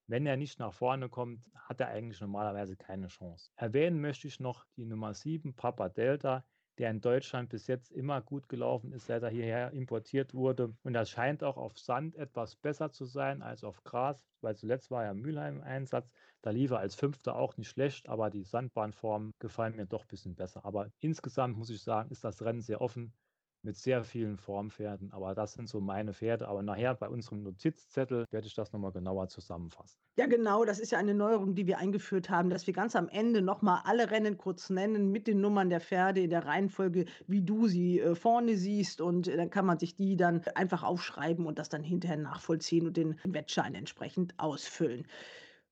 Wenn 0.06 0.26
er 0.26 0.36
nicht 0.36 0.58
nach 0.58 0.74
vorne 0.74 1.08
kommt, 1.08 1.40
hat 1.54 1.80
er 1.80 1.88
eigentlich 1.88 2.20
normalerweise 2.20 2.76
keine 2.76 3.08
Chance. 3.08 3.50
Erwähnen 3.56 4.00
möchte 4.00 4.28
ich 4.28 4.38
noch 4.38 4.66
die 4.76 4.84
Nummer 4.84 5.14
7, 5.14 5.54
Papa 5.54 5.88
Delta, 5.88 6.44
der 6.78 6.90
in 6.90 7.00
Deutschland 7.00 7.48
bis 7.48 7.66
jetzt 7.68 7.90
immer 7.92 8.20
gut 8.20 8.48
gelaufen 8.48 8.92
ist, 8.92 9.06
seit 9.06 9.22
er 9.22 9.30
hierher 9.30 9.70
importiert 9.70 10.34
wurde. 10.34 10.74
Und 10.82 10.92
das 10.92 11.08
scheint 11.08 11.42
auch 11.42 11.56
auf 11.56 11.78
Sand 11.78 12.16
etwas 12.16 12.56
besser 12.56 12.90
zu 12.90 13.06
sein 13.06 13.42
als 13.42 13.64
auf 13.64 13.82
Gras, 13.84 14.20
weil 14.40 14.56
zuletzt 14.56 14.90
war 14.90 15.04
ja 15.04 15.14
Mülheim 15.14 15.58
im 15.58 15.62
Einsatz. 15.62 16.10
Da 16.42 16.50
lief 16.50 16.72
er 16.72 16.80
als 16.80 16.96
Fünfter 16.96 17.36
auch 17.36 17.56
nicht 17.56 17.70
schlecht, 17.70 18.08
aber 18.08 18.28
die 18.28 18.42
Sandbahnformen 18.42 19.32
gefallen 19.38 19.76
mir 19.76 19.86
doch 19.86 20.02
ein 20.02 20.08
bisschen 20.08 20.34
besser. 20.34 20.64
Aber 20.64 20.90
insgesamt 20.98 21.56
muss 21.56 21.70
ich 21.70 21.82
sagen, 21.82 22.10
ist 22.10 22.24
das 22.24 22.42
Rennen 22.42 22.60
sehr 22.60 22.82
offen 22.82 23.14
mit 23.64 23.76
sehr 23.76 24.04
vielen 24.04 24.36
Formpferden. 24.36 25.12
Aber 25.12 25.34
das 25.34 25.54
sind 25.54 25.68
so 25.68 25.80
meine 25.80 26.12
Pferde. 26.12 26.48
Aber 26.48 26.62
nachher 26.62 26.94
bei 26.94 27.08
unserem 27.08 27.42
Notizzettel 27.42 28.26
werde 28.30 28.46
ich 28.46 28.54
das 28.54 28.72
nochmal 28.72 28.92
genauer 28.92 29.28
zusammenfassen. 29.28 29.98
Ja, 30.16 30.26
genau. 30.26 30.64
Das 30.64 30.78
ist 30.78 30.92
ja 30.92 30.98
eine 30.98 31.14
Neuerung, 31.14 31.54
die 31.54 31.66
wir 31.66 31.78
eingeführt 31.78 32.30
haben, 32.30 32.50
dass 32.50 32.66
wir 32.66 32.74
ganz 32.74 32.94
am 32.94 33.08
Ende 33.08 33.42
nochmal 33.42 33.80
alle 33.84 34.10
Rennen 34.10 34.36
kurz 34.36 34.70
nennen 34.70 35.10
mit 35.10 35.26
den 35.26 35.40
Nummern 35.40 35.70
der 35.70 35.80
Pferde 35.80 36.20
in 36.20 36.30
der 36.30 36.44
Reihenfolge, 36.44 37.06
wie 37.26 37.42
du 37.42 37.66
sie 37.66 38.00
äh, 38.00 38.14
vorne 38.14 38.56
siehst. 38.56 39.00
Und 39.00 39.28
äh, 39.28 39.36
dann 39.36 39.50
kann 39.50 39.66
man 39.66 39.78
sich 39.78 39.94
die 39.94 40.16
dann 40.16 40.42
einfach 40.54 40.82
aufschreiben 40.82 41.46
und 41.46 41.58
das 41.58 41.68
dann 41.68 41.82
hinterher 41.82 42.18
nachvollziehen 42.18 42.86
und 42.86 42.96
den 42.96 43.18
Wettschein 43.24 43.74
entsprechend 43.74 44.34
ausfüllen. 44.38 45.06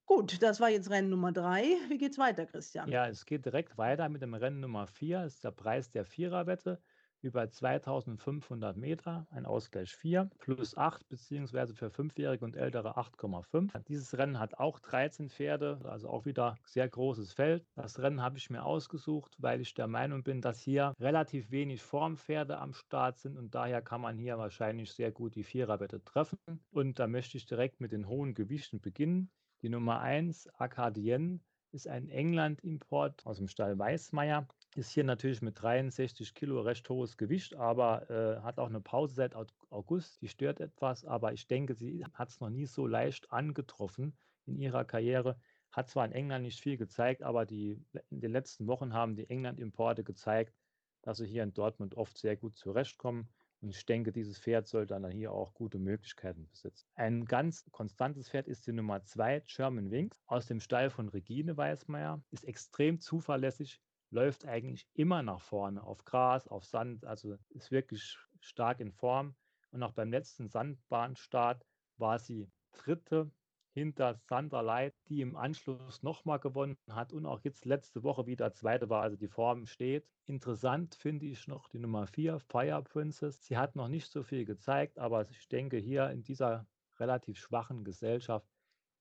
Gut, 0.07 0.43
das 0.43 0.61
war 0.61 0.68
jetzt 0.68 0.90
Rennen 0.90 1.11
Nummer 1.11 1.32
drei. 1.32 1.64
Wie 1.88 1.97
geht's 1.97 2.18
weiter, 2.18 2.45
Christian? 2.45 2.90
Ja, 2.90 3.07
es 3.07 3.24
geht 3.24 3.47
direkt 3.47 3.78
weiter 3.78 4.09
mit 4.09 4.20
dem 4.20 4.34
Rennen 4.34 4.61
Nummer 4.61 4.86
vier. 4.86 5.22
Das 5.22 5.34
ist 5.34 5.45
der 5.45 5.53
Preis 5.53 5.90
der 5.90 6.05
Viererwette 6.05 6.82
über 7.23 7.49
2500 7.49 8.77
Meter, 8.77 9.27
ein 9.31 9.47
Ausgleich 9.47 9.95
4, 9.95 10.29
plus 10.39 10.77
8, 10.77 11.09
beziehungsweise 11.09 11.75
für 11.75 11.91
Fünfjährige 11.91 12.45
und 12.45 12.57
Ältere 12.57 12.97
8,5. 12.99 13.70
Dieses 13.89 14.16
Rennen 14.18 14.39
hat 14.39 14.59
auch 14.59 14.79
13 14.81 15.31
Pferde, 15.31 15.81
also 15.85 16.09
auch 16.09 16.25
wieder 16.25 16.57
sehr 16.64 16.89
großes 16.89 17.33
Feld. 17.33 17.64
Das 17.75 17.99
Rennen 18.01 18.23
habe 18.23 18.39
ich 18.39 18.51
mir 18.51 18.64
ausgesucht, 18.64 19.37
weil 19.39 19.61
ich 19.61 19.75
der 19.75 19.87
Meinung 19.87 20.23
bin, 20.23 20.41
dass 20.41 20.61
hier 20.61 20.95
relativ 20.99 21.51
wenig 21.51 21.83
Formpferde 21.83 22.59
am 22.59 22.75
Start 22.75 23.18
sind 23.18 23.39
und 23.39 23.55
daher 23.55 23.83
kann 23.83 24.01
man 24.01 24.18
hier 24.18 24.39
wahrscheinlich 24.39 24.93
sehr 24.93 25.12
gut 25.12 25.35
die 25.35 25.45
Viererwette 25.45 26.03
treffen. 26.05 26.39
Und 26.70 26.99
da 26.99 27.07
möchte 27.07 27.37
ich 27.37 27.47
direkt 27.47 27.81
mit 27.81 27.93
den 27.93 28.09
hohen 28.09 28.35
Gewichten 28.35 28.81
beginnen. 28.81 29.31
Die 29.62 29.68
Nummer 29.68 30.01
1, 30.01 30.49
Acadienne, 30.59 31.41
ist 31.73 31.89
ein 31.89 32.09
England-Import 32.09 33.25
aus 33.25 33.39
dem 33.39 33.49
Stall 33.49 33.79
Weißmeier 33.79 34.47
ist 34.75 34.91
hier 34.91 35.05
natürlich 35.05 35.43
mit 35.43 35.61
63 35.61 36.35
Kilo 36.35 36.61
recht 36.61 36.89
hohes 36.89 37.16
Gewicht, 37.16 37.55
aber 37.55 38.09
äh, 38.11 38.41
hat 38.43 38.59
auch 38.59 38.68
eine 38.68 38.81
Pause 38.81 39.14
seit 39.14 39.35
August. 39.70 40.20
Die 40.23 40.29
stört 40.29 40.61
etwas, 40.61 41.05
aber 41.05 41.33
ich 41.33 41.47
denke, 41.47 41.75
sie 41.75 42.05
hat 42.14 42.31
es 42.31 42.41
noch 42.41 42.51
nie 42.51 42.66
so 42.66 42.87
leicht 42.87 43.31
angetroffen 43.33 44.16
in 44.47 44.59
ihrer 44.59 44.85
Karriere. 44.85 45.39
Hat 45.70 45.89
zwar 45.89 46.05
in 46.07 46.12
England 46.12 46.45
nicht 46.45 46.61
viel 46.61 46.77
gezeigt, 46.77 47.23
aber 47.23 47.47
die, 47.47 47.83
in 48.11 48.20
den 48.20 48.33
letzten 48.33 48.66
Wochen 48.66 48.93
haben 48.95 49.14
die 49.14 49.29
England-Importe 49.29 50.05
gezeigt, 50.05 50.55
dass 51.03 51.18
sie 51.18 51.27
hier 51.27 51.43
in 51.43 51.53
Dortmund 51.53 51.97
oft 51.97 52.16
sehr 52.16 52.37
gut 52.37 52.57
zurechtkommen. 52.57 53.29
Und 53.61 53.70
ich 53.70 53.87
denke, 53.87 54.11
dieses 54.11 54.41
Pferd 54.41 54.66
sollte 54.66 54.95
dann 54.95 55.11
hier 55.12 55.33
auch 55.33 55.55
gute 55.55 55.79
Möglichkeiten 55.79 56.49
besitzen. 56.49 56.89
Ein 56.95 57.25
ganz 57.25 57.64
konstantes 57.70 58.29
Pferd 58.29 58.49
ist 58.49 58.66
die 58.66 58.73
Nummer 58.73 59.05
2, 59.05 59.45
German 59.47 59.91
Wings, 59.91 60.20
aus 60.27 60.47
dem 60.47 60.61
Stall 60.61 60.91
von 60.91 61.09
Regine 61.09 61.57
Weißmeier. 61.57 62.20
Ist 62.33 62.45
extrem 62.45 62.99
zuverlässig, 62.99 63.81
läuft 64.13 64.47
eigentlich 64.47 64.87
immer 64.95 65.23
nach 65.23 65.41
vorne, 65.41 65.83
auf 65.83 66.05
Gras, 66.05 66.47
auf 66.47 66.65
Sand, 66.65 67.05
also 67.05 67.37
ist 67.49 67.71
wirklich 67.71 68.19
stark 68.41 68.81
in 68.81 68.93
Form. 68.93 69.35
Und 69.71 69.83
auch 69.83 69.93
beim 69.93 70.11
letzten 70.11 70.49
Sandbahnstart 70.49 71.65
war 71.97 72.19
sie 72.19 72.51
dritte 72.73 73.31
hinter 73.75 74.21
Sandra 74.29 74.61
Leit, 74.61 74.95
die 75.09 75.23
im 75.23 75.35
Anschluss 75.35 76.03
nochmal 76.03 76.39
gewonnen 76.39 76.77
hat 76.91 77.13
und 77.15 77.25
auch 77.25 77.41
jetzt 77.41 77.65
letzte 77.65 78.03
Woche 78.03 78.27
wieder 78.27 78.53
zweite 78.53 78.91
war, 78.91 79.03
also 79.03 79.17
die 79.17 79.29
Form 79.29 79.67
steht. 79.67 80.07
Interessant 80.27 80.95
finde 80.95 81.25
ich 81.25 81.49
noch 81.49 81.69
die 81.69 81.79
Nummer 81.79 82.07
4, 82.07 82.39
Fire 82.39 82.83
Princess. 82.83 83.43
Sie 83.47 83.57
hat 83.57 83.75
noch 83.75 83.89
nicht 83.89 84.11
so 84.11 84.23
viel 84.23 84.45
gezeigt, 84.45 84.99
aber 84.99 85.29
ich 85.31 85.49
denke 85.49 85.79
hier 85.79 86.11
in 86.11 86.23
dieser 86.23 86.67
relativ 86.99 87.39
schwachen 87.39 87.83
Gesellschaft 87.83 88.52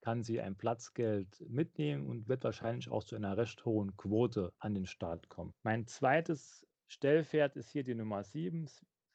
kann 0.02 0.24
sie 0.24 0.42
ein 0.42 0.56
Platzgeld 0.56 1.44
mitnehmen 1.48 2.08
und 2.08 2.28
wird 2.28 2.44
wahrscheinlich 2.44 2.90
auch 2.90 3.04
zu 3.04 3.16
einer 3.16 3.38
recht 3.38 3.64
hohen 3.66 3.96
Quote 3.96 4.54
an 4.60 4.74
den 4.74 4.88
Start 4.88 5.30
kommen. 5.30 5.54
Mein 5.64 5.86
zweites 5.86 6.68
Stellpferd 6.88 7.56
ist 7.56 7.70
hier 7.70 7.84
die 7.84 7.96
Nummer 7.96 8.24
7, 8.24 8.68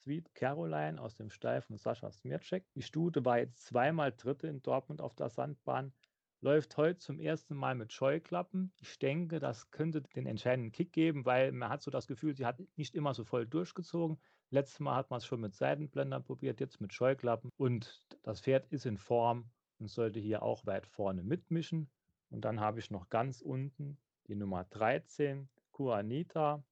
Sweet 0.07 0.34
Caroline 0.34 1.03
aus 1.03 1.16
dem 1.16 1.30
Stall 1.30 1.61
von 1.61 1.76
Sascha 1.76 2.11
Smircek. 2.11 2.64
Die 2.74 2.82
Stute 2.82 3.24
war 3.24 3.39
jetzt 3.39 3.66
zweimal 3.66 4.12
Dritte 4.12 4.47
in 4.47 4.62
Dortmund 4.62 5.01
auf 5.01 5.14
der 5.16 5.28
Sandbahn, 5.28 5.93
läuft 6.41 6.76
heute 6.76 6.99
zum 6.99 7.18
ersten 7.18 7.57
Mal 7.57 7.74
mit 7.74 7.93
Scheuklappen. 7.93 8.72
Ich 8.80 8.99
denke, 9.01 9.41
das 9.41 9.70
könnte 9.72 10.03
den 10.03 10.26
entscheidenden 10.26 10.70
Kick 10.70 10.93
geben, 10.93 11.24
weil 11.26 11.51
man 11.51 11.70
hat 11.70 11.82
so 11.82 11.91
das 11.91 12.07
Gefühl, 12.07 12.37
sie 12.37 12.47
hat 12.47 12.62
nicht 12.76 12.95
immer 12.95 13.14
so 13.14 13.24
voll 13.24 13.47
durchgezogen. 13.47 14.20
Letztes 14.51 14.78
Mal 14.78 14.95
hat 14.95 15.11
man 15.11 15.18
es 15.18 15.26
schon 15.26 15.41
mit 15.41 15.57
Seitenblendern 15.57 16.22
probiert, 16.22 16.61
jetzt 16.61 16.80
mit 16.80 16.93
Scheuklappen 16.93 17.51
und 17.57 18.01
das 18.22 18.41
Pferd 18.41 18.66
ist 18.68 18.87
in 18.87 18.99
Form 18.99 19.51
und 19.78 19.88
sollte 19.88 20.20
hier 20.20 20.42
auch 20.42 20.66
weit 20.66 20.86
vorne 20.86 21.22
mitmischen. 21.22 21.90
Und 22.30 22.44
dann 22.44 22.60
habe 22.60 22.80
ich 22.80 22.90
noch 22.90 23.08
ganz 23.08 23.40
unten 23.40 23.98
die 24.26 24.34
Nummer 24.34 24.64
13, 24.64 25.48
Kuanita. 25.70 26.64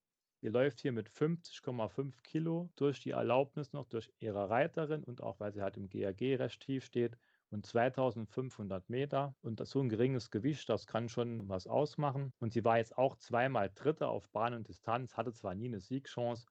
Die 0.43 0.49
läuft 0.49 0.81
hier 0.81 0.93
mit 0.93 1.09
50,5 1.09 2.23
Kilo 2.23 2.71
durch 2.77 3.01
die 3.01 3.11
Erlaubnis 3.11 3.73
noch 3.73 3.87
durch 3.87 4.13
ihre 4.19 4.51
Reiterin 4.51 5.05
und 5.05 5.23
auch 5.23 5.41
weil 5.41 5.53
sie 5.53 5.63
halt 5.63 5.77
im 5.77 5.89
GAG 5.89 6.21
recht 6.21 6.61
tief 6.61 6.85
steht 6.85 7.17
und 7.51 7.65
2500 7.65 8.91
Meter. 8.91 9.35
Und 9.41 9.67
so 9.67 9.81
ein 9.81 9.89
geringes 9.89 10.31
Gewicht, 10.31 10.69
das 10.69 10.87
kann 10.87 11.09
schon 11.09 11.49
was 11.49 11.67
ausmachen. 11.67 12.33
Und 12.41 12.53
sie 12.53 12.65
war 12.65 12.79
jetzt 12.79 12.99
auch 12.99 13.17
zweimal 13.17 13.71
Dritte 13.75 14.09
auf 14.09 14.29
Bahn 14.31 14.55
und 14.55 14.69
Distanz, 14.69 15.17
hatte 15.17 15.33
zwar 15.33 15.55
nie 15.55 15.69
eine 15.69 15.81
Siegchance, 15.81 16.47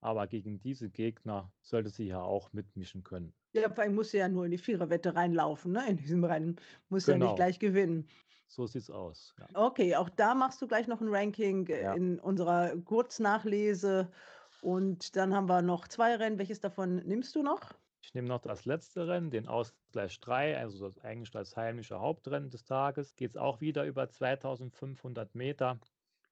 aber 0.00 0.26
gegen 0.26 0.58
diese 0.58 0.90
Gegner 0.90 1.52
sollte 1.60 1.90
sie 1.90 2.06
ja 2.06 2.22
auch 2.22 2.52
mitmischen 2.52 3.04
können. 3.04 3.34
Ja, 3.60 3.70
vor 3.70 3.84
allem 3.84 3.94
muss 3.94 4.10
sie 4.10 4.18
ja 4.18 4.28
nur 4.28 4.44
in 4.44 4.50
die 4.50 4.58
Viererwette 4.58 5.14
reinlaufen, 5.14 5.72
ne? 5.72 5.88
In 5.88 5.96
diesem 5.96 6.24
Rennen. 6.24 6.56
Muss 6.88 7.06
genau. 7.06 7.18
ja 7.18 7.24
nicht 7.24 7.36
gleich 7.36 7.58
gewinnen. 7.58 8.08
So 8.48 8.66
sieht's 8.66 8.90
aus. 8.90 9.34
Ja. 9.38 9.48
Okay, 9.54 9.96
auch 9.96 10.08
da 10.08 10.34
machst 10.34 10.62
du 10.62 10.68
gleich 10.68 10.86
noch 10.86 11.00
ein 11.00 11.08
Ranking 11.08 11.66
äh, 11.66 11.82
ja. 11.82 11.94
in 11.94 12.18
unserer 12.20 12.76
Kurznachlese. 12.84 14.10
Und 14.62 15.16
dann 15.16 15.34
haben 15.34 15.48
wir 15.48 15.62
noch 15.62 15.88
zwei 15.88 16.14
Rennen. 16.16 16.38
Welches 16.38 16.60
davon 16.60 16.96
nimmst 17.06 17.34
du 17.34 17.42
noch? 17.42 17.74
Ich 18.02 18.14
nehme 18.14 18.28
noch 18.28 18.40
das 18.40 18.64
letzte 18.64 19.08
Rennen, 19.08 19.30
den 19.30 19.48
Ausgleich 19.48 20.20
3, 20.20 20.58
also 20.58 20.88
das 20.88 20.98
eigentlich 21.04 21.32
das 21.32 21.56
heimische 21.56 21.98
Hauptrennen 21.98 22.50
des 22.50 22.64
Tages. 22.64 23.16
Geht 23.16 23.32
es 23.32 23.36
auch 23.36 23.60
wieder 23.60 23.84
über 23.84 24.08
2500 24.08 25.34
Meter. 25.34 25.80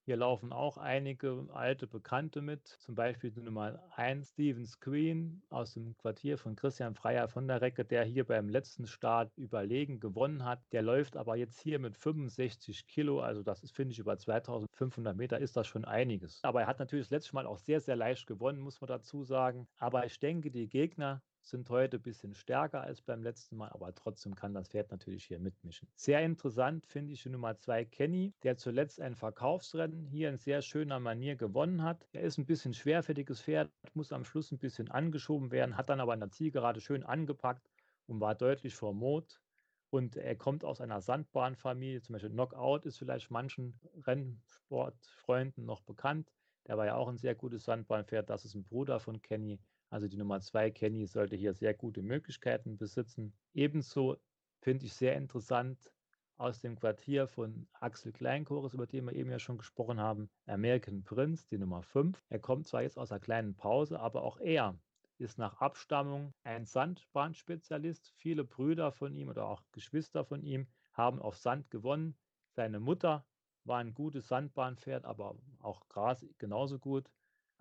Hier 0.07 0.19
laufen 0.19 0.53
auch 0.53 0.77
einige 0.77 1.47
alte 1.55 1.87
Bekannte 1.87 2.43
mit, 2.43 2.67
zum 2.67 2.95
Beispiel 2.95 3.31
die 3.31 3.41
Nummer 3.41 3.83
1 3.97 4.33
Stevens 4.33 4.79
Queen 4.79 5.43
aus 5.49 5.73
dem 5.73 5.97
Quartier 5.97 6.37
von 6.37 6.57
Christian 6.57 6.95
Freier 6.95 7.27
von 7.27 7.49
der 7.49 7.63
Recke, 7.63 7.87
der 7.87 8.05
hier 8.05 8.25
beim 8.25 8.51
letzten 8.51 8.87
Start 8.87 9.33
überlegen 9.39 10.01
gewonnen 10.01 10.45
hat. 10.45 10.61
Der 10.73 10.83
läuft 10.83 11.17
aber 11.17 11.37
jetzt 11.37 11.59
hier 11.59 11.79
mit 11.79 11.97
65 11.97 12.87
Kilo, 12.87 13.21
also 13.21 13.43
das 13.43 13.63
ist, 13.63 13.75
finde 13.75 13.93
ich, 13.93 13.99
über 13.99 14.19
2500 14.19 15.17
Meter 15.17 15.39
ist 15.39 15.57
das 15.57 15.67
schon 15.67 15.87
einiges. 15.87 16.41
Aber 16.45 16.61
er 16.61 16.67
hat 16.67 16.81
natürlich 16.81 17.07
das 17.07 17.11
letzte 17.11 17.35
Mal 17.35 17.47
auch 17.47 17.59
sehr, 17.59 17.81
sehr 17.81 17.97
leicht 17.97 18.27
gewonnen, 18.27 18.61
muss 18.61 18.83
man 18.83 18.89
dazu 18.89 19.25
sagen. 19.25 19.67
Aber 19.79 20.05
ich 20.05 20.21
denke, 20.21 20.51
die 20.51 20.69
Gegner 20.69 21.23
sind 21.45 21.69
heute 21.71 21.99
ein 21.99 22.03
bisschen 22.03 22.35
stärker 22.35 22.83
als 22.83 23.03
beim 23.03 23.23
letzten 23.23 23.57
Mal, 23.57 23.71
aber 23.71 23.95
trotzdem 23.95 24.35
kann 24.35 24.55
das 24.55 24.69
Pferd 24.69 24.91
natürlich 24.91 25.25
hier 25.25 25.39
mitmischen. 25.39 25.89
Sehr 25.95 26.21
interessant 26.23 26.87
finde 26.87 27.13
ich 27.13 27.23
die 27.23 27.29
Nummer 27.29 27.57
2 27.57 27.85
Kenny, 27.85 28.35
der 28.43 28.57
zuletzt 28.57 29.01
ein 29.01 29.15
Verkaufsrennen 29.15 30.07
hier 30.07 30.29
in 30.31 30.39
sehr 30.39 30.63
schöner 30.63 31.01
Manier 31.01 31.37
gewonnen 31.37 31.83
hat. 31.83 32.09
Er 32.13 32.23
ist 32.23 32.39
ein 32.39 32.47
bisschen 32.47 32.75
schwerfälliges 32.75 33.43
Pferd, 33.43 33.71
muss 33.95 34.13
am 34.13 34.25
Schluss 34.25 34.53
ein 34.53 34.59
bisschen 34.59 34.91
angeschoben 34.91 35.51
werden, 35.51 35.77
hat 35.77 35.89
dann 35.89 36.01
aber 36.01 36.15
in 36.15 36.21
der 36.21 36.31
Zielgerade 36.31 36.81
schön 36.81 37.05
angepackt 37.05 37.71
und 38.07 38.21
war 38.21 38.35
deutlich 38.35 38.75
vor 38.75 38.95
Mut. 38.95 39.41
Und 39.91 40.17
er 40.17 40.35
kommt 40.35 40.65
aus 40.65 40.81
einer 40.81 41.01
Sandbahnfamilie, 41.01 42.01
zum 42.01 42.15
Beispiel 42.15 42.31
Knockout 42.31 42.85
ist 42.85 42.99
vielleicht 42.99 43.31
manchen 43.31 43.79
Rennsportfreunden 44.05 45.65
noch 45.65 45.83
bekannt. 45.83 46.33
Der 46.67 46.79
war 46.79 46.87
ja 46.87 46.97
auch 46.97 47.09
ein 47.09 47.19
sehr 47.19 47.35
gutes 47.35 47.65
Sandbahnpferd. 47.65 48.29
Das 48.31 48.45
ist 48.45 48.55
ein 48.55 48.65
Bruder 48.65 48.99
von 48.99 49.21
Kenny. 49.23 49.61
Also 49.95 50.09
die 50.09 50.17
Nummer 50.17 50.41
2, 50.41 50.73
Kenny, 50.73 51.07
sollte 51.07 51.37
hier 51.37 51.55
sehr 51.55 51.73
gute 51.73 52.03
Möglichkeiten 52.03 52.77
besitzen. 52.77 53.33
Ebenso 53.53 54.17
finde 54.59 54.87
ich 54.87 54.95
sehr 54.95 55.15
interessant 55.15 55.93
aus 56.37 56.59
dem 56.59 56.75
Quartier 56.75 57.29
von 57.29 57.69
Axel 57.75 58.11
Kleinchores, 58.11 58.75
über 58.75 58.89
den 58.89 59.05
wir 59.05 59.13
eben 59.13 59.31
ja 59.31 59.39
schon 59.39 59.57
gesprochen 59.57 60.01
haben, 60.01 60.29
American 60.47 61.05
Prince, 61.05 61.47
die 61.49 61.59
Nummer 61.59 61.85
5. 61.85 62.21
Er 62.29 62.41
kommt 62.41 62.67
zwar 62.67 62.83
jetzt 62.83 62.99
aus 62.99 63.13
einer 63.13 63.21
kleinen 63.21 63.55
Pause, 63.55 64.01
aber 64.01 64.25
auch 64.25 64.41
er 64.41 64.77
ist 65.19 65.39
nach 65.39 65.61
Abstammung 65.61 66.35
ein 66.43 66.67
Sandbahnspezialist. 66.67 68.15
Viele 68.17 68.43
Brüder 68.43 68.91
von 68.91 69.15
ihm 69.15 69.29
oder 69.29 69.47
auch 69.47 69.63
Geschwister 69.71 70.25
von 70.25 70.43
ihm 70.43 70.67
haben 70.93 71.23
auf 71.23 71.37
Sand 71.37 71.71
gewonnen. 71.71 72.17
Seine 72.51 72.81
Mutter 72.81 73.25
war 73.63 73.79
ein 73.79 73.95
gutes 73.95 74.27
Sandbahnpferd, 74.27 75.05
aber 75.05 75.37
auch 75.61 75.89
Gras 75.89 76.27
genauso 76.39 76.81
gut. 76.81 77.13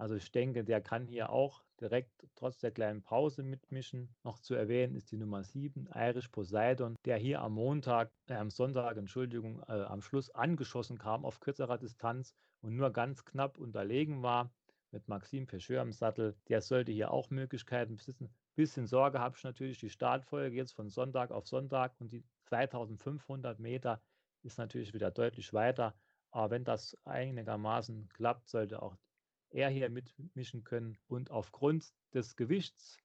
Also 0.03 0.15
ich 0.15 0.33
denke, 0.33 0.65
der 0.65 0.81
kann 0.81 1.07
hier 1.07 1.29
auch 1.29 1.63
direkt 1.79 2.27
trotz 2.35 2.59
der 2.59 2.71
kleinen 2.71 3.03
Pause 3.03 3.41
mitmischen. 3.41 4.13
Noch 4.25 4.37
zu 4.37 4.53
erwähnen 4.53 4.95
ist 4.95 5.13
die 5.13 5.15
Nummer 5.15 5.45
7, 5.45 5.87
Irish 5.95 6.27
Poseidon, 6.27 6.97
der 7.05 7.15
hier 7.15 7.39
am 7.39 7.53
Montag, 7.53 8.11
äh, 8.27 8.33
am 8.33 8.49
Sonntag, 8.49 8.97
Entschuldigung, 8.97 9.63
äh, 9.69 9.71
am 9.71 10.01
Schluss 10.01 10.29
angeschossen 10.29 10.97
kam 10.97 11.23
auf 11.23 11.39
kürzerer 11.39 11.77
Distanz 11.77 12.35
und 12.59 12.75
nur 12.75 12.91
ganz 12.91 13.23
knapp 13.23 13.57
unterlegen 13.57 14.23
war 14.23 14.51
mit 14.91 15.07
Maxim 15.07 15.47
Pecheur 15.47 15.81
am 15.81 15.93
Sattel. 15.93 16.35
Der 16.49 16.59
sollte 16.59 16.91
hier 16.91 17.11
auch 17.11 17.29
Möglichkeiten 17.29 17.95
besitzen. 17.95 18.29
Bisschen 18.55 18.87
Sorge 18.87 19.19
habe 19.19 19.37
ich 19.37 19.43
natürlich 19.45 19.79
die 19.79 19.89
Startfolge 19.89 20.53
jetzt 20.53 20.73
von 20.73 20.89
Sonntag 20.89 21.31
auf 21.31 21.47
Sonntag 21.47 21.95
und 21.99 22.11
die 22.11 22.25
2500 22.47 23.57
Meter 23.57 24.01
ist 24.41 24.57
natürlich 24.57 24.93
wieder 24.93 25.11
deutlich 25.11 25.53
weiter. 25.53 25.95
Aber 26.29 26.51
wenn 26.51 26.65
das 26.65 26.97
einigermaßen 27.05 28.09
klappt, 28.09 28.49
sollte 28.49 28.81
auch 28.81 28.97
er 29.53 29.69
hier 29.69 29.89
mitmischen 29.89 30.63
können. 30.63 30.97
Und 31.07 31.31
aufgrund 31.31 31.93
des 32.13 32.35
Gewichts 32.35 32.97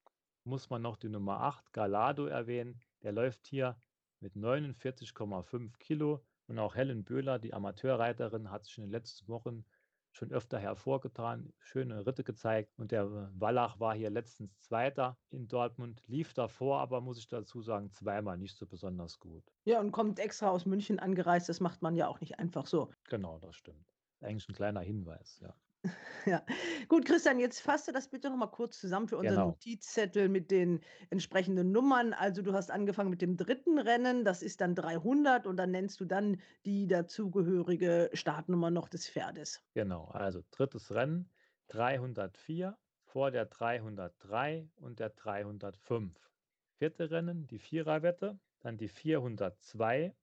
muss 0.44 0.70
man 0.70 0.82
noch 0.82 0.96
die 0.96 1.08
Nummer 1.08 1.40
8 1.40 1.72
Galado 1.72 2.26
erwähnen. 2.26 2.80
Der 3.02 3.12
läuft 3.12 3.46
hier 3.46 3.80
mit 4.20 4.34
49,5 4.34 5.76
Kilo. 5.78 6.24
Und 6.46 6.58
auch 6.58 6.74
Helen 6.74 7.04
Böhler, 7.04 7.38
die 7.38 7.52
Amateurreiterin, 7.52 8.50
hat 8.50 8.64
sich 8.64 8.78
in 8.78 8.84
den 8.84 8.90
letzten 8.90 9.28
Wochen 9.28 9.64
schon 10.12 10.32
öfter 10.32 10.58
hervorgetan, 10.58 11.52
schöne 11.58 12.06
Ritte 12.06 12.24
gezeigt. 12.24 12.72
Und 12.78 12.90
der 12.90 13.30
Wallach 13.38 13.78
war 13.78 13.94
hier 13.94 14.10
letztens 14.10 14.58
Zweiter 14.60 15.18
in 15.30 15.46
Dortmund, 15.46 16.02
lief 16.06 16.32
davor, 16.32 16.80
aber 16.80 17.02
muss 17.02 17.18
ich 17.18 17.28
dazu 17.28 17.60
sagen, 17.60 17.92
zweimal 17.92 18.38
nicht 18.38 18.56
so 18.56 18.66
besonders 18.66 19.20
gut. 19.20 19.44
Ja, 19.64 19.78
und 19.80 19.92
kommt 19.92 20.18
extra 20.18 20.48
aus 20.48 20.64
München 20.64 20.98
angereist. 20.98 21.48
Das 21.50 21.60
macht 21.60 21.82
man 21.82 21.94
ja 21.94 22.08
auch 22.08 22.20
nicht 22.20 22.38
einfach 22.38 22.66
so. 22.66 22.90
Genau, 23.04 23.38
das 23.38 23.54
stimmt. 23.54 23.94
Eigentlich 24.20 24.48
ein 24.48 24.54
kleiner 24.54 24.80
Hinweis, 24.80 25.38
ja. 25.40 25.54
Ja. 26.26 26.44
Gut, 26.88 27.06
Christian, 27.06 27.38
jetzt 27.38 27.60
fasst 27.60 27.88
du 27.88 27.92
das 27.92 28.08
bitte 28.10 28.28
noch 28.28 28.36
mal 28.36 28.48
kurz 28.48 28.78
zusammen 28.78 29.08
für 29.08 29.16
unseren 29.16 29.36
Genau. 29.36 29.46
Notizzettel 29.46 30.28
mit 30.28 30.50
den 30.50 30.80
entsprechenden 31.10 31.72
Nummern. 31.72 32.12
Also 32.12 32.42
du 32.42 32.52
hast 32.52 32.70
angefangen 32.70 33.08
mit 33.10 33.22
dem 33.22 33.36
dritten 33.36 33.78
Rennen, 33.78 34.24
das 34.24 34.42
ist 34.42 34.60
dann 34.60 34.74
300 34.74 35.46
und 35.46 35.56
dann 35.56 35.70
nennst 35.70 36.00
du 36.00 36.04
dann 36.04 36.40
die 36.66 36.86
dazugehörige 36.86 38.10
Startnummer 38.12 38.70
noch 38.70 38.88
des 38.88 39.08
Pferdes. 39.08 39.64
Genau, 39.74 40.06
also 40.08 40.42
drittes 40.50 40.92
Rennen 40.94 41.30
304 41.68 42.76
vor 43.04 43.30
der 43.30 43.46
303 43.46 44.70
und 44.76 44.98
der 44.98 45.10
305. 45.10 46.30
Vierte 46.78 47.10
Rennen 47.10 47.46
die 47.46 47.58
Viererwette, 47.58 48.38
dann 48.60 48.76
die 48.76 48.88
402 48.88 50.14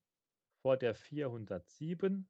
vor 0.61 0.77
der 0.77 0.93
407, 0.93 2.29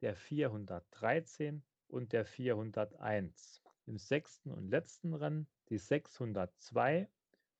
der 0.00 0.14
413 0.14 1.64
und 1.88 2.12
der 2.12 2.24
401. 2.24 3.62
Im 3.86 3.98
sechsten 3.98 4.52
und 4.52 4.68
letzten 4.68 5.14
Rennen 5.14 5.48
die 5.70 5.78
602 5.78 7.08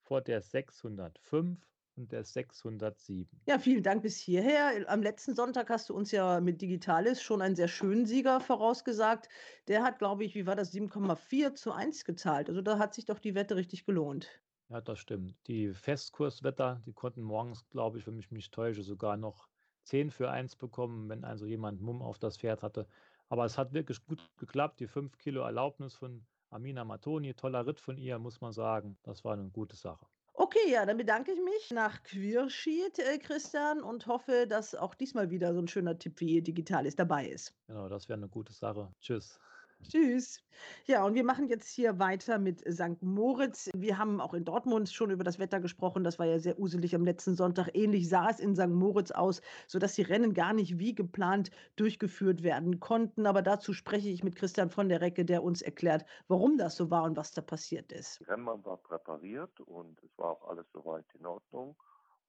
vor 0.01 0.21
der 0.21 0.41
605 0.43 1.67
und 1.97 2.13
der 2.13 2.25
607. 2.25 3.41
Ja, 3.47 3.59
vielen 3.59 3.83
Dank 3.83 4.03
bis 4.03 4.17
hierher. 4.17 4.89
Am 4.89 5.03
letzten 5.03 5.35
Sonntag 5.35 5.69
hast 5.71 5.89
du 5.89 5.95
uns 5.95 6.13
ja 6.13 6.41
mit 6.41 6.61
Digitalis 6.63 7.21
schon 7.23 7.43
einen 7.43 7.57
sehr 7.57 7.69
schönen 7.69 8.07
Sieger 8.07 8.41
vorausgesagt. 8.41 9.29
Der 9.67 9.83
hat, 9.83 9.99
glaube 9.99 10.25
ich, 10.25 10.35
wie 10.35 10.47
war 10.47 10.55
das, 10.57 10.73
7,4 10.73 11.55
zu 11.55 11.73
1 11.73 12.05
gezahlt. 12.05 12.49
Also 12.49 12.63
da 12.63 12.79
hat 12.79 12.95
sich 12.95 13.07
doch 13.07 13.19
die 13.19 13.35
Wette 13.35 13.57
richtig 13.57 13.85
gelohnt. 13.85 14.43
Ja, 14.69 14.81
das 14.81 14.99
stimmt. 14.99 15.35
Die 15.47 15.73
Festkurswetter, 15.73 16.83
die 16.87 16.93
konnten 16.93 17.23
morgens, 17.23 17.69
glaube 17.71 17.99
ich, 17.99 18.07
wenn 18.07 18.19
ich 18.19 18.31
mich 18.31 18.51
täusche, 18.51 18.83
sogar 18.83 19.17
noch 19.17 19.49
10 19.85 20.11
für 20.11 20.31
1 20.31 20.57
bekommen, 20.57 21.09
wenn 21.09 21.25
also 21.25 21.47
jemand 21.47 21.81
Mumm 21.81 22.03
auf 22.03 22.19
das 22.19 22.37
Pferd 22.39 22.63
hatte. 22.63 22.87
Aber 23.29 23.45
es 23.45 23.57
hat 23.59 23.73
wirklich 23.73 24.05
gut 24.05 24.31
geklappt. 24.37 24.81
Die 24.81 24.87
5 24.87 25.19
Kilo 25.19 25.43
Erlaubnis 25.43 25.95
von 25.95 26.27
Amina 26.51 26.85
Matoni, 26.85 27.35
toller 27.35 27.67
Ritt 27.67 27.81
von 27.81 27.97
ihr, 27.99 28.19
muss 28.19 28.41
man 28.41 28.53
sagen. 28.53 28.99
Das 29.03 29.25
war 29.25 29.35
eine 29.35 29.51
gute 29.51 29.77
Sache. 29.77 30.07
Okay, 30.35 30.71
ja, 30.71 30.87
dann 30.87 30.97
bedanke 30.97 31.33
ich 31.33 31.41
mich 31.43 31.71
nach 31.71 32.03
Queersheet, 32.03 32.99
äh, 33.01 33.19
Christian, 33.19 33.83
und 33.83 34.07
hoffe, 34.07 34.47
dass 34.49 34.75
auch 34.75 34.95
diesmal 34.95 35.31
wieder 35.31 35.53
so 35.53 35.61
ein 35.61 35.69
schöner 35.69 35.99
Tipp 35.99 36.21
wie 36.21 36.41
Digitalis 36.43 36.97
dabei 36.97 37.29
ist. 37.29 37.55
Genau, 37.67 37.89
das 37.89 38.09
wäre 38.09 38.19
eine 38.19 38.29
gute 38.29 38.53
Sache. 38.53 38.95
Tschüss. 39.01 39.41
Tschüss. 39.83 40.43
Ja, 40.87 41.05
und 41.05 41.15
wir 41.15 41.25
machen 41.25 41.49
jetzt 41.49 41.69
hier 41.69 41.99
weiter 41.99 42.39
mit 42.39 42.61
St. 42.61 43.03
Moritz. 43.03 43.71
Wir 43.75 43.97
haben 43.97 44.21
auch 44.21 44.35
in 44.35 44.45
Dortmund 44.45 44.91
schon 44.91 45.11
über 45.11 45.25
das 45.25 45.39
Wetter 45.39 45.61
gesprochen. 45.61 46.05
Das 46.05 46.19
war 46.19 46.27
ja 46.27 46.39
sehr 46.39 46.59
uselig 46.59 46.95
am 46.95 47.05
letzten 47.05 47.37
Sonntag. 47.37 47.71
Ähnlich 47.75 48.09
sah 48.09 48.29
es 48.29 48.41
in 48.41 48.57
St. 48.57 48.69
Moritz 48.69 49.11
aus, 49.11 49.41
sodass 49.67 49.95
die 49.95 50.03
Rennen 50.03 50.35
gar 50.35 50.53
nicht 50.53 50.79
wie 50.79 50.95
geplant 50.95 51.51
durchgeführt 51.77 52.43
werden 52.43 52.81
konnten. 52.81 53.27
Aber 53.27 53.41
dazu 53.41 53.73
spreche 53.73 54.09
ich 54.09 54.25
mit 54.25 54.37
Christian 54.37 54.71
von 54.71 54.89
der 54.89 55.01
Recke, 55.01 55.25
der 55.25 55.43
uns 55.43 55.63
erklärt, 55.63 56.05
warum 56.27 56.59
das 56.59 56.77
so 56.77 56.91
war 56.91 57.05
und 57.05 57.17
was 57.17 57.33
da 57.33 57.41
passiert 57.41 57.93
ist. 57.93 58.21
Die 58.21 58.25
Rennbahn 58.25 58.65
war 58.65 58.79
präpariert 58.79 59.61
und 59.61 60.03
es 60.03 60.11
war 60.19 60.33
auch 60.33 60.49
alles 60.49 60.67
soweit 60.73 61.07
in 61.19 61.25
Ordnung. 61.25 61.77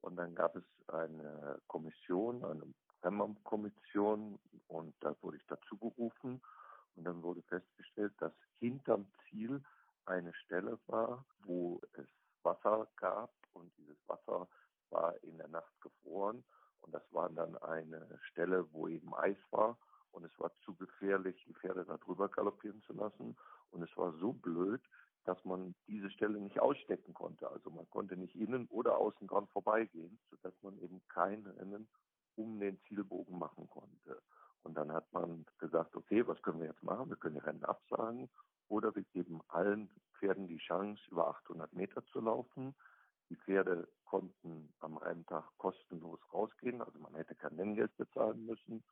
Und 0.02 0.16
dann 0.16 0.34
gab 0.36 0.56
es 0.56 0.64
eine 0.88 1.60
Kommission, 1.68 2.44
eine 2.46 2.64
Rennbahnkommission 3.04 4.40
und 4.68 4.94
da 5.00 5.16
wurde 5.22 5.38
ich 5.38 5.46
dazu 5.48 5.78
gerufen. 5.78 6.42
Und 7.00 7.06
dann 7.06 7.24
wurde 7.24 7.42
festgestellt, 7.44 8.12
dass 8.18 8.34
hinterm 8.58 9.08
Ziel 9.30 9.64
eine 10.04 10.34
Stelle 10.34 10.78
war, 10.88 11.26
wo 11.46 11.80
es 11.94 12.06
Wasser 12.44 12.90
gab 12.98 13.34
und 13.54 13.72
dieses 13.78 13.96
Wasser 14.08 14.50
war 14.90 15.16
in 15.24 15.38
der 15.38 15.48
Nacht 15.48 15.80
gefroren. 15.80 16.44
Und 16.82 16.94
das 16.94 17.04
war 17.12 17.30
dann 17.30 17.56
eine 17.60 18.20
Stelle, 18.24 18.68
wo 18.74 18.90
eben 18.90 19.16
Eis 19.16 19.38
war. 19.52 19.78
Und 20.12 20.26
es 20.26 20.40
war 20.40 20.52
zu 20.66 20.76
gefährlich, 20.76 21.42
die 21.48 21.54
Pferde 21.54 21.86
da 21.86 21.96
drüber 21.96 22.28
galoppieren 22.28 22.82
zu 22.82 22.92
lassen. 22.92 23.38
Und 23.72 23.82
es 23.82 23.96
war 23.96 24.12
so 24.18 24.34
blöd, 24.34 24.82
dass 25.24 25.42
man 25.46 25.76
diese 25.88 26.12
Stelle 26.12 26.38
nicht 26.38 26.60
ausstecken 26.60 27.14
konnte. 27.14 27.50
Also 27.50 27.70
man 27.70 27.90
konnte 27.92 28.18
nicht 28.18 28.36
innen 28.36 28.68
oder 28.68 28.98
außen 28.98 29.26
dran 29.26 29.48
vorbeigehen, 29.48 30.20
sodass 30.32 30.54
man 30.64 30.78
eben 30.80 31.02
kein 31.08 31.46
Rennen 31.46 31.88
um 32.36 32.60
den 32.60 32.78
Zielbogen 32.90 33.40
machen 33.40 33.70
konnte. 33.70 34.22
Und 34.64 34.76
dann 34.76 34.92
hat 34.92 35.12
man 35.14 35.46
gesagt, 35.58 35.96
okay, 35.96 36.28
was 36.28 36.42
können 36.42 36.60
wir 36.60 36.68
jetzt 36.68 36.84
machen? 36.84 37.10
Wir 37.10 37.18
können 37.18 37.36
die 37.36 37.42
Rennen 37.42 37.64
absagen 37.64 38.30
oder 38.68 38.94
wir 38.96 39.04
geben 39.04 39.42
allen 39.48 39.90
Pferden 40.18 40.48
die 40.48 40.58
Chance, 40.58 41.02
über 41.10 41.28
800 41.30 41.74
Meter 41.74 42.06
zu 42.08 42.20
laufen. 42.20 42.76
Die 43.30 43.36
Pferde 43.36 43.88
konnten 44.06 44.74
am 44.80 44.98
Renntag 44.98 45.46
kostenlos 45.58 46.20
rausgehen, 46.34 46.82
also 46.82 47.00
man 47.00 47.16
hätte 47.16 47.36
kein 47.36 47.56
Nenngeld 47.56 47.96
bezahlen 47.98 48.46
müssen. 48.46 48.84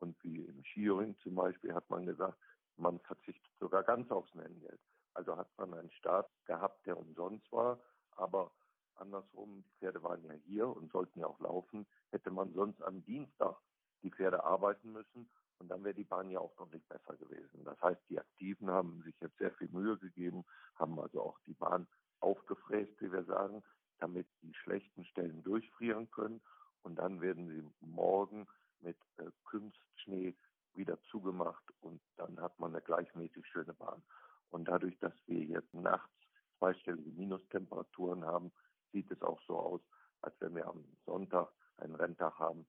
Und 0.00 0.16
wie 0.24 0.44
im 0.44 0.64
Skiering 0.64 1.16
zum 1.18 1.34
Beispiel 1.34 1.74
hat 1.74 1.88
man 1.90 2.06
gesagt, 2.06 2.38
man 2.76 2.98
verzichtet 3.00 3.52
sogar 3.60 3.84
ganz 3.84 4.10
aufs 4.10 4.34
Nenngeld. 4.34 4.80
Also 5.14 5.36
hat 5.36 5.50
man 5.58 5.74
einen 5.74 5.90
Start 5.92 6.30
gehabt, 6.46 6.86
der 6.86 6.98
umsonst 6.98 7.50
war, 7.52 7.78
aber 8.12 8.50
andersrum, 8.96 9.62
die 9.62 9.70
Pferde 9.78 10.02
waren 10.02 10.24
ja 10.24 10.32
hier 10.32 10.68
und 10.68 10.90
sollten 10.90 11.20
ja 11.20 11.26
auch 11.26 11.40
laufen, 11.40 11.86
hätte 12.10 12.30
man 12.30 12.52
sonst 12.54 12.82
am 12.82 13.04
Dienstag 13.04 13.56
die 14.02 14.10
Pferde 14.10 14.44
arbeiten 14.44 14.92
müssen. 14.92 15.28
Und 15.58 15.68
dann 15.68 15.84
wäre 15.84 15.94
die 15.94 16.04
Bahn 16.04 16.30
ja 16.30 16.40
auch 16.40 16.56
noch 16.58 16.70
nicht 16.70 16.88
besser 16.88 17.16
gewesen. 17.16 17.64
Das 17.64 17.80
heißt, 17.80 18.00
die 18.08 18.18
Aktiven 18.18 18.70
haben 18.70 19.02
sich 19.02 19.14
jetzt 19.20 19.38
sehr 19.38 19.52
viel 19.52 19.68
Mühe 19.68 19.96
gegeben, 19.98 20.44
haben 20.74 20.98
also 20.98 21.22
auch 21.22 21.38
die 21.46 21.54
Bahn 21.54 21.86
aufgefräst, 22.20 23.00
wie 23.00 23.12
wir 23.12 23.24
sagen, 23.24 23.62
damit 23.98 24.26
die 24.42 24.54
schlechten 24.54 25.04
Stellen 25.04 25.42
durchfrieren 25.42 26.10
können. 26.10 26.40
Und 26.82 26.96
dann 26.96 27.20
werden 27.20 27.48
sie 27.48 27.86
morgen 27.86 28.48
mit 28.80 28.98
äh, 29.18 29.30
Kunstschnee 29.44 30.36
wieder 30.74 31.00
zugemacht 31.10 31.62
und 31.80 32.00
dann 32.16 32.40
hat 32.40 32.58
man 32.58 32.72
eine 32.72 32.82
gleichmäßig 32.82 33.46
schöne 33.46 33.74
Bahn. 33.74 34.02
Und 34.50 34.66
dadurch, 34.66 34.98
dass 34.98 35.12
wir 35.26 35.44
jetzt 35.44 35.72
nachts 35.74 36.10
zweistellige 36.58 37.10
Minustemperaturen 37.10 38.24
haben, 38.24 38.52
sieht 38.92 39.10
es 39.10 39.22
auch 39.22 39.40
so 39.46 39.58
aus, 39.58 39.80
als 40.22 40.34
wenn 40.40 40.54
wir 40.54 40.66
am 40.66 40.84
Sonntag 41.04 41.48
einen 41.78 41.94
Renntag 41.94 42.38
haben, 42.38 42.66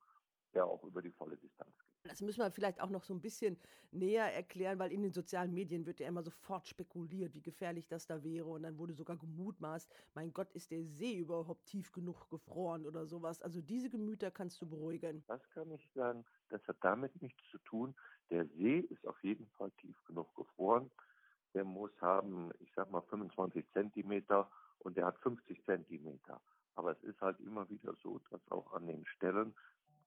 der 0.54 0.66
auch 0.66 0.84
über 0.84 1.02
die 1.02 1.12
volle 1.12 1.38
Distanz 1.38 1.72
geht. 1.78 2.12
Das 2.12 2.22
müssen 2.22 2.42
wir 2.42 2.52
vielleicht 2.52 2.82
auch 2.82 2.90
noch 2.90 3.04
so 3.04 3.14
ein 3.14 3.22
bisschen 3.22 3.58
näher 3.92 4.34
erklären, 4.34 4.78
weil 4.78 4.92
in 4.92 5.02
den 5.02 5.14
sozialen 5.14 5.54
Medien 5.54 5.86
wird 5.86 6.00
ja 6.00 6.08
immer 6.08 6.22
sofort 6.22 6.68
spekuliert, 6.68 7.34
wie 7.34 7.42
gefährlich 7.42 7.88
das 7.88 8.06
da 8.08 8.24
wäre. 8.24 8.48
Und 8.48 8.64
dann 8.64 8.78
wurde 8.78 8.94
sogar 8.94 9.18
gemutmaßt, 9.18 9.90
mein 10.14 10.34
Gott, 10.34 10.52
ist 10.52 10.72
der 10.72 10.84
See 10.84 11.18
überhaupt 11.18 11.66
tief 11.66 11.92
genug 11.92 12.30
gefroren 12.30 12.86
oder 12.86 13.06
sowas. 13.06 13.42
Also 13.42 13.62
diese 13.62 13.90
Gemüter 13.90 14.32
kannst 14.32 14.62
du 14.62 14.68
beruhigen. 14.68 15.24
Das 15.28 15.42
kann 15.52 15.72
ich 15.72 15.90
sagen, 15.94 16.26
das 16.50 16.62
hat 16.68 16.78
damit 16.82 17.22
nichts 17.22 17.42
zu 17.50 17.58
tun. 17.60 17.96
Der 18.30 18.46
See 18.48 18.80
ist 18.80 19.08
auf 19.08 19.22
jeden 19.24 19.48
Fall 19.52 19.72
tief 19.80 19.96
genug 20.06 20.34
gefroren. 20.36 20.92
Der 21.54 21.64
muss 21.64 21.92
haben, 22.02 22.52
ich 22.60 22.72
sag 22.76 22.92
mal, 22.92 23.02
25 23.02 23.66
Zentimeter 23.72 24.50
und 24.80 24.98
der 24.98 25.06
hat 25.06 25.18
50 25.20 25.64
Zentimeter. 25.66 26.42
Aber 26.76 26.92
es 26.92 27.04
ist 27.04 27.22
halt 27.22 27.40
immer 27.40 27.70
wieder 27.70 27.94
so, 28.02 28.20
dass 28.30 28.42
auch 28.50 28.74
an 28.74 28.88
den 28.88 29.06
Stellen, 29.06 29.54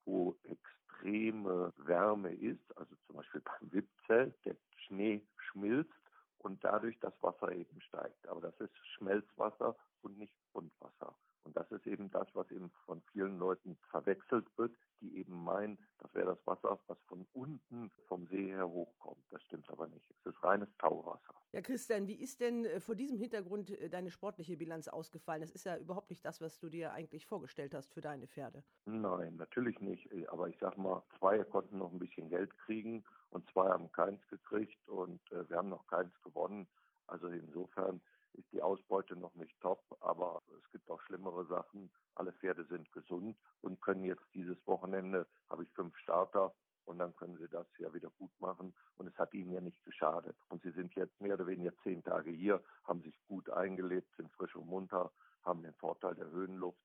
wo 0.07 0.35
extreme 0.45 1.71
Wärme 1.77 2.33
ist, 2.33 2.75
also 2.77 2.95
zum 3.05 3.17
Beispiel 3.17 3.41
beim 3.41 3.71
Wippzelt, 3.71 4.45
der 4.45 4.55
Schnee 4.87 5.21
schmilzt 5.37 5.91
und 6.39 6.63
dadurch 6.63 6.97
das 6.99 7.13
Wasser 7.21 7.51
eben 7.51 7.79
steigt. 7.81 8.27
Aber 8.27 8.41
das 8.41 8.59
ist 8.59 8.75
Schmelzwasser 8.95 9.75
und 10.01 10.17
nicht 10.17 10.33
Grundwasser. 10.51 11.13
Und 11.47 11.55
das 11.55 11.71
ist 11.71 11.87
eben 11.87 12.11
das, 12.11 12.27
was 12.33 12.51
eben 12.51 12.69
von 12.85 13.01
vielen 13.13 13.39
Leuten 13.39 13.77
verwechselt 13.89 14.45
wird, 14.57 14.75
die 14.99 15.17
eben 15.17 15.45
meinen, 15.45 15.77
das 15.99 16.13
wäre 16.13 16.35
das 16.35 16.45
Wasser, 16.45 16.77
was 16.87 16.97
von 17.07 17.25
unten 17.31 17.89
vom 18.09 18.27
See 18.27 18.47
her 18.47 18.67
hochkommt. 18.67 19.23
Das 19.29 19.41
stimmt 19.43 19.69
aber 19.69 19.87
nicht. 19.87 20.05
Es 20.09 20.33
ist 20.33 20.43
reines 20.43 20.67
Tauwasser. 20.77 21.33
Ja, 21.53 21.61
Christian, 21.61 22.05
wie 22.05 22.15
ist 22.15 22.41
denn 22.41 22.65
äh, 22.65 22.81
vor 22.81 22.95
diesem 22.95 23.17
Hintergrund 23.17 23.69
äh, 23.69 23.89
deine 23.89 24.11
sportliche 24.11 24.57
Bilanz 24.57 24.89
ausgefallen? 24.89 25.39
Das 25.39 25.51
ist 25.51 25.63
ja 25.63 25.77
überhaupt 25.77 26.09
nicht 26.09 26.25
das, 26.25 26.41
was 26.41 26.59
du 26.59 26.67
dir 26.67 26.91
eigentlich 26.91 27.25
vorgestellt 27.25 27.73
hast 27.73 27.93
für 27.93 28.01
deine 28.01 28.27
Pferde. 28.27 28.61
Nein, 28.83 29.37
natürlich 29.37 29.79
nicht. 29.79 30.11
Aber 30.27 30.49
ich 30.49 30.57
sag 30.59 30.77
mal, 30.77 31.01
zwei 31.17 31.41
konnten 31.45 31.77
noch 31.77 31.93
ein 31.93 31.99
bisschen 31.99 32.27
Geld 32.27 32.53
kriegen 32.57 33.05
und 33.29 33.49
zwei 33.51 33.69
haben 33.69 33.89
keins 33.93 34.19
gekriegt 34.27 34.85
und 34.89 35.21
äh, 35.31 35.49
wir 35.49 35.55
haben 35.55 35.69
noch 35.69 35.87
keins 35.87 36.11
gewonnen. 36.23 36.67
Also 37.05 37.29
insofern 37.29 38.01
ist 38.37 38.51
die 38.51 38.61
Ausbeute 38.61 39.15
noch 39.15 39.33
nicht 39.35 39.59
top, 39.61 39.83
aber 39.99 40.41
es 40.57 40.71
gibt 40.71 40.89
auch 40.89 41.01
schlimmere 41.01 41.45
Sachen. 41.45 41.91
Alle 42.15 42.31
Pferde 42.33 42.65
sind 42.65 42.91
gesund 42.91 43.37
und 43.61 43.81
können 43.81 44.03
jetzt 44.03 44.25
dieses 44.33 44.57
Wochenende, 44.65 45.27
habe 45.49 45.63
ich 45.63 45.71
fünf 45.71 45.95
Starter 45.97 46.53
und 46.85 46.99
dann 46.99 47.15
können 47.15 47.37
sie 47.37 47.49
das 47.49 47.67
ja 47.79 47.93
wieder 47.93 48.09
gut 48.11 48.31
machen 48.39 48.73
und 48.95 49.07
es 49.07 49.17
hat 49.17 49.33
ihnen 49.33 49.51
ja 49.51 49.61
nicht 49.61 49.83
geschadet. 49.83 50.37
Und 50.49 50.61
sie 50.63 50.71
sind 50.71 50.95
jetzt 50.95 51.19
mehr 51.19 51.33
oder 51.33 51.47
weniger 51.47 51.75
zehn 51.83 52.03
Tage 52.03 52.31
hier, 52.31 52.63
haben 52.85 53.01
sich 53.01 53.19
gut 53.27 53.49
eingelebt, 53.49 54.15
sind 54.15 54.31
frisch 54.33 54.55
und 54.55 54.67
munter, 54.67 55.11
haben 55.43 55.63
den 55.63 55.73
Vorteil 55.75 56.15
der 56.15 56.29
Höhenluft 56.29 56.81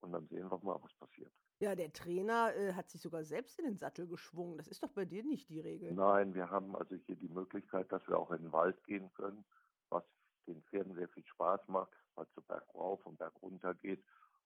und 0.00 0.12
dann 0.12 0.26
sehen 0.28 0.50
wir 0.50 0.58
mal, 0.62 0.78
was 0.82 0.94
passiert. 0.94 1.32
Ja, 1.58 1.74
der 1.74 1.92
Trainer 1.92 2.54
äh, 2.54 2.74
hat 2.74 2.90
sich 2.90 3.00
sogar 3.00 3.24
selbst 3.24 3.58
in 3.58 3.64
den 3.64 3.78
Sattel 3.78 4.06
geschwungen. 4.06 4.58
Das 4.58 4.68
ist 4.68 4.82
doch 4.82 4.92
bei 4.92 5.06
dir 5.06 5.24
nicht 5.24 5.48
die 5.48 5.60
Regel. 5.60 5.92
Nein, 5.94 6.34
wir 6.34 6.50
haben 6.50 6.76
also 6.76 6.96
hier 6.96 7.16
die 7.16 7.30
Möglichkeit, 7.30 7.90
dass 7.90 8.06
wir 8.08 8.18
auch 8.18 8.30
in 8.30 8.42
den 8.42 8.52
Wald 8.52 8.82
gehen 8.84 9.10
können, 9.14 9.44
was 9.88 10.04
den 10.46 10.62
Pferden 10.62 10.94
sehr 10.94 11.08
viel 11.08 11.24
Spaß 11.24 11.68
macht, 11.68 11.90
weil 12.14 12.24
es 12.24 12.34
so 12.34 12.42
bergauf 12.42 13.04
und 13.06 13.18
bergunter 13.18 13.74
geht. 13.74 14.04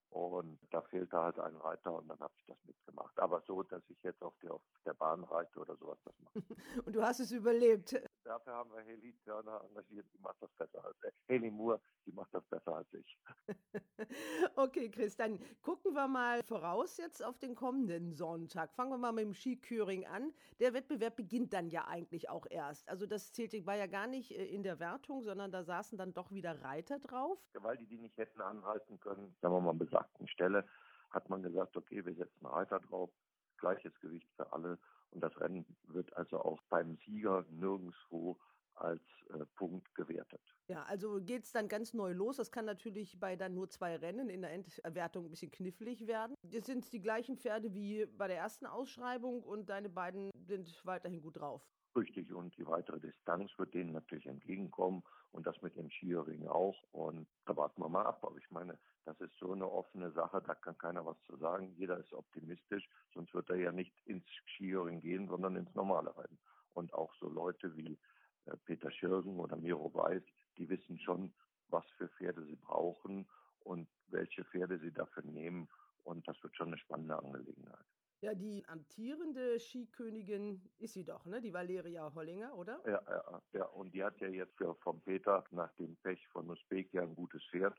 Und 0.09 0.59
da 0.71 0.81
fehlte 0.81 1.17
halt 1.17 1.39
ein 1.39 1.55
Reiter 1.55 1.93
und 1.93 2.07
dann 2.09 2.19
habe 2.19 2.33
ich 2.35 2.45
das 2.45 2.57
mitgemacht. 2.65 3.17
Aber 3.17 3.41
so, 3.47 3.63
dass 3.63 3.81
ich 3.89 4.01
jetzt 4.03 4.21
auf 4.21 4.37
der, 4.39 4.53
auf 4.53 4.61
der 4.85 4.93
Bahn 4.93 5.23
reite 5.23 5.57
oder 5.59 5.77
sowas, 5.77 5.99
das 6.03 6.13
mache. 6.19 6.43
und 6.85 6.93
du 6.93 7.01
hast 7.01 7.21
es 7.21 7.31
überlebt. 7.31 7.95
Dafür 8.31 8.53
haben 8.53 8.71
wir 8.71 8.79
Haley 8.79 9.13
Turner 9.25 9.61
engagiert, 9.61 10.05
die 10.13 10.19
macht 10.19 10.41
das 10.41 10.49
besser 10.53 10.85
als 10.85 10.95
ich. 11.03 11.13
Haley 11.27 11.51
Moore, 11.51 11.81
die 12.05 12.13
macht 12.13 12.33
das 12.33 12.45
besser 12.45 12.77
als 12.77 12.87
ich. 12.93 13.19
okay, 14.55 14.89
Chris, 14.89 15.17
dann 15.17 15.37
gucken 15.61 15.93
wir 15.93 16.07
mal 16.07 16.41
voraus 16.43 16.95
jetzt 16.95 17.21
auf 17.21 17.37
den 17.39 17.55
kommenden 17.55 18.13
Sonntag. 18.13 18.73
Fangen 18.73 18.91
wir 18.91 18.97
mal 18.97 19.11
mit 19.11 19.25
dem 19.25 19.33
Skiküring 19.33 20.05
an. 20.05 20.33
Der 20.61 20.73
Wettbewerb 20.73 21.17
beginnt 21.17 21.51
dann 21.51 21.67
ja 21.67 21.89
eigentlich 21.89 22.29
auch 22.29 22.45
erst. 22.49 22.87
Also 22.87 23.05
das 23.05 23.33
zählte, 23.33 23.65
war 23.65 23.75
ja 23.75 23.87
gar 23.87 24.07
nicht 24.07 24.31
äh, 24.31 24.45
in 24.45 24.63
der 24.63 24.79
Wertung, 24.79 25.23
sondern 25.23 25.51
da 25.51 25.65
saßen 25.65 25.97
dann 25.97 26.13
doch 26.13 26.31
wieder 26.31 26.61
Reiter 26.61 26.99
drauf. 26.99 27.37
Weil 27.55 27.75
die 27.75 27.87
die 27.87 27.97
nicht 27.97 28.15
hätten 28.15 28.39
anhalten 28.39 28.97
können, 29.01 29.35
sagen 29.41 29.55
wir 29.55 29.59
mal, 29.59 29.73
besagten 29.73 30.29
Stelle, 30.29 30.65
hat 31.09 31.27
man 31.27 31.43
gesagt, 31.43 31.75
okay, 31.75 32.05
wir 32.05 32.15
setzen 32.15 32.45
Reiter 32.45 32.79
drauf, 32.79 33.09
gleiches 33.57 33.93
Gewicht 33.99 34.31
für 34.37 34.53
alle 34.53 34.79
und 35.11 35.21
das 35.21 35.39
Rennen 35.39 35.65
wird 35.87 36.15
also 36.15 36.39
auch 36.39 36.61
beim 36.69 36.97
Sieger 37.05 37.45
nirgendwo 37.49 38.37
als 38.75 39.01
äh, 39.29 39.45
Punkt 39.55 39.93
gewertet. 39.95 40.41
Ja, 40.67 40.83
also 40.83 41.19
geht 41.21 41.43
es 41.43 41.51
dann 41.51 41.67
ganz 41.67 41.93
neu 41.93 42.13
los. 42.13 42.37
Das 42.37 42.51
kann 42.51 42.65
natürlich 42.65 43.19
bei 43.19 43.35
dann 43.35 43.53
nur 43.53 43.69
zwei 43.69 43.95
Rennen 43.97 44.29
in 44.29 44.41
der 44.41 44.51
Endwertung 44.51 45.25
ein 45.25 45.29
bisschen 45.29 45.51
knifflig 45.51 46.07
werden. 46.07 46.35
Jetzt 46.49 46.67
sind 46.67 46.83
es 46.83 46.89
die 46.89 47.01
gleichen 47.01 47.37
Pferde 47.37 47.73
wie 47.73 48.05
bei 48.05 48.27
der 48.27 48.37
ersten 48.37 48.65
Ausschreibung 48.65 49.43
und 49.43 49.69
deine 49.69 49.89
beiden 49.89 50.31
sind 50.47 50.81
weiterhin 50.85 51.21
gut 51.21 51.37
drauf. 51.37 51.61
Richtig, 51.93 52.31
und 52.31 52.55
die 52.57 52.65
weitere 52.65 53.01
Distanz 53.01 53.51
wird 53.57 53.73
denen 53.73 53.91
natürlich 53.91 54.25
entgegenkommen 54.25 55.03
und 55.31 55.45
das 55.45 55.61
mit 55.61 55.75
dem 55.75 55.89
Skiering 55.89 56.47
auch. 56.47 56.81
Und 56.91 57.27
da 57.45 57.55
warten 57.57 57.81
wir 57.81 57.89
mal 57.89 58.05
ab. 58.05 58.23
Aber 58.23 58.37
ich 58.37 58.49
meine, 58.49 58.79
das 59.03 59.19
ist 59.19 59.35
so 59.37 59.51
eine 59.51 59.69
offene 59.69 60.11
Sache, 60.11 60.41
da 60.41 60.55
kann 60.55 60.77
keiner 60.77 61.05
was 61.05 61.21
zu 61.23 61.35
sagen. 61.35 61.73
Jeder 61.75 61.97
ist 61.97 62.13
optimistisch, 62.13 62.87
sonst 63.13 63.33
wird 63.33 63.49
er 63.49 63.57
ja 63.57 63.71
nicht 63.73 63.93
ins 64.05 64.25
Skiering 64.55 65.01
gehen, 65.01 65.27
sondern 65.27 65.57
ins 65.57 65.73
normale 65.75 66.15
Rennen. 66.17 66.39
Und 66.73 66.93
auch 66.93 67.13
so 67.15 67.27
Leute 67.27 67.75
wie 67.75 67.99
äh, 68.45 68.55
Peter 68.65 68.91
Schirgen 68.91 69.37
oder 69.37 69.57
Miro 69.57 69.93
Weiß, 69.93 70.23
die 70.57 70.69
wissen 70.69 70.97
schon, 70.99 71.33
was 71.67 71.85
für 71.97 72.07
Pferde 72.07 72.45
sie 72.45 72.55
brauchen 72.55 73.27
und 73.59 73.89
welche 74.07 74.45
Pferde 74.45 74.79
sie 74.79 74.93
dafür 74.93 75.23
nehmen. 75.23 75.67
Und 76.03 76.25
das 76.27 76.41
wird 76.41 76.55
schon 76.55 76.67
eine 76.67 76.77
spannende 76.77 77.19
Angelegenheit. 77.19 77.85
Ja, 78.21 78.35
die 78.35 78.63
amtierende 78.67 79.59
Skikönigin 79.59 80.61
ist 80.77 80.93
sie 80.93 81.03
doch, 81.03 81.25
ne? 81.25 81.41
Die 81.41 81.53
Valeria 81.53 82.13
Hollinger, 82.13 82.55
oder? 82.55 82.79
Ja, 82.85 83.01
ja, 83.09 83.41
ja. 83.53 83.65
Und 83.65 83.95
die 83.95 84.03
hat 84.03 84.19
ja 84.21 84.27
jetzt 84.27 84.55
für, 84.57 84.75
vom 84.75 85.01
Peter 85.01 85.43
nach 85.49 85.73
dem 85.73 85.95
Pech 85.97 86.27
von 86.27 86.47
Usbekia 86.47 87.01
ein 87.01 87.15
gutes 87.15 87.43
Pferd. 87.49 87.75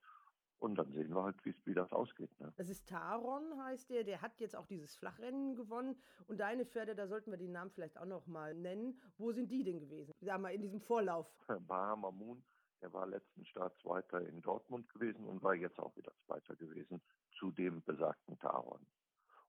Und 0.59 0.77
dann 0.77 0.91
sehen 0.93 1.15
wir 1.15 1.23
halt, 1.23 1.37
wie 1.45 1.75
das 1.75 1.93
ausgeht. 1.93 2.31
Ne? 2.41 2.53
Das 2.57 2.69
ist 2.69 2.89
Taron, 2.89 3.57
heißt 3.65 3.91
der. 3.91 4.03
Der 4.03 4.21
hat 4.21 4.41
jetzt 4.41 4.57
auch 4.57 4.67
dieses 4.67 4.97
Flachrennen 4.97 5.55
gewonnen. 5.55 5.97
Und 6.27 6.41
deine 6.41 6.67
Pferde, 6.67 6.97
da 6.97 7.07
sollten 7.07 7.31
wir 7.31 7.39
den 7.39 7.53
Namen 7.53 7.71
vielleicht 7.71 7.99
auch 7.99 8.07
noch 8.07 8.27
mal 8.27 8.55
nennen. 8.55 9.01
Wo 9.19 9.31
sind 9.31 9.51
die 9.51 9.63
denn 9.63 9.79
gewesen? 9.79 10.13
Sag 10.21 10.41
mal, 10.41 10.53
in 10.53 10.61
diesem 10.61 10.81
Vorlauf. 10.81 11.33
Bahama 11.69 12.11
Moon, 12.11 12.43
der 12.81 12.93
war 12.93 13.07
letzten 13.07 13.45
Start 13.45 13.77
Zweiter 13.81 14.21
in 14.21 14.41
Dortmund 14.41 14.89
gewesen 14.89 15.25
und 15.25 15.43
war 15.43 15.55
jetzt 15.55 15.79
auch 15.79 15.95
wieder 15.97 16.13
Zweiter 16.27 16.57
gewesen 16.57 17.01
zu 17.39 17.53
dem 17.53 17.83
besagten 17.83 18.39
Taron. 18.39 18.85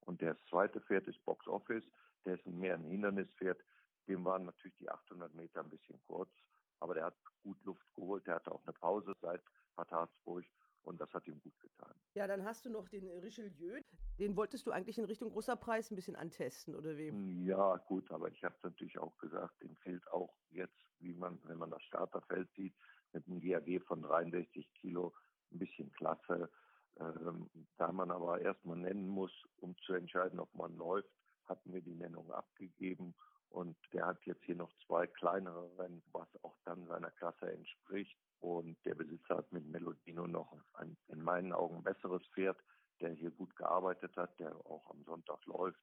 Und 0.05 0.21
das 0.21 0.37
zweite 0.49 0.81
Pferd 0.81 1.07
ist 1.07 1.23
Box 1.25 1.47
Office. 1.47 1.85
Der 2.25 2.35
ist 2.35 2.45
mehr 2.45 2.75
ein 2.75 2.83
Hindernispferd. 2.83 3.59
Dem 4.07 4.23
waren 4.25 4.45
natürlich 4.45 4.75
die 4.77 4.89
800 4.89 5.33
Meter 5.33 5.61
ein 5.61 5.69
bisschen 5.69 5.99
kurz. 6.07 6.31
Aber 6.79 6.93
der 6.93 7.05
hat 7.05 7.15
gut 7.43 7.61
Luft 7.63 7.85
geholt. 7.95 8.27
Der 8.27 8.35
hatte 8.35 8.51
auch 8.51 8.63
eine 8.65 8.73
Pause 8.73 9.15
seit 9.21 9.41
Bad 9.75 9.91
Harzburg. 9.91 10.45
Und 10.83 10.99
das 10.99 11.11
hat 11.13 11.25
ihm 11.27 11.39
gut 11.39 11.57
getan. 11.61 11.95
Ja, 12.13 12.27
dann 12.27 12.43
hast 12.43 12.65
du 12.65 12.69
noch 12.69 12.89
den 12.89 13.07
Richelieu. 13.07 13.79
Den 14.19 14.35
wolltest 14.35 14.67
du 14.67 14.71
eigentlich 14.71 14.97
in 14.97 15.05
Richtung 15.05 15.31
großer 15.31 15.55
Preis 15.55 15.89
ein 15.89 15.95
bisschen 15.95 16.17
antesten, 16.17 16.75
oder 16.75 16.97
wie? 16.97 17.09
Ja, 17.45 17.77
gut, 17.77 18.11
aber 18.11 18.29
ich 18.29 18.43
habe 18.43 18.55
natürlich 18.63 18.99
auch 18.99 19.17
gesagt, 19.17 19.61
dem 19.61 19.75
fehlt 19.77 20.05
auch 20.11 20.35
jetzt, 20.49 20.77
wie 20.99 21.13
man, 21.13 21.39
wenn 21.45 21.57
man 21.57 21.71
das 21.71 21.81
Starterfeld 21.83 22.51
sieht, 22.55 22.75
mit 23.13 23.25
einem 23.27 23.39
GAG 23.39 23.81
von 23.85 24.01
63 24.01 24.71
Kilo 24.73 25.13
ein 25.51 25.59
bisschen 25.59 25.91
Klasse. 25.93 26.51
Ähm, 26.99 27.49
da 27.77 27.91
man 27.91 28.11
aber 28.11 28.41
erstmal 28.41 28.77
nennen 28.77 29.07
muss, 29.07 29.31
um 29.57 29.75
zu 29.79 29.93
entscheiden, 29.93 30.39
ob 30.39 30.53
man 30.53 30.75
läuft, 30.75 31.09
hatten 31.45 31.73
wir 31.73 31.81
die 31.81 31.95
Nennung 31.95 32.31
abgegeben. 32.31 33.15
Und 33.49 33.77
der 33.93 34.07
hat 34.07 34.25
jetzt 34.25 34.43
hier 34.45 34.55
noch 34.55 34.71
zwei 34.85 35.05
kleinere 35.05 35.77
Rennen, 35.77 36.03
was 36.11 36.27
auch 36.43 36.57
dann 36.65 36.87
seiner 36.87 37.11
Klasse 37.11 37.51
entspricht. 37.51 38.17
Und 38.39 38.77
der 38.83 38.95
Besitzer 38.95 39.37
hat 39.37 39.51
mit 39.51 39.65
Melodino 39.67 40.27
noch 40.27 40.57
ein 40.73 40.97
in 41.07 41.21
meinen 41.21 41.53
Augen 41.53 41.83
besseres 41.83 42.25
Pferd, 42.33 42.57
der 42.99 43.11
hier 43.11 43.31
gut 43.31 43.55
gearbeitet 43.55 44.15
hat, 44.17 44.37
der 44.39 44.55
auch 44.65 44.89
am 44.89 45.03
Sonntag 45.03 45.45
läuft. 45.45 45.79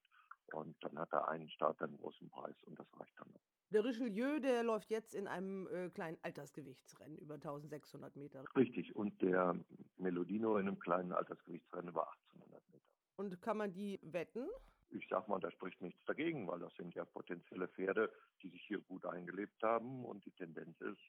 Und 0.53 0.77
dann 0.81 0.99
hat 0.99 1.13
er 1.13 1.29
einen 1.29 1.49
Starter 1.51 1.85
einen 1.85 1.99
großen 1.99 2.29
Preis 2.29 2.57
und 2.65 2.79
das 2.79 2.87
reicht 2.99 3.19
dann 3.19 3.31
noch. 3.33 3.60
Der 3.73 3.85
Richelieu, 3.85 4.41
der 4.41 4.65
läuft 4.65 4.91
jetzt 4.91 5.15
in 5.15 5.29
einem 5.29 5.69
äh, 5.69 5.91
kleinen 5.91 6.19
Altersgewichtsrennen 6.23 7.17
über 7.19 7.35
1600 7.35 8.17
Meter. 8.17 8.45
Richtig, 8.57 8.97
und 8.97 9.23
der 9.23 9.57
Melodino 9.97 10.57
in 10.57 10.67
einem 10.67 10.79
kleinen 10.79 11.13
Altersgewichtsrennen 11.13 11.91
über 11.91 12.09
1800 12.09 12.69
Meter. 12.73 12.85
Und 13.17 13.43
kann 13.43 13.57
man 13.57 13.73
die 13.73 14.01
wetten? 14.03 14.49
ich 14.93 15.07
sag 15.09 15.29
mal, 15.29 15.41
da 15.41 15.51
spricht 15.51 15.81
nichts 15.81 16.05
dagegen, 16.05 16.47
weil 16.49 16.59
das 16.59 16.75
sind 16.75 16.95
ja 16.95 17.05
potenzielle 17.05 17.69
Pferde, 17.69 18.11
die 18.43 18.49
sich 18.49 18.63
hier 18.67 18.81
gut 18.81 19.07
eingelebt 19.07 19.63
haben 19.63 20.05
und 20.05 20.25
die 20.25 20.33
Tendenz 20.33 20.81
ist, 20.81 21.01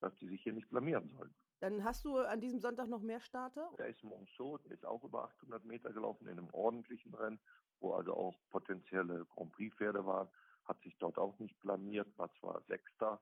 dass 0.00 0.14
die 0.16 0.28
sich 0.28 0.42
hier 0.42 0.52
nicht 0.52 0.68
blamieren 0.68 1.10
sollen. 1.16 1.34
Dann 1.60 1.84
hast 1.84 2.04
du 2.04 2.18
an 2.18 2.40
diesem 2.40 2.60
Sonntag 2.60 2.88
noch 2.88 3.00
mehr 3.00 3.20
Starter? 3.20 3.70
Da 3.78 3.84
ist 3.84 4.02
Monceau, 4.04 4.58
der 4.58 4.72
ist 4.72 4.84
auch 4.84 5.02
über 5.04 5.24
800 5.24 5.64
Meter 5.64 5.92
gelaufen 5.92 6.26
in 6.26 6.38
einem 6.38 6.50
ordentlichen 6.52 7.14
Rennen, 7.14 7.40
wo 7.80 7.94
also 7.94 8.14
auch 8.14 8.38
potenzielle 8.50 9.24
Grand 9.26 9.52
Prix-Pferde 9.52 10.04
waren, 10.04 10.28
hat 10.66 10.80
sich 10.82 10.96
dort 10.98 11.18
auch 11.18 11.38
nicht 11.38 11.58
blamiert, 11.60 12.08
war 12.16 12.32
zwar 12.40 12.62
Sechster 12.62 13.20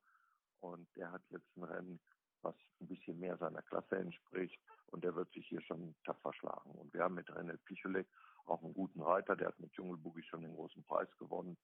und 0.61 0.89
der 0.97 1.13
hat 1.13 1.23
jetzt 1.31 1.57
ein 1.57 1.65
Rennen, 1.65 2.01
was 2.43 2.55
ein 2.81 2.89
bisschen 2.89 3.19
mehr 3.19 3.37
seiner 3.39 3.63
Klasse 3.63 3.97
entspricht 3.97 4.61
und 4.89 5.05
der 5.05 5.15
wird 5.15 5.33
sich 5.33 5.47
hier 5.49 5.63
schon 5.63 5.95
tapfer 6.05 6.33
schlagen. 6.35 6.71
Und 6.73 6.93
wir 6.93 7.03
haben 7.03 7.15
mit 7.15 7.29
René 7.31 7.57
Picholet 7.65 8.07
auch 8.47 8.63
einen 8.63 8.75
guten 8.75 9.01
Reiter, 9.01 9.37
der 9.37 9.49
hat 9.49 9.61
mit 9.61 9.73
Dschungelboogie 9.73 10.23
schon 10.23 10.43
den 10.43 10.55
großen 10.55 10.85
Preis 10.85 11.09
gewonnen 11.19 11.57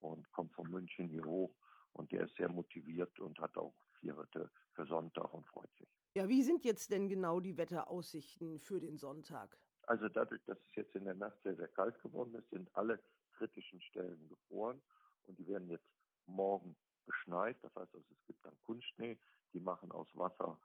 und 0.00 0.30
kommt 0.32 0.52
von 0.54 0.70
München 0.70 1.08
hier 1.08 1.24
hoch 1.24 1.54
und 1.92 2.12
der 2.12 2.24
ist 2.24 2.36
sehr 2.36 2.50
motiviert 2.50 3.18
und 3.18 3.38
hat 3.38 3.56
auch 3.56 3.74
vier 4.00 4.18
Ritte 4.18 4.50
für 4.74 4.86
Sonntag 4.86 5.32
und 5.32 5.46
freut 5.48 5.72
sich. 5.78 5.88
Ja, 6.14 6.28
wie 6.28 6.42
sind 6.42 6.64
jetzt 6.64 6.90
denn 6.92 7.08
genau 7.08 7.40
die 7.40 7.56
Wetteraussichten 7.56 8.58
für 8.60 8.80
den 8.80 8.96
Sonntag? 8.96 9.58
Also 9.82 10.08
dadurch, 10.08 10.42
dass 10.44 10.58
es 10.58 10.74
jetzt 10.74 10.94
in 10.96 11.04
der 11.04 11.14
Nacht 11.14 11.40
sehr, 11.42 11.56
sehr 11.56 11.68
kalt 11.68 12.00
geworden 12.02 12.34
ist, 12.34 12.50
sind 12.50 12.74
alle 12.74 13.00
kritischen 13.32 13.80
Stellen 13.82 14.28
gefroren 14.28 14.82
und 15.28 15.38
die 15.38 15.46
werden 15.46 15.68
jetzt 15.68 15.86
morgen 16.26 16.76
beschneit. 17.04 17.56
Das 17.62 17.74
heißt 17.74 17.94
also, 17.94 18.06
es 18.10 18.26
gibt 18.26 18.44
dann 18.44 18.56
Kunstschnee, 18.64 19.18
die 19.52 19.60
machen 19.60 19.90
aus 19.92 20.08
Wasser 20.14 20.58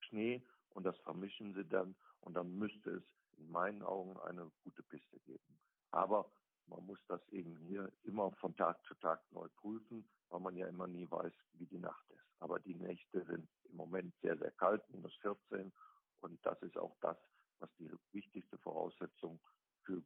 Schnee 0.00 0.42
und 0.70 0.84
das 0.84 0.98
vermischen 0.98 1.54
sie 1.54 1.64
dann 1.64 1.94
und 2.20 2.34
dann 2.34 2.56
müsste 2.56 2.90
es 2.90 3.04
in 3.38 3.50
meinen 3.50 3.82
Augen 3.82 4.18
eine 4.20 4.50
gute 4.64 4.82
Piste 4.82 5.18
geben. 5.20 5.58
Aber 5.90 6.30
man 6.66 6.84
muss 6.84 6.98
das 7.08 7.26
eben 7.28 7.56
hier 7.58 7.90
immer 8.04 8.30
von 8.32 8.54
Tag 8.56 8.82
zu 8.84 8.94
Tag 8.96 9.20
neu 9.32 9.48
prüfen, 9.56 10.08
weil 10.28 10.40
man 10.40 10.56
ja 10.56 10.66
immer 10.66 10.86
nie 10.86 11.10
weiß, 11.10 11.32
wie 11.54 11.66
die 11.66 11.78
Nacht 11.78 12.10
ist. 12.10 12.24
Aber 12.40 12.60
die 12.60 12.74
Nächte 12.74 13.24
sind 13.24 13.48
im 13.64 13.76
Moment 13.76 14.14
sehr, 14.20 14.36
sehr 14.36 14.50
kalt, 14.52 14.82
minus 14.90 15.14
14. 15.22 15.72
Und 16.20 16.44
das 16.44 16.60
ist 16.62 16.76
auch 16.76 16.96
das, 17.00 17.16
was 17.58 17.70
die 17.78 17.90
wichtigste 18.12 18.58
Voraussetzung 18.58 19.40
für, 19.82 20.02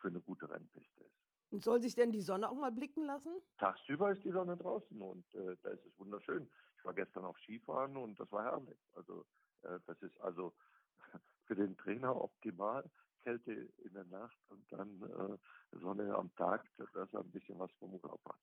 für 0.00 0.08
eine 0.08 0.20
gute 0.20 0.48
Rennpiste 0.48 1.04
ist. 1.04 1.23
Und 1.54 1.62
soll 1.62 1.80
sich 1.80 1.94
denn 1.94 2.10
die 2.10 2.20
Sonne 2.20 2.50
auch 2.50 2.56
mal 2.56 2.72
blicken 2.72 3.04
lassen? 3.04 3.32
Tagsüber 3.58 4.10
ist 4.10 4.24
die 4.24 4.32
Sonne 4.32 4.56
draußen 4.56 5.00
und 5.00 5.24
äh, 5.36 5.56
da 5.62 5.70
ist 5.70 5.86
es 5.86 5.96
wunderschön. 6.00 6.50
Ich 6.78 6.84
war 6.84 6.92
gestern 6.92 7.24
auf 7.24 7.38
Skifahren 7.38 7.96
und 7.96 8.18
das 8.18 8.32
war 8.32 8.42
herrlich. 8.42 8.80
Also 8.94 9.24
äh, 9.62 9.78
das 9.86 10.02
ist 10.02 10.20
also 10.20 10.52
für 11.44 11.54
den 11.54 11.76
Trainer 11.76 12.20
optimal. 12.20 12.90
Kälte 13.22 13.52
in 13.52 13.92
der 13.94 14.04
Nacht 14.06 14.36
und 14.48 14.66
dann 14.72 15.00
äh, 15.02 15.78
Sonne 15.78 16.12
am 16.12 16.34
Tag, 16.34 16.68
dass 16.76 16.92
er 16.92 17.20
ein 17.20 17.30
bisschen 17.30 17.56
was 17.60 17.70
vom 17.78 17.94
Urlaub 17.94 18.20
hat. 18.24 18.40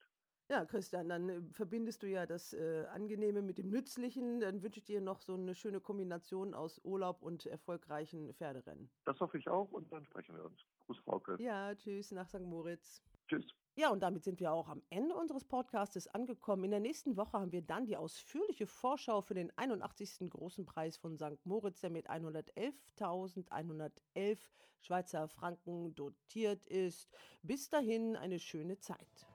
Ja, 0.48 0.64
Christian, 0.64 1.10
dann 1.10 1.28
äh, 1.28 1.42
verbindest 1.52 2.02
du 2.02 2.08
ja 2.08 2.24
das 2.24 2.54
äh, 2.54 2.86
Angenehme 2.86 3.42
mit 3.42 3.58
dem 3.58 3.68
Nützlichen. 3.68 4.40
Dann 4.40 4.62
wünsche 4.62 4.78
ich 4.78 4.84
dir 4.84 5.02
noch 5.02 5.20
so 5.20 5.34
eine 5.34 5.54
schöne 5.54 5.80
Kombination 5.80 6.54
aus 6.54 6.80
Urlaub 6.82 7.20
und 7.20 7.44
erfolgreichen 7.44 8.32
Pferderennen. 8.32 8.90
Das 9.04 9.20
hoffe 9.20 9.36
ich 9.36 9.48
auch 9.48 9.70
und 9.70 9.92
dann 9.92 10.06
sprechen 10.06 10.34
wir 10.34 10.46
uns. 10.46 10.64
Gruß, 10.86 10.98
Frauke. 10.98 11.36
Ja, 11.40 11.74
tschüss 11.74 12.10
nach 12.10 12.28
St. 12.28 12.40
Moritz. 12.40 13.02
Tschüss. 13.28 13.54
Ja, 13.74 13.88
und 13.88 14.00
damit 14.00 14.22
sind 14.22 14.38
wir 14.38 14.52
auch 14.52 14.68
am 14.68 14.82
Ende 14.90 15.14
unseres 15.14 15.44
Podcastes 15.44 16.06
angekommen. 16.06 16.64
In 16.64 16.72
der 16.72 16.80
nächsten 16.80 17.16
Woche 17.16 17.38
haben 17.38 17.52
wir 17.52 17.62
dann 17.62 17.86
die 17.86 17.96
ausführliche 17.96 18.66
Vorschau 18.66 19.22
für 19.22 19.32
den 19.32 19.50
81. 19.56 20.28
Großen 20.28 20.66
Preis 20.66 20.98
von 20.98 21.16
St. 21.16 21.38
Moritz, 21.44 21.80
der 21.80 21.88
mit 21.88 22.10
111.111 22.10 24.38
Schweizer 24.80 25.26
Franken 25.28 25.94
dotiert 25.94 26.66
ist. 26.66 27.08
Bis 27.42 27.70
dahin 27.70 28.14
eine 28.16 28.38
schöne 28.38 28.78
Zeit. 28.78 29.26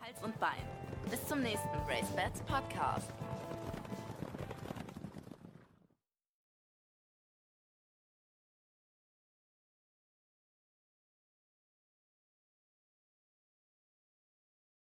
Hals 0.00 0.22
und 0.22 0.38
Bein. 0.38 0.68
Bis 1.10 1.26
zum 1.26 1.40
nächsten 1.40 1.74
Race 1.86 2.10
Bats 2.14 2.42
Podcast. 2.42 3.10